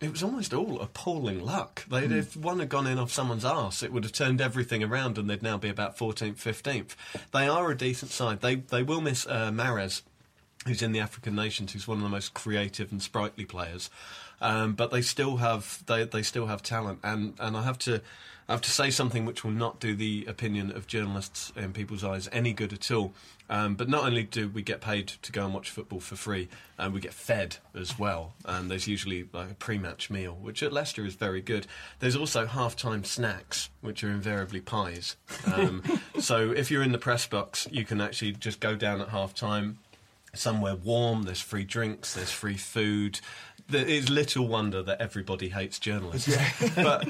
it 0.00 0.10
was 0.10 0.22
almost 0.22 0.52
all 0.52 0.80
appalling 0.80 1.42
luck. 1.42 1.86
They'd, 1.88 2.12
If 2.12 2.36
one 2.36 2.58
had 2.58 2.68
gone 2.68 2.86
in 2.86 2.98
off 2.98 3.10
someone's 3.10 3.44
arse, 3.44 3.82
it 3.82 3.92
would 3.92 4.04
have 4.04 4.12
turned 4.12 4.40
everything 4.40 4.82
around 4.82 5.16
and 5.16 5.28
they'd 5.28 5.42
now 5.42 5.56
be 5.56 5.68
about 5.68 5.96
14th, 5.96 6.36
15th. 6.36 6.94
They 7.32 7.48
are 7.48 7.70
a 7.70 7.76
decent 7.76 8.10
side. 8.10 8.40
They, 8.40 8.56
they 8.56 8.82
will 8.82 9.00
miss 9.00 9.26
uh, 9.26 9.50
Mahrez, 9.50 10.02
who's 10.66 10.82
in 10.82 10.92
the 10.92 11.00
African 11.00 11.34
nations, 11.34 11.72
who's 11.72 11.88
one 11.88 11.98
of 11.98 12.04
the 12.04 12.10
most 12.10 12.34
creative 12.34 12.92
and 12.92 13.02
sprightly 13.02 13.44
players. 13.44 13.88
Um, 14.40 14.74
but 14.74 14.90
they 14.90 15.00
still 15.00 15.38
have 15.38 15.82
they, 15.86 16.04
they 16.04 16.22
still 16.22 16.46
have 16.46 16.62
talent, 16.62 16.98
and, 17.02 17.32
and 17.40 17.56
I 17.56 17.62
have 17.62 17.78
to 17.80 18.02
I 18.48 18.52
have 18.52 18.60
to 18.62 18.70
say 18.70 18.90
something 18.90 19.24
which 19.24 19.42
will 19.42 19.50
not 19.50 19.80
do 19.80 19.96
the 19.96 20.24
opinion 20.28 20.70
of 20.70 20.86
journalists 20.86 21.52
in 21.56 21.72
people's 21.72 22.04
eyes 22.04 22.28
any 22.32 22.52
good 22.52 22.72
at 22.72 22.90
all. 22.90 23.12
Um, 23.48 23.76
but 23.76 23.88
not 23.88 24.04
only 24.04 24.24
do 24.24 24.48
we 24.48 24.62
get 24.62 24.80
paid 24.80 25.06
to 25.06 25.32
go 25.32 25.44
and 25.44 25.54
watch 25.54 25.70
football 25.70 26.00
for 26.00 26.16
free, 26.16 26.48
and 26.78 26.92
we 26.92 27.00
get 27.00 27.14
fed 27.14 27.56
as 27.74 27.98
well. 27.98 28.34
And 28.44 28.70
there's 28.70 28.88
usually 28.88 29.28
like 29.32 29.50
a 29.52 29.54
pre-match 29.54 30.10
meal, 30.10 30.36
which 30.40 30.62
at 30.62 30.72
Leicester 30.72 31.04
is 31.04 31.14
very 31.14 31.40
good. 31.40 31.66
There's 32.00 32.16
also 32.16 32.46
half-time 32.46 33.04
snacks, 33.04 33.70
which 33.80 34.02
are 34.02 34.10
invariably 34.10 34.60
pies. 34.60 35.16
Um, 35.52 35.82
so 36.18 36.50
if 36.50 36.70
you're 36.70 36.82
in 36.82 36.92
the 36.92 36.98
press 36.98 37.26
box, 37.26 37.68
you 37.70 37.84
can 37.84 38.00
actually 38.00 38.32
just 38.32 38.60
go 38.60 38.74
down 38.74 39.00
at 39.00 39.08
half-time 39.08 39.78
somewhere 40.34 40.76
warm. 40.76 41.22
There's 41.22 41.40
free 41.40 41.64
drinks. 41.64 42.14
There's 42.14 42.30
free 42.30 42.56
food. 42.56 43.20
There 43.68 43.84
is 43.84 44.08
little 44.08 44.46
wonder 44.46 44.82
that 44.82 45.00
everybody 45.00 45.48
hates 45.48 45.78
journalists. 45.78 46.36
but 46.76 47.04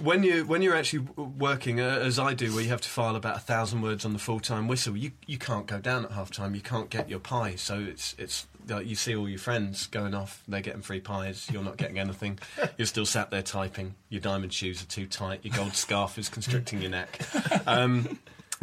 when 0.00 0.22
you 0.22 0.44
when 0.44 0.60
you're 0.60 0.76
actually 0.76 1.06
working 1.16 1.80
uh, 1.80 2.00
as 2.02 2.18
I 2.18 2.34
do, 2.34 2.52
where 2.52 2.62
you 2.62 2.68
have 2.68 2.80
to 2.82 2.88
file 2.88 3.16
about 3.16 3.36
a 3.36 3.40
thousand 3.40 3.82
words 3.82 4.04
on 4.04 4.12
the 4.12 4.18
full 4.18 4.40
time 4.40 4.68
whistle, 4.68 4.96
you 4.96 5.12
you 5.26 5.38
can't 5.38 5.66
go 5.66 5.78
down 5.78 6.04
at 6.04 6.12
half 6.12 6.30
time. 6.30 6.54
You 6.54 6.60
can't 6.60 6.90
get 6.90 7.08
your 7.08 7.18
pie. 7.18 7.54
So 7.56 7.78
it's 7.78 8.14
it's 8.18 8.46
like 8.68 8.86
you 8.86 8.94
see 8.94 9.16
all 9.16 9.28
your 9.28 9.38
friends 9.38 9.86
going 9.86 10.14
off. 10.14 10.42
They're 10.46 10.60
getting 10.60 10.82
free 10.82 11.00
pies. 11.00 11.48
You're 11.50 11.64
not 11.64 11.76
getting 11.76 11.98
anything. 11.98 12.38
You're 12.76 12.86
still 12.86 13.06
sat 13.06 13.30
there 13.30 13.42
typing. 13.42 13.94
Your 14.08 14.20
diamond 14.20 14.52
shoes 14.52 14.82
are 14.82 14.86
too 14.86 15.06
tight. 15.06 15.40
Your 15.42 15.56
gold 15.56 15.74
scarf 15.74 16.18
is 16.18 16.28
constricting 16.28 16.80
your 16.80 16.90
neck. 16.90 17.20
Um, 17.66 18.18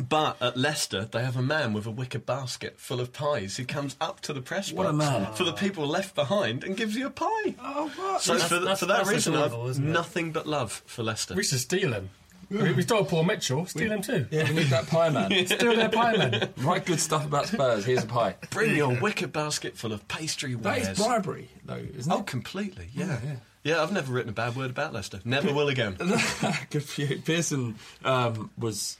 but 0.08 0.42
at 0.42 0.56
Leicester, 0.56 1.06
they 1.06 1.24
have 1.24 1.36
a 1.36 1.42
man 1.42 1.74
with 1.74 1.86
a 1.86 1.92
wicker 1.92 2.20
basket 2.20 2.80
full 2.80 3.00
of 3.02 3.12
pies 3.12 3.58
who 3.58 3.66
comes 3.66 3.96
up 4.00 4.22
to 4.22 4.34
the 4.34 4.42
press 4.42 4.72
What 4.72 4.86
a 4.86 4.94
box 4.94 4.98
man. 4.98 5.34
for 5.34 5.44
the 5.44 5.54
people 5.54 5.86
left 5.88 6.16
behind 6.16 6.64
and 6.64 6.78
gives 6.78 6.96
you 6.96 7.08
a 7.08 7.10
pie. 7.10 7.56
Oh, 7.60 7.92
what? 7.96 8.22
So 8.22 8.34
That's- 8.34 8.50
for, 8.50 8.60
that's- 8.60 8.80
for 8.80 8.86
that 8.86 8.98
that's 8.98 9.10
reason, 9.10 9.36
I've 9.36 9.48
adorable, 9.48 9.68
isn't 9.70 9.88
it? 9.88 9.92
nothing 9.92 10.32
but 10.32 10.48
love 10.48 10.84
for 10.86 11.04
Leicester. 11.04 11.34
We 11.36 11.44
should 11.44 11.60
steal 11.60 11.94
him. 11.94 12.10
We, 12.52 12.72
we 12.74 12.82
stole 12.82 13.06
Paul 13.06 13.26
Mitchell. 13.26 13.68
Steal 13.68 13.92
him 13.92 14.02
too. 14.02 14.26
Yeah, 14.32 14.48
we 14.50 14.56
need 14.56 14.68
that 14.70 14.88
pie 14.88 15.10
man. 15.10 15.30
Steal 15.46 15.76
their 15.76 15.88
pie 15.90 16.18
man. 16.18 16.50
Write 16.58 16.84
good 16.88 17.00
stuff 17.00 17.24
about 17.24 17.46
Spurs. 17.46 17.86
Here's 17.86 18.04
a 18.04 18.08
pie. 18.08 18.38
Bring 18.50 18.76
your 18.76 19.00
wicker 19.00 19.28
basket 19.28 19.78
full 19.78 19.94
of 19.94 20.08
pastry 20.08 20.56
That 20.56 20.64
wares. 20.64 20.88
is 20.88 20.98
bribery, 20.98 21.48
though, 21.64 21.76
isn't 21.96 22.12
Oh, 22.12 22.22
it? 22.22 22.26
completely. 22.26 22.88
Yeah. 22.96 23.20
yeah. 23.24 23.36
yeah. 23.64 23.84
I've 23.84 23.92
never 23.92 24.12
written 24.12 24.32
a 24.32 24.34
bad 24.34 24.56
word 24.56 24.72
about 24.72 24.94
Leicester. 24.94 25.20
Never 25.26 25.54
will 25.54 25.68
again. 25.70 25.96
Good 26.72 26.84
for 26.86 27.02
you. 27.02 27.22
Pearson 27.24 27.76
um, 28.04 28.50
was 28.58 28.98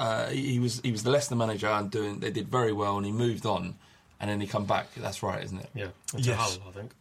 uh, 0.00 0.28
he 0.30 0.58
was 0.58 0.80
he 0.82 0.90
was 0.90 1.02
the 1.02 1.10
Leicester 1.10 1.36
manager 1.36 1.68
and 1.68 1.90
doing. 1.90 2.20
They 2.20 2.30
did 2.30 2.48
very 2.48 2.72
well, 2.72 2.96
and 2.96 3.04
he 3.04 3.12
moved 3.12 3.44
on, 3.44 3.76
and 4.18 4.30
then 4.30 4.40
he 4.40 4.46
come 4.46 4.64
back. 4.64 4.88
That's 4.96 5.22
right, 5.22 5.44
isn't 5.44 5.58
it? 5.58 5.68
Yeah, 5.74 5.88
it's 6.14 6.26
Yes. 6.26 6.38
Hull, 6.38 6.68
I 6.68 6.72
think. 6.72 6.92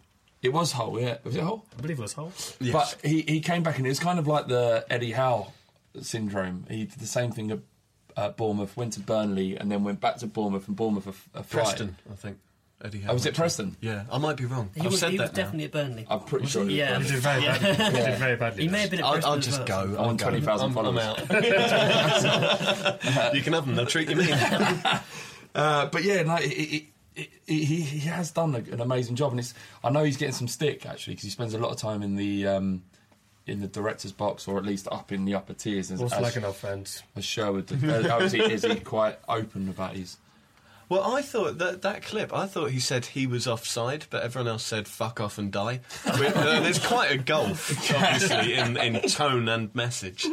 It 0.42 0.54
was 0.54 0.74
Hull. 0.74 1.00
Yeah, 1.00 1.18
was 1.24 1.36
it 1.36 1.42
Hull? 1.42 1.66
I 1.78 1.82
believe 1.82 1.98
it 2.00 2.02
was 2.02 2.14
Hull. 2.14 2.32
Yes. 2.60 2.74
But 2.74 2.98
he, 3.10 3.22
he 3.22 3.40
came 3.40 3.64
back 3.64 3.78
and 3.78 3.86
it 3.86 3.90
was 3.90 4.00
kind 4.00 4.20
of 4.20 4.28
like 4.28 4.48
the 4.48 4.86
Eddie 4.90 5.12
Howe 5.12 5.52
syndrome. 6.02 6.66
He 6.70 6.86
did 6.86 7.00
the 7.00 7.08
same 7.08 7.32
thing 7.32 7.52
at 7.52 7.60
uh, 8.16 8.30
Bournemouth, 8.30 8.76
went 8.78 8.94
to 8.94 9.00
Burnley, 9.00 9.58
and 9.58 9.72
then 9.72 9.84
went 9.84 10.00
back 10.02 10.18
to 10.18 10.28
Bournemouth, 10.28 10.68
and 10.68 10.76
Bournemouth 10.76 11.08
a, 11.34 11.40
a. 11.40 11.44
Preston, 11.44 11.96
I 12.12 12.16
think. 12.16 12.38
Eddie 12.82 13.04
Oh, 13.08 13.14
was 13.14 13.26
it 13.26 13.36
Hamilton. 13.36 13.38
Preston? 13.74 13.76
Yeah, 13.82 14.06
I 14.10 14.18
might 14.20 14.38
be 14.38 14.46
wrong. 14.46 14.70
He 14.74 14.80
I've 14.82 14.88
was, 14.92 15.00
said 15.02 15.12
he 15.12 15.20
was 15.20 15.32
now. 15.32 15.36
definitely 15.36 15.66
at 15.66 15.72
Burnley. 15.74 16.06
I'm 16.10 16.22
pretty 16.22 16.46
sure. 16.48 16.62
he 16.64 16.68
was 16.68 16.76
Yeah. 16.78 16.98
He 17.00 17.10
did 17.10 17.20
very 17.20 17.42
badly. 17.42 17.70
He 17.70 17.76
did 18.06 18.18
very 18.20 18.36
badly. 18.38 18.64
He 18.64 18.70
may 18.70 18.82
have 18.82 18.90
been 18.92 19.00
at 19.00 19.06
I'll, 19.06 19.12
Preston 19.14 19.32
I'll 19.34 19.38
as 19.40 19.46
just 19.46 19.58
well. 19.60 19.68
go. 19.68 19.76
I 19.98 20.00
I'm 20.00 20.06
want 20.08 20.20
going. 20.20 20.42
20,000 20.42 20.62
I'm- 20.62 20.78
I'm 20.78 20.84
followers. 20.96 21.04
out. 21.04 21.20
you 23.36 23.42
can 23.42 23.54
have 23.54 23.66
them. 23.66 23.76
They'll 23.76 23.86
treat 23.86 24.10
you 24.10 24.16
mean. 24.16 24.34
Uh, 25.56 25.88
but 25.88 26.04
yeah, 26.04 26.22
no, 26.22 26.36
he, 26.36 26.90
he, 27.16 27.30
he, 27.48 27.64
he 27.66 27.82
he 27.82 28.00
has 28.08 28.30
done 28.30 28.54
a, 28.54 28.60
an 28.72 28.82
amazing 28.82 29.16
job, 29.16 29.32
and 29.32 29.40
it's. 29.40 29.56
I 29.84 29.90
know 29.90 30.04
he's 30.04 30.16
getting 30.16 30.36
some 30.36 30.48
stick 30.48 30.86
actually 30.86 31.14
because 31.16 31.24
he 31.24 31.32
spends 31.32 31.56
a 31.56 31.58
lot 31.58 31.72
of 31.72 31.78
time 31.78 32.04
in 32.04 32.16
the 32.16 32.46
um, 32.46 32.84
in 33.48 33.60
the 33.60 33.66
director's 33.68 34.12
box, 34.12 34.48
or 34.48 34.60
at 34.60 34.64
least 34.64 34.88
up 34.92 35.12
in 35.12 35.26
the 35.26 35.34
upper 35.34 35.56
tiers. 35.56 35.90
As, 35.90 36.00
What's 36.00 36.14
as, 36.14 36.36
slagging 36.36 36.48
off 36.48 36.60
friends? 36.60 37.02
as 37.16 37.26
Sherwood. 37.26 37.72
uh, 37.84 38.10
oh, 38.14 38.20
is, 38.24 38.32
he, 38.32 38.42
is 38.42 38.64
he 38.64 38.76
quite 38.76 39.18
open 39.28 39.70
about 39.70 39.96
his? 39.96 40.18
Well, 40.90 41.04
I 41.16 41.22
thought 41.22 41.60
that 41.60 41.84
that 41.84 42.02
clip. 42.02 42.34
I 42.34 42.48
thought 42.48 42.72
he 42.72 42.80
said 42.80 43.06
he 43.06 43.28
was 43.28 43.48
offside, 43.48 44.08
but 44.10 44.24
everyone 44.24 44.48
else 44.48 44.64
said 44.64 44.88
"fuck 44.88 45.22
off 45.22 45.38
and 45.38 45.52
die." 45.52 45.82
We- 46.20 46.28
uh, 46.28 46.60
there's 46.62 46.80
quite 46.86 47.12
a 47.12 47.18
gulf, 47.18 47.70
obviously, 47.94 48.56
in, 48.56 48.76
in 48.78 49.02
tone 49.10 49.48
and 49.48 49.74
message. 49.76 50.26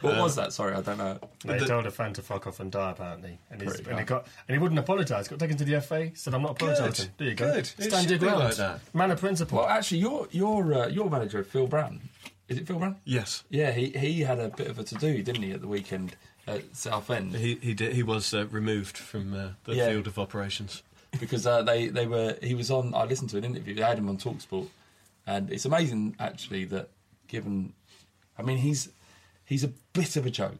What 0.00 0.16
was 0.16 0.34
that? 0.34 0.52
Sorry, 0.52 0.74
I 0.74 0.80
don't 0.80 0.98
know. 0.98 1.18
They 1.44 1.58
The- 1.60 1.66
told 1.66 1.86
a 1.86 1.90
fan 1.92 2.12
to 2.14 2.22
fuck 2.22 2.46
off 2.48 2.58
and 2.58 2.72
die, 2.72 2.90
apparently, 2.90 3.38
and, 3.50 3.62
he's, 3.62 3.78
and 3.80 3.98
he 3.98 4.04
got 4.04 4.26
and 4.48 4.54
he 4.54 4.58
wouldn't 4.58 4.78
apologise. 4.80 5.28
Got 5.28 5.38
taken 5.38 5.56
to 5.58 5.64
the 5.64 5.80
FA. 5.80 6.10
Said, 6.14 6.34
"I'm 6.34 6.42
not 6.42 6.52
apologising." 6.52 7.10
There 7.18 7.28
you 7.28 7.34
go. 7.34 7.52
Good. 7.52 7.70
It 7.78 7.90
Stand 7.90 8.10
your 8.10 8.18
ground. 8.18 8.38
like 8.40 8.56
that. 8.56 8.80
Man 8.94 9.10
of 9.10 9.20
principle. 9.20 9.58
Well, 9.58 9.68
actually, 9.68 9.98
your 9.98 10.26
your 10.32 10.72
uh, 10.74 10.86
your 10.88 11.08
manager, 11.10 11.44
Phil 11.44 11.66
Brown. 11.66 12.00
Is 12.48 12.58
it 12.58 12.66
Phil 12.66 12.78
Brown? 12.78 12.96
Yes, 13.04 13.44
Yeah, 13.50 13.70
he 13.72 13.90
he 13.90 14.22
had 14.22 14.38
a 14.40 14.48
bit 14.48 14.66
of 14.66 14.78
a 14.78 14.84
to 14.84 14.94
do, 14.96 15.22
didn't 15.22 15.42
he, 15.42 15.52
at 15.52 15.60
the 15.60 15.68
weekend 15.68 16.16
at 16.46 16.76
Southend? 16.76 17.34
he 17.36 17.56
he 17.56 17.74
did. 17.74 17.92
He 17.94 18.02
was 18.02 18.32
uh, 18.34 18.46
removed 18.46 18.96
from 18.98 19.34
uh, 19.34 19.48
the 19.64 19.74
Yeah. 19.76 19.88
field 19.90 20.06
of 20.06 20.18
operations. 20.18 20.82
because 21.20 21.46
uh, 21.46 21.62
they 21.62 21.88
they 21.88 22.06
were 22.06 22.36
he 22.42 22.54
was 22.54 22.70
on. 22.70 22.94
I 22.94 23.04
listened 23.04 23.30
to 23.30 23.38
an 23.38 23.44
interview. 23.44 23.74
They 23.74 23.82
had 23.82 23.98
him 23.98 24.08
on 24.08 24.16
Talksport, 24.18 24.68
and 25.26 25.50
it's 25.52 25.64
amazing 25.64 26.16
actually 26.18 26.64
that 26.66 26.88
given, 27.28 27.72
I 28.38 28.42
mean 28.42 28.58
he's 28.58 28.88
he's 29.44 29.62
a 29.64 29.68
bit 29.92 30.16
of 30.16 30.24
a 30.26 30.30
joke. 30.30 30.58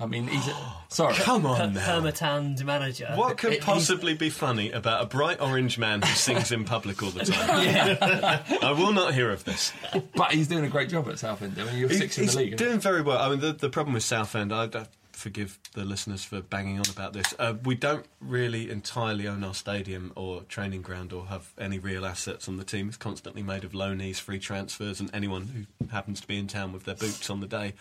I 0.00 0.06
mean 0.06 0.26
he's 0.26 0.48
a, 0.48 0.56
sorry. 0.88 1.14
Come 1.14 1.46
on 1.46 1.74
now. 1.74 1.80
Hermitand 2.00 2.64
manager. 2.64 3.12
What 3.14 3.36
could 3.38 3.60
possibly 3.60 4.14
be 4.14 4.28
funny 4.30 4.70
about 4.72 5.02
a 5.02 5.06
bright 5.06 5.40
orange 5.40 5.78
man 5.78 6.00
who 6.02 6.14
sings 6.14 6.50
in 6.50 6.64
public 6.64 7.02
all 7.02 7.10
the 7.10 7.24
time? 7.26 7.98
I 8.62 8.72
will 8.72 8.92
not 8.92 9.14
hear 9.14 9.30
of 9.30 9.44
this. 9.44 9.72
But 10.16 10.32
he's 10.32 10.48
doing 10.48 10.64
a 10.64 10.68
great 10.68 10.88
job 10.88 11.08
at 11.08 11.18
Southend. 11.18 11.56
I 11.60 11.64
mean 11.64 11.76
you're 11.78 11.88
He- 11.90 11.96
sixth 11.96 12.18
in 12.18 12.26
the 12.26 12.36
league. 12.36 12.48
He's 12.50 12.58
doing 12.58 12.80
very 12.80 13.02
well. 13.02 13.18
I 13.18 13.28
mean, 13.28 13.40
the, 13.40 13.52
the 13.52 13.68
problem 13.70 13.94
with 13.94 14.02
Southend, 14.02 14.52
I, 14.52 14.64
I 14.64 14.86
forgive 15.22 15.58
the 15.74 15.84
listeners 15.84 16.24
for 16.24 16.40
banging 16.40 16.78
on 16.78 16.84
about 16.90 17.12
this. 17.12 17.32
Uh, 17.38 17.54
we 17.64 17.76
don't 17.76 18.06
really 18.20 18.68
entirely 18.68 19.28
own 19.28 19.44
our 19.44 19.54
stadium 19.54 20.12
or 20.16 20.42
training 20.42 20.82
ground 20.82 21.12
or 21.12 21.26
have 21.26 21.52
any 21.56 21.78
real 21.78 22.04
assets 22.04 22.48
on 22.48 22.56
the 22.56 22.64
team. 22.64 22.88
It's 22.88 22.96
constantly 22.96 23.42
made 23.42 23.62
of 23.62 23.70
loanees, 23.72 24.16
free 24.16 24.40
transfers, 24.40 25.00
and 25.00 25.08
anyone 25.14 25.46
who 25.78 25.86
happens 25.86 26.20
to 26.22 26.26
be 26.26 26.38
in 26.38 26.48
town 26.48 26.72
with 26.72 26.84
their 26.84 26.96
boots 26.96 27.30
on 27.30 27.40
the 27.40 27.46
day. 27.46 27.74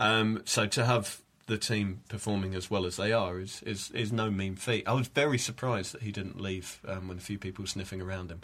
Um, 0.00 0.42
so 0.46 0.66
to 0.66 0.86
have 0.86 1.20
the 1.46 1.58
team 1.58 2.00
performing 2.08 2.54
as 2.54 2.70
well 2.70 2.86
as 2.86 2.96
they 2.96 3.12
are 3.12 3.38
is, 3.38 3.62
is, 3.64 3.90
is 3.90 4.10
no 4.10 4.30
mean 4.30 4.56
feat. 4.56 4.88
I 4.88 4.94
was 4.94 5.08
very 5.08 5.38
surprised 5.38 5.92
that 5.92 6.02
he 6.02 6.10
didn't 6.10 6.40
leave 6.40 6.80
um, 6.88 7.08
when 7.08 7.18
a 7.18 7.20
few 7.20 7.38
people 7.38 7.62
were 7.62 7.68
sniffing 7.68 8.00
around 8.00 8.30
him. 8.30 8.40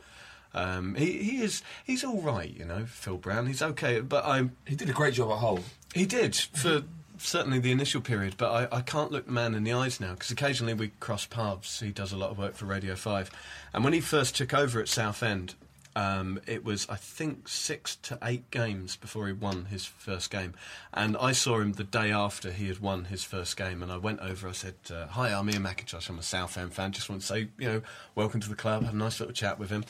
Um, 0.54 0.94
he, 0.96 1.22
he 1.22 1.42
is 1.42 1.62
he's 1.82 2.04
all 2.04 2.20
right, 2.20 2.54
you 2.54 2.66
know, 2.66 2.84
Phil 2.84 3.16
Brown. 3.16 3.46
He's 3.46 3.62
okay, 3.62 4.00
but 4.00 4.26
I'm 4.26 4.54
he 4.66 4.76
did 4.76 4.90
a 4.90 4.92
great 4.92 5.14
job 5.14 5.30
at 5.30 5.38
Hull. 5.38 5.60
he 5.94 6.04
did 6.04 6.36
for 6.36 6.82
certainly 7.22 7.58
the 7.58 7.72
initial 7.72 8.00
period, 8.00 8.34
but 8.36 8.50
I, 8.72 8.78
I 8.78 8.80
can't 8.82 9.10
look 9.10 9.26
the 9.26 9.32
man 9.32 9.54
in 9.54 9.64
the 9.64 9.72
eyes 9.72 10.00
now 10.00 10.12
because 10.12 10.30
occasionally 10.30 10.74
we 10.74 10.88
cross 11.00 11.26
paths. 11.26 11.80
He 11.80 11.90
does 11.90 12.12
a 12.12 12.16
lot 12.16 12.30
of 12.30 12.38
work 12.38 12.54
for 12.54 12.66
Radio 12.66 12.94
Five, 12.94 13.30
and 13.72 13.84
when 13.84 13.92
he 13.92 14.00
first 14.00 14.36
took 14.36 14.52
over 14.52 14.80
at 14.80 14.88
Southend, 14.88 15.54
Um, 15.94 16.40
it 16.46 16.64
was, 16.64 16.86
I 16.88 16.96
think, 16.96 17.48
six 17.48 17.96
to 17.96 18.18
eight 18.22 18.50
games 18.50 18.96
before 18.96 19.26
he 19.26 19.34
won 19.34 19.66
his 19.66 19.84
first 19.84 20.30
game. 20.30 20.54
And 20.90 21.18
I 21.18 21.32
saw 21.32 21.60
him 21.60 21.74
the 21.74 21.84
day 21.84 22.10
after 22.10 22.50
he 22.50 22.68
had 22.68 22.78
won 22.78 23.04
his 23.04 23.24
first 23.24 23.58
game. 23.58 23.82
And 23.82 23.92
I 23.92 23.98
went 23.98 24.20
over, 24.20 24.48
I 24.48 24.52
said, 24.52 24.76
uh, 24.90 25.08
Hi, 25.08 25.28
I'm 25.34 25.50
Iain 25.50 25.62
MacIntosh. 25.62 26.08
I'm 26.08 26.18
a 26.18 26.22
Southend 26.22 26.72
fan. 26.72 26.92
Just 26.92 27.10
want 27.10 27.20
to 27.20 27.26
say, 27.26 27.48
you 27.58 27.68
know, 27.68 27.82
welcome 28.14 28.40
to 28.40 28.48
the 28.48 28.56
club. 28.56 28.84
Had 28.84 28.94
a 28.94 28.96
nice 28.96 29.20
little 29.20 29.34
chat 29.34 29.58
with 29.58 29.68
him. 29.68 29.84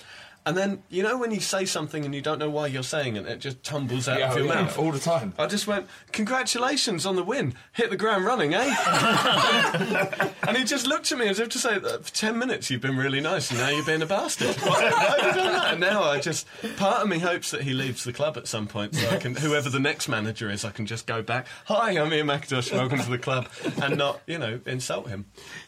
And 0.44 0.56
then, 0.56 0.82
you 0.88 1.04
know, 1.04 1.18
when 1.18 1.30
you 1.30 1.38
say 1.38 1.64
something 1.64 2.04
and 2.04 2.12
you 2.12 2.20
don't 2.20 2.40
know 2.40 2.50
why 2.50 2.66
you're 2.66 2.82
saying 2.82 3.14
it, 3.14 3.26
it 3.26 3.38
just 3.38 3.62
tumbles 3.62 4.08
out 4.08 4.18
Yeah, 4.18 4.32
of 4.32 4.36
your 4.38 4.46
yeah, 4.46 4.62
mouth. 4.62 4.76
all 4.76 4.90
the 4.90 4.98
time. 4.98 5.34
I 5.38 5.46
just 5.46 5.68
went, 5.68 5.86
Congratulations 6.10 7.06
on 7.06 7.14
the 7.14 7.22
win. 7.22 7.54
Hit 7.72 7.90
the 7.90 7.96
ground 7.96 8.24
running, 8.24 8.52
eh? 8.52 8.74
and 10.48 10.56
he 10.56 10.64
just 10.64 10.86
looked 10.86 11.12
at 11.12 11.18
me 11.18 11.28
as 11.28 11.38
if 11.38 11.48
to 11.50 11.58
say, 11.58 11.76
"Uh, 11.76 11.98
For 11.98 12.12
10 12.12 12.38
minutes 12.38 12.70
you've 12.70 12.80
been 12.80 12.96
really 12.96 13.20
nice 13.20 13.50
and 13.50 13.60
now 13.60 13.68
you're 13.68 13.84
being 13.84 14.02
a 14.02 14.06
bastard. 14.06 14.56
Why, 14.56 14.90
why 14.90 15.18
have 15.20 15.36
you 15.36 15.42
done 15.42 15.52
that? 15.52 15.70
And 15.72 15.80
now 15.80 16.02
I 16.02 16.18
just, 16.18 16.46
part 16.76 17.02
of 17.02 17.08
me 17.08 17.18
hopes 17.20 17.50
that 17.52 17.62
he 17.62 17.72
leaves 17.72 18.04
the 18.04 18.12
club 18.12 18.36
at 18.36 18.48
some 18.48 18.66
point 18.66 18.94
so 18.96 19.08
I 19.10 19.18
can, 19.18 19.34
whoever 19.36 19.70
the 19.70 19.78
next 19.80 20.08
manager 20.08 20.50
is, 20.50 20.64
I 20.64 20.70
can 20.70 20.86
just 20.86 21.06
go 21.06 21.22
back, 21.22 21.46
Hi, 21.66 21.90
I'm 21.98 22.12
Iain 22.12 22.26
MacIntosh, 22.26 22.72
welcome 22.72 22.98
to 22.98 23.10
the 23.10 23.18
club, 23.18 23.48
and 23.80 23.96
not, 23.96 24.20
you 24.26 24.38
know, 24.38 24.60
insult 24.66 25.08
him. 25.08 25.26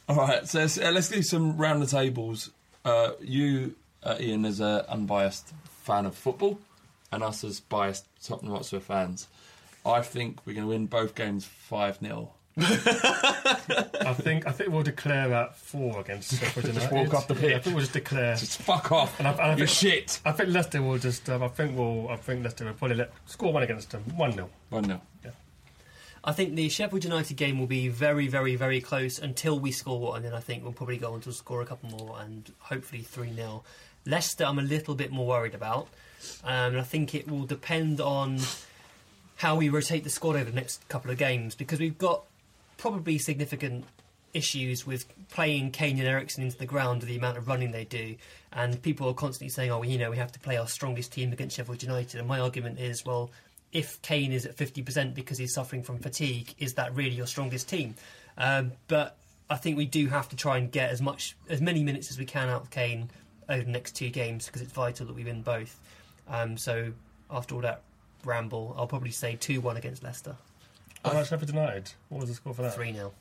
All 0.08 0.16
right, 0.16 0.46
so 0.48 0.58
let's, 0.60 0.78
uh, 0.78 0.90
let's 0.92 1.08
do 1.08 1.22
some 1.22 1.56
round 1.56 1.80
the 1.82 1.86
tables. 1.86 2.50
Uh, 2.84 3.12
you, 3.20 3.74
uh, 4.04 4.16
Iain, 4.20 4.44
as 4.44 4.60
an 4.60 4.82
unbiased 4.88 5.52
fan 5.82 6.06
of 6.06 6.14
football, 6.14 6.58
and 7.12 7.22
us 7.22 7.44
as 7.44 7.60
biased 7.60 8.06
Tottenham 8.24 8.54
Hotspur 8.54 8.80
fans. 8.80 9.28
I 9.86 10.00
think 10.00 10.38
we're 10.46 10.54
going 10.54 10.64
to 10.66 10.70
win 10.70 10.86
both 10.86 11.14
games 11.14 11.44
5 11.44 11.98
0. 12.00 12.30
I 12.56 14.14
think 14.16 14.46
I 14.46 14.52
think 14.52 14.70
we'll 14.70 14.84
declare 14.84 15.34
at 15.34 15.56
four 15.56 16.00
against 16.00 16.38
Sheffield 16.38 16.66
United. 16.66 16.82
Just 16.82 16.92
walk 16.92 17.12
off 17.12 17.26
the 17.26 17.34
Yeah, 17.34 17.56
I 17.56 17.58
think 17.58 17.74
we'll 17.74 17.80
just 17.80 17.94
declare. 17.94 18.36
Just 18.36 18.62
fuck 18.62 18.92
off. 18.92 19.18
And 19.18 19.26
I, 19.26 19.32
and 19.32 19.40
I 19.40 19.46
You're 19.56 19.66
think, 19.66 19.70
shit. 19.70 20.20
I 20.24 20.30
think 20.30 20.50
Leicester 20.50 20.80
will 20.80 20.98
just. 20.98 21.28
Um, 21.28 21.42
I 21.42 21.48
think 21.48 21.76
we'll. 21.76 22.08
I 22.08 22.16
think 22.16 22.44
Leicester 22.44 22.64
will 22.64 22.74
probably 22.74 22.98
let, 22.98 23.12
score 23.26 23.52
one 23.52 23.64
against 23.64 23.90
them. 23.90 24.04
One 24.16 24.32
0 24.32 24.48
1 24.70 24.84
0. 24.84 25.00
I 26.26 26.32
think 26.32 26.54
the 26.54 26.70
Sheffield 26.70 27.04
United 27.04 27.36
game 27.36 27.58
will 27.58 27.66
be 27.66 27.88
very, 27.88 28.28
very, 28.28 28.56
very 28.56 28.80
close 28.80 29.18
until 29.18 29.58
we 29.58 29.70
score, 29.70 30.00
one, 30.00 30.16
and 30.16 30.24
then 30.24 30.32
I 30.32 30.40
think 30.40 30.62
we'll 30.62 30.72
probably 30.72 30.96
go 30.96 31.12
on 31.12 31.20
to 31.22 31.32
score 31.32 31.60
a 31.60 31.66
couple 31.66 31.90
more 31.90 32.18
and 32.18 32.50
hopefully 32.60 33.02
3 33.02 33.34
0. 33.34 33.62
Leicester, 34.06 34.44
I'm 34.44 34.58
a 34.58 34.62
little 34.62 34.94
bit 34.94 35.10
more 35.10 35.26
worried 35.26 35.54
about. 35.54 35.88
Um, 36.42 36.76
I 36.76 36.82
think 36.82 37.14
it 37.14 37.28
will 37.28 37.44
depend 37.44 38.00
on 38.00 38.38
how 39.36 39.56
we 39.56 39.68
rotate 39.68 40.04
the 40.04 40.10
squad 40.10 40.36
over 40.36 40.50
the 40.50 40.56
next 40.56 40.86
couple 40.88 41.10
of 41.10 41.18
games 41.18 41.54
because 41.54 41.80
we've 41.80 41.98
got 41.98 42.24
probably 42.76 43.18
significant 43.18 43.84
issues 44.32 44.86
with 44.86 45.06
playing 45.30 45.70
Kane 45.70 45.98
and 45.98 46.08
Eriksen 46.08 46.42
into 46.42 46.58
the 46.58 46.66
ground 46.66 47.00
with 47.00 47.08
the 47.08 47.16
amount 47.16 47.38
of 47.38 47.48
running 47.48 47.70
they 47.70 47.84
do. 47.84 48.16
And 48.52 48.80
people 48.82 49.08
are 49.08 49.14
constantly 49.14 49.48
saying, 49.48 49.70
oh, 49.70 49.80
well, 49.80 49.88
you 49.88 49.98
know, 49.98 50.10
we 50.10 50.16
have 50.16 50.32
to 50.32 50.40
play 50.40 50.56
our 50.56 50.66
strongest 50.66 51.12
team 51.12 51.32
against 51.32 51.56
Sheffield 51.56 51.82
United. 51.82 52.18
And 52.18 52.28
my 52.28 52.40
argument 52.40 52.80
is, 52.80 53.04
well, 53.04 53.30
if 53.72 54.00
Kane 54.02 54.32
is 54.32 54.44
at 54.44 54.56
50% 54.56 55.14
because 55.14 55.38
he's 55.38 55.54
suffering 55.54 55.82
from 55.82 55.98
fatigue, 55.98 56.54
is 56.58 56.74
that 56.74 56.94
really 56.94 57.14
your 57.14 57.26
strongest 57.26 57.68
team? 57.68 57.94
Um, 58.36 58.72
but 58.88 59.16
I 59.48 59.56
think 59.56 59.76
we 59.76 59.86
do 59.86 60.08
have 60.08 60.28
to 60.30 60.36
try 60.36 60.58
and 60.58 60.70
get 60.70 60.90
as 60.90 61.00
much, 61.00 61.36
as 61.48 61.60
many 61.60 61.82
minutes 61.82 62.10
as 62.10 62.18
we 62.18 62.24
can 62.24 62.48
out 62.48 62.62
of 62.62 62.70
Kane 62.70 63.10
over 63.48 63.64
the 63.64 63.70
next 63.70 63.92
two 63.92 64.10
games 64.10 64.46
because 64.46 64.62
it's 64.62 64.72
vital 64.72 65.06
that 65.06 65.14
we 65.14 65.24
win 65.24 65.42
both. 65.42 65.78
Um, 66.28 66.56
so 66.56 66.92
after 67.30 67.54
all 67.54 67.60
that 67.62 67.82
ramble, 68.24 68.74
I'll 68.76 68.86
probably 68.86 69.10
say 69.10 69.36
2 69.36 69.60
1 69.60 69.76
against 69.76 70.02
Leicester. 70.02 70.36
What 71.02 71.12
about 71.12 71.26
Sheffield 71.26 71.50
United? 71.50 71.92
What 72.08 72.20
was 72.20 72.30
the 72.30 72.34
score 72.36 72.54
for 72.54 72.62
that? 72.62 72.74
3 72.74 72.92
0. 72.92 73.12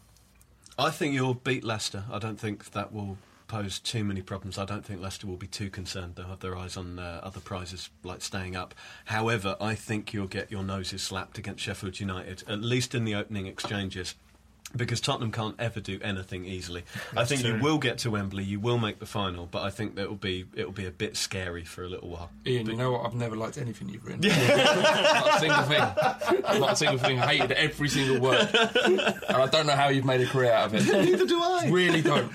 I 0.77 0.89
think 0.89 1.13
you'll 1.13 1.33
beat 1.33 1.63
Leicester. 1.63 2.05
I 2.11 2.17
don't 2.17 2.39
think 2.39 2.71
that 2.71 2.93
will 2.93 3.17
pose 3.47 3.77
too 3.77 4.03
many 4.03 4.21
problems. 4.21 4.57
I 4.57 4.65
don't 4.65 4.83
think 4.83 5.01
Leicester 5.01 5.27
will 5.27 5.37
be 5.37 5.47
too 5.47 5.69
concerned. 5.69 6.15
They'll 6.15 6.27
have 6.27 6.39
their 6.39 6.57
eyes 6.57 6.75
on 6.77 6.97
uh, 6.97 7.19
other 7.21 7.39
prizes 7.39 7.89
like 8.03 8.21
staying 8.21 8.55
up. 8.55 8.73
However, 9.05 9.55
I 9.61 9.75
think 9.75 10.13
you'll 10.13 10.27
get 10.27 10.49
your 10.49 10.63
noses 10.63 11.03
slapped 11.03 11.37
against 11.37 11.63
Sheffield 11.63 11.99
United, 11.99 12.43
at 12.47 12.61
least 12.61 12.95
in 12.95 13.05
the 13.05 13.13
opening 13.13 13.45
exchanges. 13.45 14.15
Because 14.75 14.99
Tottenham 15.01 15.31
can't 15.31 15.55
ever 15.59 15.79
do 15.79 15.99
anything 16.01 16.45
easily. 16.45 16.83
I 17.15 17.25
think 17.25 17.43
you 17.43 17.59
will 17.61 17.77
get 17.77 17.99
to 17.99 18.11
Wembley, 18.11 18.43
you 18.43 18.59
will 18.59 18.79
make 18.79 18.99
the 18.99 19.05
final, 19.05 19.45
but 19.45 19.61
I 19.61 19.69
think 19.69 19.95
that 19.95 20.03
it'll 20.03 20.15
be 20.15 20.45
it'll 20.55 20.71
be 20.71 20.87
a 20.87 20.91
bit 20.91 21.15
scary 21.15 21.63
for 21.63 21.83
a 21.83 21.87
little 21.89 22.09
while. 22.09 22.31
Iain, 22.47 22.65
you 22.65 22.75
know 22.75 22.91
what? 22.93 23.05
I've 23.05 23.13
never 23.13 23.35
liked 23.35 23.57
anything 23.59 23.89
you've 23.89 24.03
written. 24.03 24.21
Not 24.21 25.35
a 25.35 25.39
single 25.39 25.63
thing. 25.63 26.59
Not 26.59 26.71
a 26.71 26.75
single 26.75 26.97
thing. 26.97 27.19
I 27.19 27.35
hated 27.35 27.51
every 27.51 27.87
single 27.87 28.19
word. 28.19 28.49
And 28.53 28.99
I 29.37 29.45
don't 29.47 29.67
know 29.67 29.75
how 29.75 29.89
you've 29.89 30.05
made 30.05 30.21
a 30.21 30.25
career 30.25 30.51
out 30.51 30.73
of 30.73 30.75
it. 30.75 31.05
Neither 31.05 31.25
do 31.25 31.39
I. 31.41 31.69
Really 31.69 32.01
don't. 32.01 32.31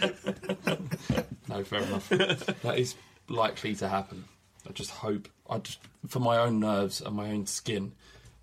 No, 1.48 1.64
fair 1.64 1.82
enough. 1.82 2.08
That 2.08 2.78
is 2.78 2.94
likely 3.28 3.74
to 3.76 3.88
happen. 3.88 4.24
I 4.68 4.72
just 4.72 4.90
hope, 4.90 5.28
I 5.48 5.58
just 5.58 5.78
for 6.06 6.20
my 6.20 6.38
own 6.38 6.60
nerves 6.60 7.00
and 7.00 7.16
my 7.16 7.30
own 7.30 7.46
skin, 7.46 7.92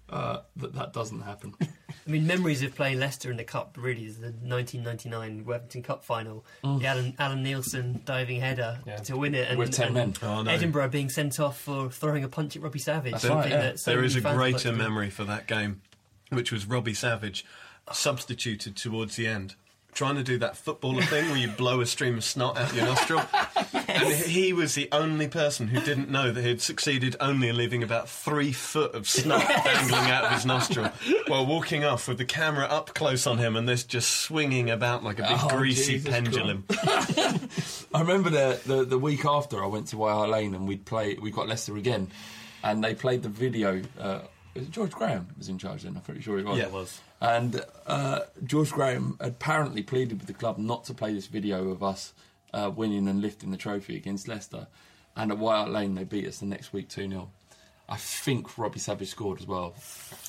uh, 0.09 0.39
that 0.57 0.73
that 0.73 0.93
doesn't 0.93 1.21
happen. 1.21 1.53
I 1.61 2.11
mean, 2.11 2.27
memories 2.27 2.61
of 2.61 2.75
playing 2.75 2.99
Leicester 2.99 3.31
in 3.31 3.37
the 3.37 3.43
Cup 3.43 3.77
really 3.79 4.05
is 4.05 4.19
the 4.19 4.27
1999 4.27 5.45
Worthington 5.45 5.81
Cup 5.81 6.03
final. 6.03 6.45
Mm. 6.63 6.79
The 6.79 6.85
Alan, 6.85 7.15
Allan 7.17 7.41
Nielsen 7.43 8.01
diving 8.05 8.39
header 8.39 8.79
Yeah. 8.85 8.97
to 8.97 9.17
win 9.17 9.33
it. 9.33 9.49
And, 9.49 9.57
With 9.57 9.71
10 9.71 9.85
and 9.87 9.93
men. 9.95 10.13
Oh, 10.21 10.43
no. 10.43 10.51
Edinburgh 10.51 10.89
being 10.89 11.09
sent 11.09 11.39
off 11.39 11.59
for 11.59 11.89
throwing 11.89 12.23
a 12.23 12.27
punch 12.29 12.55
at 12.55 12.61
Robbie 12.61 12.77
Savage. 12.79 13.13
That's 13.13 13.23
something 13.23 13.39
right, 13.39 13.49
yeah. 13.51 13.61
that 13.61 13.79
so 13.79 13.91
there 13.91 13.97
many 14.01 14.07
is 14.07 14.15
a 14.15 14.21
fans 14.21 14.37
would 14.37 14.41
like 14.43 14.53
greater 14.61 14.77
memory 14.77 15.09
for 15.09 15.23
that 15.23 15.47
game, 15.47 15.81
which 16.29 16.51
was 16.51 16.67
Robbie 16.67 16.93
Savage 16.93 17.43
substituted 17.91 18.75
towards 18.75 19.15
the 19.15 19.27
end. 19.27 19.55
Trying 19.95 20.15
to 20.15 20.23
do 20.23 20.37
that 20.39 20.55
footballer 20.57 21.01
thing 21.03 21.29
where 21.29 21.37
you 21.37 21.47
blow 21.47 21.81
a 21.81 21.85
stream 21.85 22.17
of 22.17 22.23
snot 22.23 22.57
out 22.57 22.69
of 22.69 22.75
your 22.75 22.85
nostril. 22.85 23.21
And 23.87 24.13
he 24.13 24.51
was 24.51 24.75
the 24.75 24.89
only 24.91 25.29
person 25.29 25.69
who 25.69 25.79
didn't 25.79 26.09
know 26.09 26.29
that 26.29 26.43
he'd 26.43 26.61
succeeded 26.61 27.15
only 27.21 27.47
in 27.47 27.55
leaving 27.55 27.81
about 27.81 28.09
three 28.09 28.51
foot 28.51 28.93
of 28.93 29.07
snot 29.07 29.47
dangling 29.63 30.11
out 30.11 30.25
of 30.25 30.31
his 30.33 30.45
nostril 30.45 30.91
while 31.27 31.45
walking 31.45 31.85
off 31.85 32.05
with 32.09 32.17
the 32.17 32.25
camera 32.25 32.65
up 32.65 32.93
close 32.93 33.25
on 33.25 33.37
him 33.37 33.55
and 33.55 33.69
this 33.69 33.85
just 33.85 34.09
swinging 34.21 34.69
about 34.69 35.03
like 35.05 35.19
a 35.19 35.21
big 35.21 35.37
Oh, 35.39 35.47
greasy 35.47 35.93
Jesus 35.93 36.09
pendulum. 36.09 36.65
I 36.69 38.01
remember 38.01 38.29
the, 38.29 38.59
the 38.65 38.83
the 38.83 38.99
week 38.99 39.23
after 39.23 39.63
I 39.63 39.67
went 39.67 39.87
to 39.87 39.97
White 39.97 40.25
Lane 40.27 40.55
and 40.55 40.67
we'd 40.67 40.83
play. 40.83 41.13
We 41.15 41.31
got 41.31 41.47
Leicester 41.47 41.77
again, 41.77 42.09
and 42.63 42.83
they 42.83 42.95
played 42.95 43.23
the 43.23 43.29
video. 43.29 43.81
Uh, 43.97 44.21
was 44.55 44.67
it 44.67 44.71
George 44.71 44.91
Graham 44.91 45.27
was 45.37 45.49
in 45.49 45.57
charge 45.57 45.83
then. 45.83 45.95
I'm 45.95 46.01
pretty 46.01 46.21
sure 46.21 46.37
he 46.37 46.43
was. 46.43 46.57
Yeah, 46.57 46.65
it 46.65 46.71
was. 46.71 47.01
And 47.21 47.63
uh, 47.85 48.21
George 48.43 48.71
Graham 48.71 49.17
apparently 49.19 49.83
pleaded 49.83 50.19
with 50.19 50.27
the 50.27 50.33
club 50.33 50.57
not 50.57 50.85
to 50.85 50.93
play 50.93 51.13
this 51.13 51.27
video 51.27 51.69
of 51.69 51.83
us 51.83 52.13
uh, 52.53 52.71
winning 52.73 53.07
and 53.07 53.21
lifting 53.21 53.51
the 53.51 53.57
trophy 53.57 53.95
against 53.95 54.27
Leicester. 54.27 54.67
And 55.15 55.31
at 55.31 55.37
White 55.37 55.57
Hart 55.57 55.69
Lane, 55.71 55.95
they 55.95 56.03
beat 56.03 56.27
us 56.27 56.39
the 56.39 56.45
next 56.45 56.73
week 56.73 56.89
2 56.89 57.09
0. 57.09 57.29
I 57.87 57.97
think 57.97 58.57
Robbie 58.57 58.79
Savage 58.79 59.09
scored 59.09 59.39
as 59.39 59.45
well. 59.47 59.75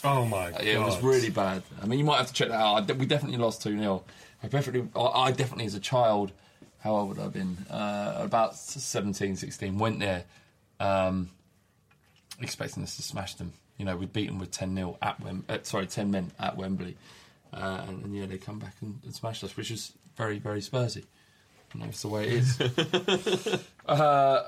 Oh 0.05 0.27
my 0.27 0.51
god! 0.51 0.63
It 0.63 0.79
was 0.79 1.03
really 1.03 1.31
bad. 1.31 1.63
I 1.83 1.87
mean, 1.87 1.99
you 1.99 2.05
might 2.05 2.19
have 2.19 2.27
to 2.27 2.33
check 2.33 2.49
that 2.49 2.61
out. 2.61 2.95
We 2.97 3.07
definitely 3.07 3.39
lost 3.39 3.63
2 3.63 3.79
0. 3.79 4.05
I 4.43 4.49
definitely, 4.49 4.89
I 4.95 5.07
I 5.07 5.31
definitely, 5.33 5.65
as 5.65 5.75
a 5.75 5.81
child, 5.81 6.33
how 6.81 6.95
old 6.97 7.09
would 7.09 7.19
I 7.19 7.23
have 7.23 7.33
been? 7.33 7.57
Uh, 7.71 8.19
about 8.19 8.57
17, 8.57 9.37
16, 9.37 9.79
went 9.79 10.01
there 10.01 10.25
um, 10.79 11.31
expecting 12.41 12.83
us 12.83 12.97
to 12.97 13.03
smash 13.03 13.35
them. 13.35 13.55
You 13.79 13.85
know, 13.85 13.97
we'd 13.97 14.13
beat 14.13 14.27
them 14.27 14.39
with 14.39 14.51
10 14.51 14.75
0 14.75 14.97
at 15.03 15.21
Wem- 15.21 15.45
uh, 15.49 15.59
sorry, 15.63 15.87
10 15.87 16.11
men 16.11 16.33
at 16.39 16.57
Wembley. 16.57 16.97
Uh, 17.53 17.85
and, 17.89 18.05
and 18.05 18.17
yeah, 18.17 18.27
they 18.27 18.39
come 18.39 18.59
back 18.59 18.75
and, 18.81 19.01
and 19.05 19.15
smashed 19.15 19.45
us, 19.45 19.57
which 19.57 19.71
is 19.71 19.93
very, 20.17 20.39
very 20.39 20.61
Spursy. 20.61 21.05
You 21.75 21.81
know, 21.81 21.87
it's 21.87 22.03
the 22.03 22.09
way 22.09 22.29
it 22.29 22.33
is. 22.33 23.61
uh, 23.87 24.45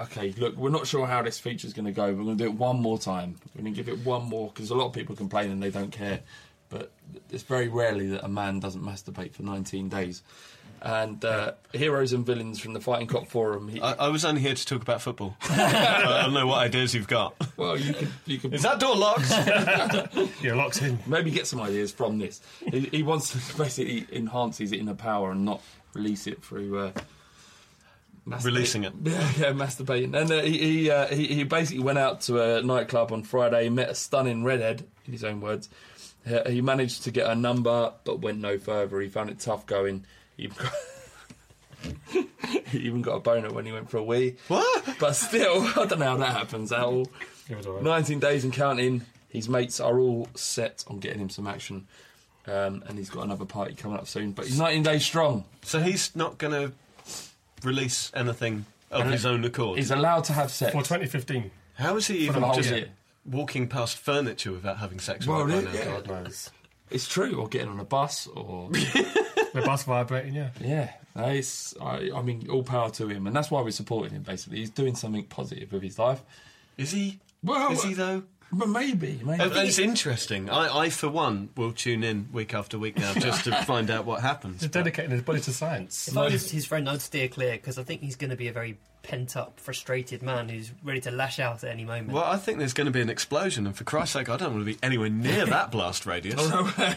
okay, 0.00 0.32
look, 0.38 0.56
we're 0.56 0.70
not 0.70 0.86
sure 0.86 1.06
how 1.06 1.22
this 1.22 1.38
feature 1.38 1.66
is 1.66 1.72
going 1.72 1.86
to 1.86 1.92
go. 1.92 2.06
We're 2.06 2.24
going 2.24 2.38
to 2.38 2.44
do 2.44 2.50
it 2.50 2.54
one 2.54 2.80
more 2.80 2.98
time. 2.98 3.36
We're 3.54 3.62
going 3.62 3.74
to 3.74 3.82
give 3.82 3.88
it 3.88 4.04
one 4.04 4.24
more 4.24 4.48
because 4.48 4.70
a 4.70 4.74
lot 4.74 4.86
of 4.86 4.92
people 4.92 5.14
complain 5.16 5.50
and 5.50 5.62
they 5.62 5.70
don't 5.70 5.90
care. 5.90 6.20
But 6.68 6.92
it's 7.30 7.42
very 7.42 7.68
rarely 7.68 8.08
that 8.08 8.24
a 8.24 8.28
man 8.28 8.60
doesn't 8.60 8.82
masturbate 8.82 9.32
for 9.34 9.42
19 9.42 9.88
days. 9.88 10.22
And 10.82 11.22
uh, 11.24 11.52
heroes 11.74 12.14
and 12.14 12.24
villains 12.24 12.58
from 12.58 12.72
the 12.72 12.80
Fighting 12.80 13.06
Cock 13.06 13.26
Forum. 13.28 13.68
He, 13.68 13.80
I, 13.82 13.92
I 13.92 14.08
was 14.08 14.24
only 14.24 14.40
here 14.40 14.54
to 14.54 14.66
talk 14.66 14.80
about 14.80 15.02
football. 15.02 15.36
I 15.42 16.22
don't 16.24 16.32
know 16.32 16.46
what 16.46 16.58
ideas 16.58 16.94
you've 16.94 17.06
got. 17.06 17.34
well, 17.58 17.76
you 17.76 17.92
could, 17.92 18.08
you 18.24 18.38
could 18.38 18.54
Is 18.54 18.62
that 18.62 18.80
door 18.80 18.96
locked? 18.96 19.30
Yeah, 20.42 20.54
locked 20.54 20.80
in. 20.80 20.98
maybe 21.06 21.30
get 21.30 21.46
some 21.46 21.60
ideas 21.60 21.92
from 21.92 22.18
this. 22.18 22.40
He, 22.70 22.80
he 22.80 23.02
wants 23.02 23.30
to 23.32 23.56
basically 23.58 24.06
enhance 24.10 24.56
his 24.56 24.72
inner 24.72 24.94
power 24.94 25.32
and 25.32 25.44
not 25.44 25.60
release 25.92 26.26
it 26.26 26.42
through. 26.42 26.78
Uh, 26.78 26.92
masturbate- 28.26 28.44
Releasing 28.44 28.84
it. 28.84 28.92
Yeah, 29.02 29.30
yeah, 29.38 29.52
masturbating. 29.52 30.18
And 30.18 30.30
uh, 30.30 30.40
he 30.42 30.58
he, 30.58 30.90
uh, 30.90 31.08
he 31.08 31.26
he 31.26 31.44
basically 31.44 31.82
went 31.82 31.98
out 31.98 32.22
to 32.22 32.40
a 32.42 32.62
nightclub 32.62 33.12
on 33.12 33.22
Friday, 33.22 33.68
met 33.68 33.90
a 33.90 33.94
stunning 33.94 34.44
redhead, 34.44 34.86
in 35.06 35.12
his 35.12 35.24
own 35.24 35.40
words. 35.42 35.68
Uh, 36.30 36.48
he 36.48 36.60
managed 36.60 37.04
to 37.04 37.10
get 37.10 37.26
a 37.26 37.34
number, 37.34 37.92
but 38.04 38.20
went 38.20 38.38
no 38.38 38.58
further. 38.58 39.00
He 39.00 39.08
found 39.08 39.30
it 39.30 39.40
tough 39.40 39.66
going. 39.66 40.04
He 40.40 40.44
even 40.44 40.56
got, 40.56 40.72
he 42.68 42.78
even 42.78 43.02
got 43.02 43.16
a 43.16 43.20
boner 43.20 43.50
when 43.50 43.66
he 43.66 43.72
went 43.72 43.90
for 43.90 43.98
a 43.98 44.02
wee. 44.02 44.36
What? 44.48 44.96
But 44.98 45.12
still, 45.12 45.62
I 45.76 45.84
don't 45.86 45.98
know 45.98 46.06
how 46.06 46.16
that 46.16 46.32
happens 46.32 46.72
at 46.72 46.80
all. 46.80 47.08
It 47.48 47.56
was 47.56 47.66
alright. 47.66 47.82
19 47.82 48.20
days 48.20 48.44
and 48.44 48.52
counting. 48.52 49.02
His 49.28 49.48
mates 49.48 49.80
are 49.80 49.98
all 49.98 50.28
set 50.34 50.84
on 50.88 50.98
getting 50.98 51.20
him 51.20 51.28
some 51.30 51.46
action. 51.46 51.86
Um, 52.46 52.82
and 52.86 52.96
he's 52.96 53.10
got 53.10 53.24
another 53.24 53.44
party 53.44 53.74
coming 53.74 53.98
up 53.98 54.08
soon. 54.08 54.32
But 54.32 54.46
he's 54.46 54.58
19 54.58 54.82
days 54.82 55.04
strong. 55.04 55.44
So 55.62 55.78
he's 55.80 56.16
not 56.16 56.38
going 56.38 56.52
to 56.54 56.72
release 57.62 58.10
anything 58.14 58.64
of 58.90 59.06
his 59.10 59.26
own 59.26 59.44
accord. 59.44 59.78
He's 59.78 59.90
allowed 59.90 60.24
to 60.24 60.32
have 60.32 60.50
sex. 60.50 60.72
For 60.72 60.78
2015. 60.78 61.50
How 61.74 61.96
is 61.96 62.06
he 62.06 62.18
even 62.18 62.42
just 62.54 62.70
year. 62.70 62.88
walking 63.24 63.68
past 63.68 63.98
furniture 63.98 64.52
without 64.52 64.78
having 64.78 65.00
sex 65.00 65.26
Well, 65.26 65.44
with 65.44 65.54
it 65.54 65.66
right 65.66 65.74
yeah. 65.74 65.84
God 65.84 66.08
knows. 66.08 66.50
It's 66.90 67.06
true, 67.06 67.36
or 67.40 67.46
getting 67.46 67.68
on 67.68 67.78
a 67.78 67.84
bus, 67.84 68.26
or 68.26 68.68
The 69.54 69.62
bus 69.62 69.82
vibrating, 69.82 70.34
yeah. 70.34 70.50
yeah. 70.60 70.90
It's, 71.16 71.74
I, 71.80 72.10
I 72.14 72.22
mean, 72.22 72.48
all 72.50 72.62
power 72.62 72.90
to 72.90 73.08
him, 73.08 73.26
and 73.26 73.34
that's 73.34 73.50
why 73.50 73.62
we're 73.62 73.72
supporting 73.72 74.12
him. 74.12 74.22
Basically, 74.22 74.58
he's 74.58 74.70
doing 74.70 74.94
something 74.94 75.24
positive 75.24 75.72
with 75.72 75.82
his 75.82 75.98
life. 75.98 76.22
Is 76.78 76.92
he? 76.92 77.18
Well, 77.42 77.72
is 77.72 77.82
he 77.82 77.94
though? 77.94 78.22
But 78.52 78.68
maybe, 78.68 79.20
maybe. 79.24 79.42
Uh, 79.42 79.62
It's 79.62 79.78
interesting. 79.78 80.50
I, 80.50 80.76
I, 80.78 80.90
for 80.90 81.08
one, 81.08 81.50
will 81.56 81.72
tune 81.72 82.02
in 82.02 82.28
week 82.32 82.52
after 82.52 82.78
week 82.78 82.98
now 82.98 83.12
just 83.18 83.44
to 83.44 83.62
find 83.64 83.90
out 83.90 84.04
what 84.04 84.20
happens. 84.22 84.60
He's 84.62 84.70
dedicating 84.70 85.12
his 85.12 85.22
body 85.22 85.40
to 85.40 85.52
science. 85.52 86.08
If 86.08 86.16
I 86.16 86.24
was 86.24 86.50
his 86.50 86.66
friend, 86.66 86.88
I'd 86.88 87.00
steer 87.00 87.28
clear 87.28 87.52
because 87.52 87.78
I 87.78 87.84
think 87.84 88.00
he's 88.02 88.16
going 88.16 88.30
to 88.30 88.36
be 88.36 88.48
a 88.48 88.52
very 88.52 88.78
pent 89.02 89.34
up, 89.36 89.58
frustrated 89.58 90.22
man 90.22 90.48
who's 90.48 90.72
ready 90.84 91.00
to 91.00 91.10
lash 91.10 91.38
out 91.40 91.64
at 91.64 91.70
any 91.70 91.84
moment. 91.84 92.12
Well, 92.12 92.24
I 92.24 92.36
think 92.36 92.58
there's 92.58 92.74
going 92.74 92.84
to 92.86 92.90
be 92.90 93.00
an 93.00 93.08
explosion, 93.08 93.66
and 93.66 93.74
for 93.74 93.84
Christ's 93.84 94.12
sake, 94.12 94.28
I 94.28 94.36
don't 94.36 94.52
want 94.52 94.66
to 94.66 94.72
be 94.72 94.78
anywhere 94.82 95.08
near 95.08 95.46
that 95.46 95.70
blast 95.72 96.04
radius. 96.04 96.34
Oh, 96.38 96.74
no, 96.76 96.94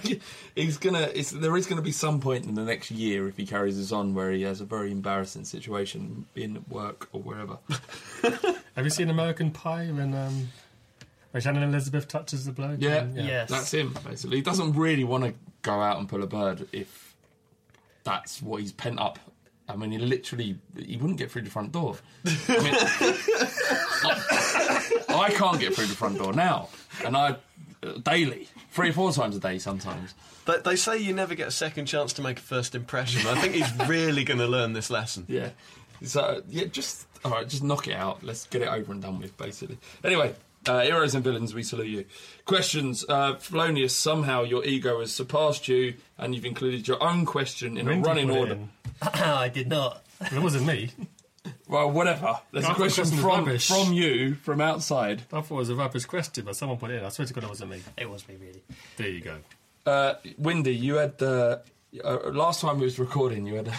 he's 0.55 0.77
gonna. 0.77 1.09
It's, 1.13 1.31
there 1.31 1.55
is 1.55 1.65
going 1.65 1.77
to 1.77 1.83
be 1.83 1.91
some 1.93 2.19
point 2.19 2.45
in 2.45 2.55
the 2.55 2.63
next 2.63 2.91
year 2.91 3.27
if 3.27 3.37
he 3.37 3.45
carries 3.45 3.77
this 3.77 3.91
on 3.91 4.13
where 4.13 4.31
he 4.31 4.41
has 4.41 4.59
a 4.59 4.65
very 4.65 4.91
embarrassing 4.91 5.45
situation 5.45 6.25
in 6.35 6.65
work 6.67 7.07
or 7.13 7.21
wherever. 7.21 7.57
Have 8.75 8.85
you 8.85 8.89
seen 8.89 9.09
American 9.09 9.51
Pie 9.51 9.87
when 9.91 10.13
um, 10.13 10.49
when 11.33 11.41
Shannon 11.41 11.63
Elizabeth 11.63 12.07
touches 12.07 12.45
the 12.45 12.51
bloke? 12.51 12.77
Yeah, 12.79 12.97
And- 12.99 13.15
Yes. 13.17 13.49
that's 13.49 13.73
him. 13.73 13.95
Basically, 14.07 14.37
he 14.37 14.43
doesn't 14.43 14.73
really 14.73 15.03
want 15.03 15.23
to 15.25 15.33
go 15.63 15.81
out 15.81 15.97
and 15.99 16.07
pull 16.07 16.23
a 16.23 16.27
bird 16.27 16.67
if 16.71 17.15
that's 18.03 18.41
what 18.41 18.61
he's 18.61 18.71
pent 18.71 18.99
up. 18.99 19.17
I 19.67 19.75
mean, 19.75 19.91
he 19.91 19.97
literally 19.97 20.59
he 20.77 20.97
wouldn't 20.97 21.17
get 21.17 21.31
through 21.31 21.43
the 21.43 21.49
front 21.49 21.71
door. 21.71 21.95
I, 22.25 22.61
mean, 22.61 22.75
I 25.09 25.33
can't 25.35 25.59
get 25.59 25.73
through 25.73 25.87
the 25.87 25.95
front 25.95 26.17
door 26.17 26.33
now, 26.33 26.69
and 27.05 27.15
I 27.15 27.37
uh, 27.81 27.93
daily, 28.03 28.47
three 28.71 28.89
or 28.89 28.93
four 28.93 29.11
times 29.13 29.35
a 29.35 29.39
day 29.39 29.59
sometimes. 29.59 30.13
But 30.45 30.63
they 30.65 30.75
say 30.75 30.97
you 30.97 31.13
never 31.13 31.35
get 31.35 31.47
a 31.47 31.51
second 31.51 31.85
chance 31.85 32.11
to 32.13 32.21
make 32.21 32.39
a 32.39 32.41
first 32.41 32.75
impression. 32.75 33.25
I 33.25 33.39
think 33.39 33.53
he's 33.55 33.87
really 33.87 34.25
going 34.25 34.39
to 34.39 34.47
learn 34.47 34.73
this 34.73 34.89
lesson. 34.89 35.25
Yeah. 35.29 35.49
So 36.03 36.43
yeah, 36.49 36.65
just 36.65 37.07
all 37.23 37.31
right, 37.31 37.47
just 37.47 37.63
knock 37.63 37.87
it 37.87 37.95
out. 37.95 38.23
Let's 38.23 38.45
get 38.47 38.61
it 38.61 38.67
over 38.67 38.91
and 38.91 39.01
done 39.01 39.19
with, 39.19 39.37
basically. 39.37 39.77
Anyway, 40.03 40.35
uh, 40.67 40.81
heroes 40.81 41.15
and 41.15 41.23
villains, 41.23 41.53
we 41.53 41.63
salute 41.63 41.87
you. 41.87 42.05
Questions, 42.45 43.05
uh, 43.09 43.33
Thelonious. 43.35 43.91
Somehow 43.91 44.43
your 44.43 44.63
ego 44.65 44.99
has 44.99 45.11
surpassed 45.13 45.67
you, 45.67 45.95
and 46.17 46.33
you've 46.35 46.45
included 46.45 46.87
your 46.87 47.01
own 47.03 47.25
question 47.25 47.77
in 47.77 47.85
When 47.85 47.99
a 47.99 48.01
running 48.01 48.27
you 48.27 48.33
put 48.33 48.37
it 48.37 48.39
order. 48.39 48.53
in? 48.53 48.69
I 49.01 49.49
did 49.49 49.67
not. 49.69 50.03
Well, 50.19 50.33
it 50.33 50.41
wasn't 50.43 50.65
me. 50.67 50.91
Well, 51.67 51.91
whatever. 51.91 52.39
There's 52.51 52.63
I 52.65 52.69
a 52.69 52.71
thought 52.71 52.77
question 52.77 53.03
question 53.03 53.19
from 53.19 53.57
from 53.85 53.93
you 53.93 54.35
from 54.35 54.61
outside. 54.61 55.23
I 55.33 55.41
thought 55.41 55.55
it 55.55 55.57
was 55.57 55.69
a 55.69 55.75
rubbish 55.75 56.05
question, 56.05 56.45
but 56.45 56.55
someone 56.55 56.77
put 56.77 56.91
it 56.91 56.99
in. 56.99 57.05
I 57.05 57.09
swear 57.09 57.27
to 57.27 57.33
God, 57.33 57.43
it 57.43 57.49
wasn't 57.49 57.71
me. 57.71 57.81
It 57.97 58.09
was 58.09 58.27
me, 58.27 58.35
really. 58.39 58.63
There 58.97 59.09
you 59.09 59.21
go. 59.21 59.37
Uh, 59.85 60.13
Windy, 60.37 60.73
you 60.75 60.95
had 60.95 61.17
the. 61.17 61.61
uh, 62.03 62.17
last 62.31 62.61
time 62.61 62.77
we 62.79 62.85
was 62.85 62.97
recording. 62.99 63.45
You 63.45 63.55
had 63.55 63.67
a, 63.67 63.73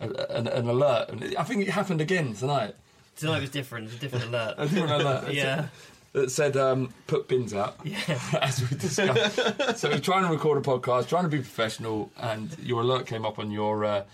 a, 0.00 0.36
an, 0.38 0.46
an 0.48 0.68
alert. 0.68 1.10
I 1.38 1.42
think 1.44 1.62
it 1.66 1.70
happened 1.70 2.00
again 2.00 2.32
tonight. 2.34 2.74
Tonight 3.16 3.40
was 3.42 3.50
different. 3.50 3.84
It 3.84 3.88
was 3.88 3.96
a 3.96 4.00
different 4.00 4.24
alert. 4.26 4.54
A 4.56 4.66
different 4.66 4.92
alert. 4.92 5.32
yeah. 5.32 5.66
That 6.14 6.30
said 6.30 6.56
um, 6.56 6.88
put 7.06 7.28
bins 7.28 7.52
out. 7.52 7.76
Yeah. 7.84 7.98
as 8.40 8.62
we 8.62 8.76
discussed. 8.78 9.78
so 9.78 9.90
we're 9.90 9.98
trying 9.98 10.24
to 10.24 10.30
record 10.30 10.56
a 10.58 10.60
podcast, 10.62 11.08
trying 11.08 11.24
to 11.24 11.28
be 11.28 11.38
professional, 11.38 12.10
and 12.18 12.56
your 12.60 12.80
alert 12.80 13.06
came 13.06 13.26
up 13.26 13.38
on 13.38 13.50
your 13.50 13.84
uh, 13.84 14.04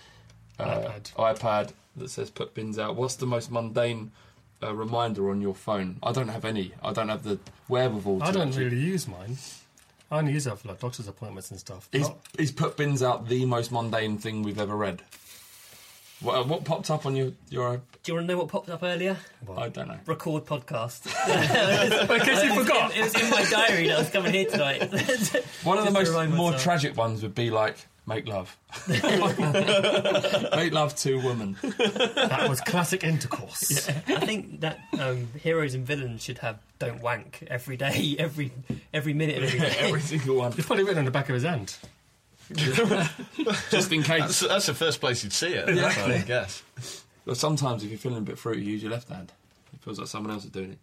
uh, 0.59 0.65
iPad. 0.65 1.13
iPad 1.15 1.73
that 1.97 2.09
says 2.11 2.31
put 2.31 2.55
bins 2.55 2.79
out. 2.79 2.97
What's 2.97 3.15
the 3.17 3.27
most 3.27 3.51
mundane 3.51 4.11
uh, 4.63 4.75
reminder 4.75 5.31
on 5.31 5.41
your 5.41 5.55
phone? 5.55 5.99
I 6.03 6.13
don't 6.13 6.29
have 6.29 6.45
any. 6.45 6.73
I 6.83 6.93
don't 6.93 7.09
have 7.11 7.23
the 7.23 7.39
wherewithal. 7.69 8.19
To 8.21 8.25
I 8.25 8.31
don't 8.33 8.49
actually- 8.49 8.65
really 8.65 8.81
use 8.81 9.07
mine. 9.07 9.37
I 10.13 10.19
only 10.19 10.33
use 10.33 10.49
it 10.49 10.59
for 10.59 10.67
like 10.69 10.81
doctor's 10.81 11.07
appointments 11.07 11.53
and 11.53 11.61
stuff. 11.61 11.89
Is, 11.93 12.11
is 12.37 12.51
put 12.51 12.77
bins 12.77 13.01
out 13.01 13.29
the 13.29 13.45
most 13.47 13.71
mundane 13.71 14.19
thing 14.19 14.43
we've 14.43 14.59
ever 14.59 14.75
read? 14.75 15.03
What, 16.21 16.47
what 16.49 16.65
popped 16.65 16.91
up 16.91 17.07
on 17.07 17.17
your 17.17 17.33
your? 17.49 17.77
Do 18.03 18.13
you 18.13 18.15
want 18.15 18.27
to 18.29 18.33
know 18.33 18.39
what 18.39 18.49
popped 18.49 18.69
up 18.69 18.83
earlier? 18.83 19.17
I 19.57 19.69
don't 19.69 19.89
know. 19.89 19.99
Record 20.07 20.45
podcast. 20.47 21.07
in 22.15 22.21
case 22.21 22.45
you 22.45 22.55
forgot. 22.55 22.95
It 22.97 23.03
was 23.03 23.15
in 23.15 23.31
my 23.31 23.45
diary 23.45 23.89
that 23.89 23.97
I 23.97 23.99
was 24.01 24.11
coming 24.11 24.33
here 24.33 24.47
tonight. 24.47 24.81
One 25.65 25.79
of 25.79 25.85
the 25.85 25.91
most 25.91 26.13
more 26.13 26.51
myself. 26.51 26.63
tragic 26.63 26.97
ones 26.97 27.23
would 27.23 27.35
be 27.35 27.51
like 27.51 27.77
make 28.07 28.27
love, 28.27 28.57
make 28.89 30.73
love 30.73 30.95
to 30.97 31.21
woman. 31.23 31.57
that 31.63 32.47
was 32.49 32.61
classic 32.61 33.05
intercourse. 33.05 33.89
I 34.09 34.25
think 34.27 34.61
that 34.61 34.81
um, 34.99 35.29
heroes 35.41 35.75
and 35.75 35.87
villains 35.87 36.23
should 36.23 36.39
have 36.39 36.59
"don't 36.79 37.01
wank" 37.01 37.45
every 37.49 37.77
day, 37.77 38.17
every 38.19 38.53
every 38.93 39.15
minute 39.15 39.39
of 39.39 39.45
every 39.45 39.59
day. 39.61 39.75
Every 39.79 40.01
single 40.01 40.37
one, 40.37 40.53
It's 40.57 40.67
probably 40.67 40.85
written 40.85 40.99
on 40.99 41.05
the 41.07 41.11
back 41.11 41.29
of 41.29 41.35
his 41.35 41.45
hand. 41.45 41.77
just 43.71 43.93
in 43.93 44.03
case. 44.03 44.21
That's, 44.21 44.41
that's 44.41 44.67
the 44.67 44.75
first 44.75 45.01
place 45.01 45.23
you'd 45.23 45.33
see 45.33 45.55
it, 45.55 45.69
I 45.69 46.19
guess. 46.19 46.63
Well, 47.25 47.37
sometimes 47.37 47.85
if 47.85 47.91
you're 47.91 47.99
feeling 47.99 48.19
a 48.19 48.23
bit 48.23 48.39
fruity, 48.39 48.63
you 48.63 48.73
use 48.73 48.83
your 48.83 48.93
left 48.93 49.09
hand. 49.09 49.33
It 49.73 49.81
feels 49.83 49.99
like 49.99 50.09
someone 50.09 50.33
else 50.33 50.45
is 50.45 50.51
doing 50.51 50.77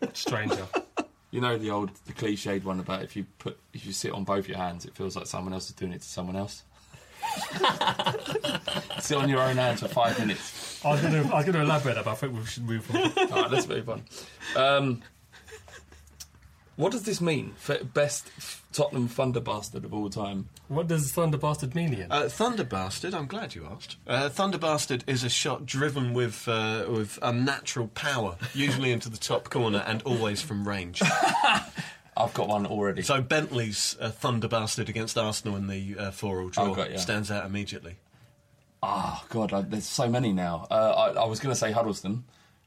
it. 0.00 0.16
Stranger. 0.16 0.66
You 1.30 1.42
know 1.42 1.58
the 1.58 1.70
old, 1.70 1.90
the 2.06 2.14
cliched 2.14 2.64
one 2.64 2.80
about 2.80 3.02
if 3.02 3.14
you 3.14 3.26
put, 3.38 3.58
if 3.74 3.84
you 3.84 3.92
sit 3.92 4.12
on 4.12 4.24
both 4.24 4.48
your 4.48 4.56
hands, 4.56 4.86
it 4.86 4.94
feels 4.94 5.14
like 5.14 5.26
someone 5.26 5.52
else 5.52 5.68
is 5.68 5.74
doing 5.74 5.92
it 5.92 6.00
to 6.00 6.08
someone 6.08 6.36
else. 6.36 6.62
sit 9.00 9.18
on 9.18 9.28
your 9.28 9.42
own 9.42 9.56
hands 9.56 9.80
for 9.80 9.88
five 9.88 10.18
minutes. 10.18 10.82
I 10.82 10.92
was 10.92 11.02
going 11.02 11.12
to 11.12 11.20
I 11.30 11.36
was 11.36 11.44
going 11.44 11.56
to 11.56 11.60
elaborate, 11.60 11.96
but 11.96 12.06
I 12.06 12.14
think 12.14 12.34
we 12.34 12.46
should 12.46 12.66
move 12.66 12.90
on. 12.94 13.12
All 13.30 13.42
right, 13.42 13.50
let's 13.50 13.68
move 13.68 13.90
on. 13.90 14.02
Um, 14.56 15.02
what 16.76 16.92
does 16.92 17.02
this 17.02 17.20
mean 17.20 17.52
for 17.58 17.76
best 17.84 18.30
Tottenham 18.78 19.08
Thunder 19.08 19.40
bastard 19.40 19.84
of 19.84 19.92
all 19.92 20.08
time? 20.08 20.48
What 20.68 20.86
does 20.86 21.10
Thunder 21.10 21.36
Bastard 21.36 21.74
mean, 21.74 21.92
Iain? 21.96 22.06
Uh, 22.12 22.28
Thunder 22.28 22.62
Bastard, 22.62 23.12
I'm 23.12 23.26
glad 23.26 23.56
you 23.56 23.66
asked. 23.68 23.96
Uh, 24.06 24.28
Thunder 24.28 24.56
Bastard 24.58 25.02
is 25.08 25.24
a 25.24 25.28
shot 25.28 25.66
driven 25.66 26.14
with 26.14 26.46
uh, 26.46 26.84
with 26.88 27.18
unnatural 27.20 27.88
power, 27.88 28.36
usually 28.54 28.92
into 28.92 29.08
the 29.08 29.16
top 29.16 29.50
corner 29.50 29.82
and 29.84 30.00
always 30.02 30.40
from 30.42 30.68
range. 30.68 31.02
I've 32.16 32.32
got 32.34 32.46
one 32.46 32.66
already. 32.66 33.02
So 33.02 33.20
Bentley's 33.20 33.96
uh, 34.00 34.10
Thunder 34.10 34.46
Bastard 34.46 34.88
against 34.88 35.18
Arsenal 35.18 35.56
in 35.56 35.66
the 35.66 35.96
uh, 35.98 36.10
four-all 36.12 36.48
draw 36.50 36.66
Oh, 36.70 36.74
got 36.74 36.92
ya. 36.92 36.98
stands 36.98 37.32
out 37.32 37.46
immediately. 37.46 37.96
Ah, 38.80 39.24
God, 39.30 39.52
I, 39.52 39.62
there's 39.62 39.86
so 39.86 40.08
many 40.08 40.32
now. 40.32 40.68
Uh, 40.70 41.10
I, 41.16 41.22
I 41.22 41.24
was 41.26 41.40
going 41.40 41.52
to 41.52 41.58
say 41.58 41.72
Huddlestone, 41.72 42.22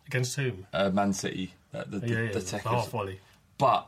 Against 0.08 0.36
whom? 0.36 0.68
uh, 0.74 0.90
Man 0.90 1.14
City, 1.14 1.54
uh, 1.74 1.86
the, 1.88 2.00
the, 2.00 2.08
yeah, 2.10 2.20
yeah, 2.24 2.32
the 2.34 2.40
the 2.40 2.58
half 2.60 2.90
volley. 2.90 3.22
But 3.58 3.88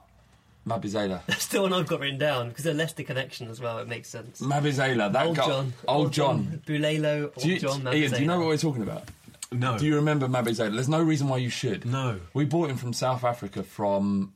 Mabizela. 0.68 1.22
Still 1.40 1.64
one 1.64 1.74
I've 1.74 1.88
got 1.88 2.00
written 2.00 2.18
down 2.18 2.50
because 2.50 2.64
the 2.64 2.74
Leicester 2.74 3.04
connection 3.04 3.50
as 3.50 3.60
well. 3.60 3.80
It 3.80 3.88
makes 3.88 4.10
sense. 4.10 4.42
Mabizela, 4.42 5.12
that 5.12 5.26
Old 5.28 5.36
guy. 5.38 5.46
John, 5.48 5.74
Old 5.88 6.14
John. 6.14 6.62
Bulelo, 6.66 7.32
Old 7.36 7.46
you, 7.46 7.60
John. 7.60 7.86
Iain, 7.88 8.12
do 8.12 8.22
you 8.22 8.28
know 8.28 8.40
what 8.40 8.48
we're 8.48 8.58
talking 8.58 8.84
about? 8.84 9.04
No. 9.52 9.78
Do 9.78 9.86
you 9.86 9.96
remember 9.96 10.28
Mabizela? 10.28 10.74
There's 10.74 10.90
no 10.90 11.02
reason 11.02 11.28
why 11.28 11.38
you 11.38 11.50
should. 11.50 11.86
No. 11.86 12.20
We 12.34 12.46
bought 12.46 12.70
him 12.70 12.78
from 12.78 12.94
South 12.94 13.24
Africa 13.24 13.64
from 13.64 14.34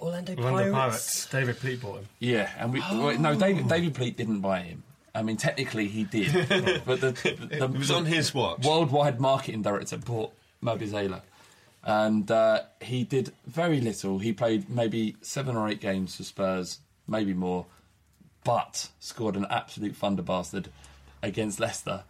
Orlando 0.00 0.34
Orlando 0.36 0.72
Pirates? 0.72 0.72
Pirates. 0.72 1.26
David 1.26 1.58
Pleat 1.58 1.80
bought 1.80 1.98
him. 2.00 2.08
yeah, 2.18 2.50
and 2.58 2.72
we 2.72 2.80
well, 2.80 3.18
no 3.18 3.30
oh. 3.30 3.34
David 3.36 3.68
David 3.68 3.94
Pleat 3.94 4.16
didn't 4.16 4.40
buy 4.40 4.60
him. 4.60 4.82
I 5.14 5.22
mean, 5.22 5.36
technically 5.36 5.86
he 5.86 6.04
did, 6.04 6.32
but 6.84 7.00
the, 7.00 7.12
the, 7.12 7.46
the, 7.46 7.64
It 7.64 7.70
was 7.70 7.90
on 7.92 8.04
his 8.04 8.34
watch. 8.34 8.64
worldwide 8.66 9.20
marketing 9.20 9.62
director 9.62 9.96
bought 9.96 10.32
Mabizela, 10.62 11.22
and 11.84 12.30
uh, 12.30 12.62
he 12.80 13.04
did 13.04 13.32
very 13.46 13.80
little. 13.80 14.18
He 14.18 14.32
played 14.32 14.68
maybe 14.70 15.16
seven 15.22 15.56
or 15.56 15.68
eight 15.68 15.80
games 15.80 16.16
for 16.16 16.22
Spurs, 16.24 16.78
maybe 17.06 17.34
more, 17.34 17.66
but 18.44 18.88
scored 19.00 19.36
an 19.36 19.46
absolute 19.50 19.94
thunder 19.96 20.22
bastard 20.22 20.68
against 21.22 21.60
Leicester, 21.60 22.04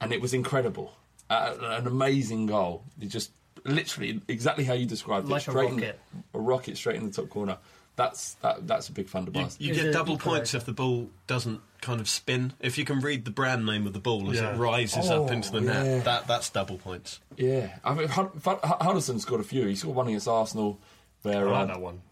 and 0.00 0.12
it 0.12 0.20
was 0.20 0.32
incredible. 0.34 0.92
Uh, 1.30 1.54
an 1.60 1.86
amazing 1.86 2.46
goal. 2.46 2.82
He 3.00 3.06
just 3.06 3.30
literally 3.64 4.20
exactly 4.28 4.64
how 4.64 4.72
you 4.72 4.86
described 4.86 5.28
Like 5.28 5.42
it. 5.42 5.48
a 5.48 5.50
Straight 5.50 5.68
in- 5.70 5.74
rocket. 5.76 6.00
a 6.34 6.38
rocket 6.38 6.76
straight 6.76 6.96
in 6.96 7.06
the 7.06 7.12
top 7.12 7.28
corner. 7.28 7.58
That's 7.96 8.34
that, 8.34 8.66
that's 8.66 8.88
a 8.88 8.92
big 8.92 9.08
thunder 9.08 9.32
You, 9.34 9.42
bastard. 9.42 9.60
you 9.66 9.72
Is 9.72 9.82
get 9.82 9.92
double 9.92 10.16
equaliser? 10.16 10.20
points 10.22 10.54
if 10.54 10.64
the 10.64 10.72
ball 10.72 11.10
doesn't 11.26 11.60
kind 11.80 12.00
of 12.00 12.08
spin. 12.08 12.52
If 12.60 12.76
you 12.78 12.84
can 12.84 13.00
read 13.00 13.24
the 13.24 13.30
brand 13.30 13.64
name 13.66 13.86
of 13.86 13.92
the 13.92 13.98
ball 14.00 14.30
as 14.30 14.36
Yeah. 14.40 14.54
it 14.54 14.56
rises 14.58 15.10
up 15.10 15.20
Oh, 15.22 15.26
into 15.28 15.52
the 15.52 15.60
net, 15.60 15.86
yeah. 15.86 15.98
that 16.00 16.26
that's 16.26 16.50
double 16.50 16.78
points. 16.78 17.20
Yeah, 17.36 17.76
I 17.84 17.94
mean 17.94 18.08
Hud- 18.08 18.32
Hud- 18.44 18.60
Huddlestone 18.62 19.20
scored 19.20 19.40
a 19.40 19.44
few. 19.44 19.66
He 19.66 19.74
scored 19.76 19.96
one 19.96 20.08
against 20.08 20.28
Arsenal. 20.28 20.78
I 21.24 21.28
Where 21.28 21.46
like 21.46 21.62
uh, 21.64 21.66
that 21.74 21.80
one. 21.80 22.02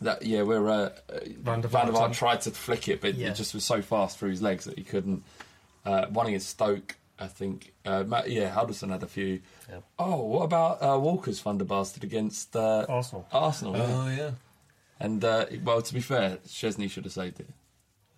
that 0.00 0.22
yeah, 0.22 0.42
where 0.42 0.68
uh, 0.68 0.90
Van 1.38 1.60
der 1.60 1.68
Van 1.68 1.86
der 1.86 1.92
Vaart 1.92 2.10
Vaart. 2.10 2.14
tried 2.14 2.40
to 2.42 2.50
flick 2.50 2.88
it, 2.88 3.00
but 3.00 3.14
Yeah. 3.14 3.28
it 3.28 3.34
just 3.36 3.54
was 3.54 3.64
so 3.64 3.82
fast 3.82 4.18
through 4.18 4.30
his 4.30 4.42
legs 4.42 4.64
that 4.64 4.76
he 4.78 4.84
couldn't. 4.84 5.22
Uh, 5.84 6.06
one 6.06 6.26
against 6.26 6.48
Stoke, 6.48 6.96
I 7.18 7.28
think. 7.28 7.72
Uh, 7.84 8.02
Ma- 8.04 8.24
yeah, 8.26 8.50
Huddlestone 8.50 8.90
had 8.90 9.02
a 9.04 9.06
few. 9.06 9.40
Yeah. 9.68 9.78
Oh, 9.98 10.22
what 10.24 10.42
about 10.42 10.82
uh, 10.82 10.98
Walker's 10.98 11.40
thunder 11.40 11.64
bastard 11.64 12.02
against 12.04 12.54
uh, 12.56 12.84
Arsenal. 12.88 13.26
Arsenal, 13.32 13.76
yeah. 13.76 13.86
Oh 13.88 14.08
yeah. 14.16 14.30
and 14.98 15.24
uh, 15.24 15.46
well, 15.64 15.80
to 15.82 15.94
be 15.94 16.00
fair, 16.00 16.38
Szczesny 16.46 16.90
should 16.90 17.04
have 17.04 17.12
saved 17.12 17.38
it. 17.40 17.48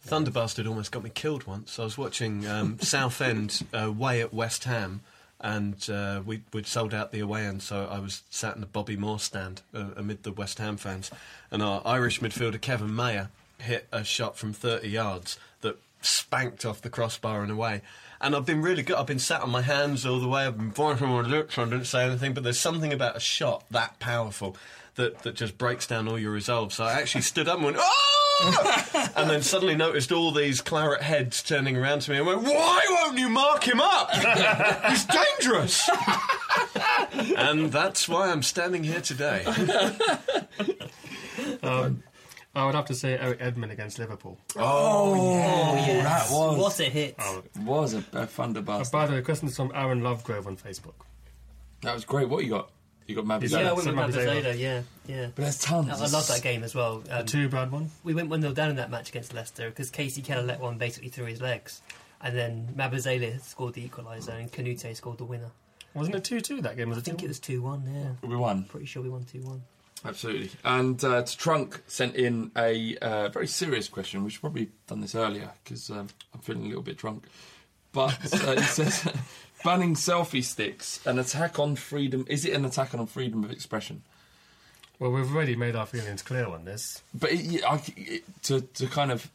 Thunder 0.02 0.30
Bastard 0.30 0.66
almost 0.66 0.92
got 0.92 1.02
me 1.02 1.10
killed 1.10 1.46
once. 1.46 1.78
I 1.78 1.84
was 1.84 1.98
watching 1.98 2.46
um, 2.46 2.78
Southend 2.80 3.66
uh, 3.72 3.92
way 3.92 4.20
at 4.20 4.32
West 4.32 4.64
Ham, 4.64 5.02
and 5.40 5.88
uh, 5.90 6.22
we, 6.24 6.42
we'd 6.52 6.66
sold 6.66 6.94
out 6.94 7.12
the 7.12 7.20
away 7.20 7.46
end, 7.46 7.62
so 7.62 7.88
I 7.90 7.98
was 7.98 8.22
sat 8.30 8.54
in 8.54 8.60
the 8.60 8.66
Bobby 8.66 8.96
Moore 8.96 9.18
stand 9.18 9.62
uh, 9.74 9.88
amid 9.96 10.22
the 10.22 10.32
West 10.32 10.58
Ham 10.58 10.76
fans, 10.76 11.10
and 11.50 11.62
our 11.62 11.82
Irish 11.84 12.20
midfielder 12.20 12.60
Kevin 12.60 12.92
Maher 12.92 13.30
hit 13.58 13.88
a 13.92 14.04
shot 14.04 14.36
from 14.36 14.52
30 14.52 14.88
yards 14.88 15.38
that 15.60 15.78
spanked 16.00 16.64
off 16.64 16.80
the 16.80 16.90
crossbar 16.90 17.42
and 17.42 17.50
away. 17.50 17.82
And 18.20 18.34
I've 18.34 18.46
been 18.46 18.62
really 18.62 18.82
good. 18.82 18.96
I've 18.96 19.06
been 19.06 19.18
sat 19.18 19.42
on 19.42 19.50
my 19.50 19.62
hands 19.62 20.04
all 20.04 20.18
the 20.18 20.28
way. 20.28 20.46
I've 20.46 20.56
been 20.56 20.72
pointing 20.72 21.08
my 21.08 21.20
lips. 21.20 21.56
I 21.58 21.64
didn't 21.64 21.84
say 21.84 22.04
anything, 22.04 22.34
but 22.34 22.42
there's 22.42 22.58
something 22.58 22.92
about 22.92 23.16
a 23.16 23.20
shot 23.20 23.64
that 23.70 23.98
powerful 24.00 24.56
that, 24.96 25.22
that 25.22 25.34
just 25.34 25.56
breaks 25.56 25.86
down 25.86 26.08
all 26.08 26.18
your 26.18 26.32
resolve. 26.32 26.72
So 26.72 26.84
I 26.84 26.94
actually 26.94 27.22
stood 27.22 27.48
up 27.48 27.56
and 27.56 27.64
went, 27.64 27.76
"Oh!" 27.78 28.27
and 29.16 29.28
then 29.30 29.42
suddenly 29.42 29.74
noticed 29.74 30.12
all 30.12 30.30
these 30.32 30.60
claret 30.60 31.02
heads 31.02 31.42
turning 31.42 31.76
around 31.76 32.00
to 32.02 32.10
me 32.12 32.18
and 32.18 32.26
went, 32.26 32.42
"Why 32.42 32.80
won't 32.88 33.18
you 33.18 33.28
mark 33.28 33.64
him 33.66 33.80
up? 33.80 34.10
He's 34.88 35.04
dangerous." 35.06 35.88
and 37.36 37.72
that's 37.72 38.08
why 38.08 38.30
I'm 38.30 38.42
standing 38.42 38.84
here 38.84 39.00
today. 39.00 39.44
Um, 41.62 42.02
I 42.54 42.66
would 42.66 42.74
have 42.74 42.86
to 42.86 42.94
say 42.94 43.16
Erik 43.16 43.38
Edman 43.40 43.70
against 43.70 43.98
Liverpool. 43.98 44.38
Oh, 44.56 45.74
yes. 45.76 46.02
that 46.28 46.34
was 46.34 46.58
What 46.58 46.80
a 46.80 46.84
hit. 46.90 47.16
was 47.60 47.94
a, 47.94 48.04
a 48.12 48.26
thunderburst. 48.26 48.90
by 48.92 49.06
the 49.06 49.12
way, 49.12 49.18
a 49.18 49.22
questions 49.22 49.56
from 49.56 49.70
Aaron 49.74 50.00
Lovegrove 50.02 50.46
on 50.46 50.56
Facebook. 50.56 50.94
That 51.82 51.94
was 51.94 52.04
great. 52.04 52.28
What 52.28 52.44
you 52.44 52.50
got? 52.50 52.70
You 53.08 53.14
got 53.14 53.24
Mabby 53.24 53.50
Yeah, 53.50 53.70
I 53.70 53.72
went 53.72 53.76
with 53.76 53.84
Sid 53.86 53.94
Mabizela. 53.94 54.42
Mabizela, 54.42 54.58
yeah, 54.58 54.82
yeah. 55.06 55.26
But 55.34 55.42
there's 55.42 55.58
tons. 55.58 55.88
I 55.90 56.06
love 56.06 56.28
that 56.28 56.42
game 56.42 56.62
as 56.62 56.74
well. 56.74 57.02
Um, 57.10 57.24
Two 57.24 57.48
bad 57.48 57.72
one. 57.72 57.90
we 58.04 58.12
went 58.12 58.28
1 58.28 58.42
0 58.42 58.52
down 58.52 58.68
in 58.68 58.76
that 58.76 58.90
match 58.90 59.08
against 59.08 59.32
Leicester 59.32 59.70
because 59.70 59.90
Kasey 59.90 60.22
Keller 60.22 60.42
let 60.42 60.60
one 60.60 60.76
basically 60.76 61.08
through 61.08 61.24
his 61.24 61.40
legs. 61.40 61.80
And 62.20 62.36
then 62.36 62.68
Mabizela 62.76 63.40
scored 63.40 63.74
the 63.74 63.88
equaliser 63.88 64.38
and 64.38 64.52
Canute 64.52 64.94
scored 64.94 65.18
the 65.18 65.24
winner. 65.24 65.50
Wasn't 65.94 66.14
it 66.14 66.22
2 66.22 66.42
2 66.42 66.60
that 66.60 66.76
game? 66.76 66.90
Was 66.90 66.98
I 66.98 67.00
it 67.00 67.04
think 67.04 67.20
2 67.20 67.24
it 67.24 67.28
was 67.28 67.40
2 67.40 67.62
1, 67.62 67.82
yeah. 68.22 68.28
We 68.28 68.36
won. 68.36 68.64
Pretty 68.64 68.84
sure 68.84 69.02
we 69.02 69.08
won 69.08 69.24
2 69.24 69.40
1. 69.40 69.62
Absolutely. 70.04 70.50
And 70.62 71.02
uh, 71.02 71.24
Trunk 71.24 71.82
sent 71.86 72.14
in 72.14 72.50
a 72.56 72.96
uh, 72.98 73.30
very 73.30 73.46
serious 73.46 73.88
question. 73.88 74.22
We 74.22 74.30
should 74.30 74.42
probably 74.42 74.66
have 74.66 74.86
done 74.86 75.00
this 75.00 75.14
earlier 75.14 75.50
because 75.64 75.90
um, 75.90 76.08
I'm 76.34 76.40
feeling 76.40 76.64
a 76.64 76.68
little 76.68 76.82
bit 76.82 76.98
drunk. 76.98 77.26
But 77.92 78.18
uh, 78.46 78.52
it 78.52 78.62
says 78.64 79.08
banning 79.64 79.94
selfie 79.94 80.44
sticks, 80.44 81.04
an 81.06 81.18
attack 81.18 81.58
on 81.58 81.76
freedom. 81.76 82.24
Is 82.28 82.44
it 82.44 82.52
an 82.54 82.64
attack 82.64 82.94
on 82.94 83.06
freedom 83.06 83.44
of 83.44 83.50
expression? 83.50 84.02
Well, 84.98 85.12
we've 85.12 85.32
already 85.32 85.54
made 85.54 85.76
our 85.76 85.86
feelings 85.86 86.22
clear 86.22 86.46
on 86.46 86.64
this. 86.64 87.02
But 87.14 87.32
it, 87.32 87.64
I, 87.64 87.80
it, 87.96 88.42
to 88.44 88.60
to 88.60 88.86
kind 88.86 89.12
of 89.12 89.30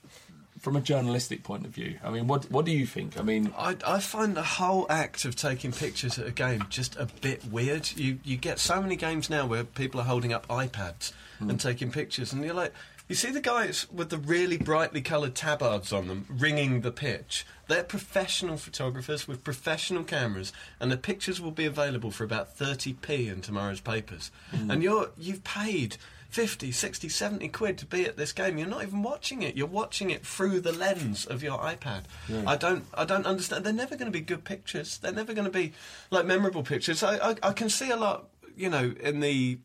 from 0.59 0.75
a 0.75 0.81
journalistic 0.81 1.43
point 1.43 1.65
of 1.65 1.71
view, 1.71 1.99
I 2.03 2.09
mean, 2.09 2.27
what 2.27 2.49
what 2.51 2.65
do 2.65 2.71
you 2.71 2.85
think? 2.85 3.17
I 3.17 3.21
mean, 3.21 3.53
I, 3.57 3.75
I 3.85 3.99
find 3.99 4.35
the 4.35 4.43
whole 4.43 4.85
act 4.89 5.25
of 5.25 5.35
taking 5.35 5.71
pictures 5.71 6.19
at 6.19 6.27
a 6.27 6.31
game 6.31 6.65
just 6.69 6.97
a 6.97 7.07
bit 7.21 7.45
weird. 7.45 7.91
You 7.95 8.19
you 8.23 8.35
get 8.35 8.59
so 8.59 8.81
many 8.81 8.95
games 8.95 9.29
now 9.29 9.45
where 9.45 9.63
people 9.63 10.01
are 10.01 10.05
holding 10.05 10.33
up 10.33 10.47
iPads 10.47 11.13
hmm. 11.39 11.49
and 11.49 11.59
taking 11.59 11.91
pictures, 11.91 12.33
and 12.33 12.43
you're 12.43 12.53
like, 12.53 12.73
you 13.07 13.15
see 13.15 13.31
the 13.31 13.41
guys 13.41 13.85
with 13.91 14.09
the 14.09 14.17
really 14.17 14.57
brightly 14.57 15.01
coloured 15.01 15.35
tabards 15.35 15.91
on 15.91 16.07
them 16.07 16.25
ringing 16.29 16.81
the 16.81 16.91
pitch. 16.91 17.45
They're 17.67 17.83
professional 17.83 18.57
photographers 18.57 19.27
with 19.27 19.43
professional 19.43 20.03
cameras, 20.03 20.53
and 20.79 20.91
the 20.91 20.97
pictures 20.97 21.41
will 21.41 21.51
be 21.51 21.65
available 21.65 22.11
for 22.11 22.23
about 22.23 22.57
30p 22.57 23.31
in 23.31 23.41
tomorrow's 23.41 23.81
papers. 23.81 24.31
Mm. 24.53 24.73
And 24.73 24.83
you're 24.83 25.09
you've 25.17 25.43
paid. 25.43 25.97
50, 26.29 26.71
60, 26.71 27.09
70 27.09 27.47
quid 27.49 27.77
to 27.77 27.85
be 27.85 28.05
at 28.05 28.17
this 28.17 28.33
game. 28.33 28.57
You're 28.57 28.67
not 28.67 28.81
even 28.81 29.03
watching 29.03 29.43
it. 29.43 29.55
You're 29.55 29.67
watching 29.67 30.09
it 30.09 30.25
through 30.25 30.61
the 30.61 30.71
lens 30.71 31.27
of 31.27 31.43
your 31.43 31.59
iPad. 31.59 32.05
I 32.47 32.55
don't 32.55 32.85
I 32.95 33.05
don't 33.05 33.27
understand. 33.27 33.63
They're 33.63 33.71
never 33.71 33.95
going 33.95 34.11
to 34.11 34.11
be 34.11 34.19
good 34.19 34.43
pictures. 34.43 34.97
They're 34.97 35.11
never 35.11 35.35
going 35.35 35.45
to 35.45 35.51
be 35.51 35.73
like 36.09 36.25
memorable 36.25 36.63
pictures. 36.63 37.03
I, 37.03 37.17
I 37.17 37.35
I 37.43 37.53
can 37.53 37.69
see 37.69 37.91
a 37.91 37.95
lot, 37.95 38.29
you 38.57 38.67
know, 38.67 38.95
in 38.99 39.19
the 39.19 39.59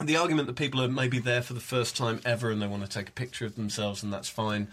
the 0.00 0.16
argument 0.16 0.46
that 0.46 0.56
people 0.56 0.82
are 0.82 0.88
maybe 0.88 1.18
there 1.18 1.42
for 1.42 1.54
the 1.54 1.60
first 1.60 1.96
time 1.96 2.20
ever 2.24 2.50
and 2.50 2.62
they 2.62 2.66
want 2.66 2.84
to 2.84 2.88
take 2.88 3.08
a 3.08 3.12
picture 3.12 3.46
of 3.46 3.56
themselves 3.56 4.02
and 4.02 4.12
that's 4.12 4.28
fine. 4.28 4.68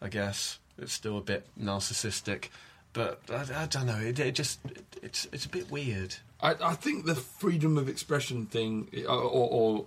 I 0.00 0.08
guess 0.08 0.58
it's 0.78 0.92
still 0.92 1.18
a 1.18 1.22
bit 1.22 1.46
narcissistic, 1.60 2.48
but 2.92 3.20
I, 3.30 3.62
I 3.62 3.66
don't 3.66 3.86
know. 3.86 3.98
It, 3.98 4.18
it 4.18 4.34
just 4.34 4.58
it, 4.66 4.84
it's 5.02 5.26
it's 5.32 5.46
a 5.46 5.48
bit 5.48 5.70
weird. 5.70 6.16
I, 6.40 6.54
I 6.62 6.74
think 6.74 7.06
the 7.06 7.14
freedom 7.14 7.78
of 7.78 7.88
expression 7.88 8.46
thing, 8.46 8.88
or, 9.08 9.14
or, 9.14 9.86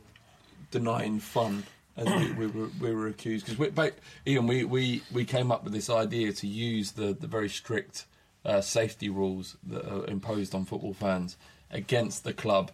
denying 0.72 1.20
fun, 1.20 1.64
as 1.98 2.08
we, 2.08 2.32
we, 2.34 2.48
were, 2.48 2.70
we 2.80 2.94
were 2.94 3.08
accused, 3.08 3.46
because 3.48 3.92
Iain, 4.28 4.48
we, 4.48 4.64
we, 4.64 5.02
we 5.12 5.26
came 5.26 5.52
up 5.52 5.64
with 5.64 5.74
this 5.74 5.90
idea 5.90 6.32
to 6.34 6.48
use 6.48 6.92
the, 6.92 7.14
the 7.14 7.28
very 7.28 7.50
strict 7.50 8.06
uh, 8.46 8.62
safety 8.62 9.10
rules 9.10 9.58
that 9.68 9.86
are 9.92 10.06
imposed 10.08 10.54
on 10.54 10.66
football 10.66 10.94
fans 10.94 11.38
against 11.72 12.24
the 12.24 12.34
club 12.34 12.72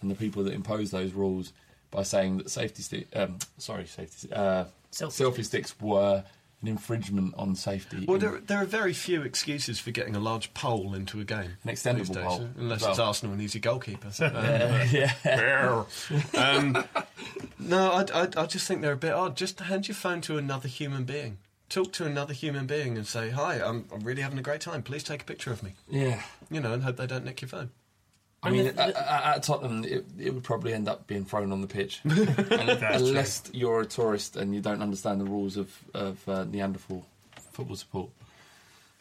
and 0.00 0.10
the 0.10 0.14
people 0.14 0.42
that 0.44 0.52
impose 0.52 0.90
those 0.90 1.12
rules 1.12 1.52
by 1.90 2.02
saying 2.02 2.38
that 2.38 2.50
safety 2.50 2.82
stick, 2.82 3.08
um, 3.14 3.38
sorry, 3.58 3.86
safety, 3.86 4.32
uh, 4.32 4.64
Selfie 4.92 5.32
selfie 5.32 5.44
sticks 5.44 5.74
were 5.80 6.24
an 6.62 6.68
infringement 6.68 7.34
on 7.36 7.54
safety. 7.54 8.04
Well, 8.06 8.16
in- 8.16 8.20
there, 8.20 8.40
there 8.40 8.58
are 8.62 8.66
very 8.66 8.92
few 8.92 9.22
excuses 9.22 9.78
for 9.80 9.92
getting 9.92 10.14
a 10.14 10.20
large 10.20 10.52
pole 10.52 10.94
into 10.94 11.20
a 11.20 11.24
game. 11.24 11.56
An 11.64 11.70
extendable 11.72 11.98
these 11.98 12.08
days, 12.10 12.24
pole 12.24 12.48
Unless 12.58 12.82
as 12.82 12.88
it's. 12.88 12.98
Arsenal 12.98 13.32
and 13.32 13.40
he's 13.40 13.54
a 13.54 13.60
goalkeeper. 13.60 14.10
yeah. 14.20 15.84
um, 16.36 16.84
no, 17.58 17.92
I, 17.92 18.04
I, 18.12 18.28
I 18.36 18.46
just 18.46 18.66
think 18.66 18.82
they're 18.82 18.92
a 18.92 18.96
bit 18.96 19.12
odd. 19.12 19.36
Just 19.36 19.58
hand 19.60 19.88
your 19.88 19.94
phone 19.94 20.20
to 20.22 20.38
another 20.38 20.68
human 20.68 21.04
being. 21.04 21.38
Talk 21.68 21.92
to 21.92 22.04
another 22.04 22.34
human 22.34 22.66
being 22.66 22.96
and 22.96 23.06
say, 23.06 23.30
Hi, 23.30 23.62
I'm, 23.62 23.86
I'm 23.92 24.00
really 24.00 24.22
having 24.22 24.38
a 24.38 24.42
great 24.42 24.60
time. 24.60 24.82
Please 24.82 25.04
take 25.04 25.22
a 25.22 25.24
picture 25.24 25.52
of 25.52 25.62
me. 25.62 25.74
yeah. 25.88 26.20
You 26.50 26.60
know, 26.60 26.72
and 26.72 26.82
hope 26.82 26.96
they 26.96 27.06
don't 27.06 27.24
nick 27.24 27.40
your 27.42 27.48
phone. 27.48 27.70
I 28.42 28.50
mean, 28.50 28.66
at, 28.66 28.78
at, 28.78 28.96
at 28.96 29.42
Tottenham, 29.42 29.84
it, 29.84 30.06
it 30.18 30.32
would 30.32 30.44
probably 30.44 30.72
end 30.72 30.88
up 30.88 31.06
being 31.06 31.24
thrown 31.24 31.52
on 31.52 31.60
the 31.60 31.66
pitch, 31.66 32.00
And 32.04 32.70
unless 32.70 33.42
you're 33.52 33.82
a 33.82 33.86
tourist 33.86 34.36
and 34.36 34.54
you 34.54 34.60
don't 34.60 34.82
understand 34.82 35.20
the 35.20 35.26
rules 35.26 35.56
of 35.56 35.76
of 35.92 36.26
uh, 36.28 36.44
Neanderthal 36.44 37.04
football 37.52 37.76
support. 37.76 38.10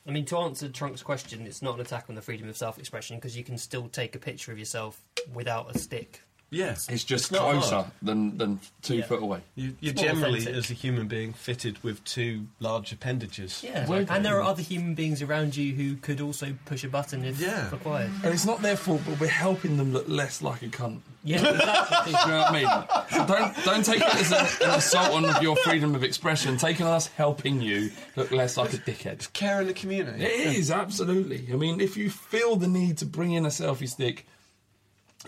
I 0.08 0.12
mean, 0.12 0.26
to 0.26 0.38
answer 0.40 0.70
Trunk's 0.70 1.04
question, 1.04 1.46
it's 1.46 1.62
not 1.62 1.76
an 1.76 1.82
attack 1.82 2.06
on 2.10 2.16
the 2.16 2.22
freedom 2.22 2.50
of 2.50 2.58
self-expression 2.58 3.18
because 3.18 3.38
you 3.38 3.44
can 3.44 3.58
still 3.58 3.88
take 3.90 4.16
a 4.16 4.20
picture 4.20 4.52
of 4.52 4.58
yourself 4.58 5.02
without 5.34 5.74
a 5.74 5.78
stick. 5.78 6.22
Yes. 6.52 6.88
It's 6.90 7.04
just 7.04 7.32
not 7.32 7.52
closer 7.52 7.76
hard. 7.76 7.88
than 8.02 8.38
than 8.38 8.60
two 8.82 8.98
Yeah. 8.98 9.06
foot 9.06 9.22
away. 9.22 9.42
You, 9.56 9.76
you're 9.80 9.94
generally, 9.94 10.40
authentic. 10.40 10.56
as 10.66 10.72
a 10.72 10.74
human 10.74 11.08
being, 11.08 11.34
fitted 11.34 11.84
with 11.84 12.04
two 12.06 12.48
large 12.60 12.92
appendages. 12.92 13.62
Yeah, 13.64 13.88
Well, 13.88 14.06
and 14.10 14.26
there 14.26 14.38
are 14.38 14.42
other 14.44 14.62
human 14.64 14.96
beings 14.96 15.22
around 15.22 15.56
you 15.56 15.74
who 15.74 15.96
could 15.96 16.22
also 16.22 16.56
push 16.66 16.84
a 16.84 16.90
button 16.90 17.24
if 17.24 17.40
Yeah. 17.40 17.70
required. 17.70 18.10
And 18.24 18.34
it's 18.34 18.46
not 18.46 18.62
their 18.62 18.76
fault, 18.78 19.02
but 19.08 19.20
we're 19.20 19.28
helping 19.30 19.78
them 19.78 19.94
look 19.94 20.08
less 20.08 20.42
like 20.42 20.62
a 20.64 20.68
cunt. 20.70 21.02
Yeah, 21.24 21.38
exactly. 21.48 22.14
Do 22.14 22.20
you 22.20 22.28
know 22.28 22.38
what 22.40 22.50
I 22.50 22.54
mean? 22.54 23.08
So 23.12 23.26
don't 23.26 23.66
don't 23.66 23.86
take 23.86 24.02
it 24.02 24.16
as 24.16 24.32
a, 24.32 24.64
an 24.66 24.70
assault 24.78 25.12
on 25.24 25.44
your 25.44 25.56
freedom 25.58 25.94
of 25.94 26.04
expression. 26.04 26.58
Taking 26.58 26.86
us 26.88 27.08
helping 27.08 27.62
you 27.62 27.92
look 28.16 28.32
less 28.32 28.56
like 28.58 28.74
a 28.74 28.78
dickhead. 28.78 29.32
Care 29.34 29.62
in 29.62 29.68
the 29.68 29.74
community. 29.74 30.24
It 30.24 30.56
is 30.58 30.72
absolutely. 30.72 31.48
I 31.52 31.58
mean, 31.58 31.82
if 31.82 31.98
you 31.98 32.10
feel 32.10 32.56
the 32.56 32.68
need 32.68 32.98
to 33.00 33.06
bring 33.06 33.34
in 33.34 33.46
a 33.46 33.50
selfie 33.50 33.90
stick 33.90 34.26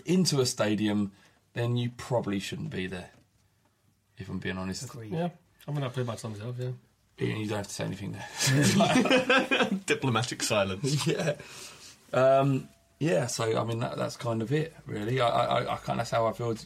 into 0.04 0.40
a 0.40 0.46
stadium, 0.46 1.12
then 1.54 1.76
you 1.76 1.90
probably 1.96 2.38
shouldn't 2.38 2.70
be 2.70 2.86
there. 2.86 3.10
If 4.18 4.28
I'm 4.28 4.38
being 4.38 4.58
honest, 4.58 4.84
Agreed. 4.84 5.12
Yeah, 5.12 5.30
I'm 5.66 5.74
going 5.74 5.84
to 5.84 5.90
play 5.90 6.02
by 6.02 6.12
myself, 6.12 6.56
yeah. 6.58 6.68
Iain, 7.20 7.36
you 7.38 7.46
don't 7.46 7.58
have 7.58 7.68
to 7.68 7.74
say 7.74 7.84
anything 7.84 8.12
there. 8.12 9.70
Diplomatic 9.86 10.42
silence. 10.42 11.06
yeah, 11.06 11.34
um, 12.12 12.68
yeah. 12.98 13.26
So 13.26 13.58
I 13.58 13.64
mean, 13.64 13.80
that, 13.80 13.96
that's 13.96 14.16
kind 14.16 14.42
of 14.42 14.52
it, 14.52 14.74
really. 14.86 15.20
I, 15.20 15.28
I, 15.28 15.74
I 15.74 15.76
kind 15.76 15.98
that's 15.98 16.10
how 16.10 16.26
I 16.26 16.32
feel. 16.32 16.56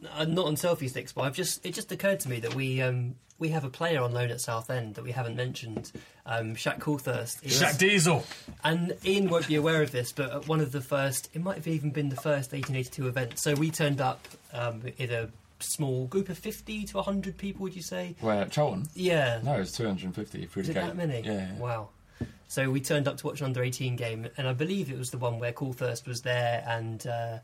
It's- 0.00 0.12
Uh, 0.20 0.24
not 0.26 0.46
on 0.46 0.56
selfie 0.56 0.88
sticks, 0.90 1.12
but 1.12 1.22
I've 1.22 1.34
just 1.34 1.64
it 1.64 1.74
just 1.74 1.90
occurred 1.92 2.20
to 2.20 2.28
me 2.28 2.40
that 2.40 2.54
we 2.54 2.82
um, 2.82 3.14
we 3.38 3.48
have 3.50 3.64
a 3.64 3.70
player 3.70 4.00
on 4.02 4.12
loan 4.12 4.30
at 4.30 4.40
Southend 4.40 4.94
that 4.94 5.04
we 5.04 5.12
haven't 5.12 5.36
mentioned, 5.36 5.92
um, 6.24 6.54
Shaq 6.54 6.78
Coulthirst. 6.80 7.40
He 7.42 7.48
was- 7.48 7.60
Shaq 7.60 7.78
Diesel! 7.78 8.24
And 8.64 8.94
Ian 9.04 9.28
won't 9.28 9.46
be 9.48 9.56
aware 9.56 9.82
of 9.82 9.92
this, 9.92 10.12
but 10.12 10.30
at 10.32 10.48
one 10.48 10.60
of 10.60 10.72
the 10.72 10.80
first, 10.80 11.28
it 11.34 11.42
might 11.42 11.56
have 11.56 11.66
even 11.68 11.90
been 11.90 12.08
the 12.08 12.16
first 12.16 12.52
1882 12.52 13.06
event. 13.08 13.38
So 13.38 13.54
we 13.54 13.70
turned 13.70 14.00
up 14.00 14.26
um, 14.54 14.82
in 14.98 15.10
a 15.12 15.28
small 15.60 16.06
group 16.06 16.28
of 16.30 16.38
50 16.38 16.84
to 16.84 16.96
100 16.96 17.36
people, 17.38 17.62
would 17.62 17.76
you 17.76 17.82
say? 17.82 18.14
Where 18.20 18.40
at 18.42 18.50
Charlton? 18.52 18.86
Yeah. 18.94 19.40
No, 19.42 19.54
it's 19.60 19.72
250 19.72 20.46
through 20.46 20.60
Is 20.62 20.68
the 20.68 20.72
it 20.72 20.74
gate. 20.74 20.86
that 20.86 20.96
many? 20.96 21.20
Yeah. 21.20 21.32
yeah. 21.32 21.58
Wow. 21.58 21.88
So 22.48 22.70
we 22.70 22.80
turned 22.80 23.06
up 23.08 23.16
to 23.18 23.26
watch 23.26 23.40
an 23.40 23.46
under 23.46 23.62
18 23.62 23.96
game, 23.96 24.28
and 24.38 24.46
I 24.48 24.52
believe 24.54 24.90
it 24.90 24.98
was 24.98 25.10
the 25.10 25.18
one 25.18 25.38
where 25.38 25.52
Coulthirst 25.52 26.06
was 26.06 26.22
there, 26.22 26.64
and 26.66 27.06
uh, 27.06 27.38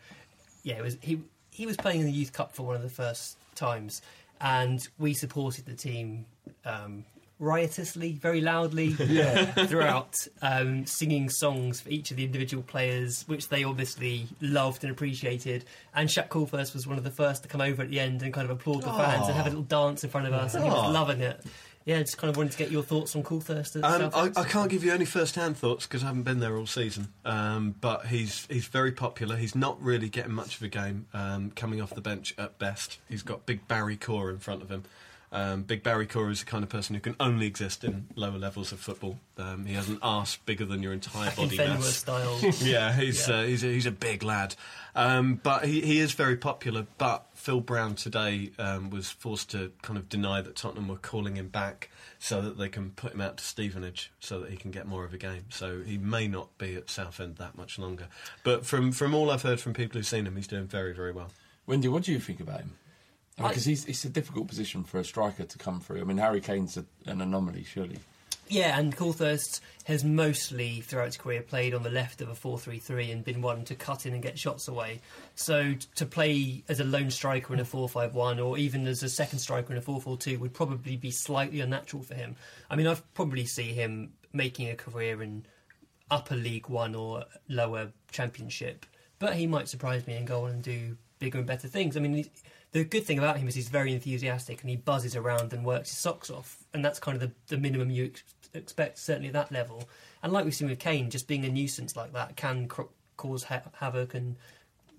yeah, 0.63 0.77
it 0.77 0.83
was 0.83 0.97
he. 1.03 1.21
He 1.53 1.67
was 1.67 1.77
playing 1.77 2.01
in 2.01 2.07
the 2.07 2.13
youth 2.13 2.33
cup 2.33 2.53
for 2.53 2.65
one 2.65 2.77
of 2.77 2.83
the 2.83 2.89
first 2.89 3.37
times, 3.55 4.03
and 4.41 4.81
we 4.99 5.15
supported 5.15 5.67
the 5.67 5.75
team 5.75 6.27
um, 6.65 7.05
riotously, 7.39 8.13
very 8.13 8.41
loudly 8.41 8.93
throughout, 9.67 10.17
um, 10.41 10.87
singing 10.87 11.29
songs 11.29 11.81
for 11.81 11.91
each 11.91 12.11
of 12.11 12.17
the 12.17 12.25
individual 12.25 12.63
players, 12.63 13.25
which 13.27 13.49
they 13.49 13.65
obviously 13.65 14.27
loved 14.41 14.85
and 14.85 14.93
appreciated. 14.93 15.65
And 15.95 16.09
Shaq 16.09 16.29
Coulthirst 16.29 16.73
was 16.73 16.87
one 16.87 16.99
of 16.99 17.05
the 17.05 17.11
first 17.11 17.43
to 17.43 17.49
come 17.49 17.61
over 17.61 17.83
at 17.83 17.91
the 17.91 18.01
end 18.01 18.23
and 18.23 18.33
kind 18.33 18.49
of 18.49 18.57
applaud 18.57 18.83
the 18.83 18.93
fans 18.93 19.27
and 19.27 19.37
have 19.37 19.47
a 19.47 19.51
little 19.51 19.65
dance 19.65 20.05
in 20.05 20.11
front 20.11 20.27
of 20.27 20.33
us, 20.33 20.55
and 20.55 20.65
he 20.65 20.71
was 20.71 20.93
loving 20.93 21.21
it. 21.21 21.45
Yeah, 21.85 22.01
just 22.01 22.19
kind 22.19 22.31
of 22.31 22.37
wanted 22.37 22.53
to 22.53 22.59
get 22.59 22.71
your 22.71 22.83
thoughts 22.83 23.17
on 23.17 23.23
Coulthirst. 23.23 23.77
At 23.77 23.85
Um, 23.85 24.11
I, 24.15 24.41
I 24.41 24.45
can't 24.45 24.71
give 24.71 24.85
you 24.85 24.93
any 24.93 25.05
first-hand 25.05 25.57
thoughts 25.57 25.87
because 25.87 26.03
I 26.03 26.07
haven't 26.07 26.23
been 26.23 26.41
there 26.41 26.57
all 26.57 26.67
season. 26.67 27.09
Um, 27.25 27.75
but 27.81 28.07
he's 28.07 28.47
he's 28.51 28.67
very 28.67 28.93
popular. 28.93 29.37
He's 29.37 29.55
not 29.55 29.83
really 29.83 30.09
getting 30.09 30.33
much 30.33 30.57
of 30.57 30.63
a 30.63 30.69
game 30.69 31.07
um, 31.13 31.51
coming 31.51 31.81
off 31.81 31.95
the 31.95 32.01
bench 32.01 32.35
at 32.39 32.59
best. 32.59 32.99
He's 33.09 33.23
got 33.23 33.47
big 33.47 33.67
Barry 33.67 33.97
Corr 33.97 34.31
in 34.31 34.39
front 34.39 34.63
of 34.63 34.71
him. 34.71 34.85
Um, 35.33 35.63
big 35.63 35.83
Barry 35.83 36.07
Corr 36.07 36.31
is 36.31 36.41
the 36.41 36.47
kind 36.47 36.63
of 36.63 36.69
person 36.69 36.95
who 36.95 37.01
can 37.01 37.17
only 37.19 37.47
exist 37.47 37.85
in 37.85 38.07
lower 38.17 38.37
levels 38.37 38.71
of 38.71 38.81
football. 38.81 39.19
Um, 39.39 39.65
he 39.65 39.73
has 39.73 39.89
an 39.89 39.99
arse 40.03 40.37
bigger 40.37 40.67
than 40.67 40.83
your 40.83 40.93
entire 40.93 41.31
Back 41.31 41.39
in 41.39 41.45
body 41.45 41.57
Fenway 41.57 41.75
mass. 41.77 41.97
style. 41.97 42.39
yeah, 42.61 42.93
he's 42.93 43.27
Yeah. 43.27 43.37
Uh, 43.37 43.43
he's 43.45 43.65
a, 43.65 43.67
he's 43.69 43.87
a 43.87 43.91
big 43.91 44.23
lad, 44.23 44.55
um, 44.95 45.41
but 45.43 45.65
he, 45.65 45.81
he 45.81 46.01
is 46.01 46.13
very 46.13 46.37
popular. 46.37 46.87
But 46.99 47.25
Phil 47.33 47.61
Brown 47.63 47.95
today 47.95 48.51
um, 48.59 48.91
was 48.91 49.11
forced 49.11 49.51
to 49.53 49.73
kind 49.81 49.99
of 49.99 50.11
deny 50.11 50.43
that 50.43 50.55
Tottenham 50.55 50.89
were 50.89 50.97
calling 50.97 51.37
him 51.37 51.49
back 51.49 51.89
so 52.19 52.43
that 52.43 52.59
they 52.59 52.69
can 52.69 52.91
put 52.91 53.15
him 53.15 53.23
out 53.23 53.39
to 53.39 53.45
Stevenage 53.45 54.13
so 54.21 54.39
that 54.41 54.51
he 54.51 54.57
can 54.59 54.71
get 54.71 54.87
more 54.87 55.05
of 55.05 55.15
a 55.15 55.19
game. 55.19 55.47
So 55.49 55.81
he 55.81 55.97
may 55.97 56.29
not 56.29 56.57
be 56.59 56.75
at 56.75 56.91
Southend 56.91 57.37
that 57.37 57.57
much 57.57 57.79
longer. 57.79 58.09
But 58.45 58.67
from 58.67 58.93
from 58.93 59.15
all 59.15 59.31
I've 59.31 59.43
heard 59.43 59.61
from 59.61 59.73
people 59.73 59.99
who've 59.99 60.07
seen 60.07 60.27
him, 60.27 60.37
he's 60.37 60.47
doing 60.47 60.67
very 60.67 60.93
very 60.93 61.13
well. 61.13 61.31
Windy, 61.67 61.89
what 61.89 62.03
do 62.03 62.13
you 62.13 62.21
think 62.21 62.41
about 62.41 62.61
him? 62.61 62.73
I- 63.39 63.49
Because 63.49 63.67
it's 63.67 64.05
a 64.05 64.09
difficult 64.09 64.49
position 64.49 64.85
for 64.85 64.99
a 65.01 65.05
striker 65.05 65.45
to 65.45 65.59
come 65.59 65.81
through. 65.81 66.01
I 66.01 66.05
mean, 66.05 66.19
Harry 66.19 66.41
Kane's 66.41 66.77
a, 66.77 66.85
an 67.07 67.21
anomaly, 67.21 67.65
surely. 67.65 67.99
Yeah, 68.49 68.79
and 68.79 68.95
Coulthirst 68.95 69.61
has 69.85 70.05
mostly 70.05 70.83
throughout 70.83 71.07
his 71.07 71.17
career 71.17 71.41
played 71.41 71.73
on 71.73 71.83
the 71.85 71.91
left 71.91 72.21
of 72.21 72.29
a 72.29 72.35
4-3-3 72.35 73.11
and 73.11 73.25
been 73.25 73.41
one 73.41 73.65
to 73.65 73.75
cut 73.75 74.05
in 74.05 74.13
and 74.13 74.23
get 74.23 74.39
shots 74.39 74.69
away. 74.69 75.01
So 75.37 75.73
t- 75.73 75.87
to 75.95 76.05
play 76.05 76.63
as 76.69 76.79
a 76.79 76.85
lone 76.85 77.11
striker 77.11 77.55
in 77.55 77.61
a 77.61 77.65
4-5-1 77.65 78.45
or 78.45 78.59
even 78.59 78.87
as 78.87 79.03
a 79.03 79.09
second 79.09 79.39
striker 79.39 79.73
in 79.73 79.79
a 79.79 79.83
4-4-2 79.83 80.39
would 80.41 80.53
probably 80.53 80.97
be 80.97 81.11
slightly 81.11 81.61
unnatural 81.61 82.03
for 82.03 82.15
him. 82.15 82.37
I 82.69 82.77
mean, 82.77 82.87
I've 82.87 83.15
probably 83.15 83.47
see 83.47 83.73
him 83.73 84.13
making 84.35 84.69
a 84.69 84.75
career 84.75 85.23
in 85.23 85.47
upper 86.11 86.37
League 86.37 86.69
One 86.69 86.95
or 86.95 87.25
lower 87.49 87.93
Championship, 88.11 88.85
but 89.19 89.35
he 89.35 89.47
might 89.47 89.69
surprise 89.71 90.07
me 90.07 90.15
and 90.15 90.27
go 90.27 90.45
on 90.45 90.51
and 90.51 90.63
do 90.63 90.99
bigger 91.21 91.39
and 91.39 91.47
better 91.47 91.69
things. 91.69 91.97
I 91.97 92.01
mean, 92.01 92.29
the 92.73 92.85
good 92.85 93.05
thing 93.05 93.19
about 93.19 93.37
him 93.37 93.49
is 93.49 93.55
he's 93.55 93.69
very 93.69 93.93
enthusiastic 93.93 94.61
and 94.63 94.71
he 94.71 94.77
buzzes 94.77 95.15
around 95.17 95.53
and 95.53 95.65
works 95.65 95.91
his 95.91 95.99
socks 95.99 96.31
off, 96.31 96.59
and 96.75 96.85
that's 96.85 96.99
kind 96.99 97.15
of 97.15 97.21
the, 97.21 97.31
the 97.49 97.57
minimum 97.61 97.91
you 97.91 98.07
ex- 98.07 98.23
expect, 98.55 98.99
certainly 98.99 99.29
at 99.29 99.35
that 99.35 99.53
level. 99.53 99.89
And 100.23 100.33
like 100.33 100.45
we've 100.45 100.55
seen 100.55 100.69
with 100.69 100.79
Kane, 100.79 101.11
just 101.11 101.27
being 101.29 101.45
a 101.45 101.49
nuisance 101.49 101.97
like 101.97 102.13
that 102.15 102.37
can 102.37 102.69
cr- 102.69 102.83
cause 103.17 103.45
ha- 103.45 103.63
havoc, 103.75 104.15
and 104.15 104.37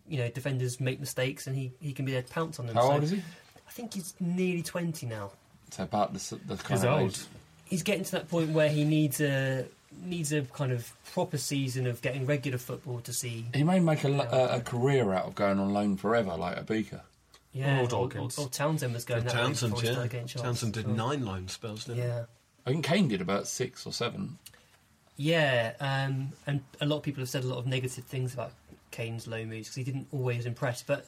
you 0.07 0.17
know 0.17 0.29
defenders 0.29 0.79
make 0.79 0.99
mistakes, 0.99 1.47
and 1.47 1.55
he, 1.55 1.71
he 1.79 1.93
can 1.93 2.05
be 2.05 2.11
there 2.11 2.21
to 2.21 2.31
pounce 2.33 2.59
on 2.59 2.67
them. 2.67 2.75
How 2.75 2.83
So 2.87 2.91
old 2.93 3.03
is 3.03 3.11
he? 3.11 3.23
I 3.67 3.71
think 3.71 3.93
he's 3.95 4.13
nearly 4.19 4.61
twenty 4.61 5.05
now. 5.05 5.31
It's 5.67 5.79
about 5.79 6.13
the, 6.13 6.17
s- 6.19 6.33
the 6.45 6.55
kind 6.57 6.79
He's 6.79 6.83
of 6.83 6.89
old. 6.91 7.09
age. 7.09 7.19
He's 7.65 7.81
getting 7.81 8.03
to 8.03 8.11
that 8.11 8.29
point 8.29 8.51
where 8.51 8.69
he 8.69 8.83
needs 8.83 9.19
a 9.19 9.65
needs 10.05 10.31
a 10.33 10.41
kind 10.41 10.71
of 10.71 10.91
proper 11.13 11.37
season 11.37 11.87
of 11.87 12.01
getting 12.01 12.25
regular 12.27 12.57
football 12.59 12.99
to 13.01 13.13
see. 13.13 13.45
He 13.53 13.63
may 13.63 13.79
make 13.79 14.03
a, 14.03 14.09
lo- 14.09 14.27
a, 14.31 14.57
a 14.57 14.59
career 14.61 15.11
out 15.13 15.25
of 15.25 15.33
going 15.35 15.57
on 15.59 15.71
loan 15.73 15.97
forever, 15.97 16.35
like 16.35 16.57
a 16.57 16.61
Beaker. 16.63 17.01
Yeah, 17.53 17.81
Or 17.81 17.95
or, 17.95 18.11
or, 18.17 18.29
or 18.37 18.49
Townsend 18.49 18.93
was 18.95 19.05
going 19.05 19.23
that 19.25 19.31
Townsend, 19.33 19.73
before 19.73 19.81
he 19.83 19.87
yeah, 19.87 19.93
started 19.93 20.11
getting. 20.11 20.27
Townsend 20.43 20.73
did 20.73 20.85
So, 20.85 20.91
nine 20.91 21.23
loan 21.23 21.47
spells, 21.47 21.85
didn't 21.85 22.01
he? 22.01 22.07
Yeah. 22.07 22.23
I 22.65 22.71
think 22.71 22.83
Kane 22.85 23.07
did 23.07 23.21
about 23.21 23.47
six 23.47 23.85
or 23.85 23.93
seven. 23.93 24.39
Yeah, 25.17 25.73
um, 25.79 26.31
and 26.47 26.61
a 26.81 26.85
lot 26.85 26.97
of 26.97 27.03
people 27.03 27.21
have 27.21 27.29
said 27.29 27.43
a 27.43 27.47
lot 27.47 27.59
of 27.59 27.67
negative 27.67 28.05
things 28.05 28.33
about 28.33 28.51
Kane's 28.91 29.27
low 29.27 29.45
moves 29.45 29.67
because 29.67 29.75
he 29.75 29.83
didn't 29.83 30.07
always 30.11 30.45
impress. 30.45 30.81
But 30.81 31.05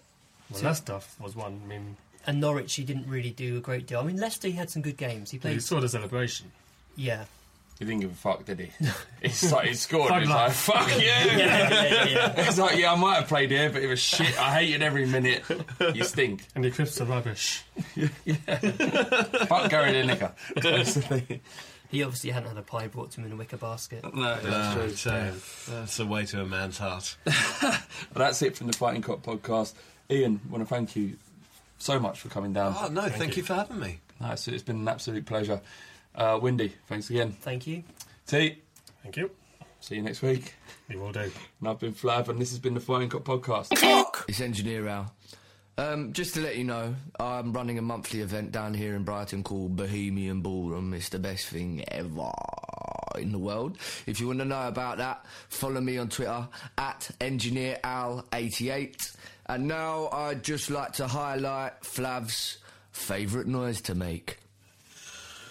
Well, 0.52 0.60
So- 0.60 0.66
Leicester 0.68 1.00
was 1.20 1.36
one. 1.36 1.62
I 1.64 1.68
mean, 1.68 1.98
and 2.28 2.40
Norwich, 2.40 2.74
he 2.76 2.84
didn't 2.84 3.08
really 3.08 3.32
do 3.32 3.58
a 3.58 3.62
great 3.62 3.88
deal. 3.88 4.00
I 4.00 4.04
mean, 4.04 4.18
Leicester, 4.18 4.48
he 4.48 4.54
had 4.54 4.70
some 4.70 4.82
good 4.84 4.98
games. 4.98 5.32
He 5.32 5.38
you 5.38 5.42
played, 5.42 5.64
saw 5.64 5.80
the 5.80 5.90
celebration. 5.90 6.52
yeah, 6.96 7.26
He 7.80 7.84
didn't 7.84 8.02
give 8.02 8.12
a 8.12 8.16
fuck, 8.16 8.46
did 8.46 8.60
he? 8.60 8.72
He 9.28 9.48
like, 9.50 9.68
he 9.68 9.74
scored. 9.74 10.14
He's 10.14 10.30
like, 10.30 10.52
fuck 10.52 10.88
you. 10.96 11.06
yeah, 11.06 11.26
yeah, 11.26 11.70
yeah, 11.72 12.06
yeah. 12.06 12.34
It's 12.48 12.58
like, 12.58 12.78
yeah, 12.78 12.94
I 12.94 12.96
might 12.96 13.16
have 13.16 13.28
played 13.28 13.52
here, 13.52 13.70
but 13.70 13.82
it 13.82 13.88
was 13.88 14.00
shit. 14.00 14.40
I 14.40 14.62
hated 14.62 14.84
every 14.84 15.08
minute. 15.08 15.44
You 15.94 16.04
stink. 16.04 16.46
And 16.54 16.64
the 16.64 16.72
clips 16.72 17.02
are 17.02 17.06
rubbish. 17.06 17.64
yeah. 17.96 18.36
Fuck 18.36 19.72
Gary 19.72 19.94
Lineker. 19.94 20.32
Basically. 20.62 21.42
He 21.92 22.04
obviously 22.04 22.32
hadn't 22.32 22.50
had 22.50 22.58
a 22.58 22.64
pie 22.64 22.88
brought 22.88 23.12
to 23.12 23.22
him 23.22 23.28
in 23.28 23.34
a 23.34 23.36
wicker 23.36 23.58
basket. 23.58 24.04
No, 24.14 24.36
that's 24.42 24.74
true. 24.74 24.84
it's, 24.84 25.08
uh, 25.08 25.34
that's 25.70 25.98
the 25.98 26.06
way 26.06 26.26
to 26.26 26.42
a 26.42 26.46
man's 26.46 26.80
heart. 26.80 27.16
But 27.24 27.80
that's 28.16 28.42
it 28.42 28.58
from 28.58 28.68
the 28.68 28.74
Fighting 28.74 29.04
Cock 29.04 29.22
podcast. 29.22 29.76
Iain, 30.10 30.42
want 30.50 30.64
to 30.64 30.68
thank 30.68 30.96
you 30.96 31.16
so 31.78 32.00
much 32.00 32.20
for 32.20 32.28
coming 32.30 32.54
down. 32.54 32.76
Oh 32.78 32.88
no, 32.88 33.08
thank, 33.08 33.38
you. 33.38 33.44
for 33.44 33.54
having 33.54 33.80
me. 33.80 34.00
No, 34.20 34.32
it's, 34.32 34.48
it's 34.48 34.64
been 34.64 34.78
an 34.78 34.88
absolute 34.88 35.26
pleasure. 35.26 35.62
Uh, 36.16 36.40
Windy, 36.42 36.74
thanks 36.88 37.10
again. 37.10 37.32
Thank 37.32 37.68
you. 37.68 37.84
T, 38.28 38.58
Thank 39.04 39.18
you. 39.18 39.30
see 39.82 39.96
you 39.96 40.02
next 40.02 40.22
week. 40.22 40.56
You 40.90 41.00
will 41.00 41.12
do. 41.12 41.30
And 41.60 41.68
I've 41.70 41.80
been 41.80 41.94
Flav, 41.94 42.28
and 42.30 42.40
this 42.40 42.50
has 42.52 42.60
been 42.60 42.74
the 42.74 42.80
Fighting 42.80 43.10
Cock 43.10 43.24
podcast. 43.24 43.68
It's 44.28 44.40
Engineer 44.42 44.88
Al. 44.88 45.14
Um, 45.78 46.14
just 46.14 46.34
to 46.36 46.42
let 46.42 46.56
you 46.56 46.64
know, 46.64 46.96
I'm 47.20 47.52
running 47.52 47.78
a 47.78 47.82
monthly 47.82 48.22
event 48.22 48.52
down 48.54 48.74
here 48.74 48.96
in 48.96 49.04
Brighton 49.04 49.44
called 49.44 49.76
Bohemian 49.76 50.42
Ballroom. 50.42 50.94
It's 50.94 51.10
the 51.10 51.20
best 51.20 51.48
thing 51.48 51.84
ever 51.90 52.32
in 53.18 53.32
the 53.34 53.38
world. 53.40 53.78
If 54.06 54.20
you 54.22 54.28
want 54.28 54.40
to 54.40 54.46
know 54.46 54.68
about 54.70 54.98
that, 55.00 55.26
follow 55.50 55.82
me 55.82 55.98
on 55.98 56.08
Twitter 56.10 56.48
at 56.78 57.12
EngineerAl88. 57.20 59.18
And 59.48 59.68
now 59.68 60.08
I'd 60.12 60.44
just 60.44 60.70
like 60.72 60.94
to 60.94 61.08
highlight 61.08 61.82
Flav's 61.84 62.58
favourite 62.92 63.48
noise 63.48 63.82
to 63.82 63.96
make. 63.96 64.38